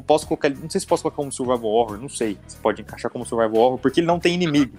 posso 0.00 0.28
colocar, 0.28 0.48
não 0.48 0.70
sei 0.70 0.80
se 0.80 0.86
posso 0.86 1.02
colocar 1.02 1.16
como 1.16 1.32
survival 1.32 1.72
horror, 1.72 1.98
não 1.98 2.08
sei, 2.08 2.38
se 2.46 2.56
pode 2.58 2.82
encaixar 2.82 3.10
como 3.10 3.26
survival 3.26 3.60
horror, 3.60 3.78
porque 3.78 3.98
ele 3.98 4.06
não 4.06 4.20
tem 4.20 4.32
inimigo. 4.32 4.78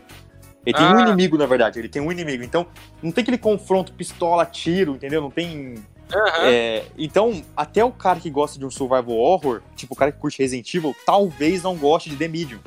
Ele 0.65 0.77
tem 0.77 0.85
ah. 0.85 0.95
um 0.95 0.99
inimigo, 1.01 1.37
na 1.37 1.45
verdade, 1.45 1.77
ele 1.77 1.89
tem 1.89 2.01
um 2.01 2.09
inimigo. 2.09 2.41
Então, 2.41 2.65
não 3.03 3.11
tem 3.11 3.21
aquele 3.21 3.37
confronto 3.37 3.91
pistola, 3.91 4.45
tiro, 4.45 4.95
entendeu? 4.95 5.21
Não 5.21 5.29
tem 5.29 5.75
Uhum. 6.13 6.45
É, 6.45 6.85
então, 6.97 7.43
até 7.55 7.83
o 7.83 7.91
cara 7.91 8.17
que 8.17 8.29
gosta 8.29 8.57
de 8.57 8.65
um 8.65 8.71
survival 8.71 9.17
horror, 9.17 9.61
tipo 9.75 9.93
o 9.93 9.97
cara 9.97 10.09
que 10.09 10.19
curte 10.19 10.41
Resident 10.41 10.73
Evil, 10.73 10.95
talvez 11.05 11.63
não 11.63 11.75
goste 11.75 12.09
de 12.09 12.15
The 12.15 12.29
Medium. 12.29 12.59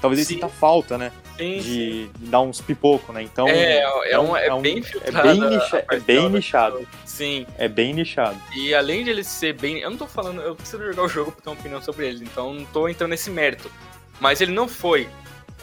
Talvez 0.00 0.20
ele 0.20 0.34
sinta 0.34 0.48
falta, 0.48 0.96
né? 0.96 1.12
Sim, 1.36 1.58
de, 1.58 1.62
sim. 1.62 2.10
dar 2.20 2.40
uns 2.40 2.60
pipoco, 2.60 3.12
né? 3.12 3.22
Então. 3.22 3.46
É, 3.48 3.80
é, 3.80 4.18
um, 4.18 4.36
é, 4.36 4.52
um, 4.52 4.60
bem 4.60 4.82
filtrado. 4.82 5.28
É 5.28 5.32
bem, 5.32 5.40
nicha, 5.40 5.84
é 5.90 6.00
bem 6.00 6.28
nichado. 6.30 6.88
Sim. 7.04 7.46
É 7.58 7.68
bem 7.68 7.92
nichado. 7.92 8.38
E 8.54 8.74
além 8.74 9.04
de 9.04 9.10
ele 9.10 9.24
ser 9.24 9.54
bem. 9.54 9.80
Eu 9.80 9.90
não 9.90 9.96
tô 9.98 10.06
falando. 10.06 10.40
Eu 10.40 10.56
preciso 10.56 10.82
jogar 10.84 11.02
o 11.02 11.08
jogo 11.08 11.32
pra 11.32 11.42
ter 11.42 11.50
uma 11.50 11.58
opinião 11.58 11.82
sobre 11.82 12.08
ele, 12.08 12.24
então 12.24 12.54
não 12.54 12.64
tô 12.64 12.88
entrando 12.88 13.10
nesse 13.10 13.30
mérito. 13.30 13.70
Mas 14.18 14.40
ele 14.40 14.52
não 14.52 14.68
foi 14.68 15.08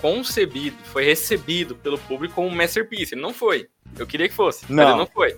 concebido, 0.02 0.78
foi 0.86 1.04
recebido 1.04 1.76
pelo 1.76 1.98
público 1.98 2.36
como 2.36 2.48
um 2.48 2.56
masterpiece. 2.56 3.16
Ele 3.16 3.22
não 3.22 3.34
foi. 3.34 3.68
Eu 3.98 4.06
queria 4.06 4.28
que 4.28 4.36
fosse, 4.36 4.66
não. 4.70 4.84
mas 4.84 4.90
ele 4.90 4.98
não 4.98 5.08
foi. 5.08 5.38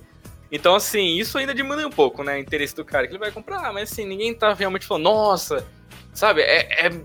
Então, 0.51 0.75
assim, 0.75 1.17
isso 1.17 1.37
ainda 1.37 1.53
diminui 1.53 1.85
um 1.85 1.91
pouco, 1.91 2.23
né? 2.23 2.35
O 2.35 2.39
interesse 2.39 2.75
do 2.75 2.83
cara 2.83 3.05
que 3.05 3.11
ele 3.11 3.19
vai 3.19 3.31
comprar, 3.31 3.71
mas 3.71 3.91
assim, 3.91 4.05
ninguém 4.05 4.33
tá 4.33 4.53
realmente 4.53 4.85
falando, 4.85 5.03
nossa, 5.03 5.65
sabe? 6.13 6.41
É, 6.41 6.87
é, 6.87 7.01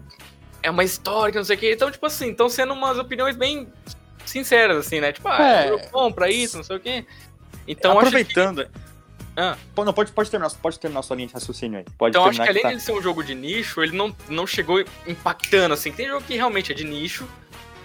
é 0.65 0.71
uma 0.71 0.83
história 0.83 1.31
que 1.31 1.39
não 1.39 1.45
sei 1.45 1.57
o 1.57 1.59
quê. 1.59 1.73
Então, 1.75 1.91
tipo 1.91 2.05
assim, 2.07 2.31
estão 2.31 2.49
sendo 2.49 2.73
umas 2.73 2.99
opiniões 2.99 3.37
bem 3.37 3.69
sinceras, 4.25 4.79
assim, 4.79 4.99
né? 4.99 5.13
Tipo, 5.13 5.29
ah, 5.29 5.43
é. 5.43 5.79
compra 5.89 6.31
isso, 6.31 6.57
não 6.57 6.65
sei 6.65 6.77
o 6.77 6.81
quê. 6.81 7.05
Então, 7.69 7.93
Aproveitando. 7.99 8.65
Que... 8.65 8.71
Ah. 9.37 9.59
Não, 9.77 9.93
pode, 9.93 10.11
pode, 10.13 10.31
terminar, 10.31 10.51
pode 10.63 10.79
terminar 10.79 11.03
sua 11.03 11.17
linha 11.17 11.29
de 11.29 11.35
raciocínio 11.35 11.81
aí. 11.81 11.85
Pode 11.99 12.17
então, 12.17 12.27
acho 12.27 12.41
que 12.41 12.49
além 12.49 12.63
tá... 12.63 12.73
de 12.73 12.81
ser 12.81 12.93
um 12.93 13.03
jogo 13.03 13.23
de 13.23 13.35
nicho, 13.35 13.83
ele 13.83 13.95
não, 13.95 14.17
não 14.29 14.47
chegou 14.47 14.83
impactando, 15.07 15.75
assim. 15.75 15.93
Tem 15.93 16.09
jogo 16.09 16.25
que 16.25 16.35
realmente 16.35 16.73
é 16.73 16.75
de 16.75 16.85
nicho, 16.85 17.29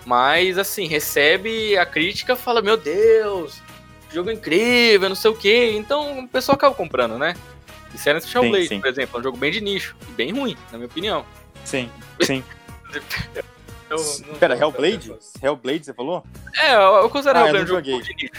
mas, 0.06 0.58
assim, 0.58 0.88
recebe 0.88 1.78
a 1.78 1.86
crítica 1.86 2.36
fala, 2.38 2.62
meu 2.62 2.78
Deus, 2.78 3.60
jogo 4.10 4.32
incrível, 4.32 5.10
não 5.10 5.16
sei 5.16 5.32
o 5.32 5.36
quê. 5.36 5.74
Então 5.76 6.20
o 6.20 6.28
pessoal 6.30 6.56
acaba 6.56 6.74
comprando, 6.74 7.18
né? 7.18 7.36
E 7.94 7.98
Silent 7.98 8.24
Shellblade, 8.24 8.68
sim, 8.68 8.76
sim. 8.76 8.80
por 8.80 8.88
exemplo, 8.88 9.18
é 9.18 9.20
um 9.20 9.24
jogo 9.24 9.38
bem 9.38 9.52
de 9.52 9.60
nicho, 9.60 9.98
bem 10.12 10.32
ruim, 10.32 10.56
na 10.72 10.78
minha 10.78 10.88
opinião. 10.88 11.26
Sim, 11.66 11.90
sim. 12.22 12.42
eu, 13.90 13.98
Pera, 14.40 14.58
Hellblade? 14.58 15.14
Hellblade, 15.42 15.86
você 15.86 15.94
falou? 15.94 16.24
É, 16.56 16.76
eu 16.76 17.10
considero 17.10 17.40
ah, 17.40 17.48
Hellblade 17.48 17.66
um 17.66 17.68
jogo 17.68 17.82
de 17.82 18.14
nicho. 18.16 18.32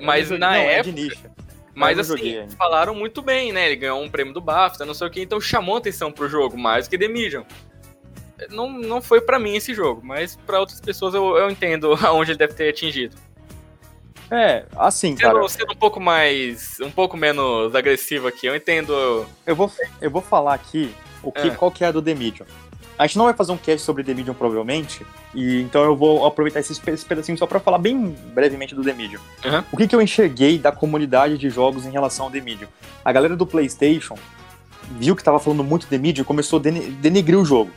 Mas 0.00 0.30
na 0.30 0.38
não, 0.38 0.54
época... 0.54 0.72
É 0.72 0.82
de 0.82 0.92
nicho. 0.92 1.34
Mas 1.74 1.98
assim, 1.98 2.46
falaram 2.56 2.94
muito 2.94 3.20
bem, 3.20 3.52
né? 3.52 3.66
Ele 3.66 3.76
ganhou 3.76 4.00
um 4.00 4.08
prêmio 4.08 4.32
do 4.32 4.40
BAFTA, 4.40 4.86
não 4.86 4.94
sei 4.94 5.08
o 5.08 5.10
que, 5.10 5.20
então 5.20 5.40
chamou 5.40 5.76
atenção 5.76 6.12
pro 6.12 6.28
jogo, 6.28 6.56
mais 6.56 6.86
do 6.86 6.90
que 6.90 6.98
The 6.98 7.08
Medium. 7.08 7.44
Não, 8.50 8.70
não 8.70 9.02
foi 9.02 9.20
para 9.20 9.38
mim 9.38 9.56
esse 9.56 9.74
jogo, 9.74 10.00
mas 10.04 10.36
para 10.36 10.60
outras 10.60 10.80
pessoas 10.80 11.14
eu, 11.14 11.36
eu 11.36 11.50
entendo 11.50 11.92
aonde 12.06 12.30
ele 12.30 12.38
deve 12.38 12.54
ter 12.54 12.68
atingido. 12.68 13.16
É, 14.30 14.64
assim, 14.76 15.16
sendo, 15.16 15.20
cara. 15.20 15.48
Sendo 15.48 15.72
um 15.72 15.76
pouco 15.76 16.00
mais. 16.00 16.78
um 16.80 16.90
pouco 16.90 17.16
menos 17.16 17.74
agressivo 17.74 18.26
aqui, 18.26 18.46
eu 18.46 18.56
entendo. 18.56 19.26
Eu 19.44 19.54
vou, 19.54 19.70
eu 20.00 20.10
vou 20.10 20.22
falar 20.22 20.54
aqui 20.54 20.94
o 21.22 21.30
que, 21.30 21.48
é. 21.48 21.50
qual 21.50 21.70
que 21.70 21.84
é 21.84 21.88
a 21.88 21.92
do 21.92 22.00
The 22.00 22.14
Medium. 22.14 22.46
A 22.98 23.06
gente 23.06 23.18
não 23.18 23.24
vai 23.24 23.34
fazer 23.34 23.52
um 23.52 23.56
cast 23.56 23.84
sobre 23.84 24.04
The 24.04 24.14
Medium, 24.14 24.34
provavelmente, 24.34 25.04
e 25.34 25.60
então 25.60 25.82
eu 25.82 25.96
vou 25.96 26.24
aproveitar 26.24 26.60
esse, 26.60 26.72
esse 26.72 27.04
pedacinho 27.04 27.36
só 27.36 27.46
para 27.46 27.58
falar 27.58 27.78
bem 27.78 28.16
brevemente 28.32 28.74
do 28.74 28.84
The 28.84 28.92
Medium. 28.92 29.20
Uhum. 29.44 29.64
O 29.72 29.76
que, 29.76 29.88
que 29.88 29.96
eu 29.96 30.00
enxerguei 30.00 30.58
da 30.58 30.70
comunidade 30.70 31.36
de 31.36 31.50
jogos 31.50 31.86
em 31.86 31.90
relação 31.90 32.26
ao 32.26 32.30
The 32.30 32.40
Medium? 32.40 32.68
A 33.04 33.12
galera 33.12 33.36
do 33.36 33.46
PlayStation 33.46 34.16
viu 34.92 35.16
que 35.16 35.24
tava 35.24 35.38
falando 35.38 35.64
muito 35.64 35.86
The 35.86 35.98
Medium 35.98 36.22
e 36.22 36.24
começou 36.24 36.60
a 36.60 36.62
denegrir 36.62 37.38
o 37.38 37.44
jogo. 37.44 37.70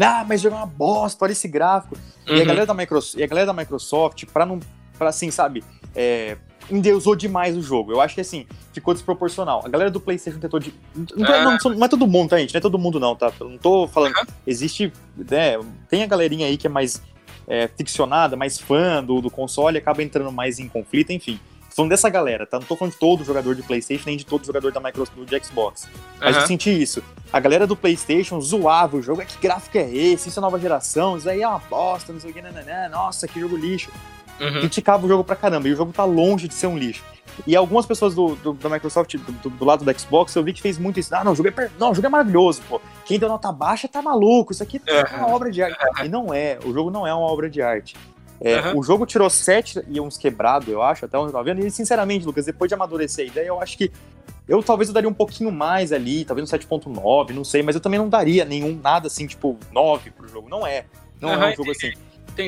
Ah, 0.00 0.24
mas 0.26 0.40
jogo 0.40 0.56
é 0.56 0.58
uma 0.58 0.66
bosta, 0.66 1.24
olha 1.24 1.32
esse 1.32 1.48
gráfico. 1.48 1.96
Uhum. 2.26 2.34
E, 2.34 2.38
a 2.38 2.38
uhum. 2.38 2.46
galera 2.46 2.66
da 2.66 2.74
Microsoft, 2.74 3.20
e 3.20 3.22
a 3.22 3.26
galera 3.26 3.46
da 3.46 3.52
Microsoft, 3.52 4.24
pra 4.32 4.46
não. 4.46 4.58
Pra 4.96 5.08
assim, 5.08 5.30
sabe, 5.30 5.64
é, 5.94 6.36
endeusou 6.70 7.14
demais 7.14 7.56
o 7.56 7.62
jogo. 7.62 7.92
Eu 7.92 8.00
acho 8.00 8.14
que 8.14 8.20
assim, 8.20 8.46
ficou 8.72 8.94
desproporcional. 8.94 9.62
A 9.64 9.68
galera 9.68 9.90
do 9.90 10.00
PlayStation 10.00 10.38
tentou 10.38 10.60
de. 10.60 10.72
Não, 11.16 11.26
é, 11.26 11.44
não, 11.44 11.58
não, 11.74 11.84
é 11.84 11.88
todo 11.88 12.06
mundo, 12.06 12.30
tá, 12.30 12.38
gente? 12.38 12.54
Não 12.54 12.58
é 12.58 12.62
todo 12.62 12.78
mundo, 12.78 12.98
não, 13.00 13.14
tá? 13.14 13.32
Eu 13.38 13.48
não 13.48 13.58
tô 13.58 13.86
falando. 13.88 14.14
Existe. 14.46 14.92
Né, 15.16 15.58
tem 15.88 16.02
a 16.02 16.06
galerinha 16.06 16.46
aí 16.46 16.56
que 16.56 16.66
é 16.66 16.70
mais 16.70 17.02
é, 17.46 17.68
ficcionada, 17.68 18.36
mais 18.36 18.58
fã 18.58 19.02
do, 19.02 19.20
do 19.20 19.30
console, 19.30 19.78
acaba 19.78 20.02
entrando 20.02 20.30
mais 20.30 20.58
em 20.58 20.68
conflito, 20.68 21.12
enfim. 21.12 21.38
falando 21.70 21.90
dessa 21.90 22.08
galera, 22.08 22.46
tá? 22.46 22.58
Não 22.58 22.66
tô 22.66 22.76
falando 22.76 22.94
de 22.94 22.98
todo 22.98 23.24
jogador 23.24 23.54
de 23.54 23.62
PlayStation, 23.62 24.04
nem 24.06 24.16
de 24.16 24.26
todo 24.26 24.44
jogador 24.44 24.72
da 24.72 24.80
Microsoft 24.80 25.18
de 25.18 25.44
Xbox. 25.44 25.88
Mas 26.20 26.36
Aham. 26.36 26.44
eu 26.44 26.46
senti 26.46 26.70
isso. 26.82 27.02
A 27.32 27.40
galera 27.40 27.66
do 27.66 27.76
PlayStation 27.76 28.40
zoava 28.40 28.96
o 28.96 29.02
jogo. 29.02 29.22
É 29.22 29.24
que 29.24 29.38
gráfico 29.38 29.78
é 29.78 29.90
esse? 29.90 30.28
Isso 30.28 30.38
é 30.38 30.42
nova 30.42 30.58
geração? 30.58 31.16
Isso 31.16 31.28
aí 31.28 31.42
é 31.42 31.48
uma 31.48 31.58
bosta, 31.58 32.12
não 32.12 32.20
sei 32.20 32.30
o 32.30 32.34
que, 32.34 32.42
nananã. 32.42 32.88
Nossa, 32.88 33.26
que 33.26 33.40
jogo 33.40 33.56
lixo. 33.56 33.90
Uhum. 34.42 34.60
Criticava 34.60 35.04
o 35.06 35.08
jogo 35.08 35.22
pra 35.24 35.36
caramba. 35.36 35.68
E 35.68 35.72
o 35.72 35.76
jogo 35.76 35.92
tá 35.92 36.04
longe 36.04 36.48
de 36.48 36.54
ser 36.54 36.66
um 36.66 36.76
lixo. 36.76 37.02
E 37.46 37.54
algumas 37.56 37.86
pessoas 37.86 38.14
do, 38.14 38.34
do- 38.36 38.52
da 38.54 38.68
Microsoft, 38.68 39.14
do, 39.16 39.32
do- 39.32 39.50
do 39.50 39.64
lado 39.64 39.84
da 39.84 39.92
Xbox, 39.94 40.34
eu 40.34 40.42
vi 40.42 40.52
que 40.52 40.60
fez 40.60 40.76
muito 40.78 40.98
isso. 41.00 41.14
Ah, 41.14 41.22
não, 41.24 41.32
o 41.32 41.34
jogo 41.36 41.48
é, 41.48 41.52
per- 41.52 41.70
não, 41.78 41.92
o 41.92 41.94
jogo 41.94 42.06
é 42.06 42.10
maravilhoso, 42.10 42.60
pô. 42.68 42.80
Quem 43.04 43.18
deu 43.18 43.28
nota 43.28 43.50
baixa 43.52 43.86
tá 43.88 44.02
maluco. 44.02 44.52
Isso 44.52 44.62
aqui 44.62 44.80
é 44.86 45.16
uma 45.16 45.28
obra 45.28 45.50
de 45.50 45.62
arte. 45.62 45.78
E 46.04 46.08
não 46.08 46.34
é. 46.34 46.58
O 46.64 46.72
jogo 46.72 46.90
não 46.90 47.06
é 47.06 47.14
uma 47.14 47.24
obra 47.26 47.48
de 47.48 47.62
arte. 47.62 47.96
É, 48.40 48.56
Aham. 48.58 48.76
O 48.76 48.82
jogo 48.82 49.06
tirou 49.06 49.30
7 49.30 49.82
e 49.88 50.00
uns 50.00 50.18
quebrados, 50.18 50.66
eu 50.68 50.82
acho, 50.82 51.04
até 51.04 51.16
onde 51.16 51.28
eu 51.28 51.32
tava 51.32 51.44
vendo. 51.44 51.64
E, 51.64 51.70
sinceramente, 51.70 52.26
Lucas, 52.26 52.44
depois 52.46 52.68
de 52.68 52.74
amadurecer 52.74 53.24
a 53.24 53.28
ideia, 53.28 53.46
eu 53.46 53.60
acho 53.60 53.78
que 53.78 53.92
eu 54.48 54.60
talvez 54.62 54.88
eu 54.88 54.94
daria 54.94 55.08
um 55.08 55.14
pouquinho 55.14 55.52
mais 55.52 55.92
ali, 55.92 56.24
talvez 56.24 56.52
um 56.52 56.56
7.9, 56.58 57.30
não 57.30 57.44
sei, 57.44 57.62
mas 57.62 57.76
eu 57.76 57.80
também 57.80 58.00
não 58.00 58.08
daria 58.08 58.44
nenhum, 58.44 58.76
nada 58.82 59.06
assim, 59.06 59.28
tipo, 59.28 59.56
9 59.72 60.10
pro 60.10 60.26
jogo. 60.28 60.48
Não 60.48 60.66
é. 60.66 60.84
Não 61.20 61.30
é 61.30 61.34
Aham, 61.36 61.50
um 61.52 61.54
jogo 61.56 61.70
assim. 61.70 61.92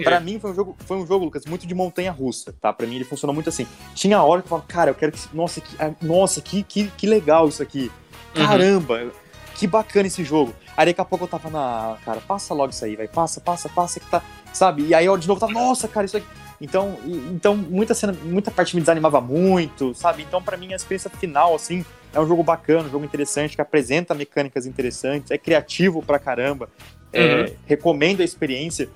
Pra 0.02 0.20
mim 0.20 0.38
foi 0.38 0.50
um 0.50 0.54
jogo, 0.54 0.76
foi 0.86 0.96
um 0.96 1.06
jogo, 1.06 1.24
Lucas, 1.24 1.44
muito 1.46 1.66
de 1.66 1.74
montanha 1.74 2.10
russa, 2.10 2.54
tá? 2.60 2.72
Pra 2.72 2.86
mim 2.86 2.96
ele 2.96 3.04
funcionou 3.04 3.34
muito 3.34 3.48
assim. 3.48 3.66
Tinha 3.94 4.22
hora 4.22 4.40
que 4.40 4.46
eu 4.46 4.50
falava, 4.50 4.66
cara, 4.66 4.90
eu 4.90 4.94
quero 4.94 5.12
que. 5.12 5.20
Nossa, 5.34 5.60
que, 5.60 5.76
ah, 5.78 5.92
nossa, 6.00 6.40
que, 6.40 6.62
que, 6.62 6.88
que 6.96 7.06
legal 7.06 7.48
isso 7.48 7.62
aqui. 7.62 7.90
Uhum. 8.36 8.46
Caramba, 8.46 9.12
que 9.54 9.66
bacana 9.66 10.06
esse 10.06 10.24
jogo. 10.24 10.54
Aí 10.76 10.86
daqui 10.86 11.00
a 11.00 11.04
pouco 11.04 11.24
eu 11.24 11.28
tava 11.28 11.50
na. 11.50 11.96
Cara, 12.04 12.20
passa 12.20 12.54
logo 12.54 12.70
isso 12.70 12.84
aí, 12.84 12.96
vai. 12.96 13.08
Passa, 13.08 13.40
passa, 13.40 13.68
passa, 13.68 14.00
que 14.00 14.06
tá. 14.06 14.22
Sabe? 14.52 14.86
E 14.86 14.94
aí 14.94 15.06
eu 15.06 15.16
de 15.16 15.28
novo 15.28 15.40
tava, 15.40 15.52
nossa, 15.52 15.86
cara, 15.86 16.06
isso 16.06 16.16
aqui. 16.16 16.26
Então, 16.60 16.96
então 17.32 17.56
muita 17.56 17.94
cena, 17.94 18.12
muita 18.24 18.50
parte 18.50 18.74
me 18.74 18.80
desanimava 18.80 19.20
muito, 19.20 19.94
sabe? 19.94 20.22
Então, 20.22 20.42
pra 20.42 20.56
mim, 20.56 20.72
a 20.72 20.76
experiência 20.76 21.10
final, 21.10 21.54
assim, 21.54 21.84
é 22.12 22.20
um 22.20 22.26
jogo 22.26 22.42
bacana, 22.42 22.88
um 22.88 22.90
jogo 22.90 23.04
interessante, 23.04 23.56
que 23.56 23.60
apresenta 23.60 24.14
mecânicas 24.14 24.66
interessantes, 24.66 25.30
é 25.30 25.38
criativo 25.38 26.02
pra 26.02 26.18
caramba. 26.18 26.68
É, 27.12 27.52
recomendo 27.66 28.22
a 28.22 28.24
experiência. 28.24 28.88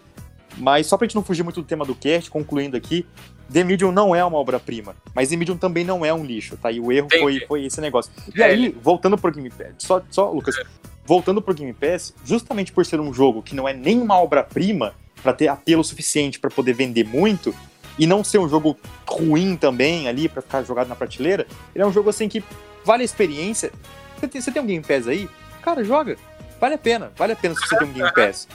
Mas 0.58 0.86
só 0.86 0.96
pra 0.96 1.06
gente 1.06 1.14
não 1.14 1.22
fugir 1.22 1.42
muito 1.42 1.60
do 1.62 1.66
tema 1.66 1.84
do 1.84 1.94
cast, 1.94 2.30
concluindo 2.30 2.76
aqui, 2.76 3.06
The 3.52 3.64
Medium 3.64 3.92
não 3.92 4.14
é 4.14 4.24
uma 4.24 4.36
obra-prima, 4.38 4.94
mas 5.14 5.28
The 5.30 5.36
Medium 5.36 5.56
também 5.56 5.84
não 5.84 6.04
é 6.04 6.12
um 6.12 6.24
lixo, 6.24 6.56
tá? 6.56 6.70
E 6.70 6.80
o 6.80 6.90
erro 6.92 7.08
foi, 7.10 7.32
Entendi. 7.34 7.46
foi 7.46 7.64
esse 7.64 7.80
negócio. 7.80 8.10
E 8.34 8.42
É. 8.42 8.46
aí, 8.46 8.76
voltando 8.82 9.16
pro 9.16 9.30
Game 9.32 9.48
Pass, 9.50 9.68
só, 9.78 10.02
só 10.10 10.30
Lucas, 10.30 10.56
voltando 11.06 11.40
pro 11.40 11.54
Game 11.54 11.72
Pass, 11.72 12.12
justamente 12.24 12.72
por 12.72 12.84
ser 12.84 13.00
um 13.00 13.12
jogo 13.14 13.42
que 13.42 13.54
não 13.54 13.66
é 13.68 13.72
nem 13.72 14.00
uma 14.00 14.20
obra-prima, 14.20 14.94
pra 15.22 15.32
ter 15.32 15.48
apelo 15.48 15.82
suficiente 15.82 16.38
pra 16.38 16.50
poder 16.50 16.72
vender 16.74 17.04
muito, 17.04 17.54
e 17.98 18.06
não 18.06 18.22
ser 18.22 18.38
um 18.38 18.48
jogo 18.48 18.76
ruim 19.08 19.56
também 19.56 20.08
ali, 20.08 20.28
pra 20.28 20.42
ficar 20.42 20.62
jogado 20.62 20.88
na 20.88 20.94
prateleira, 20.94 21.46
ele 21.74 21.82
é 21.82 21.86
um 21.86 21.92
jogo 21.92 22.10
assim 22.10 22.28
que 22.28 22.42
vale 22.84 23.02
a 23.02 23.04
experiência. 23.04 23.72
Você 24.18 24.28
tem, 24.28 24.40
você 24.40 24.52
tem 24.52 24.62
um 24.62 24.66
Game 24.66 24.84
Pass 24.84 25.06
aí? 25.08 25.28
Cara, 25.62 25.82
joga. 25.84 26.16
Vale 26.60 26.74
a 26.74 26.78
pena, 26.78 27.12
vale 27.16 27.32
a 27.32 27.36
pena 27.36 27.54
se 27.54 27.60
você 27.66 27.76
tem 27.78 27.88
um 27.88 27.92
Game 27.92 28.10
Pass. 28.14 28.46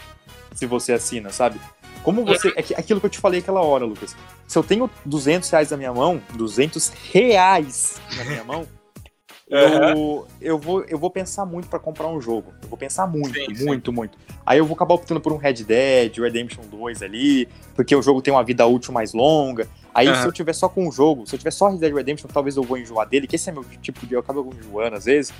Se 0.53 0.65
você 0.65 0.93
assina, 0.93 1.31
sabe? 1.31 1.59
Como 2.03 2.25
você. 2.25 2.53
É 2.55 2.79
aquilo 2.79 2.99
que 2.99 3.05
eu 3.05 3.09
te 3.09 3.19
falei 3.19 3.39
aquela 3.39 3.61
hora, 3.61 3.85
Lucas. 3.85 4.15
Se 4.47 4.57
eu 4.57 4.63
tenho 4.63 4.89
200 5.05 5.49
reais 5.49 5.71
na 5.71 5.77
minha 5.77 5.93
mão, 5.93 6.21
200 6.33 6.89
reais 7.11 8.01
na 8.17 8.25
minha 8.25 8.43
mão, 8.43 8.67
eu, 9.49 10.27
eu, 10.41 10.59
vou, 10.59 10.83
eu 10.83 10.97
vou 10.97 11.09
pensar 11.09 11.45
muito 11.45 11.67
pra 11.67 11.79
comprar 11.79 12.07
um 12.07 12.19
jogo. 12.19 12.53
Eu 12.61 12.67
vou 12.67 12.77
pensar 12.77 13.07
muito, 13.07 13.33
Sim, 13.33 13.55
sim. 13.55 13.65
muito, 13.65 13.93
muito. 13.93 14.17
Aí 14.45 14.57
eu 14.57 14.65
vou 14.65 14.75
acabar 14.75 14.95
optando 14.95 15.21
por 15.21 15.31
um 15.31 15.37
Red 15.37 15.63
Dead, 15.63 16.17
Redemption 16.17 16.63
2 16.69 17.01
ali, 17.01 17.47
porque 17.75 17.95
o 17.95 18.01
jogo 18.01 18.21
tem 18.21 18.33
uma 18.33 18.43
vida 18.43 18.65
útil 18.65 18.93
mais 18.93 19.13
longa. 19.13 19.67
Aí 19.93 20.07
Aham. 20.07 20.21
se 20.21 20.27
eu 20.27 20.31
tiver 20.31 20.53
só 20.53 20.67
com 20.67 20.87
o 20.87 20.91
jogo, 20.91 21.25
se 21.25 21.35
eu 21.35 21.39
tiver 21.39 21.51
só 21.51 21.69
Red 21.69 21.77
Dead 21.77 21.93
Redemption, 21.93 22.27
talvez 22.27 22.57
eu 22.57 22.63
vou 22.63 22.77
enjoar 22.77 23.07
dele, 23.07 23.27
que 23.27 23.37
esse 23.37 23.49
é 23.49 23.53
meu 23.53 23.63
tipo 23.81 24.05
de. 24.05 24.13
Eu 24.13 24.19
acabo 24.19 24.53
enjoando 24.59 24.97
às 24.97 25.05
vezes. 25.05 25.33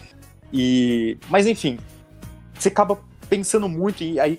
E, 0.52 1.18
mas 1.30 1.48
enfim, 1.48 1.80
você 2.54 2.70
acaba 2.70 3.00
pensando 3.28 3.68
muito, 3.68 4.04
e 4.04 4.20
aí 4.20 4.38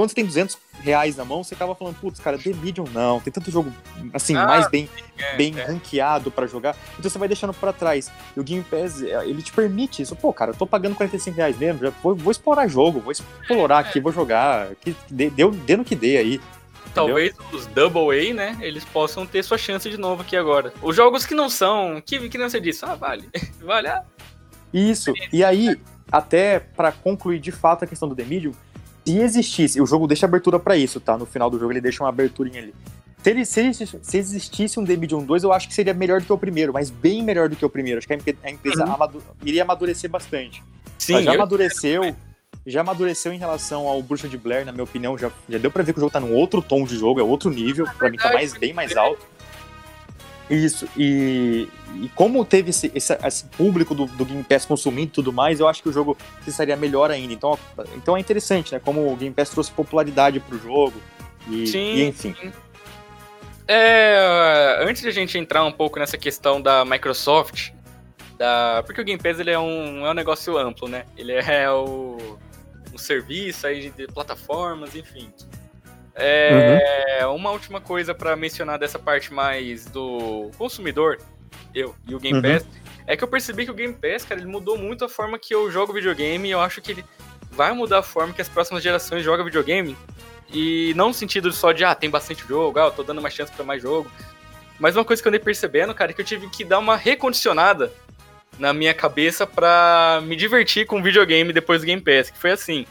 quando 0.00 0.08
você 0.10 0.14
tem 0.14 0.24
200 0.24 0.56
reais 0.80 1.16
na 1.16 1.24
mão, 1.24 1.44
você 1.44 1.54
acaba 1.54 1.74
falando, 1.74 1.96
putz, 1.96 2.18
cara, 2.20 2.38
The 2.38 2.54
Medium 2.54 2.86
não, 2.92 3.20
tem 3.20 3.30
tanto 3.30 3.50
jogo, 3.50 3.70
assim, 4.14 4.34
Ah, 4.34 4.46
mais 4.46 4.68
bem, 4.70 4.88
É, 5.18 5.36
bem 5.36 5.58
é. 5.58 5.64
ranqueado 5.64 6.30
pra 6.30 6.46
jogar, 6.46 6.74
então 6.98 7.10
você 7.10 7.18
vai 7.18 7.28
deixando 7.28 7.52
pra 7.52 7.72
trás. 7.72 8.10
E 8.34 8.40
o 8.40 8.42
Game 8.42 8.64
Pass, 8.64 9.02
é, 9.02 9.28
ele 9.28 9.42
te 9.42 9.52
permite 9.52 10.00
isso. 10.00 10.16
Pô, 10.16 10.32
cara, 10.32 10.52
eu 10.52 10.56
tô 10.56 10.66
pagando 10.66 10.96
45 10.96 11.36
reais 11.36 11.58
mesmo, 11.58 11.80
já 11.80 11.90
vou, 12.02 12.14
vou 12.14 12.30
explorar 12.30 12.66
jogo, 12.66 13.00
vou 13.00 13.12
explorar 13.12 13.80
aqui, 13.80 14.00
vou 14.00 14.10
jogar, 14.12 14.74
que 14.76 14.96
dê, 15.10 15.28
deu, 15.28 15.50
dê 15.50 15.76
no 15.76 15.84
que 15.84 15.94
dê 15.94 16.16
aí. 16.16 16.40
Talvez 16.94 17.34
os 17.52 17.66
Double 17.66 18.30
A, 18.30 18.34
né? 18.34 18.58
Eles 18.60 18.84
possam 18.84 19.26
ter 19.26 19.44
sua 19.44 19.58
chance 19.58 19.88
de 19.88 19.96
novo 19.96 20.22
aqui 20.22 20.34
agora. 20.36 20.72
Os 20.82 20.96
jogos 20.96 21.24
que 21.26 21.34
não 21.34 21.48
são, 21.48 22.00
que, 22.04 22.28
que 22.28 22.38
não 22.38 22.48
você 22.48 22.60
disse, 22.60 22.84
ah, 22.84 22.94
vale. 22.94 23.28
vale, 23.62 23.88
ah, 23.88 24.02
Isso. 24.72 25.12
E 25.32 25.44
aí, 25.44 25.78
até 26.10 26.58
pra 26.58 26.90
concluir 26.90 27.38
de 27.38 27.52
fato 27.52 27.84
a 27.84 27.86
questão 27.86 28.08
do 28.08 28.16
The 28.16 28.24
Medium, 28.24 28.52
se 29.04 29.18
existisse, 29.18 29.80
o 29.80 29.86
jogo 29.86 30.06
deixa 30.06 30.26
abertura 30.26 30.58
pra 30.58 30.76
isso, 30.76 31.00
tá? 31.00 31.16
No 31.18 31.26
final 31.26 31.48
do 31.50 31.58
jogo 31.58 31.72
ele 31.72 31.80
deixa 31.80 32.02
uma 32.02 32.08
aberturinha 32.08 32.60
ali. 32.60 32.74
Se, 33.22 33.30
ele, 33.30 33.44
se, 33.44 33.60
existisse, 33.60 33.98
se 34.02 34.16
existisse 34.18 34.80
um 34.80 34.84
The 34.84 34.96
Medium 34.96 35.22
2, 35.24 35.42
eu 35.42 35.52
acho 35.52 35.68
que 35.68 35.74
seria 35.74 35.92
melhor 35.92 36.20
do 36.20 36.26
que 36.26 36.32
o 36.32 36.38
primeiro, 36.38 36.72
mas 36.72 36.88
bem 36.88 37.22
melhor 37.22 37.48
do 37.50 37.56
que 37.56 37.64
o 37.64 37.68
primeiro. 37.68 37.98
Acho 37.98 38.06
que 38.08 38.14
a 38.14 38.50
empresa 38.50 38.84
Uhum. 38.86 38.92
amadu- 38.94 39.22
iria 39.44 39.62
amadurecer 39.62 40.08
bastante. 40.08 40.62
sim, 40.96 41.12
mas 41.14 41.24
já 41.24 41.32
eu- 41.32 41.40
amadureceu. 41.40 42.14
Já 42.66 42.82
amadureceu 42.82 43.32
em 43.32 43.38
relação 43.38 43.86
ao 43.88 44.02
Bruxa 44.02 44.28
de 44.28 44.36
Blair, 44.36 44.66
na 44.66 44.72
minha 44.72 44.84
opinião. 44.84 45.16
Já, 45.16 45.30
já 45.48 45.56
deu 45.58 45.70
pra 45.70 45.82
ver 45.82 45.92
que 45.94 45.98
o 45.98 46.00
jogo 46.00 46.12
tá 46.12 46.20
num 46.20 46.34
outro 46.34 46.60
tom 46.60 46.84
de 46.84 46.96
jogo, 46.96 47.18
é 47.18 47.22
outro 47.22 47.50
nível. 47.50 47.86
Pra 47.98 48.10
mim 48.10 48.18
tá 48.18 48.32
mais, 48.34 48.52
bem 48.54 48.72
mais 48.74 48.94
alto. 48.96 49.26
Isso, 50.50 50.88
e, 50.96 51.68
e 51.94 52.08
como 52.08 52.44
teve 52.44 52.70
esse, 52.70 52.90
esse, 52.92 53.16
esse 53.24 53.44
público 53.44 53.94
do, 53.94 54.06
do 54.06 54.24
Game 54.24 54.42
Pass 54.42 54.64
consumindo 54.64 55.08
e 55.08 55.12
tudo 55.12 55.32
mais, 55.32 55.60
eu 55.60 55.68
acho 55.68 55.80
que 55.80 55.88
o 55.88 55.92
jogo 55.92 56.18
se 56.42 56.50
estaria 56.50 56.76
melhor 56.76 57.10
ainda. 57.10 57.32
Então, 57.32 57.56
então 57.96 58.16
é 58.16 58.20
interessante, 58.20 58.72
né? 58.72 58.80
Como 58.84 59.12
o 59.12 59.16
Game 59.16 59.32
Pass 59.32 59.50
trouxe 59.50 59.70
popularidade 59.70 60.40
pro 60.40 60.58
jogo. 60.58 61.00
E, 61.48 61.66
Sim, 61.68 61.94
e 61.94 62.02
enfim. 62.04 62.34
sim. 62.34 62.52
É, 63.68 64.80
antes 64.80 65.02
de 65.02 65.08
a 65.08 65.12
gente 65.12 65.38
entrar 65.38 65.64
um 65.64 65.70
pouco 65.70 66.00
nessa 66.00 66.18
questão 66.18 66.60
da 66.60 66.84
Microsoft, 66.84 67.70
da, 68.36 68.82
porque 68.84 69.00
o 69.00 69.04
Game 69.04 69.22
Pass 69.22 69.38
ele 69.38 69.52
é, 69.52 69.58
um, 69.58 70.04
é 70.04 70.10
um 70.10 70.14
negócio 70.14 70.58
amplo, 70.58 70.88
né? 70.88 71.04
Ele 71.16 71.32
é 71.32 71.70
o, 71.70 72.36
um 72.92 72.98
serviço 72.98 73.68
aí 73.68 73.90
de 73.90 74.08
plataformas, 74.08 74.96
enfim. 74.96 75.32
É, 76.14 77.24
Uma 77.26 77.50
última 77.50 77.80
coisa 77.80 78.14
pra 78.14 78.36
mencionar 78.36 78.78
dessa 78.78 78.98
parte 78.98 79.32
mais 79.32 79.86
do 79.86 80.50
consumidor, 80.58 81.18
eu 81.74 81.94
e 82.06 82.14
o 82.14 82.18
Game 82.18 82.36
Uhum. 82.36 82.42
Pass, 82.42 82.66
é 83.06 83.16
que 83.16 83.24
eu 83.24 83.28
percebi 83.28 83.64
que 83.64 83.70
o 83.70 83.74
Game 83.74 83.94
Pass, 83.94 84.24
cara, 84.24 84.40
ele 84.40 84.50
mudou 84.50 84.76
muito 84.76 85.04
a 85.04 85.08
forma 85.08 85.38
que 85.38 85.54
eu 85.54 85.70
jogo 85.70 85.92
videogame 85.92 86.48
e 86.48 86.52
eu 86.52 86.60
acho 86.60 86.80
que 86.80 86.92
ele 86.92 87.04
vai 87.50 87.72
mudar 87.72 87.98
a 87.98 88.02
forma 88.02 88.32
que 88.32 88.42
as 88.42 88.48
próximas 88.48 88.82
gerações 88.82 89.24
jogam 89.24 89.44
videogame. 89.44 89.96
E 90.52 90.92
não 90.96 91.08
no 91.08 91.14
sentido 91.14 91.52
só 91.52 91.72
de, 91.72 91.84
ah, 91.84 91.94
tem 91.94 92.10
bastante 92.10 92.46
jogo, 92.46 92.78
ah, 92.78 92.84
eu 92.86 92.90
tô 92.90 93.02
dando 93.02 93.22
mais 93.22 93.34
chance 93.34 93.52
pra 93.52 93.64
mais 93.64 93.80
jogo. 93.80 94.10
Mas 94.78 94.96
uma 94.96 95.04
coisa 95.04 95.22
que 95.22 95.28
eu 95.28 95.30
andei 95.30 95.40
percebendo, 95.40 95.94
cara, 95.94 96.10
é 96.10 96.14
que 96.14 96.20
eu 96.20 96.24
tive 96.24 96.48
que 96.48 96.64
dar 96.64 96.78
uma 96.78 96.96
recondicionada 96.96 97.92
na 98.58 98.72
minha 98.72 98.92
cabeça 98.94 99.46
pra 99.46 100.20
me 100.24 100.34
divertir 100.34 100.86
com 100.86 101.02
videogame 101.02 101.52
depois 101.52 101.80
do 101.80 101.86
Game 101.86 102.02
Pass, 102.02 102.30
que 102.30 102.38
foi 102.38 102.50
assim. 102.50 102.86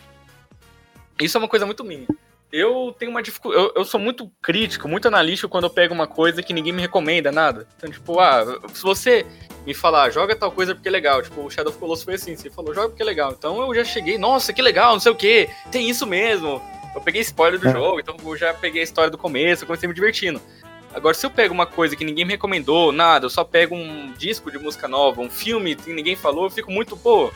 Isso 1.19 1.37
é 1.37 1.39
uma 1.39 1.47
coisa 1.47 1.65
muito 1.65 1.83
minha. 1.83 2.07
Eu 2.51 2.95
tenho 2.97 3.11
uma 3.11 3.21
dificuldade. 3.21 3.63
Eu, 3.63 3.73
eu 3.75 3.85
sou 3.85 3.99
muito 3.99 4.31
crítico, 4.41 4.87
muito 4.87 5.07
analítico 5.07 5.47
quando 5.47 5.65
eu 5.65 5.69
pego 5.69 5.93
uma 5.93 6.07
coisa 6.07 6.41
que 6.41 6.51
ninguém 6.51 6.73
me 6.73 6.81
recomenda, 6.81 7.31
nada. 7.31 7.67
Então, 7.77 7.91
tipo, 7.91 8.19
ah, 8.19 8.59
se 8.73 8.81
você 8.81 9.25
me 9.67 9.73
falar, 9.73 10.09
joga 10.09 10.35
tal 10.35 10.51
coisa 10.51 10.73
porque 10.73 10.87
é 10.87 10.91
legal. 10.91 11.21
Tipo, 11.21 11.41
o 11.45 11.49
Shadow 11.51 11.69
of 11.71 11.79
Colossus 11.79 12.03
foi 12.05 12.15
assim, 12.15 12.35
você 12.35 12.49
falou, 12.49 12.73
joga 12.73 12.89
porque 12.89 13.03
é 13.03 13.05
legal. 13.05 13.35
Então 13.37 13.61
eu 13.61 13.75
já 13.75 13.83
cheguei, 13.83 14.17
nossa, 14.17 14.51
que 14.51 14.61
legal, 14.61 14.93
não 14.93 14.99
sei 14.99 15.11
o 15.11 15.15
que, 15.15 15.47
tem 15.71 15.89
isso 15.89 16.07
mesmo. 16.07 16.59
Eu 16.95 17.01
peguei 17.01 17.21
spoiler 17.21 17.59
do 17.59 17.67
É. 17.67 17.71
jogo, 17.71 17.99
então 17.99 18.17
eu 18.25 18.35
já 18.35 18.51
peguei 18.51 18.81
a 18.81 18.83
história 18.83 19.11
do 19.11 19.17
começo, 19.17 19.63
eu 19.63 19.67
comecei 19.67 19.87
me 19.87 19.93
divertindo. 19.93 20.41
Agora, 20.91 21.13
se 21.13 21.23
eu 21.23 21.29
pego 21.29 21.53
uma 21.53 21.67
coisa 21.67 21.95
que 21.95 22.03
ninguém 22.03 22.25
me 22.25 22.31
recomendou, 22.31 22.91
nada, 22.91 23.27
eu 23.27 23.29
só 23.29 23.43
pego 23.43 23.75
um 23.75 24.11
disco 24.17 24.49
de 24.49 24.57
música 24.57 24.87
nova, 24.87 25.21
um 25.21 25.29
filme 25.29 25.75
que 25.75 25.93
ninguém 25.93 26.15
falou, 26.15 26.45
eu 26.45 26.49
fico 26.49 26.71
muito, 26.71 26.97
pô, 26.97 27.31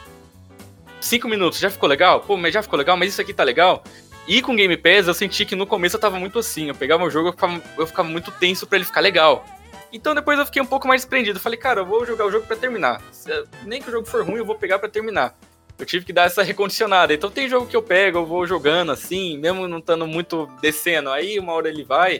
cinco 0.99 1.27
minutos, 1.27 1.59
já 1.59 1.69
ficou 1.69 1.87
legal? 1.87 2.21
Pô, 2.21 2.35
mas 2.35 2.51
já 2.51 2.63
ficou 2.63 2.79
legal, 2.79 2.97
mas 2.97 3.09
isso 3.09 3.21
aqui 3.21 3.31
tá 3.31 3.43
legal? 3.43 3.83
E 4.27 4.41
com 4.41 4.55
Game 4.55 4.75
Pass, 4.77 5.07
eu 5.07 5.13
senti 5.13 5.45
que 5.45 5.55
no 5.55 5.67
começo 5.67 5.95
eu 5.97 5.99
tava 5.99 6.17
muito 6.19 6.39
assim, 6.39 6.69
eu 6.69 6.75
pegava 6.75 7.03
o 7.03 7.09
jogo, 7.09 7.27
eu 7.29 7.33
ficava, 7.33 7.61
eu 7.77 7.87
ficava 7.87 8.07
muito 8.07 8.31
tenso 8.31 8.65
pra 8.65 8.77
ele 8.77 8.85
ficar 8.85 9.01
legal. 9.01 9.45
Então 9.91 10.15
depois 10.15 10.39
eu 10.39 10.45
fiquei 10.45 10.61
um 10.61 10.65
pouco 10.65 10.87
mais 10.87 11.01
desprendido. 11.01 11.39
Falei, 11.39 11.59
cara, 11.59 11.81
eu 11.81 11.85
vou 11.85 12.05
jogar 12.05 12.25
o 12.25 12.31
jogo 12.31 12.47
pra 12.47 12.55
terminar. 12.55 13.01
Se- 13.11 13.43
Nem 13.65 13.81
que 13.81 13.89
o 13.89 13.91
jogo 13.91 14.07
for 14.07 14.25
ruim, 14.25 14.37
eu 14.37 14.45
vou 14.45 14.55
pegar 14.55 14.79
pra 14.79 14.89
terminar. 14.89 15.35
Eu 15.77 15.85
tive 15.85 16.05
que 16.05 16.13
dar 16.13 16.23
essa 16.25 16.41
recondicionada. 16.41 17.13
Então 17.13 17.29
tem 17.29 17.49
jogo 17.49 17.67
que 17.67 17.75
eu 17.75 17.81
pego, 17.83 18.19
eu 18.19 18.25
vou 18.25 18.47
jogando 18.47 18.91
assim, 18.91 19.37
mesmo 19.37 19.67
não 19.67 19.79
estando 19.79 20.07
muito 20.07 20.47
descendo. 20.61 21.09
Aí 21.09 21.37
uma 21.37 21.53
hora 21.53 21.67
ele 21.69 21.83
vai. 21.83 22.19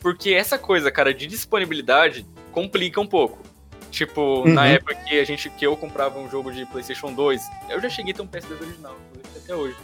Porque 0.00 0.32
essa 0.34 0.58
coisa, 0.58 0.90
cara, 0.90 1.12
de 1.12 1.26
disponibilidade 1.26 2.26
complica 2.52 3.00
um 3.00 3.06
pouco. 3.06 3.38
Tipo, 3.90 4.46
na 4.48 4.62
Uhum. 4.62 4.66
época 4.68 4.94
que 4.94 5.18
a 5.18 5.24
gente 5.24 5.50
que 5.50 5.66
eu 5.66 5.76
comprava 5.76 6.18
um 6.18 6.30
jogo 6.30 6.52
de 6.52 6.64
PlayStation 6.66 7.12
2, 7.12 7.42
eu 7.68 7.80
já 7.80 7.88
cheguei 7.88 8.12
a 8.12 8.16
ter 8.16 8.22
um 8.22 8.26
PS2 8.26 8.60
original, 8.60 8.96
até 9.36 9.54
hoje. 9.54 9.76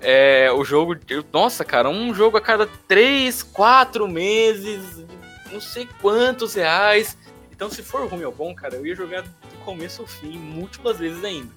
É, 0.00 0.50
o 0.52 0.64
jogo, 0.64 0.96
nossa, 1.32 1.64
cara, 1.64 1.88
um 1.88 2.14
jogo 2.14 2.36
a 2.36 2.40
cada 2.40 2.66
3, 2.88 3.42
4 3.42 4.08
meses, 4.08 5.04
não 5.52 5.60
sei 5.60 5.88
quantos 6.00 6.54
reais. 6.54 7.16
Então, 7.52 7.70
se 7.70 7.82
for 7.82 8.08
ruim 8.08 8.24
ou 8.24 8.32
bom, 8.32 8.54
cara, 8.54 8.76
eu 8.76 8.86
ia 8.86 8.94
jogar 8.94 9.22
do 9.22 9.56
começo 9.64 10.00
ao 10.00 10.08
fim, 10.08 10.38
múltiplas 10.38 10.98
vezes 10.98 11.22
ainda. 11.22 11.52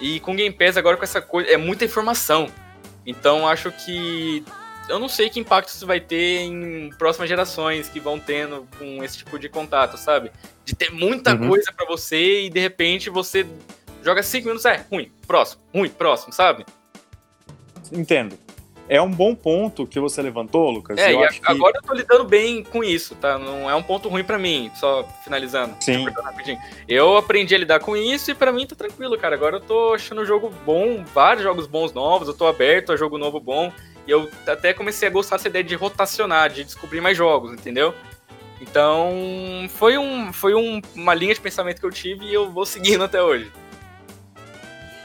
E 0.00 0.18
com 0.18 0.34
Game 0.34 0.54
Pass 0.54 0.76
agora 0.76 0.96
com 0.96 1.04
essa 1.04 1.22
coisa, 1.22 1.48
é 1.48 1.56
muita 1.56 1.84
informação. 1.84 2.50
Então, 3.06 3.46
acho 3.46 3.70
que 3.70 4.44
eu 4.88 4.98
não 4.98 5.08
sei 5.08 5.30
que 5.30 5.38
impacto 5.38 5.68
isso 5.68 5.86
vai 5.86 6.00
ter 6.00 6.40
em 6.40 6.90
próximas 6.98 7.28
gerações 7.28 7.88
que 7.88 8.00
vão 8.00 8.18
tendo 8.18 8.66
com 8.78 9.02
esse 9.04 9.18
tipo 9.18 9.38
de 9.38 9.48
contato, 9.48 9.96
sabe? 9.96 10.32
De 10.64 10.74
ter 10.74 10.90
muita 10.90 11.34
uhum. 11.34 11.48
coisa 11.50 11.72
para 11.72 11.86
você 11.86 12.42
e 12.42 12.50
de 12.50 12.58
repente 12.58 13.08
você 13.08 13.46
joga 14.02 14.22
cinco 14.22 14.46
minutos, 14.46 14.64
é 14.66 14.84
ruim, 14.90 15.12
próximo, 15.26 15.62
ruim, 15.72 15.88
próximo, 15.88 16.32
sabe? 16.32 16.66
Entendo. 17.92 18.38
É 18.88 19.00
um 19.00 19.10
bom 19.10 19.34
ponto 19.34 19.86
que 19.86 19.98
você 19.98 20.20
levantou, 20.20 20.70
Lucas. 20.70 20.98
É, 20.98 21.14
eu 21.14 21.20
e 21.20 21.40
agora 21.44 21.72
que... 21.72 21.78
eu 21.78 21.82
tô 21.82 21.94
lidando 21.94 22.24
bem 22.24 22.62
com 22.62 22.82
isso, 22.82 23.14
tá? 23.14 23.38
Não 23.38 23.70
é 23.70 23.74
um 23.74 23.82
ponto 23.82 24.08
ruim 24.08 24.24
para 24.24 24.38
mim, 24.38 24.70
só 24.74 25.08
finalizando. 25.24 25.74
Sim. 25.80 26.06
Eu 26.88 27.16
aprendi 27.16 27.54
a 27.54 27.58
lidar 27.58 27.80
com 27.80 27.96
isso 27.96 28.30
e 28.30 28.34
para 28.34 28.52
mim 28.52 28.66
tá 28.66 28.74
tranquilo, 28.74 29.16
cara. 29.16 29.34
Agora 29.34 29.56
eu 29.56 29.60
tô 29.60 29.94
achando 29.94 30.20
o 30.20 30.26
jogo 30.26 30.52
bom, 30.66 31.02
vários 31.14 31.42
jogos 31.42 31.66
bons 31.66 31.92
novos, 31.92 32.28
eu 32.28 32.34
tô 32.34 32.46
aberto 32.46 32.92
a 32.92 32.96
jogo 32.96 33.16
novo 33.16 33.40
bom. 33.40 33.72
E 34.06 34.10
eu 34.10 34.28
até 34.46 34.74
comecei 34.74 35.06
a 35.08 35.10
gostar 35.10 35.36
dessa 35.36 35.48
ideia 35.48 35.64
de 35.64 35.76
rotacionar, 35.76 36.50
de 36.50 36.64
descobrir 36.64 37.00
mais 37.00 37.16
jogos, 37.16 37.52
entendeu? 37.52 37.94
Então, 38.60 39.12
foi, 39.70 39.96
um, 39.96 40.32
foi 40.32 40.54
um, 40.54 40.80
uma 40.94 41.14
linha 41.14 41.34
de 41.34 41.40
pensamento 41.40 41.80
que 41.80 41.86
eu 41.86 41.90
tive 41.90 42.26
e 42.26 42.34
eu 42.34 42.50
vou 42.50 42.64
seguindo 42.66 43.02
até 43.04 43.22
hoje. 43.22 43.50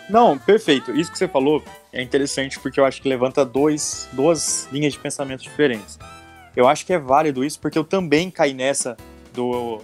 Não, 0.09 0.37
perfeito. 0.37 0.91
Isso 0.91 1.11
que 1.11 1.17
você 1.17 1.27
falou 1.27 1.63
é 1.91 2.01
interessante 2.01 2.59
porque 2.59 2.79
eu 2.79 2.85
acho 2.85 3.01
que 3.01 3.09
levanta 3.09 3.45
dois, 3.45 4.07
duas 4.13 4.67
linhas 4.71 4.93
de 4.93 4.99
pensamento 4.99 5.41
diferentes. 5.41 5.99
Eu 6.55 6.67
acho 6.67 6.85
que 6.85 6.93
é 6.93 6.97
válido 6.97 7.43
isso 7.43 7.59
porque 7.59 7.77
eu 7.77 7.83
também 7.83 8.31
caí 8.31 8.53
nessa 8.53 8.97
do, 9.33 9.81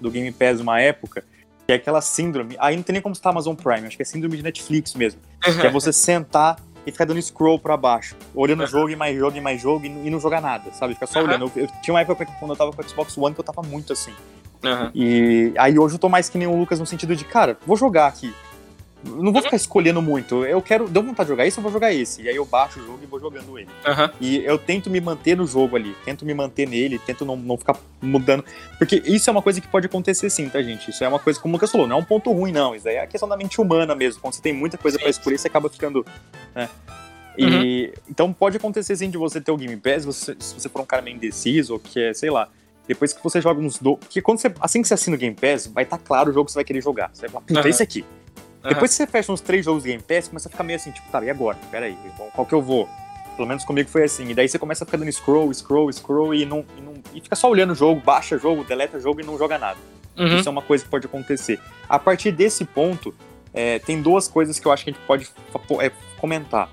do 0.00 0.10
Game 0.10 0.30
Pass 0.32 0.60
uma 0.60 0.80
época, 0.80 1.24
que 1.66 1.72
é 1.72 1.76
aquela 1.76 2.00
síndrome. 2.00 2.56
Aí 2.58 2.76
não 2.76 2.82
tem 2.82 2.94
nem 2.94 3.02
como 3.02 3.12
estar 3.12 3.30
Amazon 3.30 3.54
Prime, 3.54 3.86
acho 3.86 3.96
que 3.96 4.02
é 4.02 4.04
síndrome 4.04 4.36
de 4.36 4.42
Netflix 4.42 4.94
mesmo. 4.94 5.20
que 5.42 5.66
é 5.66 5.70
você 5.70 5.92
sentar 5.92 6.56
e 6.86 6.90
ficar 6.90 7.04
dando 7.04 7.20
scroll 7.20 7.58
pra 7.58 7.76
baixo, 7.76 8.16
olhando 8.34 8.60
o 8.60 8.62
uhum. 8.62 8.68
jogo 8.68 8.90
e 8.90 8.96
mais 8.96 9.16
jogo 9.16 9.36
e 9.36 9.40
mais 9.40 9.60
jogo 9.60 9.84
e, 9.84 9.88
e 9.88 10.10
não 10.10 10.18
jogar 10.18 10.40
nada, 10.40 10.72
sabe? 10.72 10.94
Ficar 10.94 11.06
só 11.06 11.20
uhum. 11.20 11.26
olhando. 11.26 11.52
Eu, 11.54 11.62
eu, 11.62 11.68
tinha 11.82 11.94
uma 11.94 12.00
época 12.00 12.26
quando 12.38 12.50
eu 12.50 12.56
tava 12.56 12.72
com 12.72 12.82
o 12.82 12.88
Xbox 12.88 13.16
One 13.16 13.34
que 13.34 13.40
eu 13.40 13.44
tava 13.44 13.62
muito 13.62 13.92
assim. 13.92 14.12
Uhum. 14.62 14.90
E 14.94 15.52
aí 15.56 15.78
hoje 15.78 15.94
eu 15.94 15.98
tô 15.98 16.08
mais 16.08 16.28
que 16.28 16.36
nem 16.36 16.46
o 16.46 16.56
Lucas 16.56 16.78
no 16.78 16.86
sentido 16.86 17.14
de, 17.14 17.24
cara, 17.24 17.56
vou 17.66 17.76
jogar 17.76 18.06
aqui. 18.06 18.34
Não 19.04 19.32
vou 19.32 19.42
ficar 19.42 19.56
escolhendo 19.56 20.02
muito. 20.02 20.44
Eu 20.44 20.60
quero. 20.60 20.88
Deu 20.88 21.02
vontade 21.02 21.26
de 21.26 21.32
jogar 21.32 21.46
esse, 21.46 21.58
eu 21.58 21.62
vou 21.62 21.72
jogar 21.72 21.92
esse. 21.92 22.22
E 22.22 22.28
aí 22.28 22.36
eu 22.36 22.44
baixo 22.44 22.80
o 22.80 22.84
jogo 22.84 22.98
e 23.02 23.06
vou 23.06 23.18
jogando 23.18 23.58
ele. 23.58 23.68
Uhum. 23.86 24.10
E 24.20 24.44
eu 24.44 24.58
tento 24.58 24.90
me 24.90 25.00
manter 25.00 25.36
no 25.36 25.46
jogo 25.46 25.76
ali. 25.76 25.96
Tento 26.04 26.24
me 26.24 26.34
manter 26.34 26.68
nele, 26.68 26.98
tento 26.98 27.24
não, 27.24 27.36
não 27.36 27.56
ficar 27.56 27.76
mudando. 28.00 28.44
Porque 28.76 29.02
isso 29.06 29.30
é 29.30 29.32
uma 29.32 29.40
coisa 29.42 29.60
que 29.60 29.68
pode 29.68 29.86
acontecer 29.86 30.28
sim, 30.28 30.48
tá, 30.48 30.62
gente? 30.62 30.90
Isso 30.90 31.02
é 31.02 31.08
uma 31.08 31.18
coisa, 31.18 31.40
como 31.40 31.52
o 31.52 31.56
Lucas 31.56 31.70
falou, 31.70 31.86
não 31.86 31.96
é 31.96 31.98
um 32.00 32.04
ponto 32.04 32.30
ruim, 32.32 32.52
não. 32.52 32.74
Isso 32.74 32.88
aí 32.88 32.96
é 32.96 33.02
a 33.02 33.06
questão 33.06 33.28
da 33.28 33.36
mente 33.36 33.60
humana 33.60 33.94
mesmo. 33.94 34.20
Quando 34.20 34.34
você 34.34 34.42
tem 34.42 34.52
muita 34.52 34.76
coisa 34.76 34.98
para 34.98 35.08
escolher, 35.08 35.38
você 35.38 35.48
acaba 35.48 35.70
ficando. 35.70 36.04
Né? 36.54 36.68
E, 37.38 37.44
uhum. 37.44 37.92
Então 38.10 38.32
pode 38.32 38.58
acontecer 38.58 38.96
sim 38.96 39.08
de 39.08 39.16
você 39.16 39.40
ter 39.40 39.50
o 39.50 39.56
Game 39.56 39.76
Pass, 39.76 40.04
você, 40.04 40.36
se 40.38 40.54
você 40.54 40.68
for 40.68 40.82
um 40.82 40.86
cara 40.86 41.00
meio 41.00 41.16
indeciso, 41.16 41.74
ou 41.74 41.78
que 41.78 41.98
é, 41.98 42.12
sei 42.12 42.30
lá, 42.30 42.48
depois 42.86 43.12
que 43.12 43.22
você 43.22 43.40
joga 43.40 43.60
uns 43.60 43.78
do. 43.78 43.96
Porque 43.96 44.20
quando 44.20 44.38
você. 44.38 44.52
Assim 44.60 44.82
que 44.82 44.88
você 44.88 44.94
assina 44.94 45.16
o 45.16 45.18
Game 45.18 45.34
Pass, 45.34 45.66
vai 45.68 45.84
estar 45.84 45.96
tá 45.96 46.02
claro 46.04 46.30
o 46.30 46.32
jogo 46.32 46.46
que 46.46 46.52
você 46.52 46.56
vai 46.56 46.64
querer 46.64 46.82
jogar. 46.82 47.10
Você 47.12 47.22
vai 47.22 47.30
falar, 47.30 47.44
puta, 47.44 47.60
uhum. 47.60 47.68
esse 47.68 47.82
aqui. 47.82 48.04
Uhum. 48.62 48.70
Depois 48.70 48.90
que 48.90 48.96
você 48.96 49.06
fecha 49.06 49.32
uns 49.32 49.40
três 49.40 49.64
jogos 49.64 49.84
Game 49.84 50.02
Pass, 50.02 50.28
começa 50.28 50.48
a 50.48 50.50
ficar 50.50 50.64
meio 50.64 50.76
assim, 50.76 50.90
tipo, 50.90 51.10
tá, 51.10 51.24
e 51.24 51.30
agora? 51.30 51.58
Pera 51.70 51.86
aí, 51.86 51.96
qual 52.34 52.46
que 52.46 52.54
eu 52.54 52.60
vou? 52.60 52.88
Pelo 53.36 53.48
menos 53.48 53.64
comigo 53.64 53.88
foi 53.88 54.04
assim. 54.04 54.28
E 54.28 54.34
daí 54.34 54.48
você 54.48 54.58
começa 54.58 54.84
a 54.84 54.86
ficar 54.86 54.98
dando 54.98 55.10
scroll, 55.10 55.52
scroll, 55.54 55.90
scroll 55.92 56.34
e 56.34 56.44
não, 56.44 56.64
e, 56.76 56.80
não, 56.80 56.94
e 57.14 57.20
fica 57.20 57.34
só 57.34 57.48
olhando 57.48 57.72
o 57.72 57.74
jogo, 57.74 58.00
baixa 58.00 58.36
o 58.36 58.38
jogo, 58.38 58.64
deleta 58.64 58.98
o 58.98 59.00
jogo 59.00 59.20
e 59.20 59.24
não 59.24 59.38
joga 59.38 59.58
nada. 59.58 59.78
Uhum. 60.16 60.36
Isso 60.38 60.48
é 60.48 60.52
uma 60.52 60.62
coisa 60.62 60.84
que 60.84 60.90
pode 60.90 61.06
acontecer. 61.06 61.58
A 61.88 61.98
partir 61.98 62.32
desse 62.32 62.64
ponto, 62.64 63.14
é, 63.54 63.78
tem 63.78 64.02
duas 64.02 64.28
coisas 64.28 64.58
que 64.58 64.66
eu 64.66 64.72
acho 64.72 64.84
que 64.84 64.90
a 64.90 64.92
gente 64.92 65.02
pode 65.06 65.28
é, 65.80 65.90
comentar. 66.18 66.68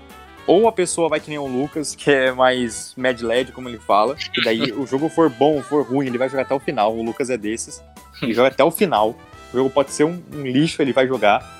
Ou 0.46 0.66
a 0.66 0.72
pessoa 0.72 1.08
vai 1.08 1.20
que 1.20 1.28
nem 1.28 1.38
o 1.38 1.46
Lucas, 1.46 1.94
que 1.94 2.10
é 2.10 2.32
mais 2.32 2.94
mad 2.96 3.20
led, 3.20 3.52
como 3.52 3.68
ele 3.68 3.78
fala, 3.78 4.16
e 4.36 4.44
daí 4.44 4.72
o 4.76 4.86
jogo 4.86 5.08
for 5.08 5.28
bom, 5.28 5.62
for 5.62 5.86
ruim, 5.86 6.06
ele 6.06 6.18
vai 6.18 6.28
jogar 6.28 6.42
até 6.42 6.54
o 6.54 6.60
final. 6.60 6.94
O 6.94 7.02
Lucas 7.02 7.30
é 7.30 7.36
desses, 7.36 7.82
ele 8.22 8.32
joga 8.32 8.48
até 8.48 8.64
o 8.64 8.70
final. 8.70 9.14
O 9.52 9.56
jogo 9.56 9.70
pode 9.70 9.92
ser 9.92 10.04
um, 10.04 10.22
um 10.32 10.42
lixo, 10.42 10.80
ele 10.80 10.92
vai 10.92 11.06
jogar. 11.06 11.58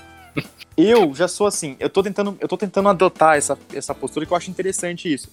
Eu 0.81 1.13
já 1.13 1.27
sou 1.27 1.45
assim, 1.45 1.75
eu 1.79 1.89
tô 1.89 2.01
tentando, 2.01 2.37
eu 2.39 2.47
tô 2.47 2.55
tentando 2.55 2.87
adotar 2.87 3.35
essa, 3.35 3.57
essa 3.73 3.93
postura 3.93 4.25
que 4.25 4.31
eu 4.31 4.37
acho 4.37 4.49
interessante 4.49 5.11
isso. 5.11 5.29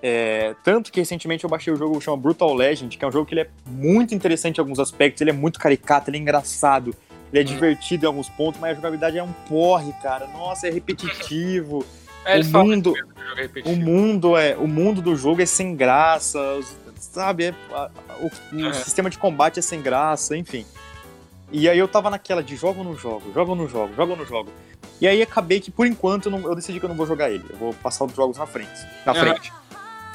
É, 0.00 0.54
tanto 0.62 0.92
que 0.92 1.00
recentemente 1.00 1.42
eu 1.42 1.50
baixei 1.50 1.72
o 1.72 1.76
jogo 1.76 1.98
que 1.98 2.04
chama 2.04 2.16
Brutal 2.16 2.54
Legend, 2.54 2.96
que 2.96 3.04
é 3.04 3.08
um 3.08 3.10
jogo 3.10 3.26
que 3.26 3.34
ele 3.34 3.40
é 3.40 3.48
muito 3.66 4.14
interessante 4.14 4.58
em 4.58 4.60
alguns 4.60 4.78
aspectos, 4.78 5.20
ele 5.20 5.30
é 5.30 5.32
muito 5.32 5.58
caricato, 5.58 6.08
ele 6.08 6.18
é 6.18 6.20
engraçado, 6.20 6.94
ele 7.32 7.42
é 7.42 7.46
uhum. 7.46 7.54
divertido 7.54 8.04
em 8.04 8.06
alguns 8.06 8.28
pontos, 8.28 8.60
mas 8.60 8.70
a 8.70 8.74
jogabilidade 8.74 9.18
é 9.18 9.22
um 9.22 9.32
porre, 9.48 9.92
cara. 10.00 10.28
Nossa, 10.28 10.68
é 10.68 10.70
repetitivo. 10.70 11.84
É, 12.24 12.38
o 12.38 12.44
mundo, 12.44 12.94
o 13.64 13.76
mundo 13.76 14.36
é, 14.36 14.56
o 14.56 14.68
mundo 14.68 15.02
do 15.02 15.16
jogo 15.16 15.42
é 15.42 15.46
sem 15.46 15.74
graça, 15.74 16.38
sabe? 16.96 17.46
É, 17.46 17.54
a, 17.72 17.90
o, 18.20 18.26
o 18.26 18.56
uhum. 18.56 18.72
sistema 18.74 19.10
de 19.10 19.18
combate 19.18 19.58
é 19.58 19.62
sem 19.62 19.82
graça, 19.82 20.36
enfim. 20.36 20.64
E 21.50 21.68
aí 21.68 21.78
eu 21.78 21.88
tava 21.88 22.10
naquela 22.10 22.42
de 22.42 22.54
jogo 22.54 22.84
no 22.84 22.96
jogo, 22.96 23.32
jogo 23.32 23.54
no 23.54 23.66
jogo, 23.66 23.94
jogo 23.94 24.14
no 24.14 24.24
jogo. 24.24 24.50
E 25.00 25.06
aí 25.06 25.22
acabei 25.22 25.60
que, 25.60 25.70
por 25.70 25.86
enquanto, 25.86 26.26
eu, 26.26 26.32
não, 26.32 26.40
eu 26.40 26.54
decidi 26.54 26.78
que 26.80 26.84
eu 26.84 26.88
não 26.88 26.96
vou 26.96 27.06
jogar 27.06 27.30
ele. 27.30 27.44
Eu 27.50 27.56
vou 27.56 27.74
passar 27.74 28.04
os 28.04 28.14
jogos 28.14 28.36
na 28.36 28.46
frente. 28.46 28.86
Na 29.06 29.12
uhum. 29.12 29.18
frente. 29.20 29.52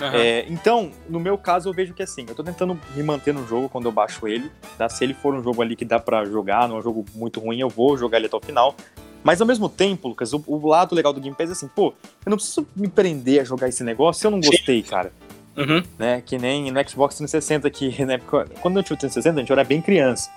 Uhum. 0.01 0.07
É, 0.07 0.45
então, 0.49 0.91
no 1.07 1.19
meu 1.19 1.37
caso, 1.37 1.69
eu 1.69 1.73
vejo 1.73 1.93
que 1.93 2.03
assim, 2.03 2.25
eu 2.27 2.35
tô 2.35 2.43
tentando 2.43 2.77
me 2.95 3.03
manter 3.03 3.33
no 3.33 3.47
jogo 3.47 3.69
quando 3.69 3.85
eu 3.85 3.91
baixo 3.91 4.27
ele. 4.27 4.51
Tá? 4.77 4.89
Se 4.89 5.03
ele 5.03 5.13
for 5.13 5.33
um 5.33 5.41
jogo 5.41 5.61
ali 5.61 5.75
que 5.75 5.85
dá 5.85 5.99
para 5.99 6.25
jogar, 6.25 6.67
não 6.67 6.77
é 6.77 6.79
um 6.79 6.81
jogo 6.81 7.05
muito 7.15 7.39
ruim, 7.39 7.59
eu 7.59 7.69
vou 7.69 7.97
jogar 7.97 8.17
ele 8.17 8.27
até 8.27 8.35
o 8.35 8.41
final. 8.41 8.75
Mas 9.23 9.39
ao 9.39 9.47
mesmo 9.47 9.69
tempo, 9.69 10.09
Lucas, 10.09 10.33
o, 10.33 10.43
o, 10.45 10.67
lado 10.67 10.93
legal 10.93 11.13
do 11.13 11.21
Game 11.21 11.35
Pass 11.35 11.49
é 11.49 11.53
assim, 11.53 11.67
pô, 11.69 11.93
eu 12.25 12.29
não 12.29 12.35
preciso 12.35 12.67
me 12.75 12.89
prender 12.89 13.39
a 13.39 13.43
jogar 13.45 13.69
esse 13.69 13.83
negócio 13.83 14.19
se 14.19 14.27
eu 14.27 14.31
não 14.31 14.41
gostei, 14.41 14.83
cara. 14.83 15.13
Uhum. 15.55 15.81
Né? 15.97 16.21
Que 16.25 16.37
nem 16.37 16.69
no 16.71 16.89
Xbox 16.89 17.15
360 17.15 17.69
que, 17.69 18.05
né, 18.05 18.19
quando 18.59 18.77
eu 18.77 18.83
tinha 18.83 18.95
o 18.95 18.99
360, 18.99 19.37
a 19.37 19.39
gente 19.39 19.51
era 19.51 19.63
bem 19.63 19.81
criança. 19.81 20.29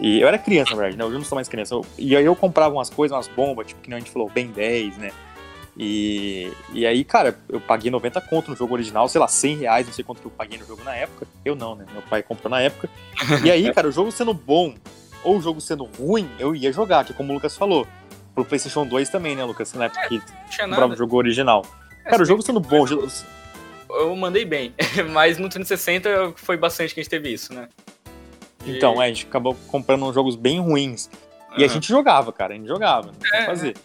E 0.00 0.20
eu 0.20 0.28
era 0.28 0.38
criança, 0.38 0.70
na 0.70 0.76
verdade, 0.76 0.98
né? 0.98 1.04
Hoje 1.04 1.14
eu 1.14 1.18
não 1.18 1.24
sou 1.24 1.36
mais 1.36 1.48
criança. 1.48 1.74
Eu, 1.74 1.86
e 1.98 2.16
aí 2.16 2.24
eu 2.24 2.36
comprava 2.36 2.74
umas 2.74 2.90
coisas, 2.90 3.16
umas 3.16 3.28
bombas, 3.28 3.68
tipo, 3.68 3.80
que 3.80 3.88
nem 3.88 3.96
a 3.96 4.00
gente 4.00 4.10
falou, 4.10 4.28
bem 4.28 4.48
10, 4.48 4.98
né? 4.98 5.10
E, 5.78 6.50
e 6.72 6.86
aí, 6.86 7.04
cara, 7.04 7.38
eu 7.48 7.60
paguei 7.60 7.90
90 7.90 8.20
conto 8.22 8.50
no 8.50 8.56
jogo 8.56 8.74
original, 8.74 9.08
sei 9.08 9.20
lá, 9.20 9.28
100 9.28 9.56
reais, 9.58 9.86
não 9.86 9.92
sei 9.92 10.04
quanto 10.04 10.20
que 10.20 10.26
eu 10.26 10.30
paguei 10.30 10.58
no 10.58 10.66
jogo 10.66 10.82
na 10.82 10.94
época. 10.94 11.26
Eu 11.44 11.54
não, 11.54 11.74
né? 11.74 11.84
Meu 11.92 12.02
pai 12.02 12.22
comprou 12.22 12.50
na 12.50 12.60
época. 12.60 12.88
E 13.44 13.50
aí, 13.50 13.72
cara, 13.72 13.88
o 13.88 13.92
jogo 13.92 14.10
sendo 14.10 14.32
bom 14.32 14.74
ou 15.22 15.38
o 15.38 15.42
jogo 15.42 15.60
sendo 15.60 15.84
ruim, 15.84 16.30
eu 16.38 16.54
ia 16.54 16.72
jogar, 16.72 17.04
que 17.04 17.12
como 17.12 17.32
o 17.32 17.34
Lucas 17.34 17.56
falou. 17.56 17.86
Pro 18.34 18.44
PlayStation 18.44 18.86
2 18.86 19.08
também, 19.08 19.34
né, 19.34 19.44
Lucas? 19.44 19.72
Na 19.72 19.86
época 19.86 20.00
é, 20.02 20.08
que 20.08 20.22
comprava 20.60 20.92
o 20.92 20.96
jogo 20.96 21.16
original. 21.16 21.64
É, 22.04 22.10
cara, 22.10 22.22
o 22.22 22.26
jogo 22.26 22.42
sendo 22.42 22.60
bom. 22.60 22.84
Eu 23.88 24.14
mandei 24.14 24.44
bem, 24.44 24.74
mas 25.10 25.38
no 25.38 25.48
360 25.48 26.34
foi 26.36 26.56
bastante 26.56 26.92
que 26.92 27.00
a 27.00 27.02
gente 27.02 27.10
teve 27.10 27.30
isso, 27.30 27.54
né? 27.54 27.68
Então, 28.66 29.02
é, 29.02 29.06
a 29.06 29.08
gente 29.08 29.26
acabou 29.26 29.56
comprando 29.68 30.04
uns 30.04 30.14
jogos 30.14 30.36
bem 30.36 30.60
ruins. 30.60 31.06
Uhum. 31.50 31.58
E 31.58 31.64
a 31.64 31.68
gente 31.68 31.88
jogava, 31.88 32.32
cara, 32.32 32.54
a 32.54 32.56
gente 32.56 32.66
jogava, 32.66 33.12
não 33.12 33.38
é, 33.38 33.46
fazer. 33.46 33.76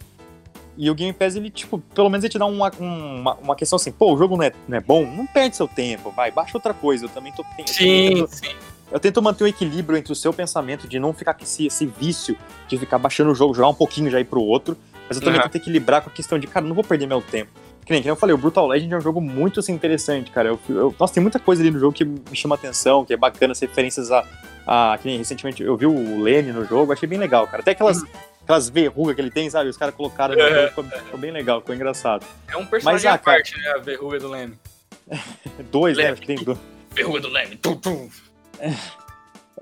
E 0.76 0.90
o 0.90 0.94
Game 0.94 1.12
Pass, 1.12 1.36
ele, 1.36 1.50
tipo, 1.50 1.78
pelo 1.94 2.08
menos 2.08 2.24
ele 2.24 2.30
te 2.30 2.38
dá 2.38 2.46
uma, 2.46 2.70
uma, 2.78 3.34
uma 3.34 3.56
questão 3.56 3.76
assim, 3.76 3.92
pô, 3.92 4.14
o 4.14 4.16
jogo 4.16 4.36
não 4.36 4.44
é, 4.44 4.52
não 4.66 4.78
é 4.78 4.80
bom, 4.80 5.04
não 5.04 5.26
perde 5.26 5.56
seu 5.56 5.68
tempo, 5.68 6.10
vai, 6.10 6.30
baixa 6.30 6.56
outra 6.56 6.72
coisa. 6.72 7.04
Eu 7.04 7.08
também 7.10 7.32
tô. 7.32 7.44
Sim, 7.66 8.20
eu, 8.20 8.26
sim. 8.26 8.54
Eu 8.90 9.00
tento 9.00 9.22
manter 9.22 9.44
o 9.44 9.46
um 9.46 9.48
equilíbrio 9.48 9.98
entre 9.98 10.12
o 10.12 10.16
seu 10.16 10.32
pensamento 10.32 10.86
de 10.86 10.98
não 10.98 11.12
ficar 11.12 11.34
com 11.34 11.42
esse, 11.42 11.66
esse 11.66 11.86
vício 11.86 12.36
de 12.68 12.78
ficar 12.78 12.98
baixando 12.98 13.30
o 13.30 13.34
jogo, 13.34 13.54
jogar 13.54 13.68
um 13.68 13.74
pouquinho 13.74 14.10
já 14.10 14.20
ir 14.20 14.24
pro 14.24 14.42
outro. 14.42 14.76
Mas 15.08 15.16
eu 15.16 15.22
também 15.22 15.40
uhum. 15.40 15.44
tento 15.44 15.56
equilibrar 15.56 16.02
com 16.02 16.10
a 16.10 16.12
questão 16.12 16.38
de, 16.38 16.46
cara, 16.46 16.64
não 16.64 16.74
vou 16.74 16.84
perder 16.84 17.06
meu 17.06 17.20
tempo. 17.20 17.50
Que 17.92 17.96
nem, 17.96 18.02
que 18.02 18.08
nem 18.08 18.12
eu 18.12 18.16
falei, 18.16 18.34
o 18.34 18.38
Brutal 18.38 18.66
Legend 18.66 18.94
é 18.94 18.96
um 18.96 19.00
jogo 19.02 19.20
muito 19.20 19.60
assim, 19.60 19.72
interessante, 19.72 20.30
cara. 20.30 20.48
Eu, 20.48 20.58
eu, 20.70 20.94
nossa, 20.98 21.12
tem 21.12 21.22
muita 21.22 21.38
coisa 21.38 21.62
ali 21.62 21.70
no 21.70 21.78
jogo 21.78 21.92
que 21.92 22.04
me 22.04 22.34
chama 22.34 22.54
atenção, 22.54 23.04
que 23.04 23.12
é 23.12 23.16
bacana, 23.18 23.52
as 23.52 23.60
referências 23.60 24.10
a, 24.10 24.26
a. 24.66 24.96
Que 24.96 25.08
nem 25.08 25.18
recentemente 25.18 25.62
eu 25.62 25.76
vi 25.76 25.84
o 25.84 26.22
Lenny 26.22 26.52
no 26.52 26.64
jogo, 26.64 26.92
achei 26.92 27.06
bem 27.06 27.18
legal, 27.18 27.46
cara. 27.46 27.60
Até 27.60 27.72
aquelas. 27.72 28.00
Uhum. 28.00 28.08
Aquelas 28.42 28.68
verrugas 28.68 29.14
que 29.14 29.20
ele 29.20 29.30
tem, 29.30 29.48
sabe? 29.48 29.70
Os 29.70 29.76
caras 29.76 29.94
colocaram 29.94 30.34
no 30.34 30.40
jogo, 30.40 30.68
ficou, 30.68 30.84
ficou, 30.84 31.18
bem 31.18 31.30
legal, 31.30 31.60
ficou 31.60 31.74
engraçado. 31.76 32.26
É 32.48 32.56
um 32.56 32.66
personagem 32.66 33.04
Mas, 33.04 33.06
ah, 33.06 33.14
à 33.14 33.18
parte, 33.18 33.56
né? 33.56 33.68
A 33.76 33.78
verruga 33.78 34.18
do 34.18 34.28
Lenny. 34.28 34.58
dois, 35.70 35.96
Leme, 35.96 36.08
né? 36.08 36.12
Acho 36.12 36.20
que 36.22 36.26
tem 36.26 36.36
dois. 36.42 36.58
Verruga 36.90 37.20
do 37.20 37.28
Lenny. 37.28 37.56
Tum, 37.56 37.76
tum. 37.76 38.10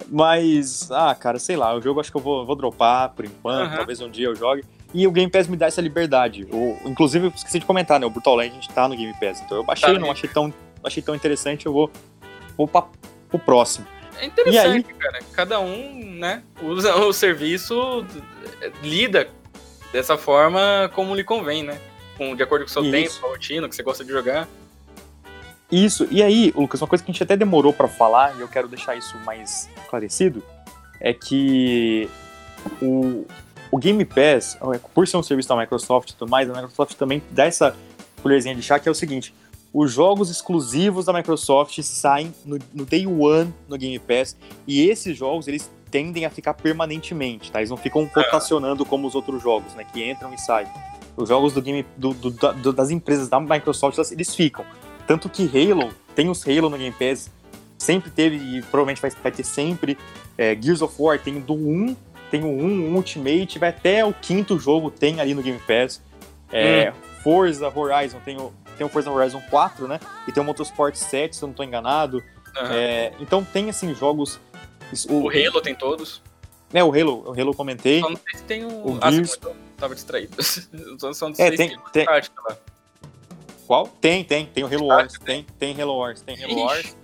Mas, 0.09 0.91
ah, 0.91 1.14
cara, 1.14 1.39
sei 1.39 1.57
lá, 1.57 1.74
o 1.74 1.83
jogo 1.83 2.01
acho 2.01 2.11
que 2.11 2.16
eu 2.16 2.22
vou, 2.22 2.47
vou 2.47 2.57
dropar 2.57 3.11
por 3.11 3.26
enquanto, 3.26 3.70
uhum. 3.70 3.76
talvez 3.76 4.01
um 4.01 4.09
dia 4.09 4.28
eu 4.28 4.35
jogue. 4.35 4.64
E 4.93 5.07
o 5.07 5.12
Game 5.12 5.30
Pass 5.30 5.47
me 5.47 5.57
dá 5.57 5.66
essa 5.66 5.80
liberdade. 5.80 6.47
O, 6.51 6.76
inclusive, 6.84 7.26
eu 7.26 7.32
esqueci 7.34 7.59
de 7.61 7.66
comentar, 7.66 8.01
né? 8.01 8.07
O 8.07 8.11
Brutal 8.11 8.34
Legend 8.34 8.68
tá 8.70 8.88
no 8.88 8.97
Game 8.97 9.14
Pass. 9.14 9.41
Então 9.41 9.59
eu 9.59 9.64
baixei, 9.64 9.93
tá, 9.93 9.99
não 9.99 10.11
achei 10.11 10.28
tão, 10.28 10.53
achei 10.82 11.03
tão 11.03 11.14
interessante, 11.14 11.66
eu 11.66 11.72
vou, 11.72 11.91
vou 12.57 12.66
pra, 12.66 12.84
pro 13.28 13.38
próximo. 13.38 13.86
É 14.18 14.26
interessante, 14.26 14.86
aí... 14.88 14.95
cara. 14.95 15.18
Cada 15.32 15.61
um, 15.61 16.16
né, 16.16 16.43
usa 16.61 16.95
o 16.97 17.12
serviço, 17.12 18.05
lida 18.82 19.28
dessa 19.93 20.18
forma 20.18 20.91
como 20.95 21.14
lhe 21.14 21.24
convém, 21.24 21.62
né? 21.62 21.78
Com, 22.16 22.34
de 22.34 22.43
acordo 22.43 22.64
com 22.64 22.70
o 22.70 22.72
seu 22.72 22.82
Isso. 22.82 22.91
tempo, 22.91 23.11
sua 23.11 23.28
rotina, 23.30 23.68
que 23.68 23.74
você 23.74 23.82
gosta 23.82 24.05
de 24.05 24.11
jogar. 24.11 24.47
Isso, 25.70 26.07
e 26.11 26.20
aí, 26.20 26.53
Lucas, 26.55 26.82
uma 26.82 26.88
coisa 26.88 27.03
que 27.03 27.11
a 27.11 27.12
gente 27.12 27.22
até 27.22 27.36
demorou 27.36 27.72
para 27.72 27.86
falar, 27.86 28.36
e 28.36 28.41
eu 28.41 28.49
quero 28.49 28.66
deixar 28.66 28.97
isso 28.97 29.16
mais 29.18 29.70
esclarecido, 29.80 30.43
é 31.01 31.14
que 31.14 32.11
o, 32.82 33.24
o 33.71 33.79
Game 33.79 34.05
Pass, 34.05 34.59
por 34.95 35.07
ser 35.07 35.16
um 35.16 35.23
serviço 35.23 35.49
da 35.49 35.57
Microsoft 35.57 36.11
e 36.11 36.16
tudo 36.16 36.31
mais, 36.31 36.49
a 36.51 36.53
Microsoft 36.53 36.95
também 36.95 37.23
dá 37.31 37.45
essa 37.45 37.77
colherzinha 38.23 38.55
de 38.55 38.62
chá 38.62 38.79
que 38.79 38.89
é 38.89 38.93
o 38.93 38.95
seguinte: 38.95 39.35
os 39.73 39.93
jogos 39.93 40.31
exclusivos 40.31 41.07
da 41.07 41.12
Microsoft 41.12 41.81
saem 41.83 42.35
no, 42.45 42.59
no, 42.75 42.85
Day 42.85 43.07
One 43.07 43.55
no 43.68 43.79
Game 43.79 43.99
Pass 43.99 44.37
e 44.66 44.89
esses 44.89 45.16
jogos 45.16 45.47
eles 45.47 45.71
tendem 45.91 46.25
a 46.25 46.31
ficar 46.31 46.55
permanentemente, 46.55 47.51
tá? 47.51 47.61
Eles 47.61 47.71
não 47.71 47.77
ficam 47.77 48.09
rotacionando 48.12 48.85
como 48.85 49.07
os 49.07 49.14
outros 49.14 49.43
jogos, 49.43 49.75
né? 49.75 49.85
Que 49.85 50.11
entram 50.11 50.33
e 50.35 50.39
saem. 50.39 50.68
Os 51.16 51.29
jogos 51.29 51.53
do 51.53 51.62
game 51.62 51.85
do, 51.97 52.14
do, 52.14 52.31
do, 52.31 52.73
das 52.73 52.91
empresas 52.91 53.29
da 53.29 53.39
Microsoft 53.39 53.99
eles 54.11 54.35
ficam. 54.35 54.64
Tanto 55.07 55.29
que 55.29 55.45
Halo 55.45 55.93
tem 56.14 56.29
os 56.29 56.47
Halo 56.47 56.71
no 56.71 56.79
Game 56.79 56.95
Pass, 56.97 57.31
sempre 57.79 58.11
teve 58.11 58.37
e 58.37 58.62
provavelmente 58.62 59.01
vai, 59.01 59.11
vai 59.11 59.33
ter 59.33 59.45
sempre. 59.45 59.99
É, 60.39 60.57
Gears 60.61 60.83
of 60.83 60.95
War 60.99 61.18
tem 61.18 61.41
do 61.41 61.55
1, 61.55 61.97
tem 62.31 62.45
o 62.45 62.49
1, 62.49 62.95
Ultimate, 62.95 63.59
vai 63.59 63.70
até 63.70 64.05
o 64.05 64.12
quinto 64.12 64.59
jogo 64.59 64.91
tem 64.91 65.20
ali 65.20 65.35
no 65.35 65.43
Game 65.43 65.59
Pass. 65.61 66.01
É, 66.53 66.91
hum. 66.91 66.95
Forza 67.22 67.72
Horizon 67.74 68.18
tem 68.24 68.39
o, 68.39 68.53
tem 68.78 68.87
o 68.87 68.91
Forza 68.91 69.11
Horizon 69.11 69.43
4, 69.51 69.89
né? 69.89 70.01
E 70.26 70.33
tem 70.33 70.43
o 70.43 70.47
Motorsport 70.47 70.95
7, 70.95 71.37
se 71.37 71.43
eu 71.43 71.49
não 71.49 71.53
estou 71.53 71.64
enganado. 71.64 72.16
Uhum. 72.16 72.72
É, 72.72 73.12
então 73.20 73.45
tem, 73.45 73.68
assim, 73.68 73.95
jogos... 73.95 74.41
O, 75.09 75.24
o, 75.24 75.28
Halo 75.28 75.61
tem 75.61 75.74
todos. 75.74 76.22
É, 76.72 76.83
o 76.83 76.93
Halo, 76.93 77.24
o 77.26 77.33
Halo 77.33 77.51
eu 77.51 77.55
comentei. 77.55 78.01
Só 78.01 78.09
não 78.09 78.16
sei 78.16 78.39
se 78.39 78.45
tem 78.45 78.64
o... 78.64 78.68
o 78.68 78.99
ah, 79.01 79.11
Gears... 79.11 79.31
você 79.31 79.55
tava 79.76 79.95
distraído. 79.95 80.37
São 80.43 81.33
é, 81.39 81.51
tem, 81.51 81.78
tem... 81.93 82.07
lá. 82.07 82.57
Qual? 83.66 83.87
Tem, 84.01 84.24
tem. 84.24 84.47
Tem 84.47 84.64
o 84.64 84.66
Halo 84.66 84.87
Wars, 84.87 85.12
tem, 85.24 85.47
tem 85.59 85.81
Halo 85.81 85.97
Wars, 85.97 86.20
tem 86.22 86.43
Halo 86.43 86.61
Wars. 86.62 86.97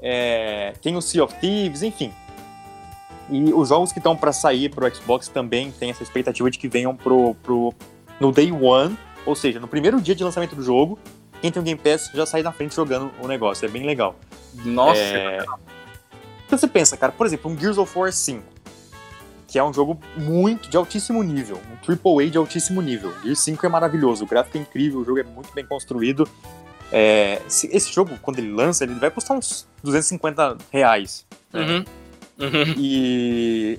É, 0.00 0.74
tem 0.80 0.96
o 0.96 1.02
Sea 1.02 1.24
of 1.24 1.34
Thieves, 1.40 1.82
enfim. 1.82 2.12
E 3.30 3.52
os 3.52 3.68
jogos 3.68 3.92
que 3.92 3.98
estão 3.98 4.16
para 4.16 4.32
sair 4.32 4.68
pro 4.70 4.92
Xbox 4.94 5.28
também 5.28 5.70
tem 5.70 5.90
essa 5.90 6.02
expectativa 6.02 6.50
de 6.50 6.58
que 6.58 6.68
venham 6.68 6.96
pro, 6.96 7.34
pro 7.42 7.74
no 8.18 8.32
Day 8.32 8.50
One 8.50 8.96
ou 9.28 9.34
seja, 9.34 9.60
no 9.60 9.68
primeiro 9.68 10.00
dia 10.00 10.14
de 10.14 10.24
lançamento 10.24 10.56
do 10.56 10.62
jogo, 10.62 10.98
quem 11.42 11.52
tem 11.52 11.60
o 11.60 11.64
Game 11.64 11.78
Pass 11.78 12.10
já 12.14 12.24
sai 12.24 12.42
na 12.42 12.50
frente 12.50 12.74
jogando 12.74 13.12
o 13.22 13.28
negócio. 13.28 13.66
É 13.66 13.68
bem 13.68 13.84
legal. 13.84 14.16
Nossa! 14.64 14.98
É... 14.98 15.44
Então 16.46 16.58
você 16.58 16.66
pensa, 16.66 16.96
cara, 16.96 17.12
por 17.12 17.26
exemplo, 17.26 17.50
um 17.50 17.58
Gears 17.58 17.76
of 17.76 17.96
War 17.96 18.10
5, 18.10 18.42
que 19.46 19.58
é 19.58 19.62
um 19.62 19.72
jogo 19.72 20.00
muito 20.16 20.70
de 20.70 20.78
altíssimo 20.78 21.22
nível, 21.22 21.60
um 21.70 22.18
AAA 22.18 22.30
de 22.30 22.38
altíssimo 22.38 22.80
nível. 22.80 23.12
Gears 23.22 23.40
5 23.40 23.66
é 23.66 23.68
maravilhoso, 23.68 24.24
o 24.24 24.26
gráfico 24.26 24.56
é 24.56 24.62
incrível, 24.62 25.00
o 25.00 25.04
jogo 25.04 25.18
é 25.18 25.24
muito 25.24 25.52
bem 25.52 25.66
construído. 25.66 26.26
É... 26.90 27.42
Esse 27.46 27.92
jogo, 27.92 28.18
quando 28.22 28.38
ele 28.38 28.50
lança, 28.50 28.84
ele 28.84 28.94
vai 28.94 29.10
custar 29.10 29.36
uns 29.36 29.68
250 29.84 30.56
reais. 30.72 31.26
Né? 31.52 31.84
Uhum. 32.38 32.74
E 32.76 33.78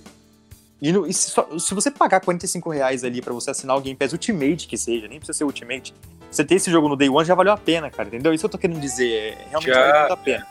e, 0.81 0.93
no, 0.93 1.05
e 1.05 1.13
se, 1.13 1.31
se, 1.59 1.73
você 1.73 1.91
pagar 1.91 2.21
45 2.21 2.69
reais 2.69 3.03
ali 3.03 3.21
pra 3.21 3.33
você 3.33 3.51
assinar 3.51 3.75
o 3.75 3.81
Game 3.81 3.97
Pass 3.97 4.13
Ultimate, 4.13 4.65
que 4.67 4.77
seja, 4.77 5.07
nem 5.07 5.19
precisa 5.19 5.37
ser 5.37 5.43
Ultimate, 5.43 5.93
você 6.31 6.43
ter 6.43 6.55
esse 6.55 6.71
jogo 6.71 6.87
no 6.87 6.95
Day 6.95 7.09
One 7.09 7.25
já 7.25 7.35
valeu 7.35 7.51
a 7.51 7.57
pena, 7.57 7.89
cara, 7.89 8.07
entendeu? 8.07 8.33
Isso 8.33 8.45
eu 8.45 8.49
tô 8.49 8.57
querendo 8.57 8.79
dizer, 8.79 9.11
é, 9.11 9.47
realmente 9.49 9.73
já. 9.73 9.81
vale 9.81 9.99
muito 9.99 10.13
a 10.13 10.17
pena. 10.17 10.47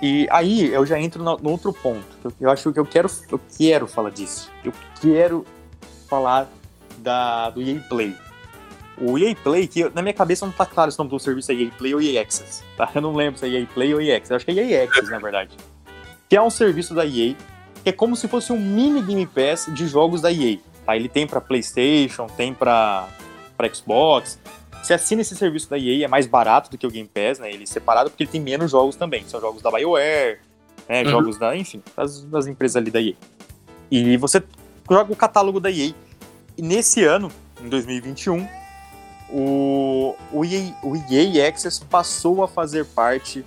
E 0.00 0.28
aí 0.30 0.72
eu 0.72 0.86
já 0.86 1.00
entro 1.00 1.24
no, 1.24 1.36
no 1.38 1.50
outro 1.50 1.72
ponto. 1.72 2.06
Eu, 2.22 2.32
eu, 2.40 2.50
acho 2.50 2.72
que 2.72 2.78
eu 2.78 2.86
quero, 2.86 3.10
eu 3.30 3.40
quero 3.56 3.88
falar 3.88 4.10
disso. 4.10 4.48
Eu 4.64 4.72
quero 5.00 5.44
falar 6.08 6.48
da, 6.98 7.50
do 7.50 7.60
EA 7.60 7.80
Play. 7.88 8.14
O 9.00 9.18
EA 9.18 9.34
Play, 9.34 9.66
que 9.66 9.88
na 9.90 10.02
minha 10.02 10.14
cabeça 10.14 10.46
não 10.46 10.52
tá 10.52 10.64
claro 10.64 10.92
se 10.92 10.96
o 10.96 11.02
nome 11.02 11.10
do 11.10 11.18
serviço 11.18 11.50
é 11.50 11.56
EA 11.56 11.70
Play 11.76 11.94
ou 11.94 12.00
EA 12.00 12.22
Access, 12.22 12.62
tá? 12.76 12.88
Eu 12.94 13.02
não 13.02 13.14
lembro 13.14 13.40
se 13.40 13.46
é 13.46 13.48
EA 13.48 13.66
Play 13.66 13.92
ou 13.92 14.00
EA 14.00 14.18
Access. 14.18 14.30
Eu 14.30 14.36
acho 14.36 14.46
que 14.46 14.52
é 14.52 14.64
EA 14.64 14.84
Access, 14.84 15.10
na 15.10 15.18
verdade. 15.18 15.50
Que 16.28 16.36
é 16.36 16.42
um 16.42 16.50
serviço 16.50 16.94
da 16.94 17.06
EA 17.06 17.34
que 17.82 17.90
é 17.90 17.92
como 17.92 18.16
se 18.16 18.28
fosse 18.28 18.52
um 18.52 18.58
mini 18.58 19.00
Game 19.02 19.26
Pass 19.26 19.66
de 19.72 19.86
jogos 19.86 20.20
da 20.20 20.32
EA. 20.32 20.58
Tá? 20.84 20.96
Ele 20.96 21.08
tem 21.08 21.26
para 21.26 21.40
PlayStation, 21.40 22.26
tem 22.26 22.52
para 22.52 23.08
Xbox. 23.72 24.38
Você 24.82 24.94
assina 24.94 25.22
esse 25.22 25.36
serviço 25.36 25.68
da 25.68 25.78
EA, 25.78 26.04
é 26.04 26.08
mais 26.08 26.26
barato 26.26 26.70
do 26.70 26.78
que 26.78 26.86
o 26.86 26.90
Game 26.90 27.08
Pass, 27.08 27.38
né? 27.38 27.52
Ele 27.52 27.64
é 27.64 27.66
separado 27.66 28.10
porque 28.10 28.24
ele 28.24 28.30
tem 28.30 28.40
menos 28.40 28.70
jogos 28.70 28.96
também. 28.96 29.24
São 29.26 29.40
jogos 29.40 29.62
da 29.62 29.70
BioWare, 29.70 30.40
né? 30.88 31.02
Uhum. 31.02 31.10
jogos 31.10 31.38
da, 31.38 31.56
enfim, 31.56 31.82
das, 31.96 32.22
das 32.24 32.46
empresas 32.46 32.76
ali 32.76 32.90
da 32.90 33.00
EA. 33.00 33.14
E 33.90 34.16
você 34.16 34.42
joga 34.88 35.12
o 35.12 35.16
catálogo 35.16 35.60
da 35.60 35.70
EA. 35.70 35.92
E 36.56 36.62
nesse 36.62 37.04
ano, 37.04 37.30
em 37.62 37.68
2021, 37.68 38.46
o, 39.30 40.16
o, 40.32 40.44
EA, 40.44 40.74
o 40.82 40.96
EA 41.10 41.48
Access 41.48 41.84
passou 41.84 42.42
a 42.42 42.48
fazer 42.48 42.84
parte 42.86 43.44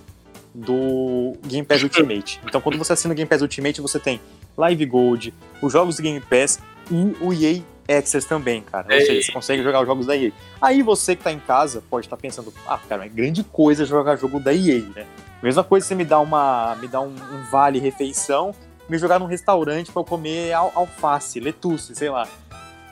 do 0.54 1.34
Game 1.46 1.66
Pass 1.66 1.82
Ultimate. 1.82 2.40
Então, 2.44 2.60
quando 2.60 2.78
você 2.78 2.92
assina 2.92 3.12
o 3.12 3.16
Game 3.16 3.28
Pass 3.28 3.42
Ultimate, 3.42 3.80
você 3.80 3.98
tem 3.98 4.20
Live 4.56 4.84
Gold, 4.86 5.34
os 5.60 5.72
jogos 5.72 5.96
do 5.96 6.02
Game 6.02 6.20
Pass 6.20 6.60
e 6.90 7.16
o 7.20 7.32
EA 7.32 7.62
Access 7.88 8.26
também, 8.26 8.62
cara. 8.62 8.86
Ou 8.92 9.00
seja, 9.00 9.22
você 9.22 9.32
consegue 9.32 9.62
jogar 9.62 9.80
os 9.80 9.86
jogos 9.86 10.06
da 10.06 10.16
EA. 10.16 10.32
Aí 10.60 10.82
você 10.82 11.16
que 11.16 11.22
tá 11.22 11.32
em 11.32 11.38
casa 11.38 11.82
pode 11.90 12.06
estar 12.06 12.16
tá 12.16 12.20
pensando, 12.22 12.52
ah, 12.66 12.78
cara, 12.88 13.04
é 13.04 13.08
grande 13.08 13.42
coisa 13.42 13.84
jogar 13.84 14.16
jogo 14.16 14.38
da 14.38 14.54
EA, 14.54 14.80
né? 14.94 15.06
Mesma 15.42 15.64
coisa 15.64 15.86
você 15.86 15.94
me 15.94 16.04
dá 16.04 16.20
uma, 16.20 16.76
me 16.80 16.86
dá 16.86 17.00
um, 17.00 17.08
um 17.08 17.42
vale 17.50 17.80
refeição, 17.80 18.54
me 18.88 18.96
jogar 18.96 19.18
num 19.18 19.26
restaurante 19.26 19.90
para 19.90 20.00
eu 20.00 20.04
comer 20.04 20.52
al 20.52 20.70
alface, 20.74 21.40
letuce, 21.40 21.94
sei 21.96 22.08
lá. 22.08 22.28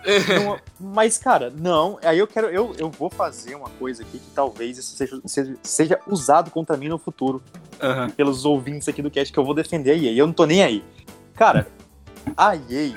Não, 0.43 0.59
mas, 0.79 1.19
cara, 1.19 1.53
não. 1.55 1.99
Aí 2.03 2.19
eu 2.19 2.27
quero. 2.27 2.49
Eu, 2.49 2.75
eu 2.79 2.91
vou 2.91 3.11
fazer 3.11 3.55
uma 3.55 3.69
coisa 3.71 4.03
aqui 4.03 4.19
que 4.19 4.31
talvez 4.35 4.79
isso 4.79 4.97
seja, 4.97 5.21
seja, 5.27 5.57
seja 5.63 6.01
usado 6.07 6.51
contra 6.51 6.77
mim 6.77 6.89
no 6.89 6.99
futuro. 6.99 7.43
Uhum. 7.83 8.11
Pelos 8.11 8.45
ouvintes 8.45 8.89
aqui 8.89 9.03
do 9.03 9.11
cast 9.11 9.33
que 9.33 9.39
eu 9.39 9.45
vou 9.45 9.55
defender 9.55 9.91
a 9.91 9.95
EA. 9.95 10.13
Eu 10.13 10.27
não 10.27 10.33
tô 10.33 10.47
nem 10.47 10.63
aí. 10.63 10.83
Cara, 11.35 11.67
a 12.37 12.57
EA 12.57 12.97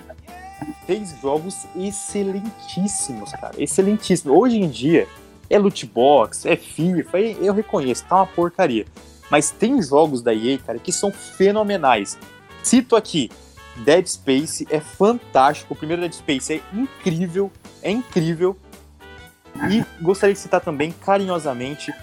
fez 0.86 1.16
jogos 1.22 1.66
excelentíssimos, 1.76 3.32
cara. 3.32 3.54
Excelentíssimos. 3.58 4.38
Hoje 4.38 4.58
em 4.58 4.70
dia, 4.70 5.08
é 5.50 5.58
loot 5.60 5.86
box, 5.86 6.46
é 6.46 6.56
FIFA, 6.56 7.20
eu 7.20 7.54
reconheço, 7.54 8.06
tá 8.06 8.18
uma 8.18 8.28
porcaria. 8.28 8.86
Mas 9.30 9.52
tem 9.52 9.82
jogos 9.82 10.22
da 10.22 10.34
EA, 10.34 10.58
cara, 10.58 10.80
que 10.80 10.92
são 10.92 11.12
fenomenais. 11.12 12.18
Cito 12.62 12.96
aqui 12.96 13.30
Dead 13.78 14.06
Space 14.06 14.68
é 14.70 14.80
fantástico. 14.80 15.74
O 15.74 15.78
primeiro 15.78 16.02
Dead 16.02 16.14
Space 16.14 16.54
é 16.54 16.62
incrível, 16.74 17.52
é 17.82 17.92
incrível. 17.92 18.58
E 19.70 19.84
gostaria 20.02 20.34
de 20.34 20.40
citar 20.40 20.62
também 20.62 20.92
carinhosamente 20.92 21.94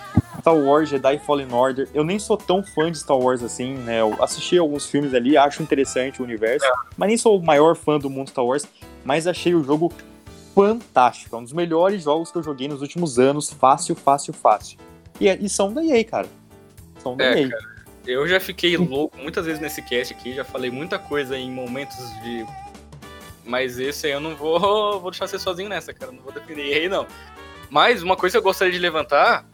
Star 0.40 0.56
Wars 0.56 0.88
Jedi 0.88 1.18
Fallen 1.18 1.52
Order. 1.52 1.88
Eu 1.92 2.04
nem 2.04 2.18
sou 2.18 2.36
tão 2.36 2.62
fã 2.62 2.90
de 2.90 2.98
Star 2.98 3.18
Wars 3.18 3.42
assim, 3.42 3.74
né? 3.74 4.00
Eu 4.00 4.22
assisti 4.22 4.56
alguns 4.56 4.86
filmes 4.86 5.14
ali, 5.14 5.36
acho 5.36 5.62
interessante 5.62 6.20
o 6.20 6.24
universo, 6.24 6.64
é. 6.64 6.72
mas 6.96 7.08
nem 7.08 7.16
sou 7.16 7.38
o 7.38 7.42
maior 7.44 7.76
fã 7.76 7.98
do 7.98 8.08
mundo 8.08 8.30
Star 8.30 8.44
Wars, 8.44 8.66
mas 9.04 9.26
achei 9.26 9.54
o 9.54 9.62
jogo 9.62 9.92
fantástico. 10.54 11.36
É 11.36 11.38
um 11.38 11.42
dos 11.42 11.52
melhores 11.52 12.02
jogos 12.04 12.30
que 12.30 12.38
eu 12.38 12.42
joguei 12.42 12.68
nos 12.68 12.80
últimos 12.80 13.18
anos, 13.18 13.50
fácil, 13.50 13.94
fácil, 13.94 14.32
fácil. 14.32 14.78
E, 15.20 15.28
e 15.28 15.48
são 15.48 15.72
da 15.72 15.84
EA, 15.84 16.04
cara. 16.04 16.28
São 17.02 17.16
da 17.16 17.24
é, 17.24 17.42
EA. 17.42 17.48
Cara. 17.50 17.69
Eu 18.10 18.26
já 18.26 18.40
fiquei 18.40 18.76
louco 18.76 19.16
muitas 19.16 19.46
vezes 19.46 19.60
nesse 19.60 19.80
cast 19.82 20.12
aqui, 20.12 20.34
já 20.34 20.44
falei 20.44 20.68
muita 20.68 20.98
coisa 20.98 21.38
em 21.38 21.50
momentos 21.50 21.96
de. 22.22 22.44
Mas 23.44 23.78
esse 23.78 24.08
aí 24.08 24.12
eu 24.12 24.20
não 24.20 24.34
vou, 24.34 24.58
vou 25.00 25.10
deixar 25.12 25.28
você 25.28 25.38
sozinho 25.38 25.68
nessa, 25.68 25.94
cara. 25.94 26.10
Não 26.10 26.20
vou 26.20 26.32
defender 26.32 26.74
aí, 26.74 26.88
não. 26.88 27.06
Mas 27.70 28.02
uma 28.02 28.16
coisa 28.16 28.34
que 28.34 28.38
eu 28.38 28.42
gostaria 28.42 28.72
de 28.72 28.80
levantar 28.80 29.46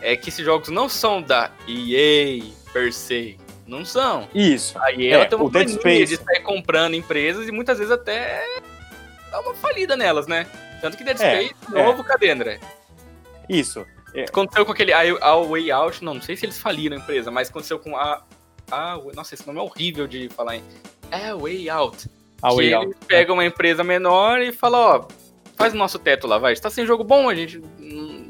é 0.00 0.16
que 0.16 0.28
esses 0.28 0.44
jogos 0.44 0.68
não 0.68 0.88
são 0.88 1.20
da 1.20 1.50
EA 1.66 2.44
per 2.72 2.92
se. 2.92 3.36
Não 3.66 3.84
são. 3.84 4.28
Isso. 4.32 4.78
A 4.80 4.92
EA 4.92 5.18
é, 5.18 5.24
tem 5.24 5.36
uma 5.36 5.50
mania 5.50 6.06
de 6.06 6.16
sair 6.16 6.40
comprando 6.42 6.94
empresas 6.94 7.48
e 7.48 7.52
muitas 7.52 7.78
vezes 7.78 7.92
até 7.92 8.44
dá 9.30 9.40
uma 9.40 9.54
falida 9.54 9.96
nelas, 9.96 10.28
né? 10.28 10.46
Tanto 10.80 10.96
que 10.96 11.02
Dead 11.02 11.20
é, 11.20 11.46
Space, 11.46 11.54
é, 11.74 11.82
novo, 11.84 12.04
cadê, 12.04 12.30
André? 12.30 12.60
Isso. 13.48 13.84
É. 14.14 14.24
Aconteceu 14.24 14.64
com 14.64 14.72
aquele 14.72 14.92
a, 14.92 15.36
Way 15.36 15.70
Out, 15.70 16.04
não, 16.04 16.14
não 16.14 16.22
sei 16.22 16.36
se 16.36 16.46
eles 16.46 16.58
faliram 16.58 16.96
a 16.96 17.00
empresa, 17.00 17.30
mas 17.30 17.48
aconteceu 17.48 17.78
com 17.78 17.96
a, 17.96 18.22
a. 18.70 18.98
Nossa, 19.14 19.34
esse 19.34 19.46
nome 19.46 19.58
é 19.58 19.62
horrível 19.62 20.06
de 20.06 20.28
falar 20.30 20.56
em. 20.56 20.64
É 21.10 21.34
Way 21.34 21.68
Out. 21.70 22.08
A 22.42 22.54
Way 22.54 22.74
Out. 22.74 22.94
pega 23.06 23.32
uma 23.32 23.44
empresa 23.44 23.82
menor 23.82 24.40
e 24.40 24.52
fala, 24.52 24.78
ó, 24.78 25.08
faz 25.56 25.74
o 25.74 25.76
nosso 25.76 25.98
teto 25.98 26.26
lá, 26.26 26.38
vai. 26.38 26.52
Está 26.52 26.70
sem 26.70 26.86
jogo 26.86 27.04
bom, 27.04 27.28
a 27.28 27.34
gente. 27.34 27.60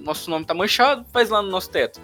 Nosso 0.03 0.31
nome 0.31 0.45
tá 0.45 0.55
manchado, 0.55 1.05
faz 1.13 1.29
lá 1.29 1.43
no 1.43 1.51
nosso 1.51 1.71
teto. 1.71 2.01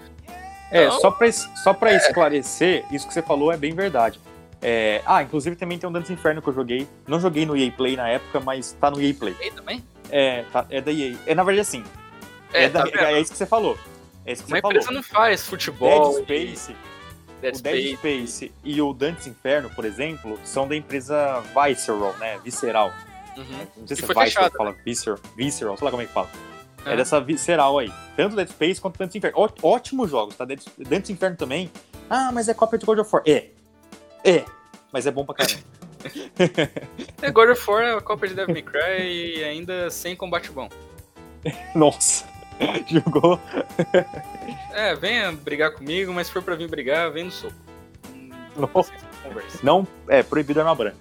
É, 0.70 0.86
então, 0.86 1.00
só 1.00 1.10
pra, 1.10 1.32
só 1.32 1.72
pra 1.72 1.92
é. 1.92 1.96
esclarecer, 1.96 2.84
isso 2.92 3.06
que 3.06 3.14
você 3.14 3.22
falou 3.22 3.52
é 3.52 3.56
bem 3.56 3.74
verdade. 3.74 4.20
É, 4.60 5.02
ah, 5.04 5.22
inclusive 5.22 5.56
também 5.56 5.78
tem 5.78 5.88
um 5.88 5.92
Dantes 5.92 6.10
Inferno 6.10 6.40
que 6.40 6.48
eu 6.48 6.54
joguei. 6.54 6.88
Não 7.06 7.20
joguei 7.20 7.44
no 7.44 7.56
EA 7.56 7.70
Play 7.70 7.96
na 7.96 8.08
época, 8.08 8.40
mas 8.40 8.72
tá 8.72 8.90
no 8.90 9.00
EA 9.00 9.14
Play. 9.14 9.36
EA 9.40 9.52
também? 9.52 9.84
É, 10.10 10.42
tá, 10.50 10.66
é 10.70 10.80
da 10.80 10.90
EA. 10.90 11.16
É, 11.26 11.34
na 11.34 11.44
verdade, 11.44 11.60
assim, 11.60 11.84
é, 12.54 12.64
é, 12.64 12.68
da, 12.68 12.86
tá 12.86 13.10
é, 13.10 13.20
isso 13.20 13.32
que 13.32 13.38
você 13.38 13.46
falou. 13.46 13.78
É 14.24 14.32
isso 14.32 14.44
que 14.44 14.52
Uma 14.52 14.60
você 14.60 14.66
empresa 14.66 14.86
falou. 14.86 15.00
não 15.00 15.02
faz 15.02 15.46
futebol. 15.46 16.24
Dead 16.24 16.56
Space. 16.56 16.76
Dead 17.40 17.56
o 17.56 17.62
Dead 17.62 17.96
Space. 17.96 17.96
Space 17.96 18.54
e 18.64 18.80
o 18.80 18.92
Dantes 18.94 19.26
Inferno, 19.26 19.68
por 19.70 19.84
exemplo, 19.84 20.38
são 20.44 20.66
da 20.66 20.76
empresa 20.76 21.40
Visceral, 21.54 22.14
né? 22.18 22.38
Visceral. 22.38 22.92
Uhum. 23.36 23.66
Não 23.76 23.86
sei 23.86 23.96
se 23.96 24.04
é 24.04 24.06
Visceral, 24.06 24.24
fechado, 24.24 24.56
fala 24.56 24.70
né? 24.70 24.76
Visceral, 24.84 25.18
Visceral, 25.36 25.76
sei 25.76 25.84
lá 25.84 25.90
como 25.90 26.02
é 26.02 26.06
que 26.06 26.12
fala. 26.12 26.30
É. 26.86 26.92
é 26.92 26.96
dessa 26.96 27.20
Visceral 27.20 27.78
aí. 27.78 27.92
Tanto 28.16 28.36
Dead 28.36 28.48
Space 28.48 28.80
quanto 28.80 28.98
Dantes 28.98 29.16
Inferno. 29.16 29.38
Ó, 29.38 29.48
ótimos 29.62 30.10
jogos, 30.10 30.36
tá? 30.36 30.44
Dantes 30.44 31.10
Inferno 31.10 31.36
também. 31.36 31.70
Ah, 32.08 32.30
mas 32.32 32.48
é 32.48 32.54
cópia 32.54 32.78
de 32.78 32.86
God 32.86 33.00
of 33.00 33.10
War. 33.12 33.22
É. 33.26 33.48
É. 34.24 34.44
Mas 34.92 35.06
é 35.06 35.10
bom 35.10 35.24
pra 35.24 35.34
caramba. 35.34 35.62
é, 37.20 37.30
God 37.30 37.50
of 37.50 37.70
War 37.70 37.82
é 37.82 37.94
a 37.94 38.00
cópia 38.00 38.28
de 38.28 38.34
Devil 38.34 38.54
May 38.54 38.62
Cry 38.62 39.38
e 39.38 39.44
ainda 39.44 39.90
sem 39.90 40.14
combate 40.14 40.50
bom. 40.50 40.68
Nossa, 41.74 42.26
jogou. 42.86 43.40
é, 44.72 44.94
venha 44.94 45.32
brigar 45.32 45.72
comigo, 45.72 46.12
mas 46.12 46.26
se 46.26 46.32
for 46.32 46.42
pra 46.42 46.54
vir 46.54 46.68
brigar, 46.68 47.10
vem 47.10 47.24
no 47.24 47.30
soco. 47.30 47.54
Não, 48.56 48.70
não 49.62 49.86
é 50.08 50.22
proibido 50.22 50.60
arma 50.60 50.74
branca. 50.74 50.96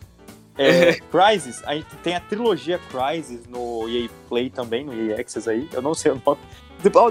É, 0.58 0.94
Crysis, 1.12 1.64
a 1.66 1.74
gente 1.74 1.96
tem 2.04 2.16
a 2.16 2.20
trilogia 2.20 2.80
Crysis 2.90 3.48
no 3.48 3.88
EA 3.90 4.10
Play 4.30 4.50
também, 4.50 4.86
no 4.86 4.94
EA 4.94 5.20
Access 5.20 5.50
aí. 5.50 5.68
Eu 5.72 5.82
não 5.82 5.94
sei 5.94 6.12
o 6.12 6.22
nome. 6.24 6.40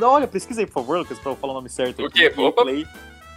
Olha, 0.05 0.29
pesquisa 0.29 0.61
aí, 0.61 0.67
por 0.67 0.75
favor, 0.75 0.99
Lucas, 0.99 1.19
pra 1.19 1.33
eu 1.33 1.37
falar 1.37 1.53
o 1.53 1.57
nome 1.57 1.69
certo. 1.69 2.05
O 2.05 2.11
quê? 2.11 2.33
EA 2.37 2.41
Opa. 2.41 2.63
Play. 2.63 2.87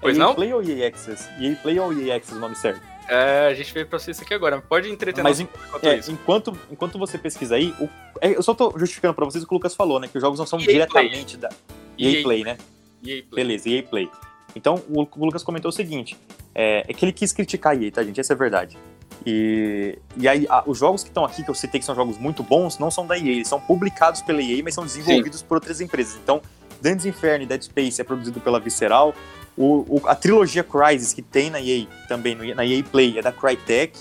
Pois 0.02 0.18
EA 0.18 0.24
não? 0.24 0.36
Play 0.36 0.54
ou 0.54 0.64
EA 0.64 0.88
Access? 0.88 1.28
EA 1.40 1.56
Play 1.56 1.80
ou 1.80 1.94
EA 1.94 2.18
Access 2.18 2.38
o 2.38 2.40
nome 2.40 2.56
certo? 2.56 2.82
É, 3.08 3.48
a 3.48 3.54
gente 3.54 3.74
veio 3.74 3.86
pra 3.86 4.00
você 4.00 4.12
isso 4.12 4.24
aqui 4.24 4.34
agora. 4.34 4.62
Pode 4.62 4.90
entreter 4.90 5.24
Mas 5.24 5.40
em- 5.40 5.44
enquanto 5.44 5.84
É, 5.86 5.98
isso. 5.98 6.12
enquanto, 6.12 6.58
enquanto 6.72 6.98
você 7.00 7.18
pesquisa 7.18 7.56
aí, 7.56 7.74
o- 7.80 7.88
é, 8.20 8.36
eu 8.36 8.42
só 8.44 8.54
tô 8.54 8.74
justificando 8.78 9.14
pra 9.14 9.26
vocês 9.26 9.44
o 9.44 9.48
que 9.48 9.54
o 9.54 9.58
Lucas 9.58 9.76
falou, 9.76 10.00
né? 10.00 10.08
Que 10.08 10.18
os 10.18 10.22
jogos 10.22 10.40
não 10.40 10.46
são 10.46 10.60
EA 10.60 10.66
diretamente 10.68 11.38
da 11.38 11.50
EA, 11.98 12.10
EA 12.18 12.24
Play, 12.24 12.44
né? 12.44 12.58
EA 13.04 13.24
Play. 13.24 13.26
Beleza, 13.46 13.70
EA 13.70 13.84
Play. 13.84 14.10
Então, 14.56 14.82
o, 14.90 15.02
o 15.04 15.26
Lucas 15.26 15.44
comentou 15.44 15.70
o 15.70 15.72
seguinte: 15.72 16.18
é, 16.54 16.86
é 16.88 16.94
que 16.94 17.06
ele 17.06 17.12
quis 17.14 17.32
criticar 17.32 17.74
a 17.74 17.76
EA, 17.76 17.92
tá, 17.92 18.04
gente? 18.04 18.20
Essa 18.20 18.34
é 18.34 18.36
a 18.36 18.38
verdade. 18.38 18.78
E, 19.26 19.98
e 20.18 20.28
aí, 20.28 20.46
a- 20.50 20.64
os 20.66 20.78
jogos 20.78 21.04
que 21.04 21.10
estão 21.10 21.26
aqui, 21.26 21.44
que 21.44 21.50
eu 21.50 21.56
citei 21.56 21.80
que 21.80 21.86
são 21.86 21.96
jogos 21.96 22.18
muito 22.18 22.44
bons, 22.44 22.78
não 22.80 22.90
são 22.92 23.06
da 23.08 23.18
EA, 23.18 23.24
eles 23.34 23.48
são 23.48 23.60
publicados 23.60 24.22
pela 24.22 24.42
EA, 24.42 24.62
mas 24.64 24.74
são 24.74 24.84
desenvolvidos 24.86 25.42
por 25.42 25.56
outras 25.56 25.82
empresas. 25.82 26.16
Então, 26.22 26.42
Dantes 26.82 27.06
Inferno 27.06 27.44
e 27.44 27.48
Dead 27.48 27.62
Space 27.64 28.00
é 28.00 28.04
produzido 28.04 28.40
pela 28.40 28.60
Visceral. 28.60 29.14
O, 29.58 29.98
o- 30.02 30.08
a 30.08 30.16
trilogia 30.16 30.64
Crysis 30.64 31.14
que 31.14 31.22
tem 31.22 31.50
na 31.50 31.62
EA 31.62 31.86
também, 32.08 32.36
na 32.54 32.66
EA 32.66 32.84
Play, 32.84 33.18
é 33.18 33.22
da 33.22 33.32
Crytek. 33.32 33.98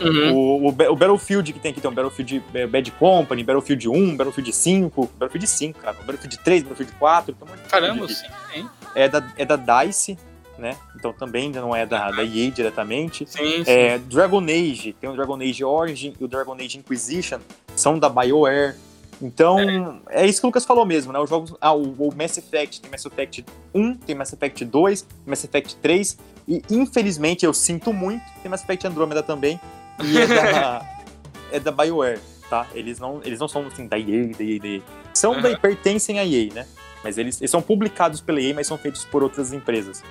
Uhum. 0.00 0.34
O, 0.36 0.66
o, 0.66 0.68
o 0.68 0.72
Battlefield 0.96 1.52
que 1.52 1.58
tem 1.58 1.72
aqui, 1.72 1.80
tem 1.80 1.90
o 1.90 1.94
Battlefield 1.94 2.42
é, 2.54 2.64
Bad 2.66 2.90
Company, 2.92 3.42
Battlefield 3.42 3.88
1, 3.88 4.16
Battlefield 4.16 4.52
5, 4.52 5.06
Battlefield 5.18 5.46
5, 5.48 5.80
cara, 5.80 5.96
Battlefield 5.96 6.38
3, 6.44 6.62
Battlefield 6.62 6.92
4, 6.98 7.34
tem 7.34 7.48
um 7.48 7.50
monte 7.50 7.68
Caramba, 7.68 8.08
sim, 8.08 8.26
hein? 8.54 8.68
É 8.94 9.08
da, 9.08 9.26
é 9.36 9.44
da 9.44 9.56
DICE, 9.56 10.16
né? 10.56 10.76
Então 10.94 11.12
também 11.12 11.50
não 11.50 11.74
é 11.74 11.84
da, 11.84 12.12
da 12.12 12.22
EA 12.22 12.50
diretamente. 12.52 13.24
Sim, 13.28 13.64
sim. 13.64 13.70
É, 13.70 13.98
Dragon 13.98 14.44
Age, 14.44 14.94
tem 15.00 15.10
o 15.10 15.14
Dragon 15.14 15.40
Age 15.40 15.64
Origin 15.64 16.14
e 16.20 16.24
o 16.24 16.28
Dragon 16.28 16.54
Age 16.54 16.78
Inquisition, 16.78 17.40
são 17.74 17.98
da 17.98 18.08
BioWare. 18.08 18.76
Então, 19.20 20.00
é, 20.08 20.26
isso 20.26 20.40
que 20.40 20.46
o 20.46 20.48
Lucas 20.48 20.64
falou 20.64 20.84
mesmo, 20.84 21.12
né? 21.12 21.18
Os 21.18 21.30
jogos. 21.30 21.54
Ah, 21.60 21.72
o, 21.72 22.08
o 22.08 22.14
Mass 22.14 22.36
Effect, 22.36 22.80
tem 22.80 22.90
Mass 22.90 23.04
Effect 23.04 23.44
1, 23.74 23.94
tem 23.98 24.14
Mass 24.14 24.32
Effect 24.32 24.64
2, 24.64 25.02
tem 25.02 25.10
Mass 25.26 25.44
Effect 25.44 25.76
3, 25.76 26.18
e 26.48 26.62
infelizmente 26.70 27.44
eu 27.44 27.54
sinto 27.54 27.92
muito, 27.92 28.22
tem 28.42 28.50
Mass 28.50 28.62
Effect 28.62 28.86
Andromeda 28.86 29.22
também, 29.22 29.60
e 30.02 30.18
é 30.18 30.26
da, 30.26 30.86
é 31.52 31.60
da 31.60 31.70
BioWare, 31.70 32.20
tá? 32.50 32.66
Eles 32.74 32.98
não, 32.98 33.20
eles 33.24 33.38
não 33.38 33.48
são 33.48 33.66
assim, 33.66 33.86
da 33.86 33.98
EA, 33.98 34.32
da 34.36 34.44
EA, 34.44 34.60
da 34.60 34.68
EA. 34.68 34.82
São 35.12 35.32
Aham. 35.32 35.42
da, 35.42 35.58
pertencem 35.58 36.18
à 36.18 36.24
EA, 36.24 36.52
né? 36.52 36.66
Mas 37.02 37.18
eles, 37.18 37.40
eles 37.40 37.50
são 37.50 37.62
publicados 37.62 38.20
pela 38.20 38.40
EA, 38.40 38.54
mas 38.54 38.66
são 38.66 38.78
feitos 38.78 39.04
por 39.04 39.22
outras 39.22 39.52
empresas. 39.52 40.02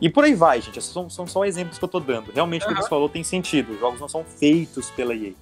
E 0.00 0.08
por 0.08 0.24
aí 0.24 0.34
vai, 0.34 0.60
gente. 0.60 0.80
São, 0.80 1.10
são 1.10 1.26
só 1.26 1.44
exemplos 1.44 1.76
que 1.76 1.84
eu 1.84 1.88
tô 1.88 1.98
dando. 1.98 2.30
Realmente 2.30 2.62
o 2.62 2.68
que 2.68 2.72
Aham. 2.72 2.82
você 2.82 2.88
falou 2.88 3.08
tem 3.08 3.24
sentido. 3.24 3.72
Os 3.72 3.80
jogos 3.80 4.00
não 4.00 4.08
são 4.08 4.24
feitos 4.24 4.90
pela 4.90 5.14
EA. 5.14 5.32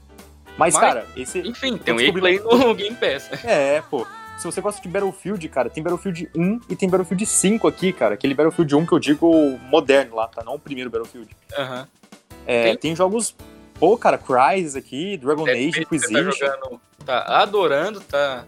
Mas, 0.57 0.75
Mas- 0.75 0.77
cara, 0.81 1.07
esse. 1.17 1.39
Enfim, 1.41 1.77
tem 1.79 1.95
um 1.95 1.97
descobri- 1.99 2.35
EA 2.35 2.41
Play 2.43 2.59
no 2.61 2.75
Game 2.75 2.97
Pass. 2.97 3.31
É, 3.45 3.83
pô. 3.91 4.07
Se 4.39 4.45
você 4.45 4.61
gosta 4.61 4.83
de 4.83 4.89
Battlefield, 4.89 5.49
cara, 5.49 5.71
tem 5.71 5.83
Battlefield 5.83 6.29
1 6.37 6.61
e 6.69 6.77
tem 6.77 6.89
Battlefield 6.91 7.25
5 7.25 7.67
aqui, 7.67 7.91
cara. 7.91 8.15
Aquele 8.15 8.35
Battlefield 8.35 8.77
1 8.77 8.85
que 8.87 8.93
eu 8.93 8.99
digo 8.99 9.59
moderno 9.71 10.15
lá, 10.15 10.29
tá? 10.29 10.45
Não 10.45 10.57
o 10.57 10.59
primeiro 10.59 10.91
Battlefield. 10.91 11.35
Aham. 11.57 11.89
É, 12.47 12.63
Tem? 12.65 12.77
tem 12.77 12.97
jogos. 12.97 13.35
Pô, 13.81 13.97
cara, 13.97 14.19
Crysis 14.19 14.77
aqui, 14.77 15.17
Dragon 15.17 15.45
Dead 15.45 15.57
Age, 15.57 15.71
você 15.73 15.81
Inquisition. 15.81 16.25
Tá, 16.25 16.31
jogando, 16.31 16.81
tá 17.05 17.23
adorando, 17.43 18.01
tá. 18.01 18.45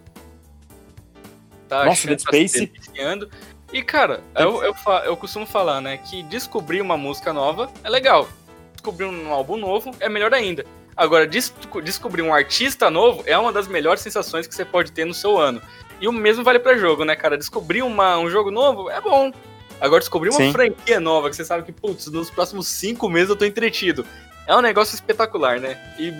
Tá 1.68 1.84
Nossa, 1.84 2.06
Dead 2.06 2.22
tá 2.22 2.30
Space- 2.30 2.66
deliciando. 2.66 3.30
E, 3.72 3.82
cara, 3.82 4.22
eu, 4.34 4.62
eu, 4.62 4.74
eu 5.04 5.16
costumo 5.16 5.44
falar, 5.46 5.80
né, 5.80 5.98
que 5.98 6.22
descobrir 6.22 6.80
uma 6.80 6.96
música 6.96 7.32
nova 7.32 7.70
é 7.84 7.88
legal. 7.90 8.26
Descobrir 8.72 9.04
um 9.06 9.30
álbum 9.32 9.56
novo 9.56 9.90
é 10.00 10.08
melhor 10.08 10.32
ainda. 10.32 10.64
Agora, 10.98 11.28
des- 11.28 11.54
descobrir 11.84 12.22
um 12.22 12.34
artista 12.34 12.90
novo 12.90 13.22
é 13.24 13.38
uma 13.38 13.52
das 13.52 13.68
melhores 13.68 14.02
sensações 14.02 14.48
que 14.48 14.54
você 14.54 14.64
pode 14.64 14.90
ter 14.90 15.04
no 15.04 15.14
seu 15.14 15.38
ano. 15.38 15.62
E 16.00 16.08
o 16.08 16.12
mesmo 16.12 16.42
vale 16.42 16.58
pra 16.58 16.76
jogo, 16.76 17.04
né, 17.04 17.14
cara? 17.14 17.38
Descobrir 17.38 17.82
uma, 17.82 18.18
um 18.18 18.28
jogo 18.28 18.50
novo 18.50 18.90
é 18.90 19.00
bom. 19.00 19.32
Agora, 19.80 20.00
descobrir 20.00 20.30
uma 20.30 20.38
Sim. 20.40 20.50
franquia 20.52 20.98
nova 20.98 21.30
que 21.30 21.36
você 21.36 21.44
sabe 21.44 21.62
que, 21.62 21.70
putz, 21.70 22.08
nos 22.08 22.30
próximos 22.30 22.66
cinco 22.66 23.08
meses 23.08 23.30
eu 23.30 23.36
tô 23.36 23.44
entretido. 23.44 24.04
É 24.44 24.56
um 24.56 24.60
negócio 24.60 24.96
espetacular, 24.96 25.60
né? 25.60 25.78
E 26.00 26.12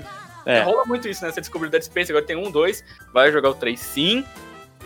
É. 0.47 0.63
rola 0.63 0.85
muito 0.87 1.09
isso, 1.09 1.25
né? 1.25 1.33
Você 1.33 1.41
descobriu 1.41 1.67
o 1.69 1.71
Dead 1.73 1.83
Space, 1.83 2.13
agora 2.13 2.25
tem 2.25 2.37
um, 2.37 2.49
dois, 2.49 2.85
vai 3.13 3.33
jogar 3.33 3.51
o 3.51 3.55
3 3.55 3.81
sim. 3.81 4.25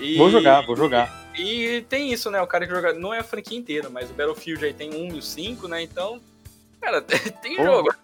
E, 0.01 0.17
Vou 0.17 0.31
jogar, 0.31 0.65
vou 0.65 0.75
jogar. 0.75 1.13
E 1.39 1.85
tem 1.89 2.11
isso, 2.11 2.31
né? 2.31 2.41
O 2.41 2.47
cara 2.47 2.67
que 2.67 2.75
joga. 2.75 2.95
Não 2.95 3.13
é 3.13 3.19
a 3.19 3.25
franquia 3.25 3.59
inteira, 3.59 3.91
mas 3.91 4.11
o 4.11 4.15
Battlefield 4.15 4.65
aí 4.65 4.73
tem 4.73 4.91
um 4.95 5.15
e 5.15 5.19
o 5.19 5.23
5, 5.23 5.69
né? 5.69 5.83
Então. 5.83 6.19
Cara, 6.81 7.01
tem 7.43 7.57
Pô, 7.57 7.63
jogo. 7.65 7.95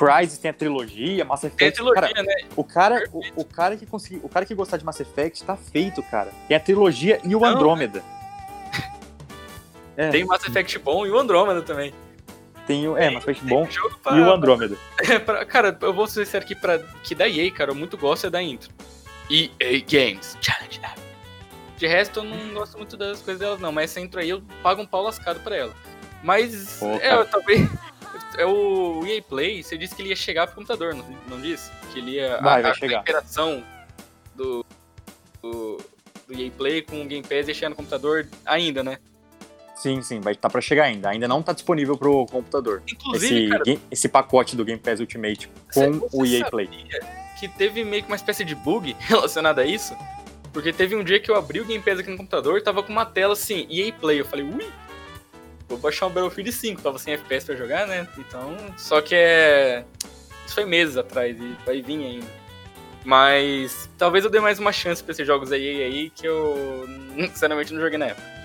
Crysis 0.00 0.38
tem 0.38 0.50
a 0.50 0.54
trilogia, 0.54 1.24
Mass 1.26 1.44
Effect. 1.44 1.58
Tem 1.58 1.68
a 1.68 1.72
trilogia, 1.72 2.00
cara, 2.14 2.22
né? 2.22 2.34
o 2.56 2.64
cara, 2.64 3.04
o, 3.12 3.20
o 3.36 3.44
cara 3.44 3.76
que 3.76 3.84
conseguir, 3.84 4.20
o 4.24 4.28
cara 4.30 4.46
que 4.46 4.54
gostar 4.54 4.78
de 4.78 4.84
Mass 4.84 4.98
Effect 4.98 5.44
tá 5.44 5.56
feito, 5.56 6.02
cara. 6.04 6.30
Tem 6.48 6.56
a 6.56 6.60
trilogia 6.60 7.20
e 7.22 7.36
o 7.36 7.40
Não, 7.40 7.48
Andrômeda. 7.48 8.02
É, 9.96 10.08
Tem 10.08 10.24
o 10.24 10.28
Mass 10.28 10.42
Effect 10.48 10.78
bom 10.78 11.04
e 11.04 11.10
o 11.10 11.18
Andromeda 11.18 11.60
também. 11.60 11.92
tem 12.66 12.88
o, 12.88 12.96
é, 12.96 13.10
Mass 13.10 13.22
Effect 13.24 13.44
bom 13.44 13.68
pra, 14.02 14.16
e 14.16 14.20
o 14.22 14.32
Andrômeda. 14.32 14.76
pra- 15.26 15.44
Cara, 15.44 15.76
eu 15.82 15.92
vou 15.92 16.06
ser 16.06 16.24
sincero 16.24 16.44
aqui 16.44 16.54
pra. 16.54 16.78
Que 17.02 17.14
da 17.14 17.28
EA, 17.28 17.50
cara, 17.50 17.72
eu 17.72 17.74
muito 17.74 17.98
gosto 17.98 18.26
é 18.26 18.30
da 18.30 18.40
intro. 18.40 18.70
EA 19.28 19.84
Games 19.86 20.38
Challenge. 20.40 20.80
De 21.76 21.86
resto, 21.86 22.20
eu 22.20 22.24
não 22.24 22.54
gosto 22.54 22.78
muito 22.78 22.96
das 22.96 23.20
coisas 23.20 23.40
delas, 23.40 23.60
não. 23.60 23.72
Mas 23.72 23.90
essa 23.90 24.00
intro 24.00 24.20
aí 24.20 24.30
eu 24.30 24.42
pago 24.62 24.80
um 24.80 24.86
pau 24.86 25.02
lascado 25.02 25.40
pra 25.40 25.54
ela. 25.56 25.74
Mas, 26.22 26.78
Pô, 26.78 26.86
é, 26.94 27.12
eu 27.12 27.26
talvez. 27.26 27.68
É 28.38 28.46
o 28.46 29.04
EA 29.06 29.20
Play, 29.22 29.62
você 29.62 29.76
disse 29.76 29.94
que 29.94 30.02
ele 30.02 30.10
ia 30.10 30.16
chegar 30.16 30.46
pro 30.46 30.56
computador, 30.56 30.94
não, 30.94 31.04
não 31.28 31.40
disse? 31.40 31.70
Que 31.92 31.98
ele 31.98 32.12
ia. 32.12 32.38
Vai, 32.40 32.60
a, 32.60 32.62
vai 32.62 32.70
a 32.70 32.74
chegar. 32.74 33.00
interação 33.00 33.62
do, 34.34 34.64
do, 35.42 35.78
do 36.28 36.34
EA 36.40 36.50
Play 36.50 36.82
com 36.82 37.02
o 37.02 37.06
Game 37.06 37.22
Pass 37.26 37.48
ia 37.48 37.54
chegar 37.54 37.70
no 37.70 37.76
computador 37.76 38.26
ainda, 38.46 38.82
né? 38.82 38.98
Sim, 39.76 40.02
sim, 40.02 40.20
vai 40.20 40.34
estar 40.34 40.50
pra 40.50 40.60
chegar 40.60 40.84
ainda. 40.84 41.08
Ainda 41.08 41.26
não 41.26 41.42
tá 41.42 41.52
disponível 41.54 41.96
pro 41.96 42.26
computador. 42.26 42.82
Inclusive, 42.86 43.34
Esse, 43.44 43.48
cara, 43.50 43.64
game- 43.64 43.80
esse 43.90 44.08
pacote 44.10 44.54
do 44.54 44.64
Game 44.64 44.78
Pass 44.80 45.00
Ultimate 45.00 45.48
com 45.72 45.92
Você- 45.92 46.08
o 46.16 46.26
EA 46.26 46.50
Play. 46.50 46.68
que 47.38 47.48
teve 47.48 47.82
meio 47.82 48.02
que 48.02 48.08
uma 48.10 48.16
espécie 48.16 48.44
de 48.44 48.54
bug 48.54 48.94
relacionado 49.00 49.58
a 49.60 49.64
isso. 49.64 49.96
Porque 50.52 50.72
teve 50.72 50.94
um 50.96 51.02
dia 51.02 51.18
que 51.18 51.30
eu 51.30 51.34
abri 51.36 51.60
o 51.60 51.64
Game 51.64 51.82
Pass 51.82 51.98
aqui 52.00 52.10
no 52.10 52.16
computador 52.18 52.58
e 52.58 52.60
tava 52.62 52.82
com 52.82 52.92
uma 52.92 53.06
tela 53.06 53.32
assim, 53.32 53.66
EA 53.70 53.90
Play. 53.92 54.20
Eu 54.20 54.24
falei, 54.26 54.44
ui, 54.44 54.66
vou 55.70 55.78
baixar 55.78 56.06
um 56.06 56.10
Battlefield 56.10 56.52
5. 56.52 56.82
Tava 56.82 56.98
sem 56.98 57.14
FPS 57.14 57.46
pra 57.46 57.54
jogar, 57.54 57.86
né? 57.86 58.06
Então, 58.18 58.56
só 58.76 59.00
que 59.00 59.14
é. 59.14 59.84
Isso 60.44 60.54
foi 60.54 60.64
meses 60.64 60.96
atrás 60.96 61.36
e 61.38 61.56
vai 61.64 61.80
vir 61.80 62.04
ainda. 62.04 62.40
Mas 63.04 63.88
talvez 63.96 64.24
eu 64.24 64.30
dê 64.30 64.40
mais 64.40 64.58
uma 64.58 64.72
chance 64.72 65.02
pra 65.02 65.12
esses 65.12 65.26
jogos 65.26 65.52
aí, 65.52 65.82
aí 65.82 66.10
que 66.10 66.26
eu 66.26 66.86
sinceramente 67.32 67.72
não 67.72 67.80
joguei 67.80 67.96
na 67.96 68.06
época. 68.06 68.40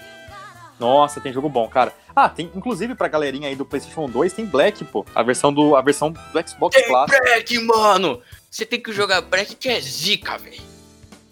Nossa, 0.80 1.19
tem 1.19 1.34
jogo 1.34 1.49
bom, 1.49 1.67
cara. 1.67 1.93
Ah, 2.15 2.30
tem, 2.30 2.51
inclusive 2.53 2.95
pra 2.95 3.07
galerinha 3.07 3.47
aí 3.47 3.55
do 3.55 3.65
PlayStation 3.65 4.07
2, 4.07 4.34
tem 4.34 4.45
Black, 4.45 4.84
pô. 4.86 5.05
A 5.15 5.23
versão 5.23 5.51
do, 5.51 5.76
a 5.76 5.82
versão 5.82 6.11
do 6.11 6.47
Xbox 6.47 6.76
Tem 6.76 6.88
Classic. 6.88 7.19
Black, 7.21 7.59
mano! 7.59 8.21
Você 8.51 8.65
tem 8.65 8.82
que 8.82 8.91
jogar 8.93 9.21
Black 9.21 9.55
que 9.55 9.69
é 9.69 9.80
zica, 9.80 10.38
velho. 10.38 10.61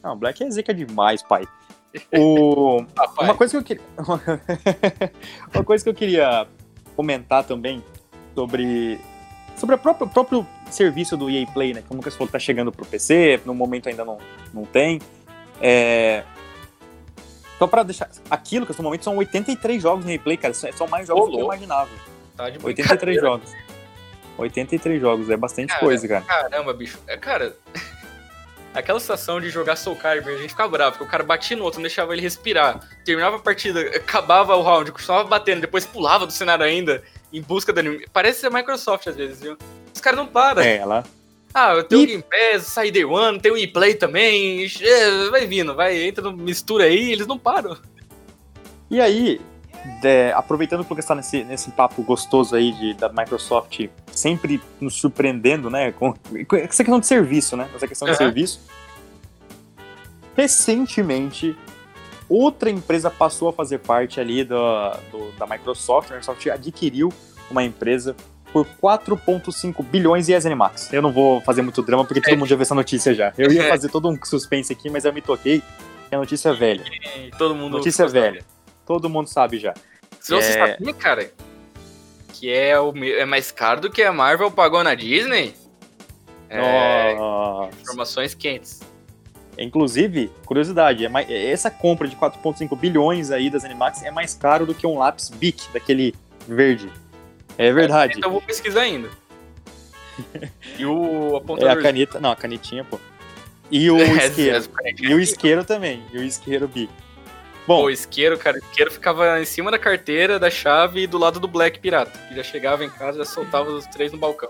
Não, 0.01 0.17
Black 0.17 0.43
é 0.43 0.49
zica 0.49 0.73
demais, 0.73 1.21
pai. 1.21 1.47
O... 2.17 2.85
Uma 3.19 3.35
coisa 3.35 3.51
que 3.51 3.57
eu 3.57 3.63
queria. 3.63 3.83
Uma 5.53 5.63
coisa 5.63 5.83
que 5.83 5.89
eu 5.89 5.93
queria 5.93 6.47
comentar 6.95 7.43
também 7.43 7.83
sobre. 8.35 8.99
Sobre 9.57 9.75
o 9.75 9.77
próprio 9.77 10.47
serviço 10.71 11.15
do 11.15 11.29
EA 11.29 11.45
Play, 11.47 11.73
né? 11.73 11.83
Como 11.87 11.99
o 11.99 12.01
Lucas 12.01 12.15
falou, 12.15 12.31
tá 12.31 12.39
chegando 12.39 12.71
pro 12.71 12.85
PC, 12.85 13.41
no 13.45 13.53
momento 13.53 13.87
ainda 13.87 14.03
não, 14.03 14.17
não 14.51 14.65
tem. 14.65 14.99
É... 15.61 16.23
Só 17.59 17.67
pra 17.67 17.83
deixar. 17.83 18.09
Aqui, 18.29 18.59
Lucas, 18.59 18.75
no 18.77 18.83
momento 18.83 19.03
são 19.03 19.15
83 19.15 19.81
jogos 19.81 20.03
no 20.05 20.11
EA 20.11 20.19
Play, 20.19 20.37
cara. 20.37 20.53
São 20.53 20.87
mais 20.87 21.07
jogos 21.07 21.23
Ô, 21.23 21.25
do 21.27 21.31
que 21.33 21.41
eu 21.41 21.45
imaginava. 21.45 21.89
tá 22.35 22.49
de 22.49 22.57
83 22.57 22.87
brincadeira. 22.87 23.21
jogos. 23.21 23.53
83 24.37 24.99
jogos, 24.99 25.29
é 25.29 25.37
bastante 25.37 25.69
Cara, 25.69 25.79
coisa, 25.79 26.07
cara. 26.07 26.21
Caramba, 26.23 26.73
bicho. 26.73 26.99
É, 27.07 27.15
cara, 27.17 27.55
aquela 28.73 28.99
sensação 28.99 29.39
de 29.39 29.49
jogar 29.49 29.75
Soul 29.75 29.95
Calibur, 29.95 30.33
a 30.33 30.37
gente 30.37 30.49
ficava 30.49 30.69
bravo, 30.69 30.91
porque 30.91 31.03
o 31.03 31.07
cara 31.07 31.23
batia 31.23 31.55
no 31.57 31.63
outro, 31.63 31.79
não 31.79 31.83
deixava 31.83 32.13
ele 32.13 32.21
respirar. 32.21 32.79
Terminava 33.05 33.35
a 33.37 33.39
partida, 33.39 33.81
acabava 33.95 34.55
o 34.55 34.61
round, 34.61 34.91
continuava 34.91 35.23
batendo, 35.27 35.61
depois 35.61 35.85
pulava 35.85 36.25
do 36.25 36.33
cenário 36.33 36.65
ainda, 36.65 37.03
em 37.31 37.41
busca 37.41 37.71
do 37.71 37.79
anime. 37.79 38.05
Parece 38.11 38.41
ser 38.41 38.47
a 38.47 38.49
Microsoft 38.49 39.07
às 39.07 39.15
vezes, 39.15 39.41
viu? 39.41 39.57
Os 39.93 40.01
caras 40.01 40.17
não 40.19 40.27
param. 40.27 40.61
É, 40.61 40.77
ela. 40.77 41.03
Ah, 41.53 41.73
eu 41.75 41.83
tenho 41.83 42.01
o 42.01 42.03
E- 42.03 42.07
Game 42.07 42.23
Pass, 42.23 42.63
sai 42.63 42.89
Day 42.89 43.05
One, 43.05 43.39
tem 43.39 43.51
o 43.51 43.57
E-Play 43.57 43.93
também, 43.93 44.65
é, 44.81 45.29
vai 45.29 45.45
vindo, 45.45 45.75
vai, 45.75 46.01
entra 46.01 46.23
no 46.23 46.35
mistura 46.35 46.85
aí, 46.85 47.11
eles 47.11 47.27
não 47.27 47.37
param. 47.37 47.77
E 48.89 48.99
aí, 48.99 49.39
é, 50.03 50.31
aproveitando 50.33 50.81
que 50.81 50.87
o 50.87 50.89
Lucas 50.89 51.05
está 51.05 51.15
nesse, 51.15 51.43
nesse 51.43 51.71
papo 51.71 52.01
gostoso 52.03 52.55
aí 52.55 52.71
de, 52.73 52.93
da 52.93 53.09
Microsoft 53.09 53.87
sempre 54.11 54.61
nos 54.79 54.95
surpreendendo, 54.95 55.69
né? 55.69 55.91
Com, 55.91 56.13
com 56.47 56.55
essa 56.55 56.83
questão 56.83 56.99
de 56.99 57.07
serviço, 57.07 57.57
né? 57.57 57.69
Essa 57.75 57.87
questão 57.87 58.07
uhum. 58.07 58.13
de 58.13 58.17
serviço. 58.17 58.61
Recentemente, 60.35 61.55
outra 62.29 62.69
empresa 62.69 63.09
passou 63.09 63.49
a 63.49 63.53
fazer 63.53 63.79
parte 63.79 64.19
ali 64.19 64.43
do, 64.43 64.55
do 65.11 65.31
da 65.37 65.45
Microsoft. 65.45 66.11
A 66.11 66.15
Microsoft 66.15 66.47
adquiriu 66.47 67.11
uma 67.51 67.63
empresa 67.63 68.15
por 68.51 68.67
4,5 68.81 69.83
bilhões 69.83 70.29
e 70.29 70.39
Zenimax. 70.39 70.93
Eu 70.93 71.01
não 71.01 71.11
vou 71.11 71.41
fazer 71.41 71.61
muito 71.61 71.81
drama 71.81 72.05
porque 72.05 72.21
todo 72.21 72.33
é. 72.33 72.37
mundo 72.37 72.47
já 72.47 72.55
viu 72.55 72.61
essa 72.61 72.75
notícia 72.75 73.13
já. 73.13 73.33
Eu 73.37 73.51
ia 73.51 73.63
é. 73.63 73.69
fazer 73.69 73.89
todo 73.89 74.07
um 74.07 74.17
suspense 74.23 74.71
aqui, 74.71 74.89
mas 74.89 75.05
eu 75.05 75.11
me 75.11 75.21
toquei 75.21 75.61
que 76.09 76.15
a 76.15 76.19
notícia 76.19 76.49
é 76.49 76.53
velha. 76.53 76.85
Todo 77.37 77.55
mundo 77.55 77.77
notícia 77.77 78.07
velha. 78.07 78.45
Todo 78.85 79.09
mundo 79.09 79.27
sabe 79.27 79.59
já. 79.59 79.73
Se 80.19 80.33
você 80.33 80.57
é... 80.57 80.67
sabia, 80.67 80.93
cara, 80.93 81.31
que 82.33 82.51
é, 82.51 82.79
o, 82.79 82.93
é 82.95 83.25
mais 83.25 83.51
caro 83.51 83.81
do 83.81 83.89
que 83.89 84.01
a 84.03 84.11
Marvel 84.11 84.51
pagou 84.51 84.83
na 84.83 84.95
Disney? 84.95 85.53
É, 86.49 87.15
informações 87.81 88.35
quentes. 88.35 88.81
Inclusive, 89.57 90.31
curiosidade, 90.45 91.05
é 91.05 91.09
mais, 91.09 91.29
essa 91.29 91.69
compra 91.69 92.07
de 92.07 92.15
4,5 92.15 92.77
bilhões 92.77 93.31
aí 93.31 93.49
das 93.49 93.63
Animax 93.63 94.03
é 94.03 94.11
mais 94.11 94.33
caro 94.33 94.65
do 94.65 94.73
que 94.73 94.85
um 94.85 94.97
lápis 94.97 95.29
Bic, 95.29 95.71
daquele 95.71 96.13
verde. 96.47 96.91
É 97.57 97.71
verdade. 97.71 98.15
Então 98.17 98.29
eu 98.29 98.33
vou 98.33 98.41
pesquisar 98.41 98.81
ainda. 98.81 99.09
e 100.77 100.85
o 100.85 101.37
apontador... 101.37 101.69
É 101.69 101.73
a 101.73 101.81
caneta, 101.81 102.19
não, 102.19 102.31
a 102.31 102.35
canetinha, 102.35 102.83
pô. 102.83 102.99
E 103.69 103.89
o 103.89 103.97
é, 104.01 104.27
isqueiro. 104.27 104.63
e 104.99 105.13
o 105.13 105.19
isqueiro 105.19 105.63
também, 105.63 106.03
e 106.11 106.17
o 106.17 106.23
isqueiro 106.23 106.67
Bic. 106.67 106.91
Bom, 107.65 107.83
o 107.83 107.89
isqueiro, 107.89 108.37
cara, 108.37 108.57
o 108.57 108.59
isqueiro 108.59 108.91
ficava 108.91 109.41
em 109.41 109.45
cima 109.45 109.71
da 109.71 109.79
carteira, 109.79 110.37
da 110.37 110.49
chave 110.49 111.03
e 111.03 111.07
do 111.07 111.17
lado 111.17 111.39
do 111.39 111.47
Black 111.47 111.79
Pirata. 111.79 112.11
Que 112.27 112.35
já 112.35 112.43
chegava 112.43 112.83
em 112.83 112.89
casa 112.89 113.17
e 113.17 113.19
já 113.19 113.25
soltava 113.25 113.69
os 113.71 113.85
três 113.85 114.11
no 114.11 114.17
balcão. 114.17 114.49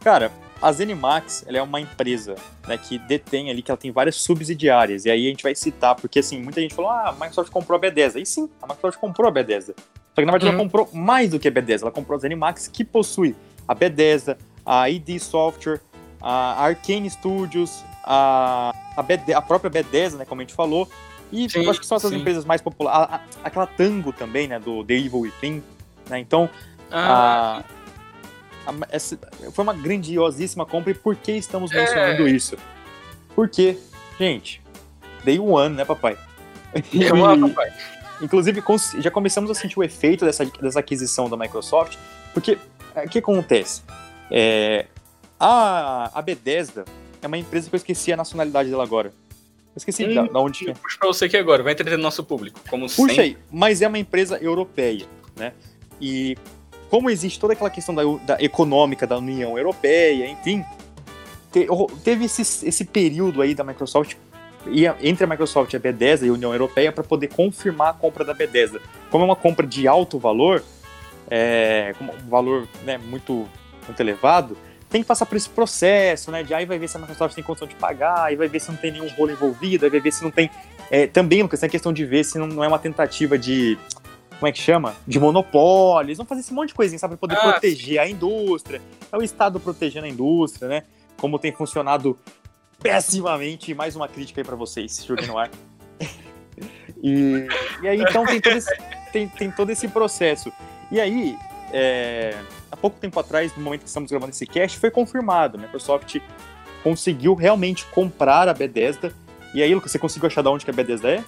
Cara, 0.00 0.32
a 0.60 0.72
Zenimax, 0.72 1.44
ela 1.46 1.58
é 1.58 1.62
uma 1.62 1.80
empresa 1.80 2.34
né, 2.66 2.76
que 2.76 2.98
detém 2.98 3.50
ali, 3.50 3.62
que 3.62 3.70
ela 3.70 3.78
tem 3.78 3.92
várias 3.92 4.16
subsidiárias. 4.16 5.04
E 5.04 5.10
aí 5.10 5.26
a 5.26 5.30
gente 5.30 5.44
vai 5.44 5.54
citar, 5.54 5.94
porque 5.94 6.18
assim, 6.18 6.42
muita 6.42 6.60
gente 6.60 6.74
falou, 6.74 6.90
ah, 6.90 7.10
a 7.10 7.12
Microsoft 7.12 7.50
comprou 7.50 7.76
a 7.76 7.80
Bethesda. 7.80 8.18
E 8.18 8.26
sim, 8.26 8.50
a 8.60 8.66
Microsoft 8.66 8.98
comprou 8.98 9.28
a 9.28 9.30
Bethesda. 9.30 9.74
Só 9.76 10.16
que 10.16 10.24
na 10.24 10.32
verdade 10.32 10.46
uhum. 10.46 10.58
ela 10.58 10.64
comprou 10.64 10.88
mais 10.92 11.30
do 11.30 11.38
que 11.38 11.46
a 11.46 11.50
Bethesda. 11.52 11.86
Ela 11.86 11.92
comprou 11.92 12.16
a 12.16 12.20
Zenimax, 12.20 12.66
que 12.66 12.84
possui 12.84 13.36
a 13.68 13.74
Bethesda, 13.74 14.36
a 14.66 14.90
ID 14.90 15.20
Software, 15.20 15.80
a 16.20 16.64
Arcane 16.64 17.08
Studios, 17.08 17.84
a, 18.04 18.72
a, 18.96 19.36
a 19.36 19.42
própria 19.42 19.70
Bethesda, 19.70 20.18
né, 20.18 20.24
como 20.24 20.40
a 20.40 20.44
gente 20.44 20.54
falou, 20.54 20.88
e 21.32 21.48
sim, 21.48 21.62
eu 21.62 21.70
acho 21.70 21.80
que 21.80 21.86
são 21.86 21.96
essas 21.96 22.10
sim. 22.10 22.18
empresas 22.18 22.44
mais 22.44 22.60
populares. 22.60 23.20
aquela 23.42 23.66
Tango 23.66 24.12
também, 24.12 24.48
né? 24.48 24.58
Do 24.58 24.84
The 24.84 24.94
Evil 24.94 25.20
Within. 25.20 25.62
Né? 26.08 26.18
Então, 26.18 26.50
ah. 26.90 27.62
a, 28.66 28.70
a, 28.70 28.74
essa, 28.90 29.18
foi 29.52 29.62
uma 29.62 29.74
grandiosíssima 29.74 30.66
compra. 30.66 30.90
E 30.90 30.94
por 30.94 31.14
que 31.16 31.32
estamos 31.32 31.70
mencionando 31.70 32.26
é. 32.26 32.30
isso? 32.30 32.56
Porque, 33.34 33.78
gente, 34.18 34.60
Day 35.24 35.38
One, 35.38 35.76
né, 35.76 35.84
papai? 35.84 36.16
Day 36.92 37.12
One, 37.12 37.50
papai. 37.50 37.72
Inclusive, 38.20 38.62
já 38.98 39.10
começamos 39.10 39.50
a 39.50 39.54
sentir 39.54 39.78
o 39.78 39.82
efeito 39.82 40.26
dessa, 40.26 40.44
dessa 40.44 40.80
aquisição 40.80 41.28
da 41.28 41.36
Microsoft, 41.38 41.96
porque 42.34 42.58
o 42.94 43.08
que 43.08 43.18
acontece? 43.18 43.82
É, 44.30 44.86
a, 45.38 46.10
a 46.12 46.20
Bethesda 46.20 46.84
é 47.22 47.26
uma 47.26 47.38
empresa 47.38 47.68
que 47.68 47.74
eu 47.74 47.78
esqueci 47.78 48.12
a 48.12 48.16
nacionalidade 48.16 48.68
dela 48.68 48.82
agora. 48.82 49.12
Esqueci 49.74 50.04
hum, 50.04 50.14
da, 50.14 50.22
da 50.24 50.40
onde 50.40 50.58
tinha. 50.58 50.74
Puxa 50.74 50.98
pra 50.98 51.08
você 51.08 51.24
aqui 51.26 51.36
agora, 51.36 51.62
vai 51.62 51.72
entreter 51.72 51.96
nosso 51.98 52.24
público. 52.24 52.60
Como 52.68 52.86
Puxa 52.86 52.96
sempre. 52.96 53.20
aí, 53.20 53.36
mas 53.50 53.82
é 53.82 53.88
uma 53.88 53.98
empresa 53.98 54.36
europeia, 54.38 55.06
né? 55.36 55.52
E 56.00 56.36
como 56.88 57.08
existe 57.08 57.38
toda 57.38 57.52
aquela 57.52 57.70
questão 57.70 57.94
da, 57.94 58.02
da 58.24 58.42
econômica 58.42 59.06
da 59.06 59.18
União 59.18 59.56
Europeia, 59.56 60.26
enfim, 60.28 60.64
te, 61.52 61.66
teve 62.02 62.24
esse, 62.24 62.66
esse 62.66 62.84
período 62.84 63.40
aí 63.40 63.54
da 63.54 63.62
Microsoft 63.62 64.16
entre 65.02 65.24
a 65.24 65.26
Microsoft 65.26 65.72
e 65.72 65.76
a 65.76 65.78
Bethesda 65.78 66.26
e 66.26 66.28
a 66.28 66.32
União 66.32 66.52
Europeia 66.52 66.92
para 66.92 67.02
poder 67.02 67.28
confirmar 67.28 67.90
a 67.90 67.92
compra 67.94 68.24
da 68.24 68.34
Bethesda. 68.34 68.80
Como 69.10 69.24
é 69.24 69.26
uma 69.26 69.36
compra 69.36 69.66
de 69.66 69.88
alto 69.88 70.18
valor, 70.18 70.62
é, 71.30 71.94
um 72.00 72.28
valor 72.28 72.68
né, 72.84 72.98
muito, 72.98 73.48
muito 73.86 74.00
elevado, 74.00 74.56
tem 74.90 75.02
que 75.02 75.06
passar 75.06 75.24
por 75.24 75.36
esse 75.36 75.48
processo, 75.48 76.32
né? 76.32 76.42
De 76.42 76.52
aí 76.52 76.66
vai 76.66 76.78
ver 76.78 76.88
se 76.88 76.96
a 76.96 77.00
Microsoft 77.00 77.34
tem 77.34 77.44
condição 77.44 77.66
de 77.66 77.76
pagar, 77.76 78.24
aí 78.24 78.34
vai 78.34 78.48
ver 78.48 78.60
se 78.60 78.70
não 78.70 78.76
tem 78.76 78.90
nenhum 78.90 79.08
rolo 79.10 79.30
envolvido, 79.30 79.84
aí 79.84 79.90
vai 79.90 80.00
ver 80.00 80.12
se 80.12 80.22
não 80.22 80.32
tem. 80.32 80.50
É, 80.90 81.06
também, 81.06 81.42
Lucas, 81.42 81.60
tem 81.60 81.68
a 81.68 81.70
questão 81.70 81.92
de 81.92 82.04
ver 82.04 82.24
se 82.24 82.36
não, 82.38 82.48
não, 82.48 82.64
é 82.64 82.68
uma 82.68 82.78
tentativa 82.78 83.38
de. 83.38 83.78
Como 84.38 84.48
é 84.48 84.52
que 84.52 84.58
chama? 84.58 84.96
De 85.06 85.20
monopólio. 85.20 86.08
Eles 86.08 86.16
vão 86.16 86.26
fazer 86.26 86.40
esse 86.40 86.52
monte 86.52 86.68
de 86.68 86.74
coisinha, 86.74 86.98
sabe? 86.98 87.16
Pra 87.16 87.28
poder 87.28 87.36
ah, 87.36 87.52
proteger 87.52 87.94
sim. 87.94 87.98
a 87.98 88.08
indústria. 88.08 88.82
É 89.12 89.16
o 89.16 89.22
Estado 89.22 89.60
protegendo 89.60 90.06
a 90.06 90.08
indústria, 90.08 90.66
né? 90.66 90.82
Como 91.18 91.38
tem 91.38 91.52
funcionado 91.52 92.18
pessimamente. 92.82 93.72
Mais 93.74 93.94
uma 93.94 94.08
crítica 94.08 94.40
aí 94.40 94.44
pra 94.44 94.56
vocês, 94.56 95.04
Júlio 95.04 95.26
no 95.26 95.38
ar. 95.38 95.50
e, 97.00 97.46
e 97.82 97.88
aí, 97.88 98.00
então, 98.00 98.24
tem 98.24 98.40
todo 98.40 98.56
esse, 98.56 98.76
tem, 99.12 99.28
tem 99.28 99.50
todo 99.52 99.70
esse 99.70 99.86
processo. 99.86 100.50
E 100.90 100.98
aí, 100.98 101.36
é, 101.72 102.34
pouco 102.80 102.98
tempo 102.98 103.18
atrás, 103.20 103.54
no 103.56 103.62
momento 103.62 103.82
que 103.82 103.88
estamos 103.88 104.10
gravando 104.10 104.32
esse 104.32 104.46
cast, 104.46 104.78
foi 104.78 104.90
confirmado. 104.90 105.56
A 105.58 105.60
Microsoft 105.60 106.16
conseguiu 106.82 107.34
realmente 107.34 107.84
comprar 107.86 108.48
a 108.48 108.54
Bethesda. 108.54 109.14
E 109.54 109.62
aí, 109.62 109.74
Lucas, 109.74 109.92
você 109.92 109.98
conseguiu 109.98 110.26
achar 110.28 110.42
de 110.42 110.48
onde 110.48 110.64
que 110.64 110.70
a 110.70 110.74
Bethesda 110.74 111.10
é? 111.10 111.24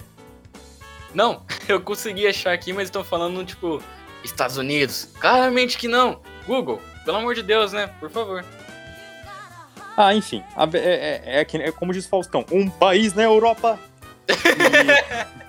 Não, 1.13 1.43
eu 1.67 1.79
consegui 1.81 2.27
achar 2.27 2.53
aqui, 2.53 2.73
mas 2.73 2.85
estão 2.85 3.03
falando, 3.03 3.45
tipo, 3.45 3.81
Estados 4.23 4.57
Unidos. 4.57 5.09
Claramente 5.19 5.77
que 5.77 5.87
não. 5.87 6.19
Google, 6.45 6.81
pelo 7.05 7.17
amor 7.17 7.35
de 7.35 7.43
Deus, 7.43 7.71
né? 7.71 7.87
Por 7.99 8.09
favor. 8.09 8.43
Ah, 9.95 10.13
enfim. 10.15 10.43
A, 10.55 10.63
é, 10.73 10.77
é, 10.77 11.41
é, 11.41 11.67
é, 11.67 11.71
como 11.71 11.93
diz 11.93 12.07
Faustão, 12.07 12.45
um 12.51 12.69
país 12.69 13.13
na 13.13 13.23
Europa. 13.23 13.79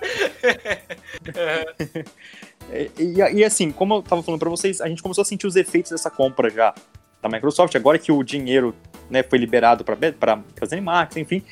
E... 1.25 2.05
E, 2.71 2.91
e, 2.97 3.37
e, 3.37 3.43
assim, 3.43 3.71
como 3.71 3.95
eu 3.95 4.01
tava 4.01 4.23
falando 4.23 4.39
para 4.39 4.49
vocês, 4.49 4.81
a 4.81 4.87
gente 4.87 5.01
começou 5.01 5.21
a 5.21 5.25
sentir 5.25 5.47
os 5.47 5.55
efeitos 5.55 5.91
dessa 5.91 6.09
compra 6.09 6.49
já 6.49 6.73
da 7.21 7.29
Microsoft, 7.29 7.75
agora 7.75 7.97
que 7.97 8.11
o 8.11 8.23
dinheiro 8.23 8.75
né, 9.09 9.23
foi 9.23 9.39
liberado 9.39 9.83
para 9.83 10.41
as 10.61 10.73
Animax, 10.73 11.17
enfim. 11.17 11.43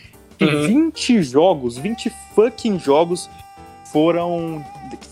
Uhum. 0.41 0.67
20 0.67 1.23
jogos, 1.23 1.77
20 1.77 2.11
fucking 2.35 2.79
jogos 2.79 3.29
foram 3.91 4.65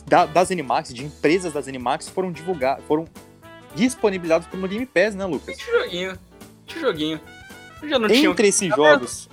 da, 0.07 0.25
das 0.25 0.51
Animax, 0.51 0.93
de 0.93 1.05
empresas 1.05 1.53
das 1.53 1.67
Animax, 1.67 2.09
foram 2.09 2.31
divulgados, 2.31 2.83
foram 2.85 3.05
disponibilizados 3.75 4.47
no 4.51 4.67
Game 4.67 4.85
Pass, 4.85 5.15
né, 5.15 5.25
Lucas? 5.25 5.55
Que 5.55 5.71
joguinho, 5.71 6.19
que 6.65 6.79
joguinho. 6.79 7.21
já 7.83 7.99
não 7.99 8.07
entre 8.07 8.17
tinha... 8.17 8.49
esses 8.49 8.75
jogos, 8.75 9.29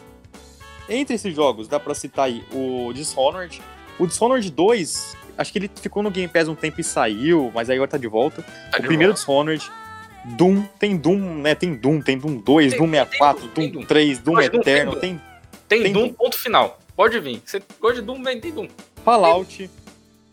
entre 0.88 1.14
esses 1.14 1.34
jogos, 1.34 1.66
dá 1.66 1.80
pra 1.80 1.94
citar 1.94 2.26
aí 2.26 2.44
o 2.52 2.92
Dishonored. 2.92 3.60
O 3.98 4.06
Dishonored 4.06 4.48
2 4.50 5.16
Acho 5.38 5.52
que 5.52 5.58
ele 5.60 5.70
ficou 5.80 6.02
no 6.02 6.10
Game 6.10 6.26
Pass 6.26 6.48
um 6.48 6.54
tempo 6.56 6.80
e 6.80 6.84
saiu, 6.84 7.52
mas 7.54 7.70
aí 7.70 7.76
agora 7.76 7.88
tá 7.88 7.96
de 7.96 8.08
volta. 8.08 8.42
Tá 8.42 8.78
o 8.78 8.82
de 8.82 8.88
primeiro 8.88 9.14
volta. 9.14 9.20
Dishonored. 9.20 9.70
Doom, 10.36 10.62
tem 10.78 10.96
Doom, 10.96 11.40
né? 11.40 11.54
Tem 11.54 11.72
Doom, 11.74 12.00
tem 12.00 12.18
Doom 12.18 12.38
2, 12.38 12.70
tem, 12.72 12.78
Doom 12.78 12.90
64, 12.90 13.48
tem 13.48 13.70
Doom, 13.70 13.80
Doom 13.80 13.86
3, 13.86 14.18
Doom 14.18 14.40
Eterno, 14.40 14.92
Doom, 14.92 15.00
tem, 15.00 15.20
tem, 15.68 15.82
tem 15.84 15.92
Doom, 15.92 16.08
Doom, 16.08 16.12
ponto 16.14 16.36
final. 16.36 16.78
Pode 16.96 17.20
vir. 17.20 17.40
Você 17.44 17.62
gosta 17.80 18.00
de 18.00 18.06
Doom, 18.06 18.22
vem, 18.22 18.40
tem 18.40 18.52
Doom. 18.52 18.68
Fallout. 19.04 19.70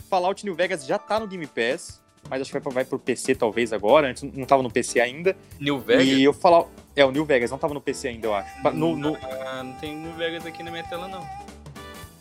Fallout 0.10 0.43
New 0.43 0.56
Vegas 0.56 0.86
já 0.86 0.97
tá 0.97 1.20
no 1.20 1.28
Game 1.28 1.45
Pass, 1.45 2.01
mas 2.28 2.41
acho 2.41 2.51
que 2.51 2.60
vai, 2.60 2.74
vai 2.74 2.86
pro 2.86 2.97
PC 2.97 3.36
talvez 3.36 3.72
agora. 3.72 4.10
Antes 4.10 4.24
não 4.24 4.45
tava 4.45 4.64
no 4.64 4.72
PC 4.72 4.99
ainda. 4.99 5.36
New 5.60 5.80
Vegas? 5.80 6.06
E 6.06 6.24
eu 6.24 6.34
falar. 6.34 6.66
É, 6.95 7.06
o 7.06 7.12
New 7.12 7.26
Vegas 7.26 7.51
não 7.51 7.58
tava 7.58 7.74
no 7.74 7.82
PC 7.82 8.08
ainda, 8.08 8.28
eu 8.28 8.34
acho. 8.34 8.72
No, 8.74 8.95
no... 8.95 9.16
Ah, 9.22 9.62
não 9.64 9.74
tem 9.74 9.95
New 9.95 10.14
Vegas 10.14 10.45
aqui 10.45 10.64
na 10.64 10.72
minha 10.72 10.84
tela, 10.84 11.08
não. 11.08 11.26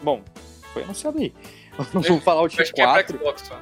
Bom, 0.03 0.23
foi 0.73 0.83
anunciado 0.83 1.19
aí. 1.19 1.33
No 1.93 2.21
Fallout 2.21 2.61
acho 2.61 2.73
4. 2.73 3.05
Que 3.07 3.13
é 3.13 3.19
Xbox 3.19 3.43
só. 3.43 3.61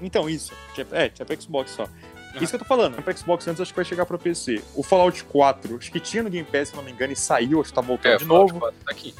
Então, 0.00 0.28
isso. 0.28 0.52
É, 0.92 1.08
tinha 1.08 1.24
pra 1.24 1.36
Xbox 1.36 1.70
só. 1.72 1.84
Uhum. 1.84 2.42
Isso 2.42 2.48
que 2.48 2.56
eu 2.56 2.60
tô 2.60 2.64
falando, 2.64 3.02
pra 3.02 3.16
Xbox 3.16 3.48
antes 3.48 3.60
acho 3.60 3.72
que 3.72 3.76
vai 3.76 3.84
chegar 3.84 4.04
pra 4.04 4.18
PC. 4.18 4.62
O 4.74 4.82
Fallout 4.82 5.24
4, 5.24 5.76
acho 5.76 5.90
que 5.90 5.98
tinha 5.98 6.22
no 6.22 6.28
Game 6.28 6.46
Pass, 6.50 6.68
se 6.68 6.76
não 6.76 6.82
me 6.82 6.92
engano, 6.92 7.12
e 7.12 7.16
saiu, 7.16 7.60
acho 7.60 7.70
que 7.70 7.74
tá 7.74 7.80
voltando 7.80 8.14
é, 8.14 8.18
de 8.18 8.24
novo. 8.24 8.60
4 8.60 8.78
tá 8.84 8.90
aqui. 8.90 9.14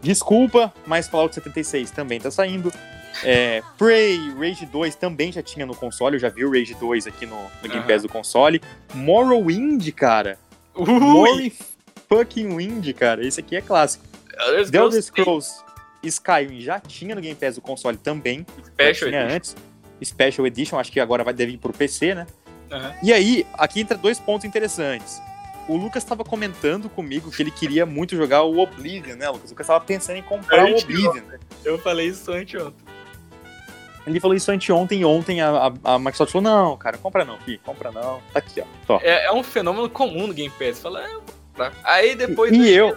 Desculpa, 0.00 0.72
mas 0.86 1.06
Fallout 1.06 1.34
76 1.34 1.90
também 1.90 2.18
tá 2.18 2.30
saindo. 2.30 2.72
É, 3.22 3.62
Prey, 3.76 4.18
Rage 4.38 4.64
2 4.64 4.94
também 4.94 5.30
já 5.30 5.42
tinha 5.42 5.66
no 5.66 5.74
console, 5.74 6.16
eu 6.16 6.20
já 6.20 6.30
vi 6.30 6.44
o 6.44 6.50
Rage 6.50 6.74
2 6.74 7.06
aqui 7.06 7.26
no, 7.26 7.36
no 7.36 7.68
Game 7.68 7.80
uhum. 7.80 7.86
Pass 7.86 8.02
do 8.02 8.08
console. 8.08 8.62
Morrowind, 8.94 9.86
cara. 9.92 10.38
Morrowind 10.74 11.52
fucking 12.10 12.56
Wind, 12.56 12.92
cara. 12.94 13.24
Esse 13.24 13.40
aqui 13.40 13.56
é 13.56 13.60
clássico. 13.60 14.04
The 14.70 14.78
Elder 14.78 15.02
Scrolls 15.02 15.62
Skyrim 16.08 16.60
já 16.60 16.80
tinha 16.80 17.14
no 17.14 17.20
Game 17.20 17.34
Pass 17.34 17.56
do 17.56 17.60
console 17.60 17.96
também. 17.96 18.46
Special 18.64 19.10
tinha 19.10 19.22
Edition. 19.22 19.36
antes. 19.36 19.56
Special 20.02 20.46
Edition, 20.46 20.78
acho 20.78 20.90
que 20.92 21.00
agora 21.00 21.22
vai 21.22 21.34
deve 21.34 21.52
ir 21.52 21.58
pro 21.58 21.72
PC, 21.72 22.14
né? 22.14 22.26
Uhum. 22.70 22.92
E 23.02 23.12
aí, 23.12 23.46
aqui 23.54 23.80
entra 23.80 23.96
dois 23.98 24.18
pontos 24.18 24.44
interessantes. 24.44 25.20
O 25.68 25.76
Lucas 25.76 26.02
estava 26.02 26.24
comentando 26.24 26.88
comigo 26.88 27.30
que 27.30 27.42
ele 27.42 27.50
queria 27.50 27.84
muito 27.84 28.16
jogar 28.16 28.42
o 28.42 28.58
Oblivion, 28.58 29.16
né, 29.16 29.28
Lucas? 29.28 29.50
O 29.50 29.52
Lucas 29.52 29.64
estava 29.64 29.84
pensando 29.84 30.16
em 30.16 30.22
comprar 30.22 30.64
o 30.64 30.76
Oblivion. 30.76 31.22
Eu 31.64 31.78
falei 31.78 32.08
isso 32.08 32.32
anteontem. 32.32 32.84
Ele 34.06 34.18
falou 34.18 34.34
isso 34.34 34.50
anteontem 34.50 35.00
e 35.00 35.04
ontem 35.04 35.40
a, 35.42 35.72
a, 35.84 35.94
a 35.94 35.98
Microsoft 35.98 36.32
falou, 36.32 36.42
não, 36.42 36.76
cara, 36.76 36.96
compra 36.96 37.24
não, 37.24 37.38
filho, 37.38 37.60
compra 37.64 37.92
não. 37.92 38.20
Tá 38.32 38.38
aqui, 38.38 38.62
ó. 38.88 38.98
É, 39.02 39.26
é 39.26 39.32
um 39.32 39.42
fenômeno 39.42 39.88
comum 39.90 40.26
no 40.26 40.32
Game 40.32 40.52
Pass. 40.58 40.80
Fala, 40.80 41.04
é, 41.04 41.12
comprar. 41.12 41.72
Aí 41.84 42.14
depois. 42.16 42.50
E 42.52 42.58
do- 42.58 42.64
eu? 42.66 42.96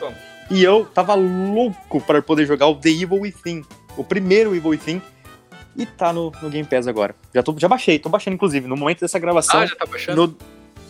E 0.52 0.62
eu 0.62 0.84
tava 0.84 1.14
louco 1.14 2.00
para 2.02 2.20
poder 2.20 2.44
jogar 2.46 2.66
o 2.68 2.74
The 2.74 2.90
Evil 2.90 3.20
Within. 3.20 3.64
O 3.96 4.04
primeiro 4.04 4.54
Evil 4.54 4.70
Within. 4.70 5.00
E 5.74 5.86
tá 5.86 6.12
no, 6.12 6.30
no 6.42 6.50
Game 6.50 6.68
Pass 6.68 6.86
agora. 6.86 7.14
Já, 7.34 7.42
tô, 7.42 7.54
já 7.58 7.66
baixei, 7.66 7.98
tô 7.98 8.10
baixando, 8.10 8.34
inclusive. 8.34 8.68
No 8.68 8.76
momento 8.76 9.00
dessa 9.00 9.18
gravação, 9.18 9.60
Ah, 9.60 9.66
já 9.66 9.74
tá 9.76 9.86
baixando? 9.86 10.26
no- 10.28 10.36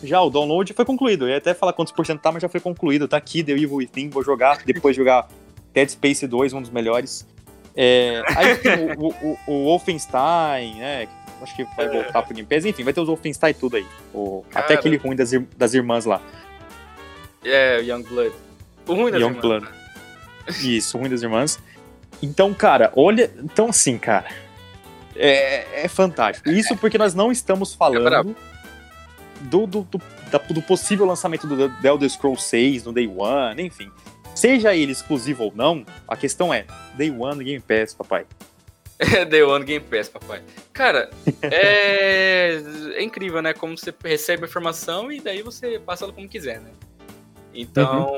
já 0.05 0.21
o 0.21 0.29
download 0.29 0.73
foi 0.73 0.83
concluído. 0.83 1.25
Eu 1.25 1.29
ia 1.29 1.37
até 1.37 1.53
falar 1.53 1.71
quantos 1.71 1.93
por 1.93 2.05
cento 2.05 2.19
tá, 2.19 2.29
mas 2.31 2.41
já 2.41 2.49
foi 2.49 2.59
concluído. 2.59 3.07
Tá 3.07 3.15
aqui, 3.15 3.41
The 3.41 3.53
Evil 3.53 3.75
Within. 3.75 4.09
Vou 4.09 4.21
jogar, 4.23 4.57
depois 4.65 4.93
jogar 4.97 5.29
Dead 5.73 5.87
Space 5.89 6.27
2, 6.27 6.51
um 6.51 6.61
dos 6.61 6.69
melhores. 6.69 7.25
É, 7.73 8.21
aí 8.35 8.57
tem 8.59 8.73
o, 8.97 9.07
o, 9.07 9.37
o- 9.47 9.63
Wolfenstein, 9.65 10.75
né? 10.75 11.07
Acho 11.41 11.55
que 11.55 11.63
vai 11.77 11.87
voltar 11.89 12.21
pro 12.21 12.33
Game 12.35 12.45
Pass. 12.47 12.65
Enfim, 12.65 12.83
vai 12.83 12.91
ter 12.91 12.99
os 12.99 13.07
Wolfenstein 13.07 13.51
e 13.51 13.53
tudo 13.53 13.77
aí. 13.77 13.85
O- 14.13 14.43
até 14.53 14.73
aquele 14.73 14.97
ruim 14.97 15.15
das, 15.15 15.31
das 15.57 15.73
irmãs 15.73 16.03
lá. 16.03 16.21
É, 17.45 17.81
Young 17.81 18.03
Blood. 18.03 18.33
O 18.87 18.93
ruim 18.93 19.11
das 19.11 19.21
irmãs, 19.21 19.41
Blood. 19.41 19.65
né? 19.65 19.71
Isso, 20.63 20.97
ruim 20.97 21.09
das 21.09 21.21
irmãs. 21.21 21.59
Então, 22.21 22.53
cara, 22.53 22.91
olha. 22.95 23.31
Então, 23.43 23.69
assim, 23.69 23.97
cara. 23.97 24.27
É, 25.15 25.83
é 25.85 25.87
fantástico. 25.87 26.49
Isso 26.49 26.75
porque 26.77 26.97
nós 26.97 27.13
não 27.13 27.31
estamos 27.31 27.73
falando 27.73 28.03
brabo. 28.03 28.35
do, 29.41 29.67
do, 29.67 29.81
do, 29.83 30.01
da- 30.31 30.37
do 30.39 30.61
possível 30.61 31.05
lançamento 31.05 31.45
do 31.45 31.69
The 31.69 31.87
Elder 31.87 32.09
Scrolls 32.09 32.43
6 32.47 32.85
no 32.85 32.91
Day 32.93 33.07
One, 33.07 33.61
enfim. 33.61 33.91
Seja 34.33 34.75
ele 34.75 34.91
exclusivo 34.91 35.43
ou 35.43 35.53
não, 35.55 35.85
a 36.07 36.17
questão 36.17 36.51
é 36.51 36.65
Day 36.95 37.11
One 37.11 37.43
Game 37.43 37.59
Pass, 37.61 37.93
papai. 37.93 38.25
É 38.97 39.23
Day 39.25 39.43
One 39.43 39.63
Game 39.63 39.85
Pass, 39.85 40.09
papai. 40.09 40.41
Cara, 40.73 41.11
é... 41.43 42.59
é 42.97 43.03
incrível, 43.03 43.41
né? 43.43 43.53
Como 43.53 43.77
você 43.77 43.93
recebe 44.03 44.45
a 44.45 44.47
informação 44.47 45.11
e 45.11 45.21
daí 45.21 45.43
você 45.43 45.77
passa 45.79 46.05
ela 46.05 46.13
como 46.13 46.27
quiser, 46.27 46.59
né? 46.59 46.71
Então, 47.53 48.15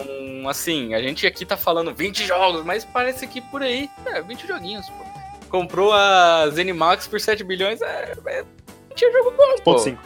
assim, 0.50 0.94
a 0.94 1.02
gente 1.02 1.28
aqui 1.28 1.46
tá 1.46 1.58
falando 1.58 1.94
20 1.94 2.26
jogos, 2.26 2.64
mas 2.64 2.86
parece 2.86 3.28
que 3.28 3.42
por 3.42 3.62
aí, 3.62 3.90
é, 4.06 4.22
20 4.22 4.48
joguinhos, 4.48 4.90
pô. 4.90 5.04
Comprou 5.50 5.92
a 5.94 6.48
Zenimax 6.50 7.08
por 7.08 7.20
7 7.20 7.44
bilhões, 7.44 7.82
é, 7.82 8.14
é, 8.28 8.46
tinha 8.96 9.12
jogo 9.12 9.32
bom, 9.32 9.56
pô. 9.64 9.76
4.5. 9.76 9.98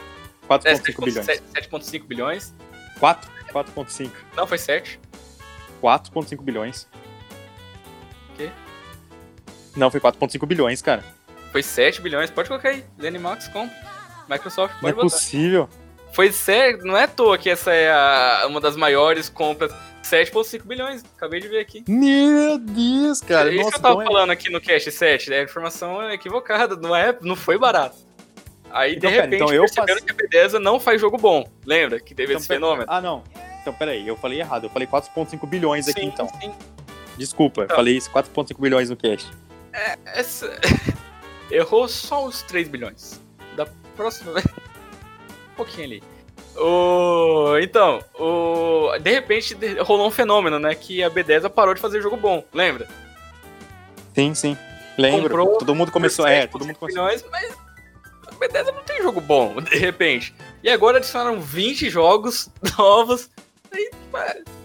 É, 0.65 0.73
4.5 0.73 1.05
bilhões. 1.05 1.27
7,5 1.27 2.03
bilhões. 2.07 2.55
4? 2.99 3.31
4.5. 3.53 4.11
Não, 4.35 4.47
foi 4.47 4.57
7. 4.57 4.99
4.5 5.81 6.41
bilhões. 6.41 6.87
Quê? 8.35 8.49
Não, 9.75 9.91
foi 9.91 9.99
4.5 9.99 10.45
bilhões, 10.45 10.81
cara. 10.81 11.03
Foi 11.51 11.61
7 11.63 12.01
bilhões. 12.01 12.29
Pode 12.31 12.49
colocar 12.49 12.69
aí. 12.69 12.83
Zenimax, 12.99 13.47
compra. 13.47 13.75
Microsoft, 14.29 14.73
Não 14.81 14.89
é 14.89 14.93
pode 14.93 15.05
botar. 15.05 15.15
possível. 15.17 15.69
Foi 16.13 16.31
sério, 16.31 16.83
não 16.83 16.97
é 16.97 17.03
à 17.03 17.07
toa 17.07 17.37
que 17.37 17.49
essa 17.49 17.71
é 17.73 17.91
a- 17.91 18.45
uma 18.47 18.59
das 18.59 18.75
maiores 18.75 19.29
compras. 19.29 19.71
7,5 20.01 20.65
bilhões. 20.65 21.03
Acabei 21.15 21.39
de 21.39 21.47
ver 21.47 21.59
aqui. 21.59 21.83
Meu 21.87 22.57
Deus, 22.57 23.21
cara. 23.21 23.49
é 23.49 23.53
isso 23.53 23.63
Nossa, 23.65 23.71
que 23.71 23.77
eu 23.77 23.81
tava 23.81 23.93
então 23.95 24.01
é- 24.01 24.05
falando 24.13 24.31
aqui 24.31 24.49
no 24.49 24.59
Cast 24.59 24.91
7, 24.91 25.29
né? 25.29 25.39
A 25.39 25.43
informação 25.43 26.01
é 26.01 26.13
equivocada, 26.15 26.75
não, 26.75 26.95
é, 26.95 27.15
não 27.21 27.35
foi 27.35 27.57
barato. 27.59 27.95
Aí, 28.71 28.95
Então, 28.95 29.09
de 29.09 29.15
pera, 29.15 29.25
repente, 29.25 29.41
então 29.43 29.53
eu 29.53 29.61
perceberam 29.63 30.01
que 30.01 30.11
a 30.11 30.13
Bethesda 30.13 30.59
não 30.59 30.79
faz 30.79 30.99
jogo 31.01 31.17
bom. 31.17 31.47
Lembra 31.65 31.99
que 31.99 32.13
teve 32.15 32.33
Então, 32.33 32.39
esse 32.39 32.47
pera- 32.47 32.59
fenômeno? 32.59 32.85
Ah, 32.87 33.01
não. 33.01 33.23
Então, 33.61 33.73
peraí, 33.73 34.07
eu 34.07 34.15
falei 34.15 34.39
errado. 34.39 34.65
Eu 34.65 34.69
falei 34.69 34.87
4.5 34.87 35.45
bilhões 35.47 35.87
aqui, 35.87 36.01
Sim, 36.01 36.07
então. 36.07 36.27
sim. 36.41 36.53
Desculpa, 37.17 37.63
Então. 37.63 37.75
falei 37.75 37.97
isso, 37.97 38.09
4.5 38.11 38.61
bilhões 38.61 38.89
no 38.89 38.95
cast. 38.95 39.29
Essa... 40.05 40.49
Errou 41.51 41.87
só 41.87 42.25
os 42.25 42.41
3 42.43 42.67
bilhões. 42.67 43.19
Da 43.55 43.65
próxima 43.95 44.33
vez. 44.33 44.45
Pouquinho 45.59 45.87
ali. 45.87 46.03
O... 46.55 47.57
Então, 47.61 48.03
o... 48.15 48.97
de 48.99 49.11
repente 49.11 49.55
rolou 49.81 50.07
um 50.07 50.11
fenômeno, 50.11 50.59
né? 50.59 50.73
Que 50.73 51.03
a 51.03 51.09
Bethesda 51.09 51.49
parou 51.49 51.73
de 51.73 51.81
fazer 51.81 52.01
jogo 52.01 52.17
bom, 52.17 52.43
lembra? 52.53 52.87
Sim, 54.15 54.33
sim. 54.33 54.57
Lembro. 54.97 55.23
Comprou 55.23 55.57
todo 55.57 55.75
mundo 55.75 55.91
começou. 55.91 56.27
É, 56.27 56.45
7,5 56.47 56.51
todo 56.51 56.65
mundo 56.65 56.77
começou. 56.77 57.03
bilhões, 57.03 57.25
mas 57.31 57.55
a 58.27 58.31
Bethesda 58.35 58.71
não 58.71 58.83
tem 58.83 59.01
jogo 59.01 59.21
bom, 59.21 59.61
de 59.61 59.77
repente. 59.77 60.33
E 60.63 60.69
agora 60.69 60.97
adicionaram 60.97 61.39
20 61.39 61.89
jogos 61.89 62.49
novos. 62.77 63.29
Aí, 63.71 63.91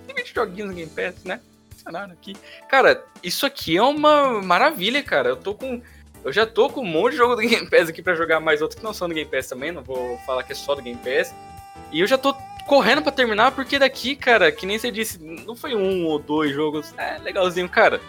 tem 0.07 0.17
20 0.17 0.35
joguinhos 0.35 0.71
no 0.71 0.75
Game 0.75 0.91
Pass, 0.91 1.23
né? 1.25 1.41
Adicionaram 1.71 2.13
aqui. 2.13 2.35
Cara, 2.69 3.05
isso 3.23 3.45
aqui 3.47 3.77
é 3.77 3.83
uma 3.83 4.43
maravilha, 4.43 5.03
cara. 5.03 5.31
Eu 5.31 5.37
tô 5.37 5.55
com. 5.55 5.81
Eu 6.25 6.33
já 6.33 6.47
tô 6.47 6.71
com 6.71 6.81
um 6.81 6.87
monte 6.87 7.13
de 7.13 7.19
jogo 7.19 7.37
do 7.37 7.43
Game 7.43 7.69
Pass 7.69 7.89
aqui 7.89 8.03
pra 8.03 8.15
jogar 8.15 8.41
mais 8.41 8.63
outros 8.63 8.79
que 8.79 8.85
não 8.85 8.95
são 8.95 9.09
do 9.09 9.15
Game 9.15 9.31
Pass 9.31 9.47
também. 9.49 9.71
Não 9.71 9.83
vou 9.83 10.17
falar 10.27 10.43
que 10.43 10.53
é 10.53 10.55
só 10.55 10.75
do 10.75 10.83
Game 10.83 10.99
Pass. 10.99 11.35
E 11.93 12.01
eu 12.01 12.07
já 12.07 12.17
tô 12.17 12.35
correndo 12.67 13.03
pra 13.03 13.13
terminar, 13.13 13.53
porque 13.53 13.79
daqui, 13.79 14.17
cara, 14.17 14.51
que 14.51 14.65
nem 14.65 14.79
você 14.79 14.91
disse, 14.91 15.19
não 15.23 15.55
foi 15.55 15.75
um 15.75 16.07
ou 16.07 16.19
dois 16.19 16.53
jogos. 16.55 16.95
É, 16.97 17.19
legalzinho, 17.19 17.69
cara. 17.69 18.01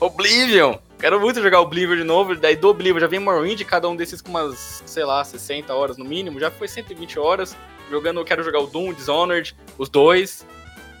Oblivion! 0.00 0.76
Quero 0.98 1.20
muito 1.20 1.42
jogar 1.42 1.60
Oblivion 1.60 1.96
de 1.96 2.04
novo. 2.04 2.34
Daí 2.36 2.56
do 2.56 2.68
Oblivion 2.68 3.00
já 3.00 3.06
vem 3.06 3.20
Morrowind, 3.20 3.60
cada 3.64 3.88
um 3.88 3.94
desses 3.96 4.22
com 4.22 4.30
umas, 4.30 4.82
sei 4.86 5.04
lá, 5.04 5.22
60 5.22 5.74
horas 5.74 5.96
no 5.98 6.04
mínimo. 6.04 6.40
Já 6.40 6.50
foi 6.50 6.68
120 6.68 7.18
horas. 7.18 7.56
Jogando, 7.90 8.20
eu 8.20 8.24
quero 8.24 8.42
jogar 8.42 8.60
o 8.60 8.66
Doom, 8.66 8.92
Dishonored, 8.94 9.54
os 9.76 9.88
dois. 9.88 10.46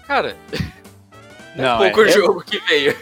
Cara, 0.06 0.36
não, 1.56 1.64
Não, 1.78 1.84
é 1.84 1.90
pouco 1.90 2.02
é- 2.02 2.10
é- 2.10 2.12
jogo 2.12 2.42
que 2.44 2.58
veio. 2.58 2.96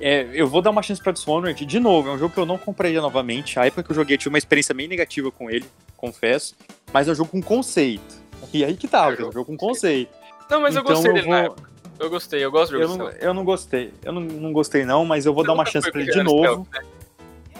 É, 0.00 0.26
eu 0.32 0.46
vou 0.48 0.62
dar 0.62 0.70
uma 0.70 0.82
chance 0.82 1.02
pra 1.02 1.12
Dishonored 1.12 1.64
de 1.66 1.78
novo. 1.80 2.08
É 2.08 2.12
um 2.12 2.18
jogo 2.18 2.32
que 2.32 2.40
eu 2.40 2.46
não 2.46 2.56
compraria 2.56 3.00
novamente. 3.00 3.58
A 3.58 3.66
época 3.66 3.82
que 3.82 3.90
eu 3.90 3.94
joguei 3.96 4.14
eu 4.14 4.18
tive 4.18 4.30
uma 4.30 4.38
experiência 4.38 4.74
bem 4.74 4.88
negativa 4.88 5.30
com 5.30 5.50
ele, 5.50 5.66
confesso. 5.96 6.54
Mas 6.92 7.06
é 7.08 7.12
um 7.12 7.14
jogo 7.14 7.30
com 7.30 7.42
conceito. 7.42 8.18
E 8.52 8.64
aí 8.64 8.76
que 8.76 8.88
tá, 8.88 9.10
É 9.10 9.20
é 9.20 9.26
um 9.26 9.32
jogo 9.32 9.44
com 9.44 9.56
conceito. 9.56 10.10
Não, 10.50 10.60
mas 10.60 10.74
eu 10.74 10.80
Então 10.82 10.94
gostei 10.94 11.10
eu 11.10 11.14
dele 11.14 11.28
na 11.28 11.38
época. 11.40 11.70
Eu 11.98 12.08
gostei, 12.08 12.42
eu 12.44 12.50
gosto 12.50 12.74
de 12.74 12.80
Eu 12.82 12.88
jogo 12.88 12.98
não, 12.98 13.06
stealth. 13.08 13.22
eu 13.24 13.34
não 13.34 13.44
gostei. 13.44 13.94
Eu 14.02 14.12
não, 14.12 14.20
não 14.22 14.52
gostei, 14.54 14.84
não, 14.86 15.04
mas 15.04 15.26
eu 15.26 15.34
vou 15.34 15.42
Você 15.44 15.48
dar 15.48 15.52
uma 15.52 15.58
nunca 15.64 15.70
chance 15.70 15.92
pra 15.92 16.00
ele 16.00 16.10
de 16.10 16.22
novo. 16.22 16.64
stealth, 16.64 16.66
né? 16.72 16.80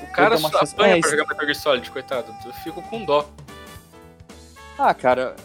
O 0.03 0.12
cara 0.12 0.38
só 0.38 0.49
chance- 0.51 0.74
apanha 0.74 0.97
é, 0.97 1.01
pra 1.01 1.09
isso- 1.09 1.11
jogar 1.11 1.28
Metal 1.28 1.45
Gear 1.45 1.55
Solid, 1.57 1.91
coitado. 1.91 2.34
Eu 2.47 2.53
fico 2.64 2.80
com 2.82 3.05
dó. 3.05 3.28
Ah, 4.78 4.95
cara. 4.95 5.36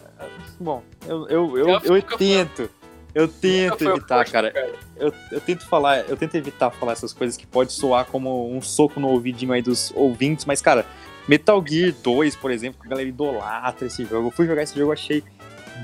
Bom, 0.60 0.82
eu, 1.06 1.28
eu, 1.28 1.58
eu, 1.58 1.70
eu 1.70 1.82
foi- 1.82 2.02
tento. 2.02 2.70
Eu 3.16 3.28
tento 3.30 3.82
evitar, 3.90 4.16
forte 4.18 4.28
do 4.28 4.32
cara. 4.34 4.74
Eu, 4.98 5.14
eu 5.32 5.40
tento 5.42 5.66
falar, 5.66 6.00
eu 6.10 6.18
tento 6.18 6.36
evitar 6.36 6.70
falar 6.70 6.92
essas 6.92 7.14
coisas 7.14 7.38
que 7.38 7.48
pode 7.48 7.72
soar 7.72 8.06
como 8.06 8.54
um 8.54 8.62
soco 8.62 9.00
no 9.00 9.08
ouvidinho 9.08 9.54
aí 9.54 9.62
dos 9.62 9.92
ouvintes, 9.96 10.44
mas, 10.46 10.62
cara, 10.62 10.86
Metal 11.28 11.64
Gear 11.66 11.94
2, 12.04 12.36
por 12.36 12.52
exemplo, 12.52 12.82
que 12.82 12.88
a 12.88 12.90
galera 12.90 13.08
idolatra 13.08 13.88
esse 13.88 14.04
jogo. 14.04 14.28
Eu 14.28 14.32
fui 14.32 14.46
jogar 14.46 14.64
esse 14.64 14.78
jogo, 14.78 14.92
achei 14.92 15.24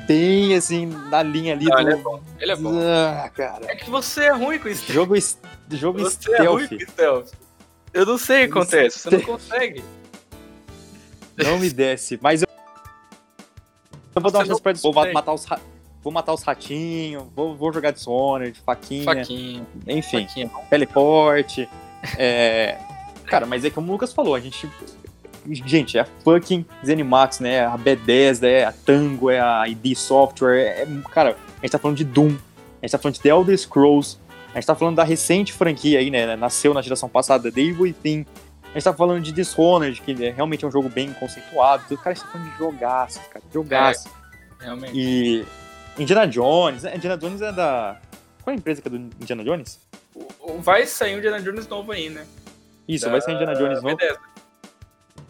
bem 0.05 0.55
assim, 0.55 0.85
na 1.09 1.23
linha 1.23 1.53
ali 1.53 1.65
Não, 1.65 1.75
do. 1.77 1.81
ele 1.81 1.93
é 1.93 1.95
bom. 1.95 2.23
Ele 2.39 2.51
é 2.51 2.55
bom. 2.55 2.79
Ah, 2.81 3.29
cara. 3.33 3.65
É 3.71 3.75
que 3.77 3.89
você 3.89 4.25
é 4.25 4.31
ruim 4.33 4.59
com 4.59 4.67
isso. 4.67 4.91
Jogo, 4.91 5.15
es- 5.15 5.39
jogo 5.71 5.99
Você 5.99 6.33
é 6.35 6.43
ruim 6.43 6.65
stealth. 6.65 6.85
com 6.85 6.91
stealth. 6.91 7.27
Eu 7.93 8.05
não 8.05 8.17
sei 8.17 8.43
o 8.45 8.51
que 8.51 8.57
acontece, 8.57 8.99
você 8.99 9.09
não 9.09 9.21
consegue. 9.21 9.83
Não 11.37 11.57
me 11.59 11.69
desce. 11.69 12.19
Mas 12.21 12.41
eu. 12.41 12.47
Eu 14.15 14.21
vou 14.21 14.31
dar 14.31 14.39
uma 14.39 14.45
Você 14.45 14.49
chance 14.51 14.61
pra 14.61 14.73
Vou 14.73 15.13
matar 15.13 15.33
os, 15.33 15.45
vou 16.03 16.11
matar 16.11 16.33
os 16.33 16.43
ratinhos, 16.43 17.23
vou, 17.35 17.55
vou 17.55 17.71
jogar 17.71 17.91
Dishonored, 17.91 18.59
faquinha, 18.65 19.03
Faquinha, 19.05 19.65
enfim, 19.87 20.27
faquinha. 20.27 20.49
teleporte. 20.69 21.67
É... 22.17 22.77
Cara, 23.25 23.45
mas 23.45 23.63
é 23.63 23.69
como 23.69 23.89
o 23.89 23.91
Lucas 23.93 24.11
falou, 24.13 24.35
a 24.35 24.39
gente. 24.39 24.69
Gente, 25.49 25.97
é 25.97 26.01
a 26.01 26.05
fucking 26.23 26.63
Zenimax, 26.85 27.39
né? 27.39 27.65
A 27.65 27.75
Bethesda, 27.75 28.47
é 28.47 28.63
a 28.65 28.71
Tango, 28.71 29.29
é 29.29 29.39
a 29.39 29.67
ID 29.67 29.95
Software. 29.95 30.59
É... 30.59 30.87
Cara, 31.11 31.35
a 31.57 31.61
gente 31.61 31.71
tá 31.71 31.79
falando 31.79 31.97
de 31.97 32.03
Doom, 32.03 32.27
a 32.81 32.85
gente 32.85 32.91
tá 32.91 32.97
falando 32.97 33.15
de 33.15 33.21
The 33.21 33.29
Elder 33.29 33.57
Scrolls, 33.57 34.17
a 34.51 34.55
gente 34.55 34.65
tá 34.67 34.75
falando 34.75 34.97
da 34.97 35.03
recente 35.03 35.51
franquia 35.53 35.99
aí, 35.99 36.11
né? 36.11 36.35
Nasceu 36.35 36.73
na 36.73 36.81
geração 36.81 37.09
passada, 37.09 37.51
The 37.51 37.61
Evil 37.61 37.83
Within. 37.83 38.25
A 38.69 38.73
gente 38.75 38.83
tá 38.83 38.93
falando 38.93 39.21
de 39.21 39.31
Dishonored, 39.31 40.01
que 40.01 40.11
é- 40.23 40.31
realmente 40.31 40.63
é 40.63 40.67
um 40.67 40.71
jogo 40.71 40.87
bem 40.89 41.11
conceituado. 41.13 41.83
Cara, 41.97 42.11
a 42.11 42.13
gente 42.13 42.23
tá 42.23 42.31
falando 42.31 42.51
de 42.51 42.57
jogaço, 42.57 43.19
cara. 43.29 43.43
Jogaço. 43.51 44.09
Realmente. 44.59 44.93
E 44.95 45.45
Indiana 45.97 46.27
Jones, 46.27 46.83
né? 46.83 46.95
Indiana 46.95 47.17
Jones 47.17 47.41
é 47.41 47.51
da. 47.51 47.99
Qual 48.43 48.51
é 48.53 48.55
a 48.55 48.59
empresa 48.59 48.81
que 48.81 48.87
é 48.87 48.91
do 48.91 48.97
Indiana 48.97 49.43
Jones? 49.43 49.79
Vai 50.59 50.85
sair 50.85 51.15
um 51.15 51.17
Indiana 51.19 51.41
Jones 51.41 51.67
novo 51.67 51.91
aí, 51.91 52.09
né? 52.09 52.25
Isso, 52.87 53.05
Da 53.05 53.11
vai 53.11 53.21
ser 53.21 53.31
Indiana 53.31 53.53
Jones 53.55 53.81
novo. 53.81 53.95
Bethesda. 53.95 54.19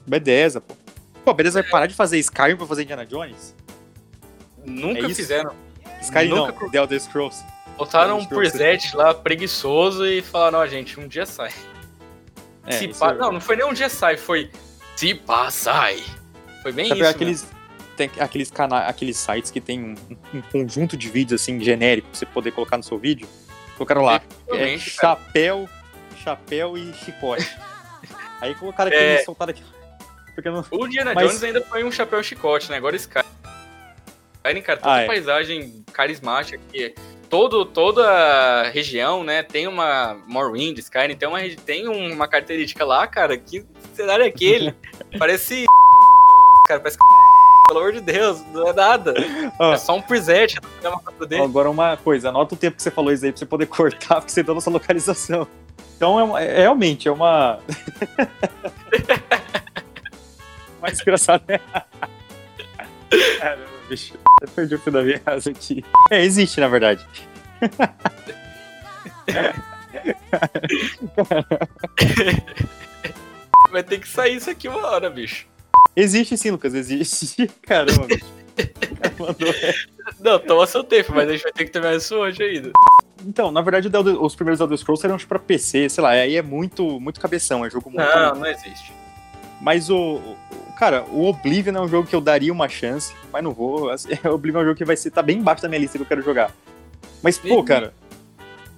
Bethesda, 0.08 0.62
pô. 0.62 0.76
Pô, 1.26 1.32
a 1.32 1.34
Bethesda 1.34 1.62
vai 1.62 1.70
parar 1.70 1.88
de 1.88 1.94
fazer 1.94 2.18
Skyrim 2.20 2.56
pra 2.58 2.66
fazer 2.66 2.84
Indiana 2.84 3.06
Jones? 3.06 3.56
Nunca 4.66 5.06
É 5.08 5.14
fizeram. 5.14 5.54
Skyrim 6.02 6.30
Nunca 6.30 6.52
não, 6.60 6.70
The 6.72 6.78
Elder 6.78 7.00
Scrolls. 7.00 7.44
Botaram 7.78 8.18
um 8.20 8.26
preset 8.26 8.96
lá 8.96 9.14
preguiçoso 9.14 10.06
e 10.06 10.22
falaram, 10.22 10.60
ó, 10.60 10.68
gente, 10.68 11.00
um 11.00 11.08
dia 11.08 11.26
sai. 11.26 11.52
É, 12.66 12.88
pa... 12.90 13.12
é- 13.12 13.14
Não, 13.16 13.32
não 13.34 13.42
foi 13.42 13.56
nem 13.56 13.66
um 13.66 13.74
dia 13.74 13.90
sai, 13.90 14.18
foi 14.18 14.50
se 14.96 15.16
pá, 15.16 15.50
sai. 15.50 16.04
Foi 16.62 16.72
bem 16.72 16.88
Sabe 16.88 17.02
isso. 17.02 17.10
aqueles, 17.10 17.48
tem 18.08 18.22
aqueles, 18.24 18.50
cana 18.50 18.80
aqueles 18.88 19.18
sites 19.18 19.52
que 19.52 19.62
tem 19.62 19.80
um, 19.84 19.96
um 20.34 20.42
conjunto 20.42 20.96
de 20.98 21.10
vídeos 21.10 21.42
assim, 21.42 21.60
genérico, 21.60 22.08
pra 22.10 22.18
você 22.18 22.26
poder 22.26 22.52
colocar 22.52 22.78
no 22.78 22.84
seu 22.84 22.98
vídeo? 22.98 23.28
Colocaram 23.78 24.02
lá, 24.04 24.22
é, 24.50 24.56
cara. 24.58 24.78
chapéu, 24.80 25.70
chapéu 26.24 26.78
e 26.78 26.94
chicote. 26.94 27.50
Aí 28.40 28.56
colocaram 28.56 28.90
aqui 28.90 29.00
É. 29.00 29.24
soltaram 29.24 29.52
aqui. 29.52 29.64
Porque 30.34 30.50
não... 30.50 30.66
O 30.72 30.86
Indiana 30.88 31.14
Mas- 31.14 31.28
Jones 31.28 31.44
ainda 31.44 31.62
foi 31.62 31.84
um 31.84 31.92
chapéu 31.92 32.24
chicote, 32.24 32.70
né? 32.72 32.78
Agora 32.78 32.96
Sky. 32.96 33.20
Skyrim, 34.38 34.62
cara, 34.62 34.80
toda 34.80 34.94
Ah, 34.96 35.02
é. 35.02 35.06
paisagem 35.08 35.84
carismática 35.94 36.60
aqui. 36.70 36.96
Todo, 37.30 37.64
toda 37.66 38.06
a 38.10 38.70
região, 38.70 39.24
né, 39.24 39.42
tem 39.44 39.68
uma 39.68 40.16
Morrowind, 40.28 40.78
Skyrim, 40.80 41.16
tem 41.16 41.30
uma, 41.30 41.40
tem 41.66 41.88
uma 41.88 42.28
característica 42.28 42.84
lá, 42.84 43.08
cara, 43.08 43.38
que 43.38 43.66
cenário 43.94 44.26
é 44.26 44.28
aquele? 44.28 44.76
parece... 45.18 45.66
Cara, 46.68 46.80
parece... 46.80 46.98
Pelo 47.72 47.80
amor 47.80 47.94
de 47.94 48.02
Deus, 48.02 48.44
não 48.52 48.68
é 48.68 48.74
nada. 48.74 49.14
Ó, 49.58 49.72
É 49.72 49.78
só 49.78 49.96
um 49.96 50.02
preset, 50.02 50.60
não 50.84 50.92
é 50.92 50.94
uma 50.94 51.00
foto 51.02 51.26
dele. 51.26 51.42
Agora 51.42 51.70
uma 51.70 51.96
coisa, 51.96 52.28
anota 52.28 52.54
o 52.54 52.58
tempo 52.58 52.76
que 52.76 52.84
você 52.84 52.92
falou 52.92 53.14
isso 53.14 53.24
aí 53.24 53.32
pra 53.32 53.40
você 53.40 53.46
poder 53.46 53.66
cortar, 53.72 54.16
porque 54.16 54.30
você 54.30 54.44
deu 54.44 54.54
nossa 54.54 54.70
localização. 54.70 55.48
Então 55.96 56.20
é, 56.20 56.24
uma- 56.24 56.42
é- 56.42 56.60
realmente 56.64 57.08
é 57.08 57.12
uma. 57.14 57.60
Mais 60.82 61.00
engraçado, 61.00 61.44
né? 61.48 61.62
Caramba, 63.40 63.64
bicho. 63.88 64.16
Eu 64.42 64.48
perdi 64.50 64.76
o 64.76 64.80
fio 64.80 64.92
da 64.92 65.02
viagem 65.02 65.54
aqui. 65.54 65.86
É, 66.10 66.22
existe, 66.22 66.60
na 66.60 66.68
verdade. 66.68 67.08
Vai 73.72 73.84
ter 73.84 74.00
que 74.00 74.08
sair 74.08 74.36
isso 74.36 74.50
aqui 74.50 74.68
uma 74.68 74.86
hora, 74.88 75.10
bicho. 75.10 75.48
Existe 75.96 76.38
sim, 76.38 76.52
Lucas, 76.52 76.74
existe. 76.74 77.48
Caramba, 77.64 78.08
essa. 78.10 78.42
Não, 80.20 80.40
toma 80.40 80.66
seu 80.68 80.84
tempo, 80.84 81.14
mas 81.14 81.30
a 81.30 81.32
gente 81.34 81.44
vai 81.44 81.52
ter 81.52 81.66
que 81.66 81.72
terminar 81.72 81.96
isso 81.96 82.16
hoje 82.16 82.42
ainda. 82.42 82.72
Então, 83.26 83.52
na 83.52 83.62
verdade, 83.62 83.90
os 84.20 84.36
primeiros 84.36 84.60
Elder 84.60 84.78
Scrolls 84.78 85.06
eram 85.06 85.18
tipo, 85.18 85.30
pra 85.30 85.40
PC, 85.40 85.90
sei 85.90 86.04
lá, 86.04 86.10
aí 86.12 86.36
é 86.36 86.42
muito, 86.42 87.00
muito 87.00 87.20
cabeção, 87.20 87.66
é 87.66 87.70
jogo 87.70 87.90
muito. 87.90 88.04
Não, 88.04 88.36
não 88.36 88.48
existe. 88.48 88.92
Mas 89.62 89.90
o, 89.92 90.20
Cara, 90.82 91.06
o 91.12 91.28
Oblivion 91.28 91.76
é 91.76 91.80
um 91.80 91.88
jogo 91.88 92.08
que 92.08 92.16
eu 92.16 92.20
daria 92.20 92.52
uma 92.52 92.68
chance, 92.68 93.14
mas 93.32 93.44
não 93.44 93.52
vou. 93.52 93.92
assim, 93.92 94.10
O 94.26 94.30
Oblivion 94.30 94.62
é 94.62 94.64
um 94.64 94.66
jogo 94.66 94.78
que 94.80 94.84
vai 94.84 94.98
ser. 94.98 95.12
tá 95.12 95.22
bem 95.22 95.38
embaixo 95.38 95.62
da 95.62 95.70
minha 95.70 95.80
lista 95.80 95.96
que 95.96 96.04
eu 96.04 96.08
quero 96.08 96.24
jogar. 96.24 96.52
Mas, 97.22 97.38
pô, 97.38 97.60
Ih. 97.60 97.64
cara. 97.64 97.94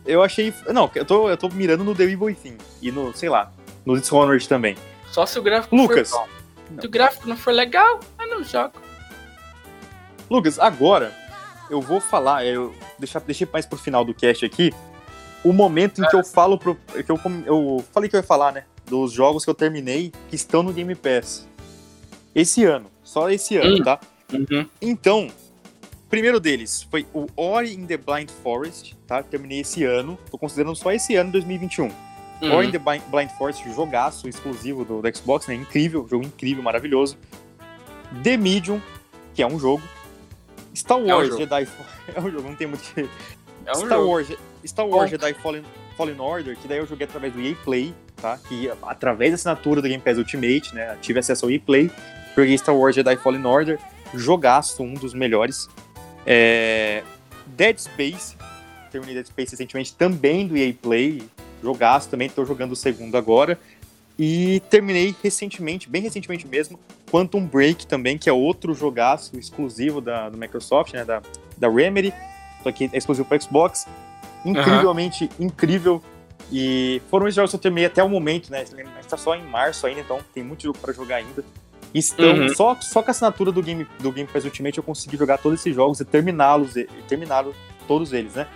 Eu 0.05 0.21
achei. 0.21 0.53
Não, 0.73 0.91
eu 0.95 1.05
tô, 1.05 1.29
eu 1.29 1.37
tô 1.37 1.47
mirando 1.47 1.81
no 1.81 1.95
The 1.95 2.03
Evil 2.03 2.23
Within. 2.23 2.57
E 2.81 2.91
no, 2.91 3.15
sei 3.15 3.29
lá, 3.29 3.53
no 3.85 3.97
Dishonored 3.97 4.49
também. 4.49 4.75
Só 5.13 5.25
se 5.25 5.39
o 5.39 5.41
gráfico 5.41 5.73
Lucas. 5.73 6.09
for 6.09 6.19
bom. 6.19 6.27
Se 6.79 6.87
o 6.87 6.89
gráfico 6.89 7.27
não 7.27 7.37
for 7.37 7.51
legal, 7.51 7.99
eu 8.19 8.27
não 8.27 8.43
jogo. 8.43 8.73
Lucas, 10.29 10.57
agora 10.59 11.13
eu 11.69 11.81
vou 11.81 11.99
falar, 11.99 12.45
eu 12.45 12.73
deixar, 12.97 13.19
deixei 13.21 13.47
mais 13.51 13.65
pro 13.65 13.77
final 13.77 14.03
do 14.05 14.13
cast 14.13 14.45
aqui, 14.45 14.71
o 15.43 15.51
momento 15.53 16.01
em 16.03 16.07
que 16.07 16.15
eu 16.15 16.23
falo 16.23 16.57
pro. 16.57 16.75
Que 16.75 17.11
eu, 17.11 17.19
eu 17.45 17.85
falei 17.91 18.09
que 18.09 18.15
eu 18.15 18.19
ia 18.19 18.25
falar, 18.25 18.51
né? 18.53 18.65
Dos 18.85 19.11
jogos 19.11 19.43
que 19.43 19.49
eu 19.49 19.55
terminei 19.55 20.11
que 20.29 20.35
estão 20.35 20.63
no 20.63 20.71
Game 20.73 20.93
Pass. 20.95 21.47
Esse 22.33 22.63
ano. 22.65 22.89
Só 23.03 23.29
esse 23.29 23.57
ano, 23.57 23.75
Hum. 23.75 23.83
tá? 23.83 23.99
Uhum. 24.31 24.67
Então, 24.81 25.29
primeiro 26.09 26.39
deles 26.39 26.87
foi 26.89 27.05
o 27.13 27.27
Ori 27.35 27.73
in 27.73 27.85
the 27.85 27.97
Blind 27.97 28.29
Forest, 28.41 28.95
tá? 29.05 29.21
Terminei 29.21 29.59
esse 29.59 29.83
ano. 29.83 30.17
Tô 30.31 30.37
considerando 30.37 30.75
só 30.75 30.91
esse 30.91 31.15
ano, 31.15 31.31
2021. 31.31 31.91
Ori 32.41 32.67
in 32.67 32.71
the 32.71 32.79
Blind 32.79 33.29
Forest, 33.37 33.69
jogaço 33.73 34.27
exclusivo 34.27 34.83
do, 34.83 35.01
do 35.01 35.15
Xbox, 35.15 35.47
né? 35.47 35.55
Incrível, 35.55 36.07
jogo 36.09 36.25
incrível, 36.25 36.63
maravilhoso. 36.63 37.17
The 38.23 38.37
Medium, 38.37 38.81
que 39.33 39.41
é 39.41 39.47
um 39.47 39.57
jogo. 39.57 39.81
Star 40.75 40.97
um 40.97 41.07
Wars 41.07 41.27
jogo. 41.29 41.39
Jedi 41.39 41.67
É 42.15 42.19
um 42.19 42.29
jogo, 42.29 42.49
não 42.49 42.55
tem 42.55 42.67
muito 42.67 42.83
que. 42.83 43.01
É 43.65 43.71
um 43.71 43.75
Star 43.75 43.89
jogo. 43.89 44.11
Wars, 44.11 44.27
Star 44.65 44.87
Wars. 44.87 45.09
Jedi 45.09 45.33
Fallen, 45.35 45.63
Fallen 45.95 46.19
Order, 46.19 46.57
que 46.57 46.67
daí 46.67 46.79
eu 46.79 46.87
joguei 46.87 47.05
através 47.05 47.33
do 47.33 47.41
EA 47.41 47.55
Play, 47.63 47.93
tá? 48.17 48.37
Que 48.37 48.69
através 48.81 49.31
da 49.31 49.35
assinatura 49.35 49.81
do 49.81 49.87
Game 49.87 50.01
Pass 50.01 50.17
Ultimate, 50.17 50.73
né? 50.73 50.97
Tive 51.01 51.19
acesso 51.19 51.45
ao 51.45 51.51
EA 51.51 51.59
Play. 51.59 51.91
Joguei 52.35 52.57
Star 52.57 52.75
Wars 52.75 52.95
Jedi 52.95 53.15
Fallen 53.17 53.45
Order, 53.45 53.79
jogaço, 54.13 54.83
um 54.83 54.93
dos 54.93 55.13
melhores. 55.13 55.69
É, 56.25 57.03
Dead 57.45 57.77
Space, 57.77 58.35
terminei 58.91 59.15
Dead 59.15 59.27
Space 59.27 59.51
recentemente, 59.51 59.93
também 59.95 60.47
do 60.47 60.57
EA 60.57 60.73
Play, 60.73 61.23
jogaço 61.63 62.09
também, 62.09 62.29
tô 62.29 62.45
jogando 62.45 62.73
o 62.73 62.75
segundo 62.75 63.15
agora. 63.17 63.57
E 64.19 64.61
terminei 64.69 65.15
recentemente, 65.23 65.89
bem 65.89 66.01
recentemente 66.03 66.47
mesmo, 66.47 66.79
Quantum 67.11 67.43
Break 67.45 67.87
também, 67.87 68.17
que 68.17 68.29
é 68.29 68.33
outro 68.33 68.73
jogaço 68.75 69.37
exclusivo 69.39 69.99
da, 69.99 70.29
do 70.29 70.37
Microsoft, 70.37 70.93
né? 70.93 71.03
Da, 71.03 71.21
da 71.57 71.69
Remedy, 71.69 72.13
só 72.61 72.71
que 72.71 72.89
é 72.93 72.97
exclusivo 72.97 73.27
para 73.27 73.39
Xbox. 73.39 73.87
Incrivelmente 74.45 75.29
incrível. 75.39 76.01
E 76.51 77.01
foram 77.09 77.25
os 77.25 77.33
jogos 77.33 77.51
que 77.51 77.55
eu 77.55 77.59
terminei 77.59 77.85
até 77.85 78.03
o 78.03 78.09
momento, 78.09 78.51
né? 78.51 78.61
A 78.61 78.65
gente 78.65 79.07
tá 79.09 79.17
só 79.17 79.33
em 79.35 79.43
março 79.43 79.87
ainda, 79.87 80.01
então 80.01 80.19
tem 80.33 80.43
muito 80.43 80.61
jogo 80.63 80.77
para 80.77 80.93
jogar 80.93 81.15
ainda. 81.15 81.43
Estão, 81.93 82.33
Uhum. 82.35 82.55
só, 82.55 82.75
só 82.81 83.01
com 83.01 83.09
a 83.09 83.11
assinatura 83.11 83.51
do 83.51 83.61
Game, 83.61 83.87
do 83.99 84.11
Game 84.11 84.27
Pass 84.31 84.43
Ultimate 84.45 84.77
eu 84.77 84.83
consegui 84.83 85.15
jogar 85.15 85.37
todos 85.37 85.59
esses 85.59 85.73
jogos 85.73 85.99
e 85.99 86.05
terminá-los, 86.05 86.75
e, 86.75 86.85
terminá-los 87.07 87.55
todos 87.87 88.11
eles, 88.13 88.33
né? 88.33 88.47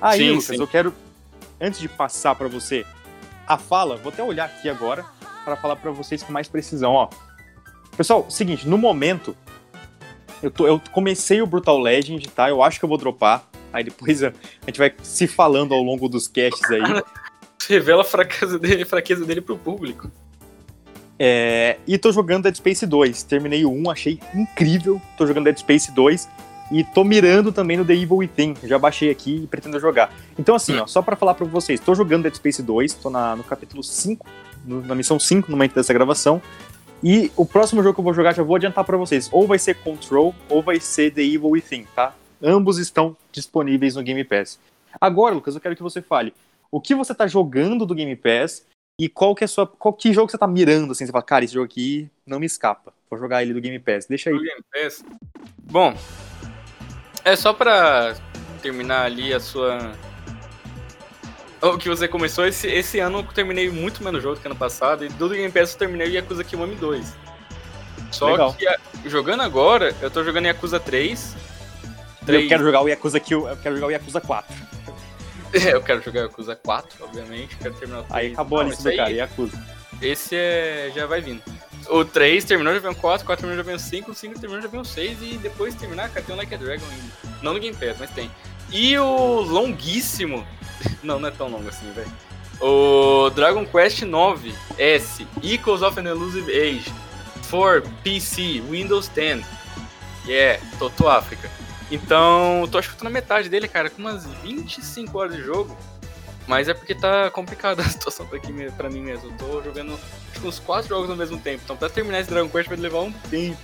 Aí, 0.00 0.18
Sim, 0.18 0.30
Lucas, 0.30 0.44
sim. 0.46 0.60
eu 0.60 0.66
quero, 0.66 0.94
antes 1.64 1.80
de 1.80 1.88
passar 1.88 2.34
para 2.34 2.48
você 2.48 2.84
a 3.46 3.58
fala, 3.58 3.96
vou 3.96 4.12
até 4.12 4.22
olhar 4.22 4.44
aqui 4.46 4.68
agora 4.68 5.04
para 5.44 5.56
falar 5.56 5.76
para 5.76 5.90
vocês 5.90 6.22
com 6.22 6.32
mais 6.32 6.48
precisão, 6.48 6.92
ó. 6.92 7.08
Pessoal, 7.96 8.30
seguinte, 8.30 8.66
no 8.66 8.76
momento, 8.76 9.36
eu, 10.42 10.50
tô, 10.50 10.66
eu 10.66 10.80
comecei 10.92 11.40
o 11.42 11.46
Brutal 11.46 11.78
Legend, 11.78 12.26
tá? 12.28 12.48
Eu 12.48 12.62
acho 12.62 12.78
que 12.78 12.84
eu 12.84 12.88
vou 12.88 12.98
dropar. 12.98 13.48
Aí 13.72 13.84
depois 13.84 14.22
a, 14.22 14.28
a 14.28 14.66
gente 14.66 14.78
vai 14.78 14.92
se 15.02 15.26
falando 15.26 15.74
ao 15.74 15.82
longo 15.82 16.08
dos 16.08 16.26
casts 16.28 16.70
aí. 16.70 16.80
Revela 17.68 18.02
a 18.02 18.04
fraqueza 18.04 18.58
dele, 18.58 18.82
a 18.82 18.86
fraqueza 18.86 19.24
dele 19.24 19.40
pro 19.40 19.56
público. 19.56 20.10
É, 21.18 21.78
e 21.86 21.96
tô 21.96 22.12
jogando 22.12 22.44
Dead 22.44 22.56
Space 22.56 22.86
2. 22.86 23.22
Terminei 23.22 23.64
o 23.64 23.70
1, 23.70 23.90
achei 23.90 24.20
incrível. 24.34 25.00
Tô 25.16 25.26
jogando 25.26 25.44
Dead 25.44 25.58
Space 25.58 25.92
2 25.92 26.28
e 26.70 26.82
tô 26.84 27.04
mirando 27.04 27.52
também 27.52 27.76
no 27.76 27.84
The 27.84 27.94
Evil 27.94 28.16
Within. 28.18 28.54
Já 28.64 28.78
baixei 28.78 29.10
aqui 29.10 29.42
e 29.44 29.46
pretendo 29.46 29.78
jogar. 29.78 30.12
Então, 30.38 30.54
assim, 30.54 30.76
ó, 30.78 30.86
só 30.86 31.02
pra 31.02 31.16
falar 31.16 31.34
pra 31.34 31.46
vocês, 31.46 31.78
tô 31.80 31.94
jogando 31.94 32.22
Dead 32.24 32.34
Space 32.34 32.62
2, 32.62 32.94
tô 32.94 33.10
na- 33.10 33.36
no 33.36 33.44
capítulo 33.44 33.82
5, 33.82 34.26
no- 34.64 34.80
na 34.82 34.94
missão 34.94 35.18
5 35.18 35.50
no 35.50 35.56
momento 35.56 35.74
dessa 35.74 35.92
gravação. 35.92 36.40
E 37.02 37.30
o 37.36 37.44
próximo 37.44 37.82
jogo 37.82 37.94
que 37.94 38.00
eu 38.00 38.04
vou 38.04 38.14
jogar, 38.14 38.34
já 38.34 38.42
vou 38.42 38.56
adiantar 38.56 38.82
pra 38.84 38.96
vocês, 38.96 39.28
ou 39.30 39.46
vai 39.46 39.58
ser 39.58 39.74
Control 39.76 40.34
ou 40.48 40.62
vai 40.62 40.80
ser 40.80 41.10
The 41.12 41.22
Evil 41.22 41.50
Within, 41.50 41.86
tá? 41.94 42.14
Ambos 42.42 42.78
estão 42.78 43.16
disponíveis 43.30 43.94
no 43.94 44.02
Game 44.02 44.24
Pass. 44.24 44.58
Agora, 45.00 45.34
Lucas, 45.34 45.54
eu 45.54 45.60
quero 45.60 45.76
que 45.76 45.82
você 45.82 46.00
fale 46.00 46.32
o 46.70 46.80
que 46.80 46.94
você 46.94 47.14
tá 47.14 47.26
jogando 47.26 47.84
do 47.84 47.94
Game 47.94 48.16
Pass 48.16 48.64
e 48.98 49.08
qual 49.08 49.34
que 49.34 49.44
é 49.44 49.46
sua. 49.46 49.66
Qual 49.66 49.92
que 49.92 50.12
jogo 50.12 50.30
você 50.30 50.38
tá 50.38 50.46
mirando, 50.46 50.92
assim? 50.92 51.04
Você 51.04 51.12
fala, 51.12 51.22
cara, 51.24 51.44
esse 51.44 51.52
jogo 51.54 51.66
aqui 51.66 52.08
não 52.26 52.40
me 52.40 52.46
escapa. 52.46 52.92
Vou 53.10 53.18
jogar 53.18 53.42
ele 53.42 53.52
do 53.52 53.60
Game 53.60 53.78
Pass. 53.78 54.06
Deixa 54.06 54.30
aí. 54.30 54.36
Do 54.36 54.42
Game 54.42 54.60
Pass. 54.72 55.04
Bom, 55.70 55.94
é 57.24 57.36
só 57.36 57.52
pra 57.52 58.14
terminar 58.62 59.02
ali 59.04 59.32
a 59.32 59.40
sua. 59.40 59.92
O 61.60 61.78
que 61.78 61.88
você 61.88 62.06
começou, 62.06 62.46
esse, 62.46 62.66
esse 62.68 62.98
ano 63.00 63.20
eu 63.20 63.22
terminei 63.24 63.70
muito 63.70 64.04
menos 64.04 64.22
jogo 64.22 64.38
que 64.38 64.46
ano 64.46 64.56
passado, 64.56 65.04
e 65.04 65.08
do 65.08 65.28
Game 65.30 65.50
Pass 65.50 65.72
eu 65.72 65.78
terminei 65.78 66.08
o 66.08 66.10
Yakuza 66.10 66.44
Kiwami 66.44 66.74
2. 66.74 67.14
Só 68.10 68.30
Legal. 68.30 68.52
que 68.52 68.66
a- 68.68 68.78
jogando 69.06 69.42
agora, 69.42 69.94
eu 70.02 70.10
tô 70.10 70.22
jogando 70.22 70.44
Yakuza 70.46 70.78
3. 70.78 71.34
Eu 72.28 72.46
quero 72.48 72.62
jogar 72.64 72.82
o 72.82 72.88
Yakuza 72.88 73.18
Kill, 73.18 73.48
eu 73.48 73.56
quero 73.56 73.76
jogar 73.76 73.86
o 73.86 73.90
Yakuza 73.90 74.20
4. 74.20 74.54
É, 75.54 75.72
eu 75.72 75.82
quero 75.82 76.02
jogar 76.02 76.20
Yakuza 76.22 76.54
4, 76.56 77.04
obviamente, 77.04 77.56
quero 77.56 77.74
terminar 77.74 78.00
o 78.00 78.04
3. 78.04 78.14
Aí 78.14 78.32
acabou 78.32 78.60
a 78.60 78.64
lista 78.64 78.94
cara, 78.94 79.10
Yakuza. 79.10 79.62
Esse 80.02 80.36
é, 80.36 80.92
já 80.94 81.06
vai 81.06 81.20
vindo. 81.22 81.40
O 81.88 82.04
3 82.04 82.44
terminou, 82.44 82.72
já 82.72 82.80
vem 82.80 82.90
o 82.90 82.94
4, 82.94 83.24
o 83.24 83.26
4 83.26 83.42
terminou, 83.42 83.64
já 83.64 83.66
vem 83.66 83.76
o 83.76 83.78
5, 83.78 84.10
o 84.10 84.14
5 84.14 84.40
terminou, 84.40 84.62
já 84.62 84.68
vem 84.68 84.80
o 84.80 84.84
6, 84.84 85.18
e 85.22 85.38
depois 85.38 85.74
de 85.74 85.80
terminar, 85.80 86.08
cara, 86.10 86.24
tem 86.24 86.34
o 86.34 86.38
Like 86.38 86.54
a 86.54 86.58
Dragon 86.58 86.86
ainda. 86.86 87.38
Não 87.42 87.54
no 87.54 87.60
Game 87.60 87.76
Pass, 87.76 87.96
mas 87.98 88.10
tem. 88.10 88.30
E 88.70 88.98
o 88.98 89.40
longuíssimo. 89.40 90.46
Não, 91.02 91.20
não 91.20 91.28
é 91.28 91.30
tão 91.30 91.48
longo 91.48 91.68
assim, 91.68 91.90
velho. 91.92 92.10
O 92.60 93.30
Dragon 93.30 93.64
Quest 93.64 94.02
9 94.02 94.54
S, 94.78 95.26
Echoes 95.42 95.82
of 95.82 95.98
an 96.00 96.04
Elusive 96.04 96.50
Age, 96.50 96.92
for 97.42 97.82
PC, 98.02 98.62
Windows 98.70 99.08
10. 99.08 99.44
Yeah, 100.26 100.62
Toto 100.78 101.08
África. 101.08 101.50
Então, 101.90 102.66
tô 102.70 102.78
acho 102.78 102.90
que 102.90 102.96
tô 102.96 103.04
na 103.04 103.10
metade 103.10 103.48
dele, 103.48 103.68
cara, 103.68 103.90
com 103.90 104.00
umas 104.00 104.26
25 104.42 105.18
horas 105.18 105.36
de 105.36 105.42
jogo. 105.42 105.76
Mas 106.46 106.68
é 106.68 106.74
porque 106.74 106.94
tá 106.94 107.30
complicada 107.30 107.82
a 107.82 107.84
situação 107.88 108.26
aqui, 108.32 108.52
pra 108.76 108.90
mim 108.90 109.00
mesmo. 109.00 109.30
Eu 109.30 109.36
tô 109.36 109.62
jogando 109.62 109.98
que 110.32 110.46
uns 110.46 110.58
4 110.58 110.88
jogos 110.88 111.10
ao 111.10 111.16
mesmo 111.16 111.38
tempo. 111.38 111.62
Então 111.64 111.76
pra 111.76 111.88
terminar 111.88 112.20
esse 112.20 112.30
Dragon 112.30 112.48
Quest 112.48 112.68
vai 112.68 112.78
levar 112.78 113.00
um 113.00 113.12
tempo. 113.12 113.58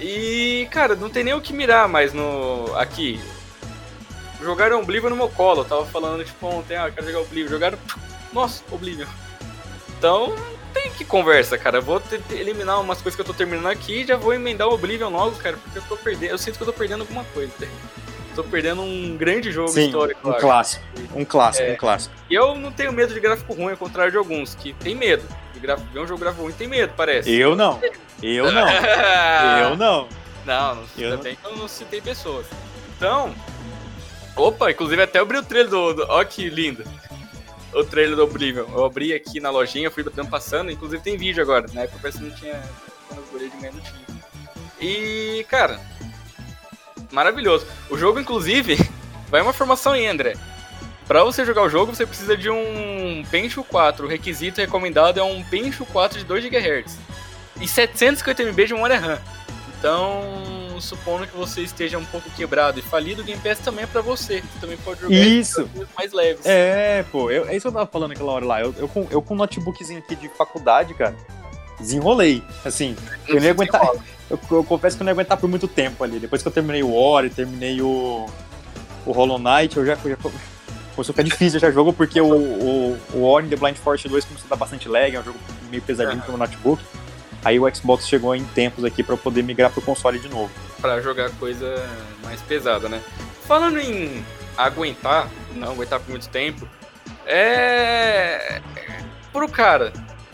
E, 0.00 0.66
cara, 0.70 0.94
não 0.94 1.10
tem 1.10 1.22
nem 1.22 1.34
o 1.34 1.40
que 1.40 1.52
mirar 1.52 1.86
mais 1.86 2.12
no. 2.12 2.74
aqui. 2.76 3.20
Jogaram 4.40 4.80
Oblivion 4.80 5.10
no 5.10 5.16
meu 5.16 5.28
colo. 5.28 5.60
Eu 5.60 5.66
tava 5.66 5.86
falando, 5.86 6.24
tipo, 6.24 6.46
ontem, 6.46 6.76
ah, 6.76 6.88
eu 6.88 6.92
quero 6.92 7.06
jogar 7.06 7.20
Oblivion. 7.20 7.50
Jogaram. 7.50 7.78
Nossa, 8.32 8.62
Oblivion. 8.70 9.06
Então, 9.98 10.34
tem 10.72 10.90
que 10.92 11.04
conversa, 11.04 11.58
cara. 11.58 11.78
Eu 11.78 11.82
vou 11.82 12.02
eliminar 12.30 12.80
umas 12.80 13.02
coisas 13.02 13.14
que 13.14 13.20
eu 13.20 13.26
tô 13.26 13.34
terminando 13.34 13.66
aqui 13.66 14.00
e 14.00 14.06
já 14.06 14.16
vou 14.16 14.32
emendar 14.32 14.68
o 14.68 14.72
Oblivion 14.72 15.10
logo, 15.10 15.36
cara, 15.36 15.58
porque 15.58 15.78
eu 15.78 15.82
tô 15.82 15.96
perdendo. 15.96 16.30
Eu 16.30 16.38
sinto 16.38 16.56
que 16.56 16.62
eu 16.62 16.66
tô 16.66 16.72
perdendo 16.72 17.02
alguma 17.02 17.24
coisa. 17.24 17.52
Tô 18.34 18.44
perdendo 18.44 18.82
um 18.82 19.16
grande 19.16 19.50
jogo 19.52 19.68
Sim, 19.68 19.86
histórico. 19.86 20.28
um 20.28 20.32
clássico. 20.34 20.84
Um 21.14 21.24
clássico, 21.24 21.68
É. 21.68 21.72
um 21.72 21.76
clássico. 21.76 22.14
E 22.30 22.34
eu 22.34 22.54
não 22.54 22.70
tenho 22.72 22.92
medo 22.92 23.12
de 23.14 23.20
gráfico 23.20 23.52
ruim, 23.54 23.72
ao 23.72 23.76
contrário 23.76 24.10
de 24.12 24.18
alguns, 24.18 24.54
que 24.54 24.72
tem 24.74 24.94
medo. 24.94 25.22
De 25.52 25.60
graf... 25.60 25.80
ver 25.92 26.00
um 26.00 26.06
jogo 26.06 26.20
gráfico 26.20 26.42
ruim 26.44 26.52
tem 26.52 26.68
medo, 26.68 26.92
parece. 26.96 27.30
Eu 27.32 27.54
não. 27.56 27.80
Eu 28.22 28.50
não. 28.52 28.66
Eu 29.70 29.76
não. 29.76 30.08
Não, 30.46 30.74
não, 30.74 30.82
Eu 30.96 31.04
ainda 31.04 31.16
não- 31.16 31.22
bem 31.22 31.36
que 31.36 31.44
eu 31.46 31.56
não 31.56 31.68
citei 31.68 32.00
pessoas. 32.00 32.46
Então. 32.96 33.34
Opa, 34.36 34.70
inclusive 34.70 35.02
até 35.02 35.18
abri 35.18 35.36
o 35.36 35.42
trailer 35.42 35.70
do. 35.70 35.92
do... 35.94 36.06
Ó, 36.08 36.24
que 36.24 36.48
lindo. 36.48 36.82
O 37.74 37.84
trailer 37.84 38.16
do 38.16 38.24
Oblivion. 38.24 38.64
Eu 38.72 38.84
abri 38.84 39.12
aqui 39.12 39.38
na 39.38 39.50
lojinha, 39.50 39.90
fui 39.90 40.02
batendo 40.02 40.28
passando, 40.28 40.70
inclusive 40.70 41.02
tem 41.02 41.16
vídeo 41.16 41.42
agora. 41.42 41.66
Na 41.72 41.82
época 41.82 41.98
parece 42.02 42.18
que 42.18 42.24
não 42.24 42.34
tinha. 42.34 42.60
Quando 43.08 43.22
eu 43.42 43.48
de 43.50 43.56
manhã 43.56 43.70
não 43.72 43.80
tinha. 43.80 44.10
E, 44.80 45.44
cara. 45.48 45.78
Maravilhoso. 47.10 47.66
O 47.88 47.96
jogo, 47.96 48.20
inclusive, 48.20 48.76
vai 49.28 49.40
uma 49.42 49.50
informação 49.50 49.92
aí, 49.92 50.06
André. 50.06 50.34
Pra 51.06 51.24
você 51.24 51.44
jogar 51.44 51.62
o 51.62 51.68
jogo, 51.68 51.94
você 51.94 52.06
precisa 52.06 52.36
de 52.36 52.48
um 52.48 53.24
Pentium 53.30 53.64
4. 53.64 54.06
O 54.06 54.08
requisito 54.08 54.60
recomendado 54.60 55.18
é 55.18 55.22
um 55.22 55.42
Pentium 55.42 55.84
4 55.86 56.20
de 56.20 56.24
2 56.24 56.44
GHz. 56.44 56.96
E 57.60 57.66
750 57.66 58.44
MB 58.44 58.66
de 58.66 58.74
memória 58.74 58.98
RAM. 58.98 59.18
Então, 59.76 60.78
supondo 60.78 61.26
que 61.26 61.36
você 61.36 61.62
esteja 61.62 61.98
um 61.98 62.04
pouco 62.04 62.30
quebrado 62.30 62.78
e 62.78 62.82
falido, 62.82 63.22
o 63.22 63.24
Game 63.24 63.40
Pass 63.40 63.58
também 63.58 63.84
é 63.84 63.86
pra 63.86 64.02
você. 64.02 64.40
Você 64.40 64.60
também 64.60 64.76
pode 64.76 65.00
jogar 65.00 65.14
Isso. 65.14 65.68
em 65.74 65.86
mais 65.96 66.12
leves. 66.12 66.44
É, 66.44 67.02
pô, 67.10 67.30
eu, 67.30 67.48
é 67.48 67.56
isso 67.56 67.62
que 67.62 67.68
eu 67.68 67.72
tava 67.72 67.86
falando 67.86 68.12
aquela 68.12 68.32
hora 68.32 68.44
lá. 68.44 68.60
Eu, 68.60 68.74
eu, 68.78 68.86
com, 68.86 69.08
eu 69.10 69.22
com 69.22 69.34
um 69.34 69.38
notebookzinho 69.38 69.98
aqui 69.98 70.14
de 70.14 70.28
faculdade, 70.28 70.92
cara, 70.94 71.16
desenrolei. 71.78 72.42
Assim, 72.64 72.94
eu 73.26 73.36
não 73.36 73.42
ia 73.42 73.50
aguentar. 73.50 73.90
Eu, 74.30 74.38
eu 74.50 74.64
confesso 74.64 74.96
que 74.96 75.02
eu 75.02 75.04
não 75.04 75.10
ia 75.10 75.14
aguentar 75.14 75.36
por 75.36 75.48
muito 75.48 75.66
tempo 75.66 76.04
ali. 76.04 76.18
Depois 76.20 76.40
que 76.40 76.48
eu 76.48 76.52
terminei 76.52 76.82
o 76.82 76.94
Ori, 76.94 77.28
terminei 77.28 77.82
o, 77.82 78.26
o 79.04 79.12
Hollow 79.12 79.38
Knight, 79.38 79.76
eu 79.76 79.84
já, 79.84 79.96
já 79.96 80.16
começou 80.16 81.02
a 81.02 81.04
ficar 81.04 81.22
difícil 81.22 81.58
já 81.58 81.70
jogo, 81.70 81.92
porque 81.92 82.20
o, 82.20 82.32
o, 82.32 82.98
o 83.14 83.24
Ori 83.24 83.46
and 83.46 83.48
the 83.48 83.56
Blind 83.56 83.76
Forest 83.76 84.08
2 84.08 84.24
começou 84.24 84.46
a 84.46 84.50
dar 84.50 84.56
bastante 84.56 84.88
lag, 84.88 85.14
é 85.14 85.20
um 85.20 85.24
jogo 85.24 85.38
meio 85.68 85.82
pesadinho 85.82 86.18
Aham. 86.18 86.22
pro 86.22 86.32
meu 86.32 86.38
notebook. 86.38 86.82
Aí 87.44 87.58
o 87.58 87.74
Xbox 87.74 88.06
chegou 88.06 88.34
em 88.34 88.44
tempos 88.44 88.84
aqui 88.84 89.02
pra 89.02 89.14
eu 89.14 89.18
poder 89.18 89.42
migrar 89.42 89.70
pro 89.70 89.80
console 89.80 90.18
de 90.18 90.28
novo. 90.28 90.50
Pra 90.80 91.00
jogar 91.00 91.30
coisa 91.32 91.82
mais 92.22 92.40
pesada, 92.42 92.88
né? 92.88 93.00
Falando 93.46 93.78
em 93.78 94.24
aguentar, 94.56 95.28
não 95.54 95.72
aguentar 95.72 95.98
por 96.00 96.10
muito 96.10 96.28
tempo, 96.28 96.68
é. 97.26 98.60
Pro 99.32 99.48
cara 99.48 99.92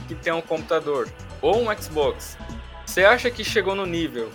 que 0.09 0.15
tem 0.15 0.33
um 0.33 0.41
computador 0.41 1.09
ou 1.41 1.63
um 1.63 1.77
Xbox, 1.77 2.37
você 2.97 3.05
acha 3.05 3.31
que 3.31 3.45
chegou 3.45 3.75
no 3.75 3.85
nível 3.85 4.31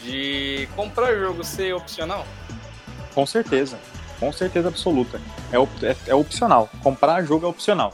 de 0.00 0.68
comprar 0.76 1.12
jogo 1.16 1.42
ser 1.42 1.74
opcional? 1.74 2.24
Com 3.12 3.26
certeza. 3.26 3.76
Com 4.20 4.32
certeza 4.32 4.68
absoluta. 4.68 5.20
É, 5.50 5.58
op- 5.58 5.82
é, 5.84 5.96
é 6.06 6.14
opcional. 6.14 6.70
Comprar 6.80 7.24
jogo 7.24 7.44
é 7.44 7.48
opcional. 7.48 7.92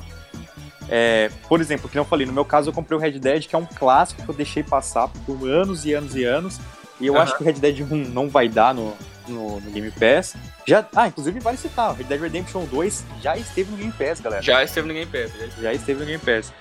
É, 0.90 1.30
por 1.48 1.58
exemplo, 1.58 1.88
que 1.88 1.98
eu 1.98 2.04
falei, 2.04 2.26
no 2.26 2.34
meu 2.34 2.44
caso 2.44 2.68
eu 2.68 2.74
comprei 2.74 2.98
o 2.98 3.00
Red 3.00 3.18
Dead, 3.18 3.46
que 3.46 3.54
é 3.56 3.58
um 3.58 3.64
clássico 3.64 4.22
que 4.22 4.28
eu 4.28 4.34
deixei 4.34 4.62
passar 4.62 5.08
por 5.24 5.48
anos 5.48 5.86
e 5.86 5.94
anos 5.94 6.14
e 6.14 6.22
anos. 6.22 6.60
E 7.00 7.06
eu 7.06 7.14
Aham. 7.14 7.22
acho 7.22 7.36
que 7.38 7.42
o 7.42 7.46
Red 7.46 7.54
Dead 7.54 7.80
1 7.80 7.96
não 8.10 8.28
vai 8.28 8.46
dar 8.46 8.74
no, 8.74 8.94
no, 9.26 9.58
no 9.58 9.70
Game 9.70 9.90
Pass. 9.90 10.36
Já, 10.66 10.86
ah, 10.94 11.08
inclusive 11.08 11.40
vale 11.40 11.56
citar, 11.56 11.92
o 11.92 11.94
Red 11.94 12.04
Dead 12.04 12.20
Redemption 12.20 12.66
2 12.66 13.04
já 13.22 13.38
esteve 13.38 13.70
no 13.70 13.78
Game 13.78 13.92
Pass, 13.92 14.20
galera. 14.20 14.42
Já 14.42 14.62
esteve 14.62 14.86
no 14.86 14.92
Game 14.92 15.06
Pass. 15.10 15.30
Já 15.32 15.46
esteve. 15.46 15.62
Já 15.62 15.72
esteve 15.72 16.00
no 16.00 16.04
Game 16.06 16.22
Pass. 16.22 16.52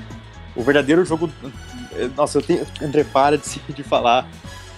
O 0.55 0.63
verdadeiro 0.63 1.03
jogo. 1.03 1.29
Nossa, 2.15 2.37
eu 2.37 2.41
tenho. 2.41 2.67
André, 2.81 3.03
para 3.03 3.37
de, 3.37 3.59
de 3.73 3.83
falar 3.83 4.27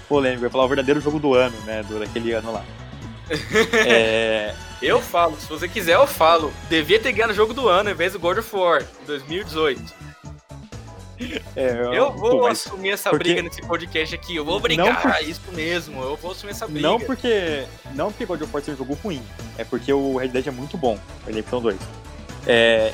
polêmico. 0.08 0.44
Eu 0.44 0.48
ia 0.48 0.52
falar 0.52 0.66
o 0.66 0.68
verdadeiro 0.68 1.00
jogo 1.02 1.20
do 1.20 1.34
ano, 1.34 1.58
né? 1.66 1.84
Do, 1.84 2.00
daquele 2.00 2.32
ano 2.34 2.52
lá. 2.52 2.64
é, 3.88 4.54
Eu 4.82 5.02
falo, 5.02 5.38
se 5.40 5.48
você 5.48 5.68
quiser 5.68 5.96
eu 5.96 6.06
falo. 6.08 6.52
Devia 6.70 7.00
ter 7.00 7.12
ganhado 7.14 7.32
o 7.32 7.36
jogo 7.36 7.54
do 7.54 7.68
ano 7.70 7.90
em 7.90 7.94
vez 7.94 8.14
do 8.14 8.20
God 8.20 8.40
of 8.40 8.56
War, 8.56 8.84
2018. 9.08 9.82
é, 11.56 11.88
Eu 11.94 12.12
vou 12.12 12.40
pô, 12.40 12.48
assumir 12.48 12.90
essa 12.90 13.10
porque- 13.10 13.24
briga 13.26 13.42
nesse 13.44 13.62
podcast 13.62 14.16
aqui. 14.16 14.36
Eu 14.36 14.44
vou 14.44 14.60
brigar, 14.60 15.02
por- 15.02 15.22
isso 15.24 15.42
mesmo. 15.54 16.02
Eu 16.02 16.16
vou 16.18 16.32
assumir 16.32 16.52
essa 16.52 16.68
briga. 16.68 16.88
Não 16.88 17.00
porque. 17.00 17.64
Não 17.96 18.12
porque 18.12 18.26
God 18.26 18.42
of 18.42 18.52
War 18.54 18.62
seja 18.64 18.76
um 18.76 18.78
jogo 18.80 18.98
ruim. 19.02 19.22
É 19.58 19.64
porque 19.64 19.94
o 19.94 20.18
Red 20.18 20.30
Dead 20.30 20.48
é 20.48 20.52
muito 20.52 20.78
bom. 20.78 21.00
Redemption 21.26 21.62
2. 21.62 21.78
É. 22.48 22.94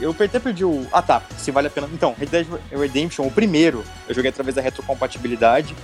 Eu 0.00 0.10
até 0.18 0.38
perdi 0.38 0.64
o. 0.64 0.86
Ah 0.92 1.00
tá, 1.02 1.22
se 1.36 1.50
vale 1.50 1.68
a 1.68 1.70
pena. 1.70 1.88
Então, 1.92 2.14
Red 2.18 2.26
Dead 2.26 2.46
Redemption, 2.72 3.26
o 3.26 3.30
primeiro, 3.30 3.84
eu 4.08 4.14
joguei 4.14 4.30
através 4.30 4.54
da 4.56 4.62
retrocompatibilidade. 4.62 5.74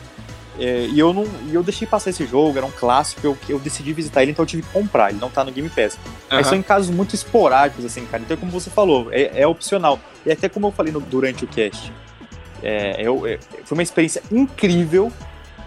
é, 0.59 0.87
e 0.87 0.99
eu 0.99 1.13
não. 1.15 1.25
E 1.49 1.55
eu 1.55 1.63
deixei 1.63 1.87
passar 1.87 2.11
esse 2.11 2.27
jogo, 2.27 2.57
era 2.59 2.67
um 2.67 2.71
clássico, 2.71 3.25
eu, 3.27 3.39
eu 3.49 3.59
decidi 3.59 3.93
visitar 3.93 4.23
ele, 4.23 4.33
então 4.33 4.43
eu 4.43 4.47
tive 4.47 4.63
que 4.63 4.69
comprar, 4.71 5.11
ele 5.11 5.19
não 5.21 5.31
tá 5.31 5.45
no 5.45 5.53
Game 5.53 5.69
Pass. 5.71 5.97
Mas 6.29 6.47
são 6.49 6.59
em 6.59 6.63
casos 6.63 6.91
muito 6.95 7.15
esporádicos, 7.15 7.85
assim, 7.85 8.05
cara. 8.07 8.23
Então, 8.23 8.37
como 8.37 8.51
você 8.53 8.69
falou, 8.69 9.09
é, 9.13 9.31
é 9.41 9.47
opcional. 9.47 9.99
E 10.27 10.31
até 10.33 10.49
como 10.49 10.67
eu 10.67 10.73
falei 10.73 10.93
no- 10.93 11.01
durante 11.01 11.45
o 11.45 11.49
cast, 11.49 11.93
é, 12.63 12.97
eu- 13.01 13.27
é, 13.27 13.39
foi 13.65 13.77
uma 13.79 13.83
experiência 13.83 14.23
incrível, 14.31 15.11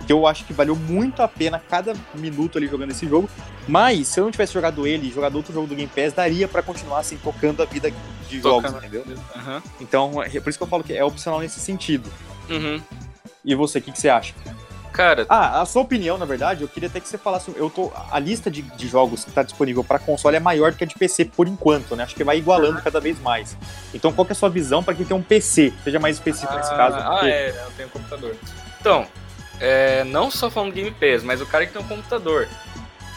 que 0.06 0.12
eu 0.14 0.28
acho 0.28 0.46
que 0.46 0.54
valeu 0.54 0.76
muito 0.76 1.22
a 1.22 1.28
pena 1.28 1.60
cada 1.70 1.94
minuto 2.16 2.58
ali 2.58 2.68
jogando 2.68 2.92
esse 2.92 3.08
jogo. 3.08 3.30
Mas, 3.68 4.08
se 4.10 4.20
eu 4.20 4.26
não 4.26 4.32
tivesse 4.32 4.54
jogado 4.54 4.86
ele 4.86 5.08
e 5.08 5.12
jogado 5.12 5.36
outro 5.36 5.54
jogo 5.54 5.68
do 5.68 5.76
Game 5.76 5.90
Pass, 5.94 6.14
daria 6.14 6.48
pra 6.48 6.62
continuar, 6.62 7.00
assim, 7.00 7.18
tocando 7.18 7.62
a 7.64 7.66
vida 7.66 7.92
de 8.30 8.42
jogos, 8.42 8.72
Tocando. 8.72 8.86
entendeu? 8.86 9.06
Aham. 9.36 9.64
Então, 9.80 10.22
é 10.22 10.30
por 10.40 10.50
isso 10.50 10.58
que 10.60 10.64
eu 10.64 10.68
falo 10.68 10.84
que 10.84 10.94
é 10.94 11.04
opcional 11.04 11.40
nesse 11.40 11.60
sentido. 11.60 12.10
Uhum. 12.50 12.82
E 13.46 13.56
você, 13.56 13.80
o 13.80 13.82
que, 13.82 13.92
que 13.92 14.00
você 14.00 14.10
acha? 14.10 14.34
Cara, 14.92 15.26
Ah, 15.28 15.62
a 15.62 15.66
sua 15.66 15.82
opinião, 15.82 16.20
na 16.20 16.26
verdade, 16.26 16.62
eu 16.62 16.68
queria 16.68 16.88
até 16.88 17.00
que 17.00 17.08
você 17.08 17.18
falasse. 17.18 17.52
Eu 17.56 17.68
tô, 17.68 17.92
a 18.12 18.20
lista 18.20 18.52
de, 18.52 18.62
de 18.62 18.88
jogos 18.88 19.24
que 19.24 19.30
está 19.30 19.42
disponível 19.42 19.84
para 19.84 19.98
console 19.98 20.36
é 20.38 20.40
maior 20.40 20.72
do 20.72 20.78
que 20.78 20.84
a 20.84 20.88
de 20.88 20.94
PC 20.94 21.26
por 21.26 21.48
enquanto, 21.48 21.96
né? 21.96 22.04
Acho 22.04 22.14
que 22.14 22.24
vai 22.24 22.38
igualando 22.38 22.80
cada 22.80 23.00
vez 23.00 23.20
mais. 23.20 23.58
Então, 23.92 24.14
qual 24.14 24.28
é 24.30 24.32
a 24.34 24.36
sua 24.36 24.50
visão 24.50 24.84
para 24.84 24.94
quem 24.94 25.04
tem 25.04 25.18
um 25.18 25.24
PC? 25.24 25.74
Seja 25.84 26.00
mais 26.00 26.18
específico 26.18 26.54
nesse 26.56 26.72
ah, 26.74 26.78
caso. 26.78 26.98
ah, 26.98 27.10
porque- 27.12 27.26
é, 27.28 27.50
eu 27.66 27.72
tenho 27.76 27.90
computador. 27.90 28.36
Então, 28.80 29.08
é, 29.64 30.03
não 30.03 30.30
só 30.30 30.49
falando 30.52 30.73
Game 30.73 30.91
Pass, 30.91 31.23
mas 31.23 31.40
o 31.41 31.45
cara 31.45 31.65
que 31.65 31.72
tem 31.72 31.81
um 31.81 31.88
computador, 31.88 32.48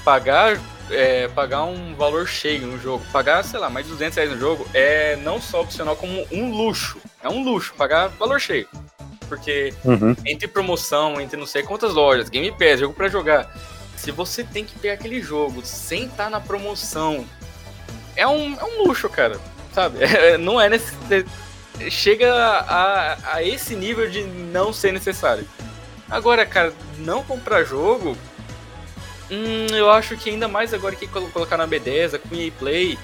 pagar, 0.05 0.59
é, 0.91 1.27
pagar 1.29 1.65
um 1.65 1.95
valor 1.97 2.27
cheio 2.29 2.67
no 2.69 2.79
jogo, 2.81 3.05
pagar, 3.13 3.43
sei 3.43 3.59
lá, 3.59 3.69
mais 3.69 3.85
de 3.87 3.93
200 3.93 4.17
reais 4.17 4.31
no 4.31 4.39
jogo, 4.39 4.67
é 4.73 5.17
não 5.17 5.41
só 5.41 5.61
opcional, 5.63 5.97
como 5.97 6.25
um 6.31 6.51
luxo. 6.53 6.99
É 7.23 7.29
um 7.29 7.43
luxo, 7.43 7.75
pagar 7.77 8.09
valor 8.09 8.41
cheio. 8.41 8.69
Porque 9.29 9.75
Uhum. 9.85 10.15
entre 10.25 10.47
promoção, 10.47 11.21
entre 11.21 11.37
não 11.37 11.47
sei 11.47 11.65
quantas 11.65 11.93
lojas, 11.93 12.29
Game 12.29 12.53
Pass, 12.53 12.79
jogo 12.79 12.95
pra 12.95 13.09
jogar. 13.09 13.53
Se 13.97 14.13
você 14.13 14.45
tem 14.45 14.65
que 14.65 14.79
pegar 14.79 14.95
aquele 14.95 15.21
jogo 15.21 15.63
sem 15.65 16.05
estar 16.05 16.31
na 16.31 16.39
promoção, 16.41 17.27
é 18.15 18.25
um, 18.25 18.55
é 18.55 18.65
um 18.65 18.87
luxo, 18.87 19.09
cara. 19.09 19.37
Sabe? 19.75 19.99
É, 20.05 20.39
não 20.39 20.61
é 20.61 20.69
necessário. 20.69 21.27
Chega 21.91 22.33
a, 22.33 23.35
a 23.35 23.43
esse 23.43 23.75
nível 23.75 24.09
de 24.09 24.23
não 24.23 24.73
ser 24.73 24.93
necessário. 24.93 25.47
Agora, 26.11 26.47
cara, 26.47 26.73
não 26.99 27.23
comprar 27.23 27.65
jogo. 27.65 28.17
Hum, 29.31 29.67
eu 29.75 29.91
acho 29.91 30.17
que 30.17 30.31
ainda 30.31 30.47
mais 30.47 30.73
agora 30.73 30.95
que 30.95 31.07
colo- 31.07 31.31
colocar 31.31 31.57
na 31.57 31.67
B10, 31.67 32.19
com 32.19 32.35
EA 32.35 32.53
Play. 32.53 32.99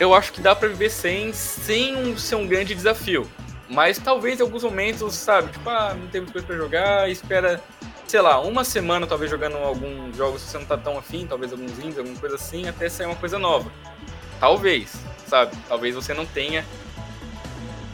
Eu 0.00 0.14
acho 0.14 0.32
que 0.32 0.40
dá 0.40 0.54
pra 0.54 0.68
viver 0.68 0.90
sem, 0.90 1.32
sem 1.32 1.94
um, 1.96 2.16
ser 2.16 2.36
um 2.36 2.46
grande 2.46 2.74
desafio. 2.74 3.30
Mas 3.68 3.98
talvez 3.98 4.40
em 4.40 4.42
alguns 4.42 4.64
momentos, 4.64 5.14
sabe? 5.14 5.52
Tipo, 5.52 5.68
ah, 5.70 5.94
não 5.98 6.06
tem 6.08 6.20
muita 6.22 6.32
coisa 6.32 6.46
pra 6.46 6.56
jogar, 6.56 7.10
espera, 7.10 7.62
sei 8.06 8.20
lá, 8.20 8.40
uma 8.40 8.64
semana 8.64 9.06
talvez 9.06 9.30
jogando 9.30 9.56
alguns 9.58 10.16
jogos 10.16 10.42
que 10.42 10.50
você 10.50 10.58
não 10.58 10.64
tá 10.66 10.76
tão 10.76 10.98
afim, 10.98 11.26
talvez 11.26 11.52
alguns 11.52 11.78
indies, 11.78 11.98
alguma 11.98 12.16
coisa 12.18 12.34
assim, 12.36 12.68
até 12.68 12.88
sair 12.88 13.06
uma 13.06 13.16
coisa 13.16 13.38
nova. 13.38 13.70
Talvez, 14.40 14.92
sabe? 15.26 15.56
Talvez 15.68 15.94
você 15.94 16.12
não 16.12 16.26
tenha. 16.26 16.64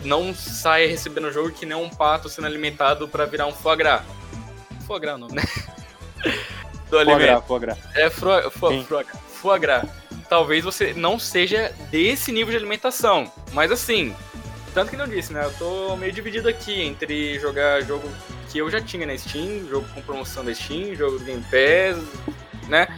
Não 0.04 0.34
saia 0.34 0.88
recebendo 0.88 1.26
o 1.28 1.32
jogo 1.32 1.50
que 1.50 1.66
nem 1.66 1.76
um 1.76 1.88
pato 1.90 2.28
sendo 2.28 2.46
alimentado 2.46 3.08
pra 3.08 3.24
virar 3.24 3.46
um 3.46 3.52
foie 3.52 3.76
gras. 3.76 4.02
Foie 4.86 5.00
gras 5.00 5.18
não, 5.18 5.28
né? 5.28 5.42
Do 6.88 6.96
Foie 6.96 7.00
alimento. 7.00 7.20
gras, 7.26 7.44
foie 7.46 7.60
gras. 7.60 7.78
É 7.94 8.08
fro, 8.10 8.50
fo, 8.50 8.82
fro, 8.84 9.04
foie 9.28 9.58
gras. 9.58 9.84
Talvez 10.28 10.64
você 10.64 10.92
não 10.94 11.18
seja 11.18 11.72
desse 11.90 12.32
nível 12.32 12.50
de 12.50 12.56
alimentação. 12.56 13.30
Mas 13.52 13.70
assim, 13.72 14.14
tanto 14.72 14.90
que 14.90 14.96
não 14.96 15.06
disse, 15.08 15.32
né? 15.32 15.44
Eu 15.44 15.52
tô 15.54 15.96
meio 15.96 16.12
dividido 16.12 16.48
aqui 16.48 16.80
entre 16.82 17.38
jogar 17.38 17.82
jogo 17.82 18.08
que 18.50 18.58
eu 18.58 18.70
já 18.70 18.80
tinha 18.80 19.06
na 19.06 19.16
Steam, 19.16 19.66
jogo 19.68 19.86
com 19.94 20.00
promoção 20.00 20.44
da 20.44 20.54
Steam, 20.54 20.94
jogo 20.94 21.18
do 21.18 21.24
Game 21.24 21.42
Pass, 21.44 22.02
né? 22.68 22.88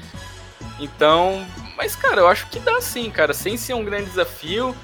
Então, 0.78 1.46
mas 1.76 1.96
cara, 1.96 2.20
eu 2.20 2.28
acho 2.28 2.46
que 2.48 2.58
dá 2.60 2.80
sim, 2.80 3.10
cara, 3.10 3.34
sem 3.34 3.56
ser 3.56 3.74
um 3.74 3.84
grande 3.84 4.08
desafio, 4.10 4.74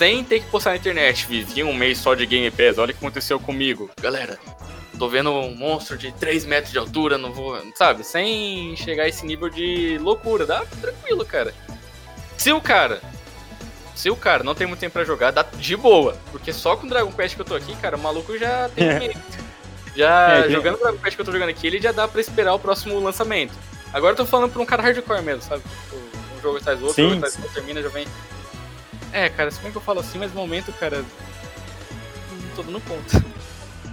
sem 0.00 0.24
ter 0.24 0.40
que 0.40 0.46
postar 0.46 0.70
na 0.70 0.76
internet. 0.76 1.26
Vivi 1.26 1.62
um 1.62 1.74
mês 1.74 1.98
só 1.98 2.14
de 2.14 2.24
Game 2.24 2.50
Pass, 2.50 2.78
olha 2.78 2.90
o 2.90 2.94
que 2.94 3.04
aconteceu 3.04 3.38
comigo. 3.38 3.90
Galera, 4.00 4.38
tô 4.98 5.10
vendo 5.10 5.30
um 5.30 5.54
monstro 5.54 5.98
de 5.98 6.10
3 6.12 6.46
metros 6.46 6.72
de 6.72 6.78
altura, 6.78 7.18
não 7.18 7.34
vou. 7.34 7.60
Sabe? 7.74 8.02
Sem 8.02 8.74
chegar 8.76 9.02
a 9.02 9.08
esse 9.08 9.26
nível 9.26 9.50
de 9.50 9.98
loucura. 9.98 10.46
Dá 10.46 10.64
tranquilo, 10.80 11.22
cara. 11.26 11.52
Se 12.38 12.50
o 12.50 12.62
cara. 12.62 13.02
Se 13.94 14.08
o 14.08 14.16
cara 14.16 14.42
não 14.42 14.54
tem 14.54 14.66
muito 14.66 14.80
tempo 14.80 14.94
pra 14.94 15.04
jogar, 15.04 15.32
dá 15.32 15.42
de 15.42 15.76
boa. 15.76 16.16
Porque 16.32 16.50
só 16.50 16.74
com 16.76 16.86
o 16.86 16.88
Dragon 16.88 17.12
Quest 17.12 17.34
que 17.34 17.42
eu 17.42 17.44
tô 17.44 17.54
aqui, 17.54 17.76
cara, 17.76 17.98
o 17.98 18.00
maluco 18.00 18.38
já 18.38 18.70
tem 18.70 18.86
medo. 18.98 19.20
Já 19.94 20.46
É, 20.46 20.48
jogando 20.48 20.76
o 20.76 20.78
Dragon 20.78 20.96
Quest 20.96 21.14
que 21.14 21.20
eu 21.20 21.26
tô 21.26 21.32
jogando 21.32 21.50
aqui, 21.50 21.66
ele 21.66 21.78
já 21.78 21.92
dá 21.92 22.08
pra 22.08 22.22
esperar 22.22 22.54
o 22.54 22.58
próximo 22.58 22.98
lançamento. 22.98 23.52
Agora 23.92 24.14
eu 24.14 24.16
tô 24.16 24.24
falando 24.24 24.50
pra 24.50 24.62
um 24.62 24.64
cara 24.66 24.82
hardcore 24.82 25.20
mesmo, 25.22 25.42
sabe? 25.42 25.62
Tipo, 25.62 25.96
um 26.38 26.40
jogo 26.40 26.56
atrás 26.56 26.78
do 26.78 26.86
outro, 26.86 27.02
Sim, 27.02 27.10
jogo 27.10 27.16
atrás 27.16 27.36
do 27.36 27.42
outro, 27.42 27.54
termina, 27.54 27.82
já 27.82 27.88
vem. 27.90 28.06
É, 29.12 29.28
cara, 29.28 29.50
se 29.50 29.60
bem 29.60 29.70
que 29.72 29.78
eu 29.78 29.82
falo 29.82 30.00
assim, 30.00 30.18
mas 30.18 30.32
no 30.32 30.40
momento, 30.40 30.72
cara. 30.72 31.04
Tô 32.54 32.62
dando 32.62 32.80
conta. 32.82 33.18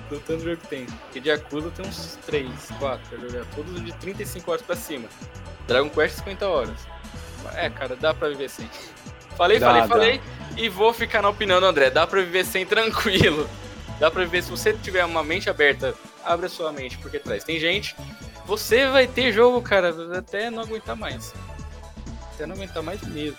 Do 0.10 0.20
tanto 0.22 0.44
jogo 0.44 0.58
que 0.58 0.68
tem. 0.68 0.86
Porque 0.86 1.20
de 1.20 1.30
Yakuza 1.30 1.70
tem 1.72 1.86
uns 1.86 2.18
3, 2.26 2.50
4 2.80 3.08
pra 3.10 3.18
jogar. 3.28 3.46
Todos 3.56 3.84
de 3.84 3.92
35 3.94 4.52
horas 4.52 4.62
pra 4.62 4.76
cima. 4.76 5.08
Dragon 5.68 5.90
Quest 5.90 6.18
50 6.20 6.48
horas. 6.48 6.80
É, 7.56 7.70
cara, 7.70 7.96
dá 7.96 8.14
pra 8.14 8.30
viver 8.30 8.50
sem. 8.50 8.70
Falei, 9.36 9.60
Dá, 9.60 9.68
falei, 9.68 9.82
dá. 9.82 9.88
falei. 9.88 10.22
E 10.56 10.70
vou 10.70 10.94
ficar 10.94 11.22
na 11.22 11.30
opinião 11.30 11.60
do 11.60 11.66
André. 11.66 11.90
Dá 11.90 12.08
pra 12.08 12.22
viver 12.22 12.46
sem 12.46 12.66
tranquilo. 12.68 13.50
Dá 14.00 14.10
pra 14.10 14.24
viver 14.24 14.44
se 14.44 14.50
você 14.50 14.74
tiver 14.74 15.04
uma 15.06 15.24
mente 15.24 15.50
aberta. 15.50 15.94
Abre 16.24 16.46
a 16.46 16.50
sua 16.50 16.72
mente, 16.72 16.98
porque 17.00 17.20
traz. 17.20 17.44
Tem 17.44 17.60
gente. 17.60 17.96
Você 18.46 18.88
vai 18.88 19.08
ter 19.08 19.32
jogo, 19.34 19.62
cara, 19.62 19.94
até 20.18 20.50
não 20.50 20.64
aguentar 20.64 20.96
mais. 20.96 21.34
Até 22.34 22.46
não 22.46 22.56
aguentar 22.56 22.82
mais 22.82 23.02
mesmo. 23.02 23.38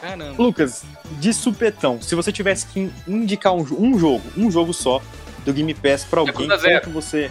Caramba. 0.00 0.40
Lucas, 0.42 0.84
de 1.12 1.32
supetão, 1.32 2.00
se 2.00 2.14
você 2.14 2.30
tivesse 2.32 2.66
que 2.66 2.90
indicar 3.06 3.52
um, 3.52 3.66
um 3.78 3.98
jogo, 3.98 4.22
um 4.36 4.50
jogo 4.50 4.72
só, 4.72 5.02
do 5.44 5.52
Game 5.52 5.72
Pass 5.74 6.04
pra 6.04 6.20
alguém, 6.20 6.34
Yakuza 6.34 6.48
qual 6.58 6.60
Zero. 6.60 6.80
que 6.84 6.90
você. 6.90 7.30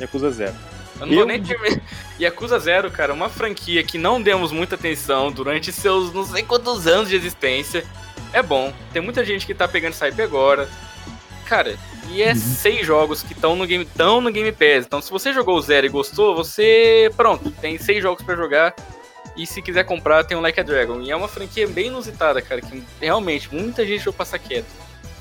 Yakuza 0.00 0.30
Zero. 0.30 0.54
Eu 1.00 1.06
não 1.06 1.12
vou 1.14 1.18
Eu- 1.22 1.26
nem 1.26 1.42
terminar. 1.42 1.80
Yakuza 2.20 2.58
Zero, 2.58 2.90
cara, 2.90 3.12
uma 3.14 3.28
franquia 3.28 3.82
que 3.84 3.98
não 3.98 4.20
demos 4.20 4.50
muita 4.50 4.74
atenção 4.74 5.30
durante 5.30 5.70
seus 5.72 6.12
não 6.12 6.24
sei 6.24 6.42
quantos 6.42 6.86
anos 6.86 7.08
de 7.08 7.14
existência. 7.16 7.84
É 8.32 8.42
bom. 8.42 8.72
Tem 8.92 9.00
muita 9.00 9.24
gente 9.24 9.46
que 9.46 9.54
tá 9.54 9.66
pegando 9.68 9.92
esse 9.92 10.00
hype 10.00 10.20
agora. 10.20 10.68
Cara, 11.46 11.76
e 12.10 12.20
é 12.22 12.34
seis 12.34 12.84
jogos 12.86 13.22
que 13.22 13.32
estão 13.32 13.54
no 13.56 13.66
Game 13.66 13.84
tão 13.84 14.20
no 14.20 14.30
Game 14.30 14.50
Pass. 14.52 14.84
Então, 14.86 15.00
se 15.00 15.10
você 15.10 15.32
jogou 15.32 15.56
o 15.56 15.60
Zero 15.62 15.86
e 15.86 15.88
gostou, 15.88 16.34
você. 16.34 17.10
Pronto, 17.16 17.50
tem 17.52 17.78
seis 17.78 18.02
jogos 18.02 18.22
pra 18.24 18.34
jogar. 18.34 18.74
E 19.38 19.46
se 19.46 19.62
quiser 19.62 19.84
comprar, 19.84 20.24
tem 20.24 20.36
o 20.36 20.40
Like 20.40 20.58
a 20.58 20.62
Dragon. 20.64 21.00
E 21.00 21.10
é 21.10 21.16
uma 21.16 21.28
franquia 21.28 21.66
bem 21.68 21.86
inusitada, 21.86 22.42
cara, 22.42 22.60
que 22.60 22.82
realmente 23.00 23.48
muita 23.54 23.86
gente 23.86 24.04
vai 24.04 24.12
passar 24.12 24.38
quieto. 24.38 24.66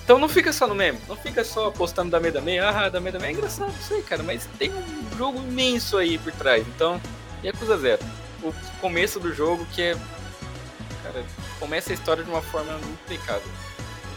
Então 0.04 0.18
não 0.18 0.28
fica 0.28 0.52
só 0.52 0.66
no 0.66 0.74
meme, 0.74 0.98
não 1.08 1.16
fica 1.16 1.44
só 1.44 1.70
postando 1.70 2.10
da 2.10 2.20
Meda 2.20 2.42
Meia, 2.42 2.70
ah, 2.70 2.90
da 2.90 3.00
Meda 3.00 3.20
Meia 3.20 3.30
é 3.30 3.34
engraçado, 3.34 3.68
não 3.68 3.82
sei, 3.82 4.02
cara, 4.02 4.24
mas 4.24 4.48
tem 4.58 4.72
um 4.74 5.18
jogo 5.18 5.38
imenso 5.38 5.98
aí 5.98 6.18
por 6.18 6.32
trás. 6.32 6.66
Então, 6.68 7.00
Yakuza 7.44 7.78
Zero. 7.78 8.02
O 8.42 8.54
começo 8.80 9.20
do 9.20 9.34
jogo 9.34 9.66
que 9.74 9.82
é. 9.82 9.98
Cara, 11.04 11.24
começa 11.60 11.92
a 11.92 11.94
história 11.94 12.24
de 12.24 12.30
uma 12.30 12.42
forma 12.42 12.80
impecável. 13.06 13.52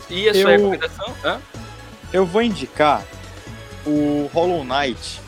E 0.08 0.28
a 0.28 0.32
sua 0.32 0.42
Eu- 0.42 0.48
recomendação? 0.70 1.14
Hã? 1.24 1.40
Eu 2.12 2.24
vou 2.24 2.40
indicar 2.42 3.04
o 3.86 4.30
Hollow 4.32 4.64
Knight, 4.64 5.20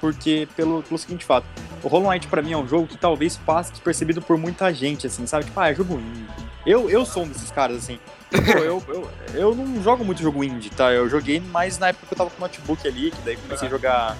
porque 0.00 0.48
pelo, 0.56 0.82
pelo 0.82 0.98
seguinte 0.98 1.24
fato, 1.24 1.46
o 1.84 1.88
Hollow 1.88 2.10
Knight 2.10 2.26
pra 2.28 2.40
mim 2.40 2.52
é 2.52 2.56
um 2.56 2.66
jogo 2.66 2.86
que 2.86 2.96
talvez 2.96 3.36
passe 3.36 3.70
despercebido 3.70 4.22
por 4.22 4.38
muita 4.38 4.72
gente, 4.72 5.06
assim, 5.06 5.26
sabe? 5.26 5.44
Tipo, 5.44 5.60
ah, 5.60 5.70
é 5.70 5.74
jogo 5.74 5.94
indie. 5.94 6.26
Eu, 6.64 6.88
eu 6.88 7.04
sou 7.04 7.24
um 7.24 7.28
desses 7.28 7.50
caras, 7.50 7.76
assim. 7.76 7.98
Pô, 8.30 8.58
eu, 8.58 8.82
eu, 8.88 9.10
eu 9.34 9.54
não 9.54 9.82
jogo 9.82 10.02
muito 10.02 10.22
jogo 10.22 10.42
indie, 10.42 10.70
tá? 10.70 10.90
Eu 10.90 11.10
joguei 11.10 11.38
mais 11.40 11.78
na 11.78 11.88
época 11.88 12.06
que 12.06 12.14
eu 12.14 12.18
tava 12.18 12.30
com 12.30 12.40
notebook 12.40 12.88
ali, 12.88 13.10
que 13.10 13.20
daí 13.22 13.36
comecei 13.36 13.68
a 13.68 13.70
jogar. 13.70 14.16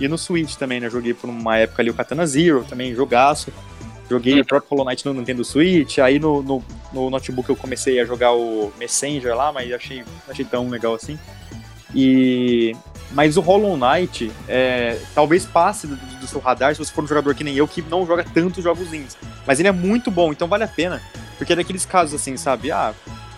E 0.00 0.08
no 0.08 0.18
Switch 0.18 0.56
também, 0.56 0.80
né? 0.80 0.90
Joguei 0.90 1.14
por 1.14 1.30
uma 1.30 1.56
época 1.56 1.80
ali 1.80 1.90
o 1.90 1.94
Katana 1.94 2.26
Zero, 2.26 2.64
também 2.64 2.92
jogaço. 2.92 3.52
Joguei 4.10 4.40
o 4.40 4.44
próprio 4.44 4.70
Hollow 4.70 4.84
Knight 4.84 5.06
no 5.06 5.14
Nintendo 5.14 5.44
Switch, 5.44 5.98
aí 5.98 6.18
no, 6.18 6.42
no, 6.42 6.62
no 6.92 7.08
notebook 7.08 7.48
eu 7.48 7.56
comecei 7.56 8.00
a 8.00 8.04
jogar 8.04 8.32
o 8.32 8.72
Messenger 8.76 9.34
lá, 9.34 9.50
mas 9.52 9.72
achei, 9.72 10.04
achei 10.28 10.44
tão 10.44 10.68
legal 10.68 10.94
assim. 10.94 11.16
E. 11.94 12.74
Mas 13.12 13.36
o 13.36 13.40
Hollow 13.40 13.76
Knight 13.76 14.32
é, 14.48 14.98
talvez 15.14 15.44
passe 15.44 15.86
do, 15.86 15.96
do 15.96 16.26
seu 16.26 16.40
radar 16.40 16.74
se 16.74 16.84
você 16.84 16.92
for 16.92 17.04
um 17.04 17.06
jogador 17.06 17.34
que 17.34 17.44
nem 17.44 17.54
eu, 17.54 17.68
que 17.68 17.82
não 17.82 18.06
joga 18.06 18.24
tantos 18.24 18.62
jogos 18.62 18.92
indies. 18.92 19.16
Mas 19.46 19.60
ele 19.60 19.68
é 19.68 19.72
muito 19.72 20.10
bom, 20.10 20.32
então 20.32 20.48
vale 20.48 20.64
a 20.64 20.68
pena. 20.68 21.00
Porque 21.36 21.52
é 21.52 21.56
daqueles 21.56 21.84
casos 21.84 22.20
assim, 22.20 22.36
sabe? 22.36 22.70
Ah, 22.72 22.94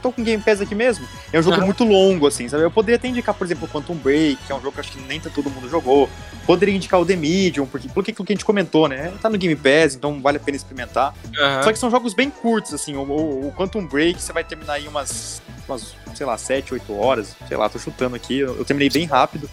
tô 0.06 0.12
com 0.12 0.22
Game 0.22 0.42
Pass 0.42 0.60
aqui 0.60 0.74
mesmo. 0.74 1.06
É 1.32 1.38
um 1.38 1.42
jogo 1.42 1.56
Aham. 1.56 1.66
muito 1.66 1.84
longo, 1.84 2.26
assim, 2.26 2.48
sabe? 2.48 2.62
Eu 2.62 2.70
poderia 2.70 2.96
até 2.96 3.08
indicar, 3.08 3.34
por 3.34 3.44
exemplo, 3.44 3.66
o 3.66 3.68
Quantum 3.68 3.94
Break, 3.94 4.36
que 4.46 4.52
é 4.52 4.54
um 4.54 4.60
jogo 4.60 4.72
que 4.72 4.80
acho 4.80 4.92
que 4.92 5.00
nem 5.00 5.20
todo 5.20 5.50
mundo 5.50 5.68
jogou. 5.68 6.08
Poderia 6.46 6.74
indicar 6.74 7.00
o 7.00 7.04
The 7.04 7.16
Medium, 7.16 7.66
porque 7.66 7.88
por 7.88 8.04
que 8.04 8.12
que 8.12 8.22
a 8.22 8.34
gente 8.34 8.44
comentou, 8.44 8.88
né? 8.88 9.12
Tá 9.20 9.28
no 9.28 9.36
Game 9.36 9.56
Pass, 9.56 9.94
então 9.94 10.20
vale 10.20 10.36
a 10.36 10.40
pena 10.40 10.56
experimentar. 10.56 11.12
Aham. 11.38 11.62
Só 11.62 11.72
que 11.72 11.78
são 11.78 11.90
jogos 11.90 12.14
bem 12.14 12.30
curtos, 12.30 12.72
assim. 12.72 12.94
O, 12.96 13.02
o, 13.02 13.48
o 13.48 13.52
Quantum 13.52 13.84
Break 13.84 14.22
você 14.22 14.32
vai 14.32 14.44
terminar 14.44 14.74
aí 14.74 14.86
umas, 14.86 15.42
umas, 15.68 15.94
sei 16.14 16.24
lá, 16.24 16.38
7, 16.38 16.74
8 16.74 16.94
horas. 16.96 17.36
Sei 17.48 17.56
lá, 17.56 17.68
tô 17.68 17.78
chutando 17.78 18.14
aqui. 18.14 18.38
Eu, 18.38 18.56
eu 18.56 18.64
terminei 18.64 18.88
bem 18.88 19.06
rápido. 19.06 19.50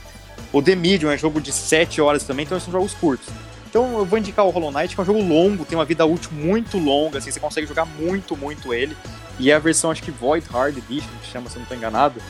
O 0.51 0.61
The 0.61 0.75
Medium 0.75 1.09
é 1.09 1.17
jogo 1.17 1.41
de 1.41 1.51
7 1.51 1.99
horas 1.99 2.23
também, 2.23 2.45
então 2.45 2.59
são 2.59 2.71
jogos 2.71 2.93
curtos. 2.93 3.27
Então 3.67 3.97
eu 3.97 4.05
vou 4.05 4.19
indicar 4.19 4.45
o 4.45 4.51
Hollow 4.51 4.71
Knight, 4.71 4.93
que 4.93 5.01
é 5.01 5.03
um 5.03 5.05
jogo 5.05 5.19
longo, 5.19 5.65
tem 5.65 5.75
uma 5.75 5.83
vida 5.83 6.05
útil 6.05 6.29
muito 6.31 6.77
longa, 6.77 7.17
assim, 7.17 7.31
você 7.31 7.39
consegue 7.39 7.65
jogar 7.65 7.85
muito, 7.85 8.37
muito 8.37 8.71
ele. 8.71 8.95
E 9.39 9.49
é 9.51 9.55
a 9.55 9.59
versão, 9.59 9.89
acho 9.91 10.03
que 10.03 10.11
Void 10.11 10.45
Hard 10.49 10.77
Edition, 10.77 11.09
que 11.21 11.29
chama, 11.31 11.49
se 11.49 11.55
eu 11.55 11.59
não 11.61 11.67
tô 11.67 11.73
enganado. 11.75 12.21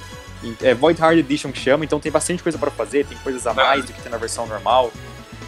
É 0.61 0.73
Void 0.73 0.99
Hard 0.99 1.17
Edition 1.19 1.51
que 1.51 1.59
chama, 1.59 1.85
então 1.85 1.99
tem 1.99 2.11
bastante 2.11 2.43
coisa 2.43 2.57
pra 2.57 2.69
fazer, 2.71 3.05
tem 3.05 3.17
coisas 3.19 3.45
a 3.47 3.53
mais 3.53 3.85
do 3.85 3.93
que 3.93 4.01
tem 4.01 4.11
na 4.11 4.17
versão 4.17 4.45
normal. 4.47 4.91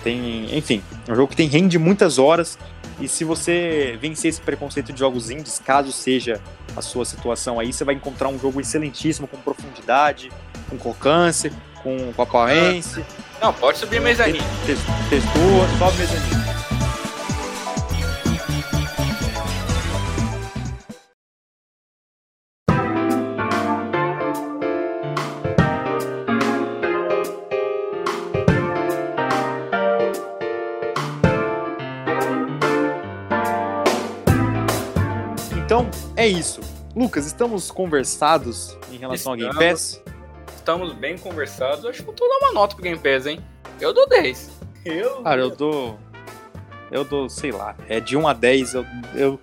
Tem, 0.03 0.56
enfim, 0.56 0.84
é 1.07 1.11
um 1.11 1.15
jogo 1.15 1.30
que 1.30 1.36
tem 1.36 1.48
rende 1.48 1.77
muitas 1.80 2.18
horas. 2.19 2.57
E 2.99 3.07
se 3.10 3.23
você 3.26 3.98
vencer 3.99 4.30
esse 4.30 4.40
preconceito 4.40 4.94
de 4.94 4.99
jogos 4.99 5.30
indies, 5.30 5.61
caso 5.65 5.91
seja 5.91 6.40
a 6.77 6.82
sua 6.82 7.03
situação 7.03 7.60
aí, 7.60 7.73
você 7.73 7.84
vai 7.84 7.95
encontrar 7.95 8.30
um 8.30 8.40
jogo 8.40 8.61
excelentíssimo, 8.61 9.27
com 9.27 9.36
profundidade, 9.38 10.32
com 10.69 10.77
crocância, 10.77 11.52
com, 11.84 12.14
com 12.14 12.22
aparência. 12.22 13.06
Não, 13.41 13.52
pode 13.52 13.77
subir 13.80 13.98
a 13.98 14.02
mezanino. 14.02 14.45
Te- 14.65 15.10
Textura, 15.10 15.68
sobe 15.77 15.98
mezanino. 15.98 16.45
É 36.26 36.30
isso. 36.30 36.60
Lucas, 36.96 37.28
estamos 37.28 37.70
conversados 37.70 38.78
em 38.92 38.98
relação 38.98 39.34
ao 39.34 39.38
Game 39.38 39.52
Estamos. 39.52 39.98
Pass? 39.98 40.04
Estamos 40.56 40.94
bem 40.94 41.18
conversados. 41.18 41.86
Acho 41.86 42.04
que 42.04 42.10
eu 42.10 42.14
tô 42.14 42.28
dando 42.28 42.44
uma 42.44 42.54
nota 42.54 42.76
pro 42.76 42.84
Game 42.84 42.98
Pass, 42.98 43.28
hein? 43.28 43.40
Eu 43.80 43.94
dou 43.94 44.08
10. 44.08 44.50
Eu. 44.84 45.22
Cara, 45.22 45.42
eu 45.42 45.50
dou. 45.52 46.00
Eu 46.92 47.04
dou, 47.04 47.30
sei 47.30 47.52
lá, 47.52 47.76
é 47.90 48.00
de 48.00 48.16
1 48.16 48.28
a 48.28 48.34
10, 48.34 48.74
eu. 48.74 48.86
eu 49.16 49.40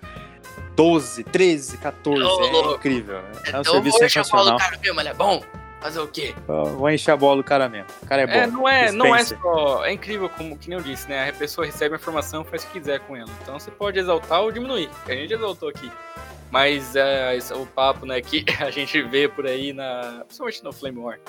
12, 0.75 1.23
13, 1.25 1.77
14, 1.77 2.23
Ô, 2.23 2.25
é 2.25 2.51
louco. 2.51 2.75
incrível. 2.75 3.17
É 3.45 3.55
um 3.55 3.59
eu 3.59 3.63
serviço 3.65 3.99
vou 3.99 4.09
sensacional. 4.09 4.55
o 4.55 4.57
cara 4.57 4.77
mesmo, 4.77 4.99
ele 4.99 5.09
é 5.09 5.13
bom. 5.13 5.43
Fazer 5.79 5.99
o 5.99 6.07
quê? 6.07 6.33
Eu 6.47 6.65
Vou 6.77 6.89
encher 6.89 7.11
a 7.11 7.17
bola 7.17 7.37
do 7.37 7.43
cara 7.43 7.69
mesmo. 7.69 7.87
O 8.01 8.07
cara 8.07 8.23
é 8.23 8.25
bom. 8.25 8.33
É, 8.33 8.47
não 8.47 8.67
é, 8.67 8.91
não 8.91 9.15
é 9.15 9.23
só. 9.23 9.85
É 9.85 9.91
incrível, 9.91 10.29
como 10.29 10.57
que 10.57 10.69
nem 10.69 10.77
eu 10.77 10.83
disse, 10.83 11.07
né? 11.09 11.29
A 11.29 11.33
pessoa 11.33 11.67
recebe 11.67 11.93
a 11.93 11.97
informação 11.97 12.41
e 12.41 12.45
faz 12.45 12.63
o 12.63 12.67
que 12.67 12.79
quiser 12.79 13.01
com 13.01 13.15
ela. 13.15 13.29
Então 13.41 13.59
você 13.59 13.69
pode 13.69 13.99
exaltar 13.99 14.41
ou 14.41 14.51
diminuir, 14.51 14.89
que 15.05 15.11
a 15.11 15.15
gente 15.15 15.33
exaltou 15.33 15.69
aqui. 15.69 15.91
Mas 16.53 16.95
é, 16.95 17.35
é 17.35 17.55
o 17.55 17.65
papo, 17.65 18.05
né, 18.05 18.21
que 18.21 18.45
a 18.63 18.69
gente 18.69 19.01
vê 19.01 19.27
por 19.27 19.47
aí, 19.47 19.73
na, 19.73 20.23
principalmente 20.25 20.63
no 20.63 20.71
Flame 20.71 20.99
War. 20.99 21.19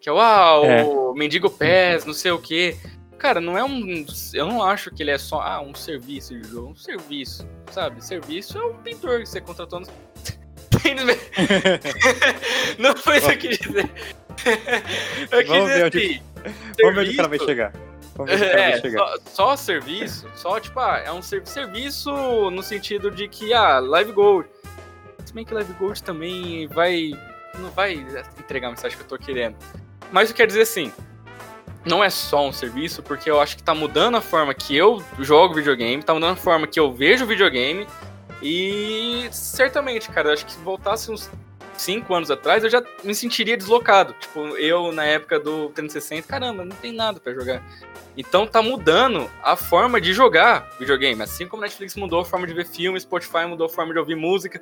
Que 0.00 0.08
é, 0.08 0.12
uau, 0.12 0.64
É. 0.64 0.82
o 0.82 1.12
Mendigo 1.12 1.50
Pass, 1.50 2.06
não 2.06 2.14
sei 2.14 2.30
o 2.30 2.38
quê. 2.38 2.78
Cara, 3.18 3.38
não 3.42 3.58
é 3.58 3.62
um. 3.62 4.06
Eu 4.32 4.46
não 4.46 4.62
acho 4.64 4.90
que 4.90 5.02
ele 5.02 5.10
é 5.10 5.18
só 5.18 5.42
ah, 5.42 5.60
um 5.60 5.74
serviço 5.74 6.34
de 6.40 6.48
jogo. 6.48 6.70
Um 6.70 6.74
serviço, 6.74 7.46
sabe? 7.70 8.02
Serviço 8.02 8.56
é 8.56 8.64
um 8.64 8.78
pintor 8.78 9.18
que 9.20 9.26
você 9.26 9.38
contratou 9.42 9.80
no. 9.80 9.86
não 12.78 12.96
foi 12.96 13.18
isso 13.18 13.26
que 13.28 13.34
eu 13.34 13.38
quis 13.50 13.58
dizer. 13.58 13.90
Eu 15.30 15.38
quis 15.40 15.48
Vamos 15.48 15.68
ver 15.68 15.74
dizer 15.74 15.84
onde- 15.84 15.98
assim. 15.98 16.22
Vamos 16.80 16.94
ver 16.94 17.00
onde 17.02 17.10
o 17.10 17.16
cara 17.16 17.28
vai 17.28 17.38
chegar. 17.38 17.72
É, 18.26 18.70
vai 18.70 18.80
chegar. 18.80 18.98
só, 18.98 19.14
só 19.26 19.56
serviço, 19.56 20.26
só 20.34 20.58
tipo, 20.58 20.80
ah, 20.80 21.02
é 21.04 21.12
um 21.12 21.20
ser- 21.20 21.46
serviço 21.46 22.10
no 22.50 22.62
sentido 22.62 23.10
de 23.10 23.28
que, 23.28 23.52
ah, 23.52 23.78
Live 23.80 24.12
Gold. 24.12 24.48
Se 25.30 25.34
bem 25.34 25.44
que 25.44 25.54
Live 25.54 25.72
Gold 25.74 26.02
também 26.02 26.66
vai. 26.66 27.12
Não 27.60 27.70
vai 27.70 28.04
entregar 28.36 28.66
a 28.66 28.70
mensagem 28.70 28.98
que 28.98 29.04
eu 29.04 29.08
tô 29.08 29.16
querendo. 29.16 29.54
Mas 30.10 30.28
eu 30.28 30.34
quero 30.34 30.48
dizer 30.48 30.62
assim. 30.62 30.92
Não 31.86 32.02
é 32.02 32.10
só 32.10 32.44
um 32.48 32.52
serviço, 32.52 33.00
porque 33.00 33.30
eu 33.30 33.40
acho 33.40 33.56
que 33.56 33.62
tá 33.62 33.72
mudando 33.72 34.16
a 34.16 34.20
forma 34.20 34.52
que 34.52 34.76
eu 34.76 35.00
jogo 35.20 35.54
videogame, 35.54 36.02
tá 36.02 36.12
mudando 36.12 36.32
a 36.32 36.36
forma 36.36 36.66
que 36.66 36.80
eu 36.80 36.92
vejo 36.92 37.26
videogame. 37.26 37.86
E 38.42 39.28
certamente, 39.30 40.10
cara, 40.10 40.30
eu 40.30 40.32
acho 40.32 40.44
que 40.44 40.50
se 40.50 40.58
voltasse 40.58 41.12
uns 41.12 41.30
5 41.74 42.12
anos 42.12 42.30
atrás, 42.30 42.64
eu 42.64 42.68
já 42.68 42.82
me 43.04 43.14
sentiria 43.14 43.56
deslocado. 43.56 44.14
Tipo, 44.14 44.40
eu 44.56 44.90
na 44.90 45.04
época 45.04 45.38
do 45.38 45.68
360, 45.68 46.26
caramba, 46.26 46.64
não 46.64 46.74
tem 46.74 46.92
nada 46.92 47.20
pra 47.20 47.32
jogar. 47.32 47.62
Então 48.16 48.46
tá 48.46 48.60
mudando 48.60 49.30
a 49.42 49.54
forma 49.54 50.00
de 50.00 50.12
jogar 50.12 50.68
videogame. 50.78 51.22
Assim 51.22 51.46
como 51.46 51.62
Netflix 51.62 51.94
mudou 51.94 52.20
a 52.20 52.24
forma 52.24 52.48
de 52.48 52.52
ver 52.52 52.66
filme, 52.66 53.00
Spotify 53.00 53.46
mudou 53.46 53.66
a 53.66 53.70
forma 53.70 53.92
de 53.92 53.98
ouvir 53.98 54.16
música. 54.16 54.60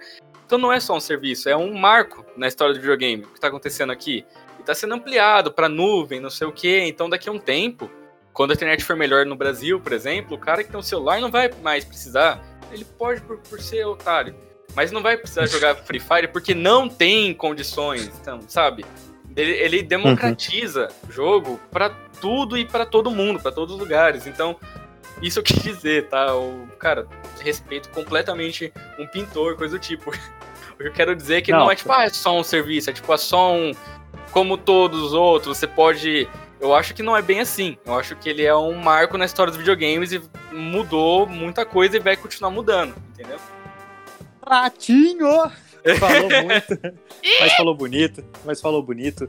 Então 0.48 0.56
não 0.56 0.72
é 0.72 0.80
só 0.80 0.96
um 0.96 1.00
serviço, 1.00 1.46
é 1.46 1.54
um 1.54 1.74
marco 1.74 2.24
na 2.34 2.48
história 2.48 2.72
do 2.72 2.80
videogame. 2.80 3.22
O 3.22 3.28
que 3.28 3.38
tá 3.38 3.48
acontecendo 3.48 3.92
aqui. 3.92 4.24
E 4.58 4.62
tá 4.62 4.74
sendo 4.74 4.94
ampliado 4.94 5.52
pra 5.52 5.68
nuvem, 5.68 6.20
não 6.20 6.30
sei 6.30 6.46
o 6.46 6.52
quê. 6.52 6.84
Então 6.86 7.06
daqui 7.06 7.28
a 7.28 7.32
um 7.32 7.38
tempo, 7.38 7.90
quando 8.32 8.52
a 8.52 8.54
internet 8.54 8.82
for 8.82 8.96
melhor 8.96 9.26
no 9.26 9.36
Brasil, 9.36 9.78
por 9.78 9.92
exemplo, 9.92 10.38
o 10.38 10.40
cara 10.40 10.64
que 10.64 10.70
tem 10.70 10.80
um 10.80 10.82
celular 10.82 11.20
não 11.20 11.30
vai 11.30 11.50
mais 11.62 11.84
precisar. 11.84 12.42
Ele 12.72 12.86
pode 12.86 13.20
por, 13.20 13.36
por 13.40 13.60
ser 13.60 13.84
otário. 13.84 14.34
Mas 14.74 14.90
não 14.90 15.02
vai 15.02 15.18
precisar 15.18 15.44
jogar 15.44 15.74
Free 15.74 16.00
Fire 16.00 16.28
porque 16.28 16.54
não 16.54 16.88
tem 16.88 17.34
condições, 17.34 18.10
então, 18.18 18.40
sabe? 18.48 18.86
Ele, 19.36 19.52
ele 19.52 19.82
democratiza 19.82 20.88
o 21.06 21.12
jogo 21.12 21.60
para 21.70 21.90
tudo 22.22 22.56
e 22.56 22.64
para 22.64 22.86
todo 22.86 23.10
mundo, 23.10 23.38
para 23.38 23.52
todos 23.52 23.74
os 23.74 23.80
lugares. 23.80 24.26
Então, 24.26 24.56
isso 25.20 25.40
eu 25.40 25.42
quis 25.42 25.62
dizer, 25.62 26.08
tá? 26.08 26.34
O, 26.34 26.66
cara, 26.78 27.06
respeito 27.40 27.90
completamente 27.90 28.72
um 28.98 29.06
pintor, 29.06 29.56
coisa 29.56 29.78
do 29.78 29.80
tipo. 29.80 30.10
O 30.78 30.82
que 30.82 30.88
eu 30.88 30.92
quero 30.92 31.16
dizer 31.16 31.38
é 31.38 31.40
que 31.40 31.50
não, 31.50 31.60
não 31.60 31.70
é 31.72 31.74
tipo, 31.74 31.90
ah, 31.90 32.04
é 32.04 32.08
só 32.08 32.38
um 32.38 32.44
serviço, 32.44 32.88
é 32.88 32.92
tipo, 32.92 33.12
é 33.12 33.16
só 33.16 33.52
um. 33.52 33.72
Como 34.30 34.56
todos 34.56 35.02
os 35.02 35.12
outros, 35.12 35.58
você 35.58 35.66
pode. 35.66 36.28
Eu 36.60 36.72
acho 36.72 36.94
que 36.94 37.02
não 37.02 37.16
é 37.16 37.22
bem 37.22 37.40
assim. 37.40 37.76
Eu 37.84 37.98
acho 37.98 38.14
que 38.14 38.28
ele 38.28 38.44
é 38.44 38.54
um 38.54 38.74
marco 38.74 39.18
na 39.18 39.24
história 39.24 39.50
dos 39.50 39.58
videogames 39.58 40.12
e 40.12 40.22
mudou 40.52 41.26
muita 41.26 41.66
coisa 41.66 41.96
e 41.96 42.00
vai 42.00 42.16
continuar 42.16 42.50
mudando, 42.50 42.94
entendeu? 43.10 43.38
Ratinho! 44.46 45.50
Falou 45.98 46.28
muito, 46.42 46.78
mas 47.40 47.52
falou 47.54 47.74
bonito, 47.74 48.24
mas 48.44 48.60
falou 48.60 48.82
bonito. 48.82 49.28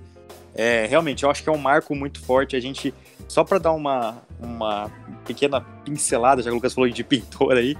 É, 0.53 0.85
realmente, 0.85 1.23
eu 1.23 1.31
acho 1.31 1.41
que 1.41 1.49
é 1.49 1.51
um 1.51 1.57
marco 1.57 1.95
muito 1.95 2.19
forte. 2.19 2.55
A 2.55 2.59
gente, 2.59 2.93
só 3.29 3.43
para 3.43 3.59
dar 3.59 3.71
uma, 3.73 4.17
uma 4.39 4.91
pequena 5.23 5.61
pincelada, 5.61 6.41
já 6.41 6.49
que 6.49 6.51
o 6.51 6.55
Lucas 6.55 6.73
falou 6.73 6.89
de 6.89 7.03
pintor 7.03 7.53
aí, 7.53 7.77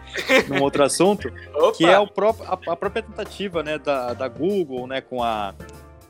num 0.48 0.62
outro 0.62 0.84
assunto, 0.84 1.32
que 1.76 1.86
é 1.86 1.98
o 1.98 2.08
próprio, 2.08 2.48
a, 2.48 2.54
a, 2.54 2.76
própria 2.76 3.02
tentativa 3.02 3.64
né, 3.64 3.80
da, 3.80 4.14
da 4.14 4.28
Google, 4.28 4.86
né, 4.86 5.02
com 5.02 5.24
a. 5.24 5.56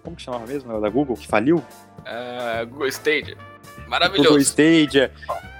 Como 0.03 0.15
que 0.15 0.21
chamava 0.21 0.45
mesmo? 0.45 0.79
Da 0.79 0.89
Google, 0.89 1.15
que 1.15 1.25
faliu? 1.25 1.57
Uh, 1.99 2.67
Google 2.67 2.87
Stadia. 2.87 3.37
Maravilhoso. 3.87 4.29
Google 4.29 4.41
Stadia. 4.41 5.11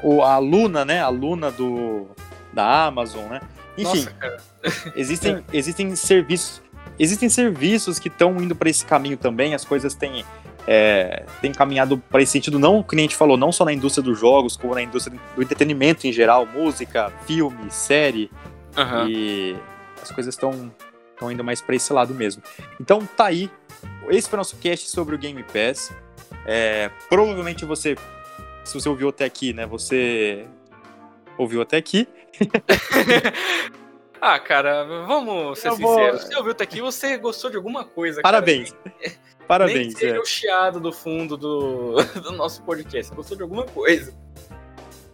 O, 0.03 0.21
a 0.21 0.37
Luna, 0.37 0.83
né? 0.83 1.01
A 1.01 1.09
Luna 1.09 1.49
do, 1.49 2.07
da 2.53 2.85
Amazon, 2.85 3.25
né? 3.25 3.41
Enfim, 3.77 4.05
Nossa, 4.05 4.91
existem, 4.95 5.43
existem 5.53 5.95
serviços. 5.95 6.61
Existem 6.97 7.29
serviços 7.29 7.97
que 7.97 8.09
estão 8.09 8.41
indo 8.41 8.53
para 8.53 8.69
esse 8.69 8.85
caminho 8.85 9.15
também, 9.15 9.53
as 9.53 9.63
coisas 9.63 9.95
têm 9.95 10.25
é, 10.67 11.25
tem 11.41 11.51
caminhado 11.51 11.97
para 11.97 12.21
esse 12.21 12.31
sentido, 12.31 12.59
não, 12.59 12.83
como 12.83 12.99
a 12.99 13.01
gente 13.01 13.15
falou, 13.15 13.37
não 13.37 13.51
só 13.51 13.65
na 13.65 13.73
indústria 13.73 14.03
dos 14.03 14.19
jogos, 14.19 14.55
como 14.55 14.75
na 14.75 14.81
indústria 14.81 15.19
do 15.35 15.41
entretenimento 15.41 16.05
em 16.05 16.11
geral, 16.11 16.45
música, 16.45 17.11
filme, 17.25 17.71
série. 17.71 18.29
Uhum. 18.77 19.07
E 19.09 19.55
as 20.01 20.11
coisas 20.11 20.35
estão 20.35 20.71
indo 21.31 21.43
mais 21.43 21.61
para 21.61 21.75
esse 21.75 21.91
lado 21.91 22.13
mesmo. 22.13 22.41
Então 22.79 23.05
tá 23.17 23.25
aí. 23.25 23.49
Esse 24.09 24.29
foi 24.29 24.37
o 24.37 24.41
nosso 24.41 24.57
cast 24.57 24.89
sobre 24.89 25.15
o 25.15 25.17
Game 25.17 25.43
Pass. 25.43 25.93
É, 26.45 26.89
provavelmente 27.09 27.65
você, 27.65 27.95
se 28.63 28.73
você 28.73 28.87
ouviu 28.87 29.09
até 29.09 29.25
aqui, 29.25 29.53
né? 29.53 29.65
Você 29.65 30.45
ouviu 31.37 31.61
até 31.61 31.77
aqui. 31.77 32.07
ah, 34.21 34.39
cara, 34.39 34.83
vamos 35.05 35.59
ser 35.59 35.69
Eu 35.69 35.75
sinceros. 35.75 36.21
Vou... 36.21 36.29
Você 36.29 36.35
ouviu 36.35 36.51
até 36.51 36.63
aqui, 36.63 36.81
você 36.81 37.17
gostou 37.17 37.49
de 37.49 37.57
alguma 37.57 37.83
coisa. 37.83 38.21
Parabéns. 38.21 38.71
Cara. 38.71 39.15
Parabéns. 39.49 39.77
Nem 39.77 39.91
seja 39.91 40.15
é. 40.15 40.19
o 40.19 40.25
chiado 40.25 40.79
do 40.79 40.93
fundo 40.93 41.35
do, 41.35 41.95
do 42.21 42.31
nosso 42.33 42.61
podcast. 42.61 43.11
Gostou 43.15 43.35
de 43.35 43.41
alguma 43.41 43.65
coisa. 43.65 44.13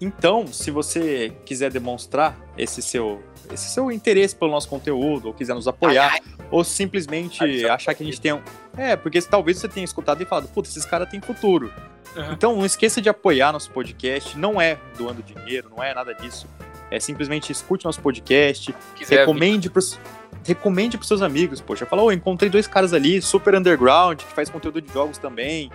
Então, 0.02 0.46
se 0.46 0.70
você 0.72 1.32
quiser 1.46 1.72
demonstrar 1.72 2.38
esse 2.58 2.82
seu, 2.82 3.24
esse 3.50 3.70
seu 3.70 3.90
interesse 3.90 4.36
pelo 4.36 4.52
nosso 4.52 4.68
conteúdo, 4.68 5.30
ou 5.30 5.34
quiser 5.34 5.54
nos 5.54 5.70
apoiar, 5.70 6.12
ai, 6.12 6.20
ai. 6.22 6.48
ou 6.52 6.66
simplesmente 6.66 7.42
ai, 7.42 7.64
achar 7.64 7.94
que 7.94 8.04
a 8.04 8.06
gente 8.06 8.20
tem 8.20 8.34
um. 8.34 8.42
É, 8.78 8.98
porque 8.98 9.22
talvez 9.22 9.58
você 9.58 9.70
tenha 9.70 9.86
escutado 9.86 10.22
e 10.22 10.26
falado, 10.26 10.50
putz, 10.50 10.70
esses 10.70 10.84
caras 10.84 11.08
têm 11.10 11.22
futuro. 11.22 11.74
Uhum. 12.14 12.34
Então, 12.34 12.58
não 12.58 12.66
esqueça 12.66 13.02
de 13.02 13.08
apoiar 13.08 13.54
nosso 13.54 13.72
podcast. 13.72 14.38
Não 14.38 14.60
é 14.60 14.78
doando 14.98 15.24
dinheiro, 15.24 15.70
não 15.70 15.82
é 15.82 15.94
nada 15.94 16.14
disso. 16.14 16.46
É 16.92 17.00
simplesmente 17.00 17.52
escute 17.52 17.86
nosso 17.86 18.00
podcast, 18.00 18.74
Quiser 18.96 19.20
recomende 19.20 19.70
pros 19.70 20.00
recomende 20.46 20.98
pros 20.98 21.08
seus 21.08 21.22
amigos, 21.22 21.60
poxa. 21.60 21.86
Fala, 21.86 22.04
oh, 22.04 22.12
encontrei 22.12 22.50
dois 22.50 22.68
caras 22.68 22.94
ali, 22.94 23.22
super 23.22 23.56
underground, 23.56 24.20
que 24.20 24.34
faz 24.34 24.50
conteúdo 24.50 24.80
de 24.80 24.94
jogos 24.94 25.18
também, 25.18 25.72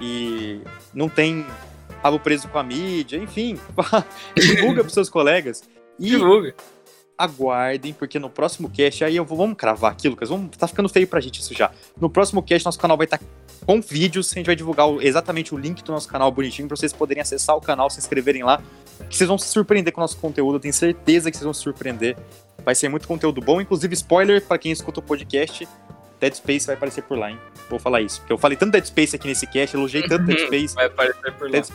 e 0.00 0.60
não 0.94 1.08
tem 1.08 1.44
rabo 2.02 2.18
preso 2.18 2.48
com 2.48 2.58
a 2.58 2.62
mídia, 2.62 3.18
enfim. 3.18 3.58
divulga 4.34 4.82
pros 4.82 4.94
seus 4.94 5.10
colegas. 5.10 5.62
E 5.98 6.10
divulga. 6.10 6.54
Aguardem, 7.18 7.94
porque 7.94 8.18
no 8.18 8.28
próximo 8.28 8.70
cast, 8.70 9.04
aí 9.04 9.16
eu 9.16 9.24
vou, 9.24 9.38
vamos 9.38 9.56
cravar 9.56 9.92
aqui, 9.92 10.08
Lucas, 10.08 10.28
vamos, 10.28 10.56
tá 10.56 10.66
ficando 10.66 10.88
feio 10.88 11.06
pra 11.06 11.20
gente 11.20 11.40
isso 11.40 11.54
já. 11.54 11.70
No 11.98 12.10
próximo 12.10 12.42
cast, 12.42 12.64
nosso 12.64 12.78
canal 12.78 12.96
vai 12.96 13.06
estar 13.06 13.18
tá 13.18 13.24
com 13.64 13.80
vídeos, 13.80 14.32
a 14.32 14.34
gente 14.34 14.46
vai 14.46 14.56
divulgar 14.56 14.88
exatamente 15.00 15.54
o 15.54 15.58
link 15.58 15.82
do 15.82 15.92
nosso 15.92 16.08
canal 16.08 16.30
bonitinho 16.30 16.68
pra 16.68 16.76
vocês 16.76 16.92
poderem 16.92 17.20
acessar 17.20 17.56
o 17.56 17.60
canal, 17.60 17.88
se 17.90 17.98
inscreverem 17.98 18.42
lá, 18.42 18.62
que 19.08 19.16
vocês 19.16 19.28
vão 19.28 19.38
se 19.38 19.48
surpreender 19.48 19.92
com 19.92 20.00
o 20.00 20.02
nosso 20.02 20.16
conteúdo, 20.18 20.56
eu 20.56 20.60
tenho 20.60 20.74
certeza 20.74 21.30
que 21.30 21.36
vocês 21.36 21.44
vão 21.44 21.54
se 21.54 21.62
surpreender. 21.62 22.16
Vai 22.64 22.74
ser 22.74 22.88
muito 22.88 23.06
conteúdo 23.06 23.40
bom, 23.40 23.60
inclusive 23.60 23.94
spoiler 23.94 24.42
para 24.42 24.58
quem 24.58 24.72
escuta 24.72 25.00
o 25.00 25.02
podcast, 25.02 25.66
Dead 26.20 26.34
Space 26.34 26.66
vai 26.66 26.76
aparecer 26.76 27.02
por 27.02 27.18
lá, 27.18 27.30
hein? 27.30 27.38
Vou 27.68 27.78
falar 27.78 28.00
isso. 28.00 28.20
Porque 28.20 28.32
eu 28.32 28.38
falei 28.38 28.56
tanto 28.56 28.72
Dead 28.72 28.84
Space 28.84 29.14
aqui 29.14 29.28
nesse 29.28 29.46
cast, 29.46 29.76
elogiei 29.76 30.02
tanto 30.02 30.24
Dead. 30.24 30.38
Space. 30.46 30.74
Vai 30.74 30.86
aparecer 30.86 31.32
por 31.34 31.50
lá. 31.50 31.52
Dead, 31.52 31.68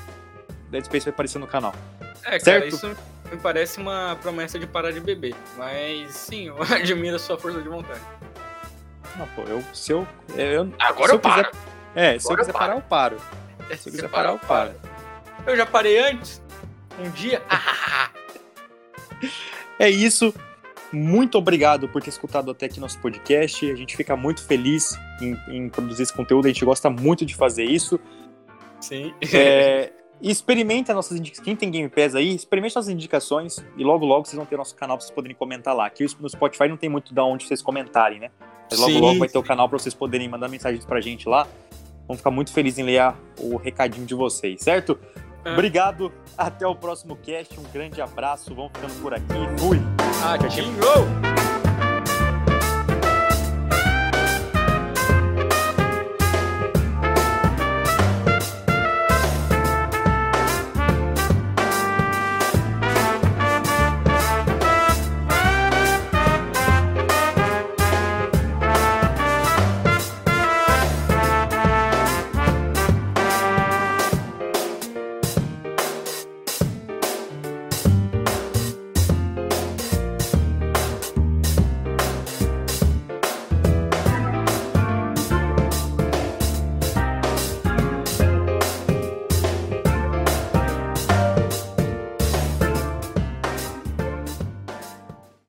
Dead 0.69 0.85
Space 0.85 1.05
vai 1.05 1.13
aparecer 1.13 1.39
no 1.39 1.47
canal. 1.47 1.75
É, 2.23 2.39
certo? 2.39 2.43
cara, 2.43 2.65
isso 2.65 2.87
me 3.31 3.37
parece 3.37 3.79
uma 3.79 4.17
promessa 4.21 4.57
de 4.57 4.65
parar 4.65 4.91
de 4.91 4.99
beber. 4.99 5.35
Mas 5.57 6.13
sim, 6.13 6.47
eu 6.47 6.61
admiro 6.63 7.15
a 7.15 7.19
sua 7.19 7.37
força 7.37 7.61
de 7.61 7.69
vontade. 7.69 8.01
Não, 9.17 9.27
pô, 9.29 9.41
eu, 9.43 9.63
se 9.73 9.91
eu. 9.91 10.07
eu 10.35 10.73
Agora 10.79 11.09
se 11.09 11.15
eu, 11.15 11.19
paro. 11.19 11.49
Quiser, 11.49 11.61
é, 11.95 12.07
Agora 12.07 12.19
se 12.19 12.31
eu 12.31 12.37
quiser 12.37 12.53
parar, 12.53 12.75
eu 12.75 12.81
paro. 12.81 13.17
É, 13.69 13.75
se 13.75 13.89
eu 13.89 13.93
quiser 13.93 14.09
parar, 14.09 14.29
eu 14.29 14.39
paro. 14.39 14.73
Eu 15.45 15.55
já 15.57 15.65
parei 15.65 15.99
antes. 15.99 16.41
Um 16.99 17.09
dia. 17.11 17.41
é 19.79 19.89
isso. 19.89 20.33
Muito 20.91 21.37
obrigado 21.37 21.87
por 21.87 22.01
ter 22.01 22.09
escutado 22.09 22.51
até 22.51 22.65
aqui 22.65 22.79
nosso 22.79 22.99
podcast. 22.99 23.69
A 23.71 23.75
gente 23.75 23.95
fica 23.95 24.15
muito 24.15 24.43
feliz 24.45 24.97
em, 25.21 25.37
em 25.47 25.69
produzir 25.69 26.03
esse 26.03 26.13
conteúdo. 26.13 26.45
A 26.45 26.49
gente 26.49 26.65
gosta 26.65 26.89
muito 26.89 27.25
de 27.25 27.33
fazer 27.33 27.63
isso. 27.63 27.99
Sim. 28.79 29.13
É, 29.33 29.91
e 30.21 30.29
experimente 30.29 30.91
as 30.91 30.95
nossas 30.95 31.17
indicações. 31.17 31.43
Quem 31.43 31.55
tem 31.55 31.71
Game 31.71 31.89
Pass 31.89 32.15
aí, 32.15 32.35
experimente 32.35 32.75
nossas 32.75 32.89
indicações 32.89 33.57
e 33.75 33.83
logo 33.83 34.05
logo 34.05 34.25
vocês 34.25 34.37
vão 34.37 34.45
ter 34.45 34.55
nosso 34.55 34.75
canal 34.75 34.97
para 34.97 35.05
vocês 35.05 35.15
poderem 35.15 35.35
comentar 35.35 35.75
lá. 35.75 35.87
Aqui 35.87 36.05
no 36.19 36.29
Spotify 36.29 36.67
não 36.67 36.77
tem 36.77 36.89
muito 36.89 37.13
da 37.13 37.23
onde 37.23 37.45
vocês 37.45 37.61
comentarem, 37.61 38.19
né? 38.19 38.29
Mas 38.69 38.79
logo 38.79 38.91
Sim. 38.91 39.01
logo 39.01 39.19
vai 39.19 39.27
ter 39.27 39.37
o 39.37 39.43
canal 39.43 39.67
para 39.67 39.79
vocês 39.79 39.93
poderem 39.93 40.29
mandar 40.29 40.47
mensagens 40.47 40.85
pra 40.85 41.01
gente 41.01 41.27
lá. 41.27 41.47
Vamos 42.07 42.17
ficar 42.17 42.31
muito 42.31 42.53
felizes 42.53 42.79
em 42.79 42.83
ler 42.83 43.13
o 43.39 43.57
recadinho 43.57 44.05
de 44.05 44.13
vocês, 44.13 44.61
certo? 44.61 44.99
É. 45.43 45.53
Obrigado, 45.53 46.11
até 46.37 46.67
o 46.67 46.75
próximo 46.75 47.15
cast. 47.15 47.59
Um 47.59 47.63
grande 47.71 48.01
abraço. 48.01 48.53
Vamos 48.53 48.71
ficando 48.73 49.01
por 49.01 49.13
aqui. 49.13 49.25
Fui. 49.57 49.79
Adiós. 50.23 51.60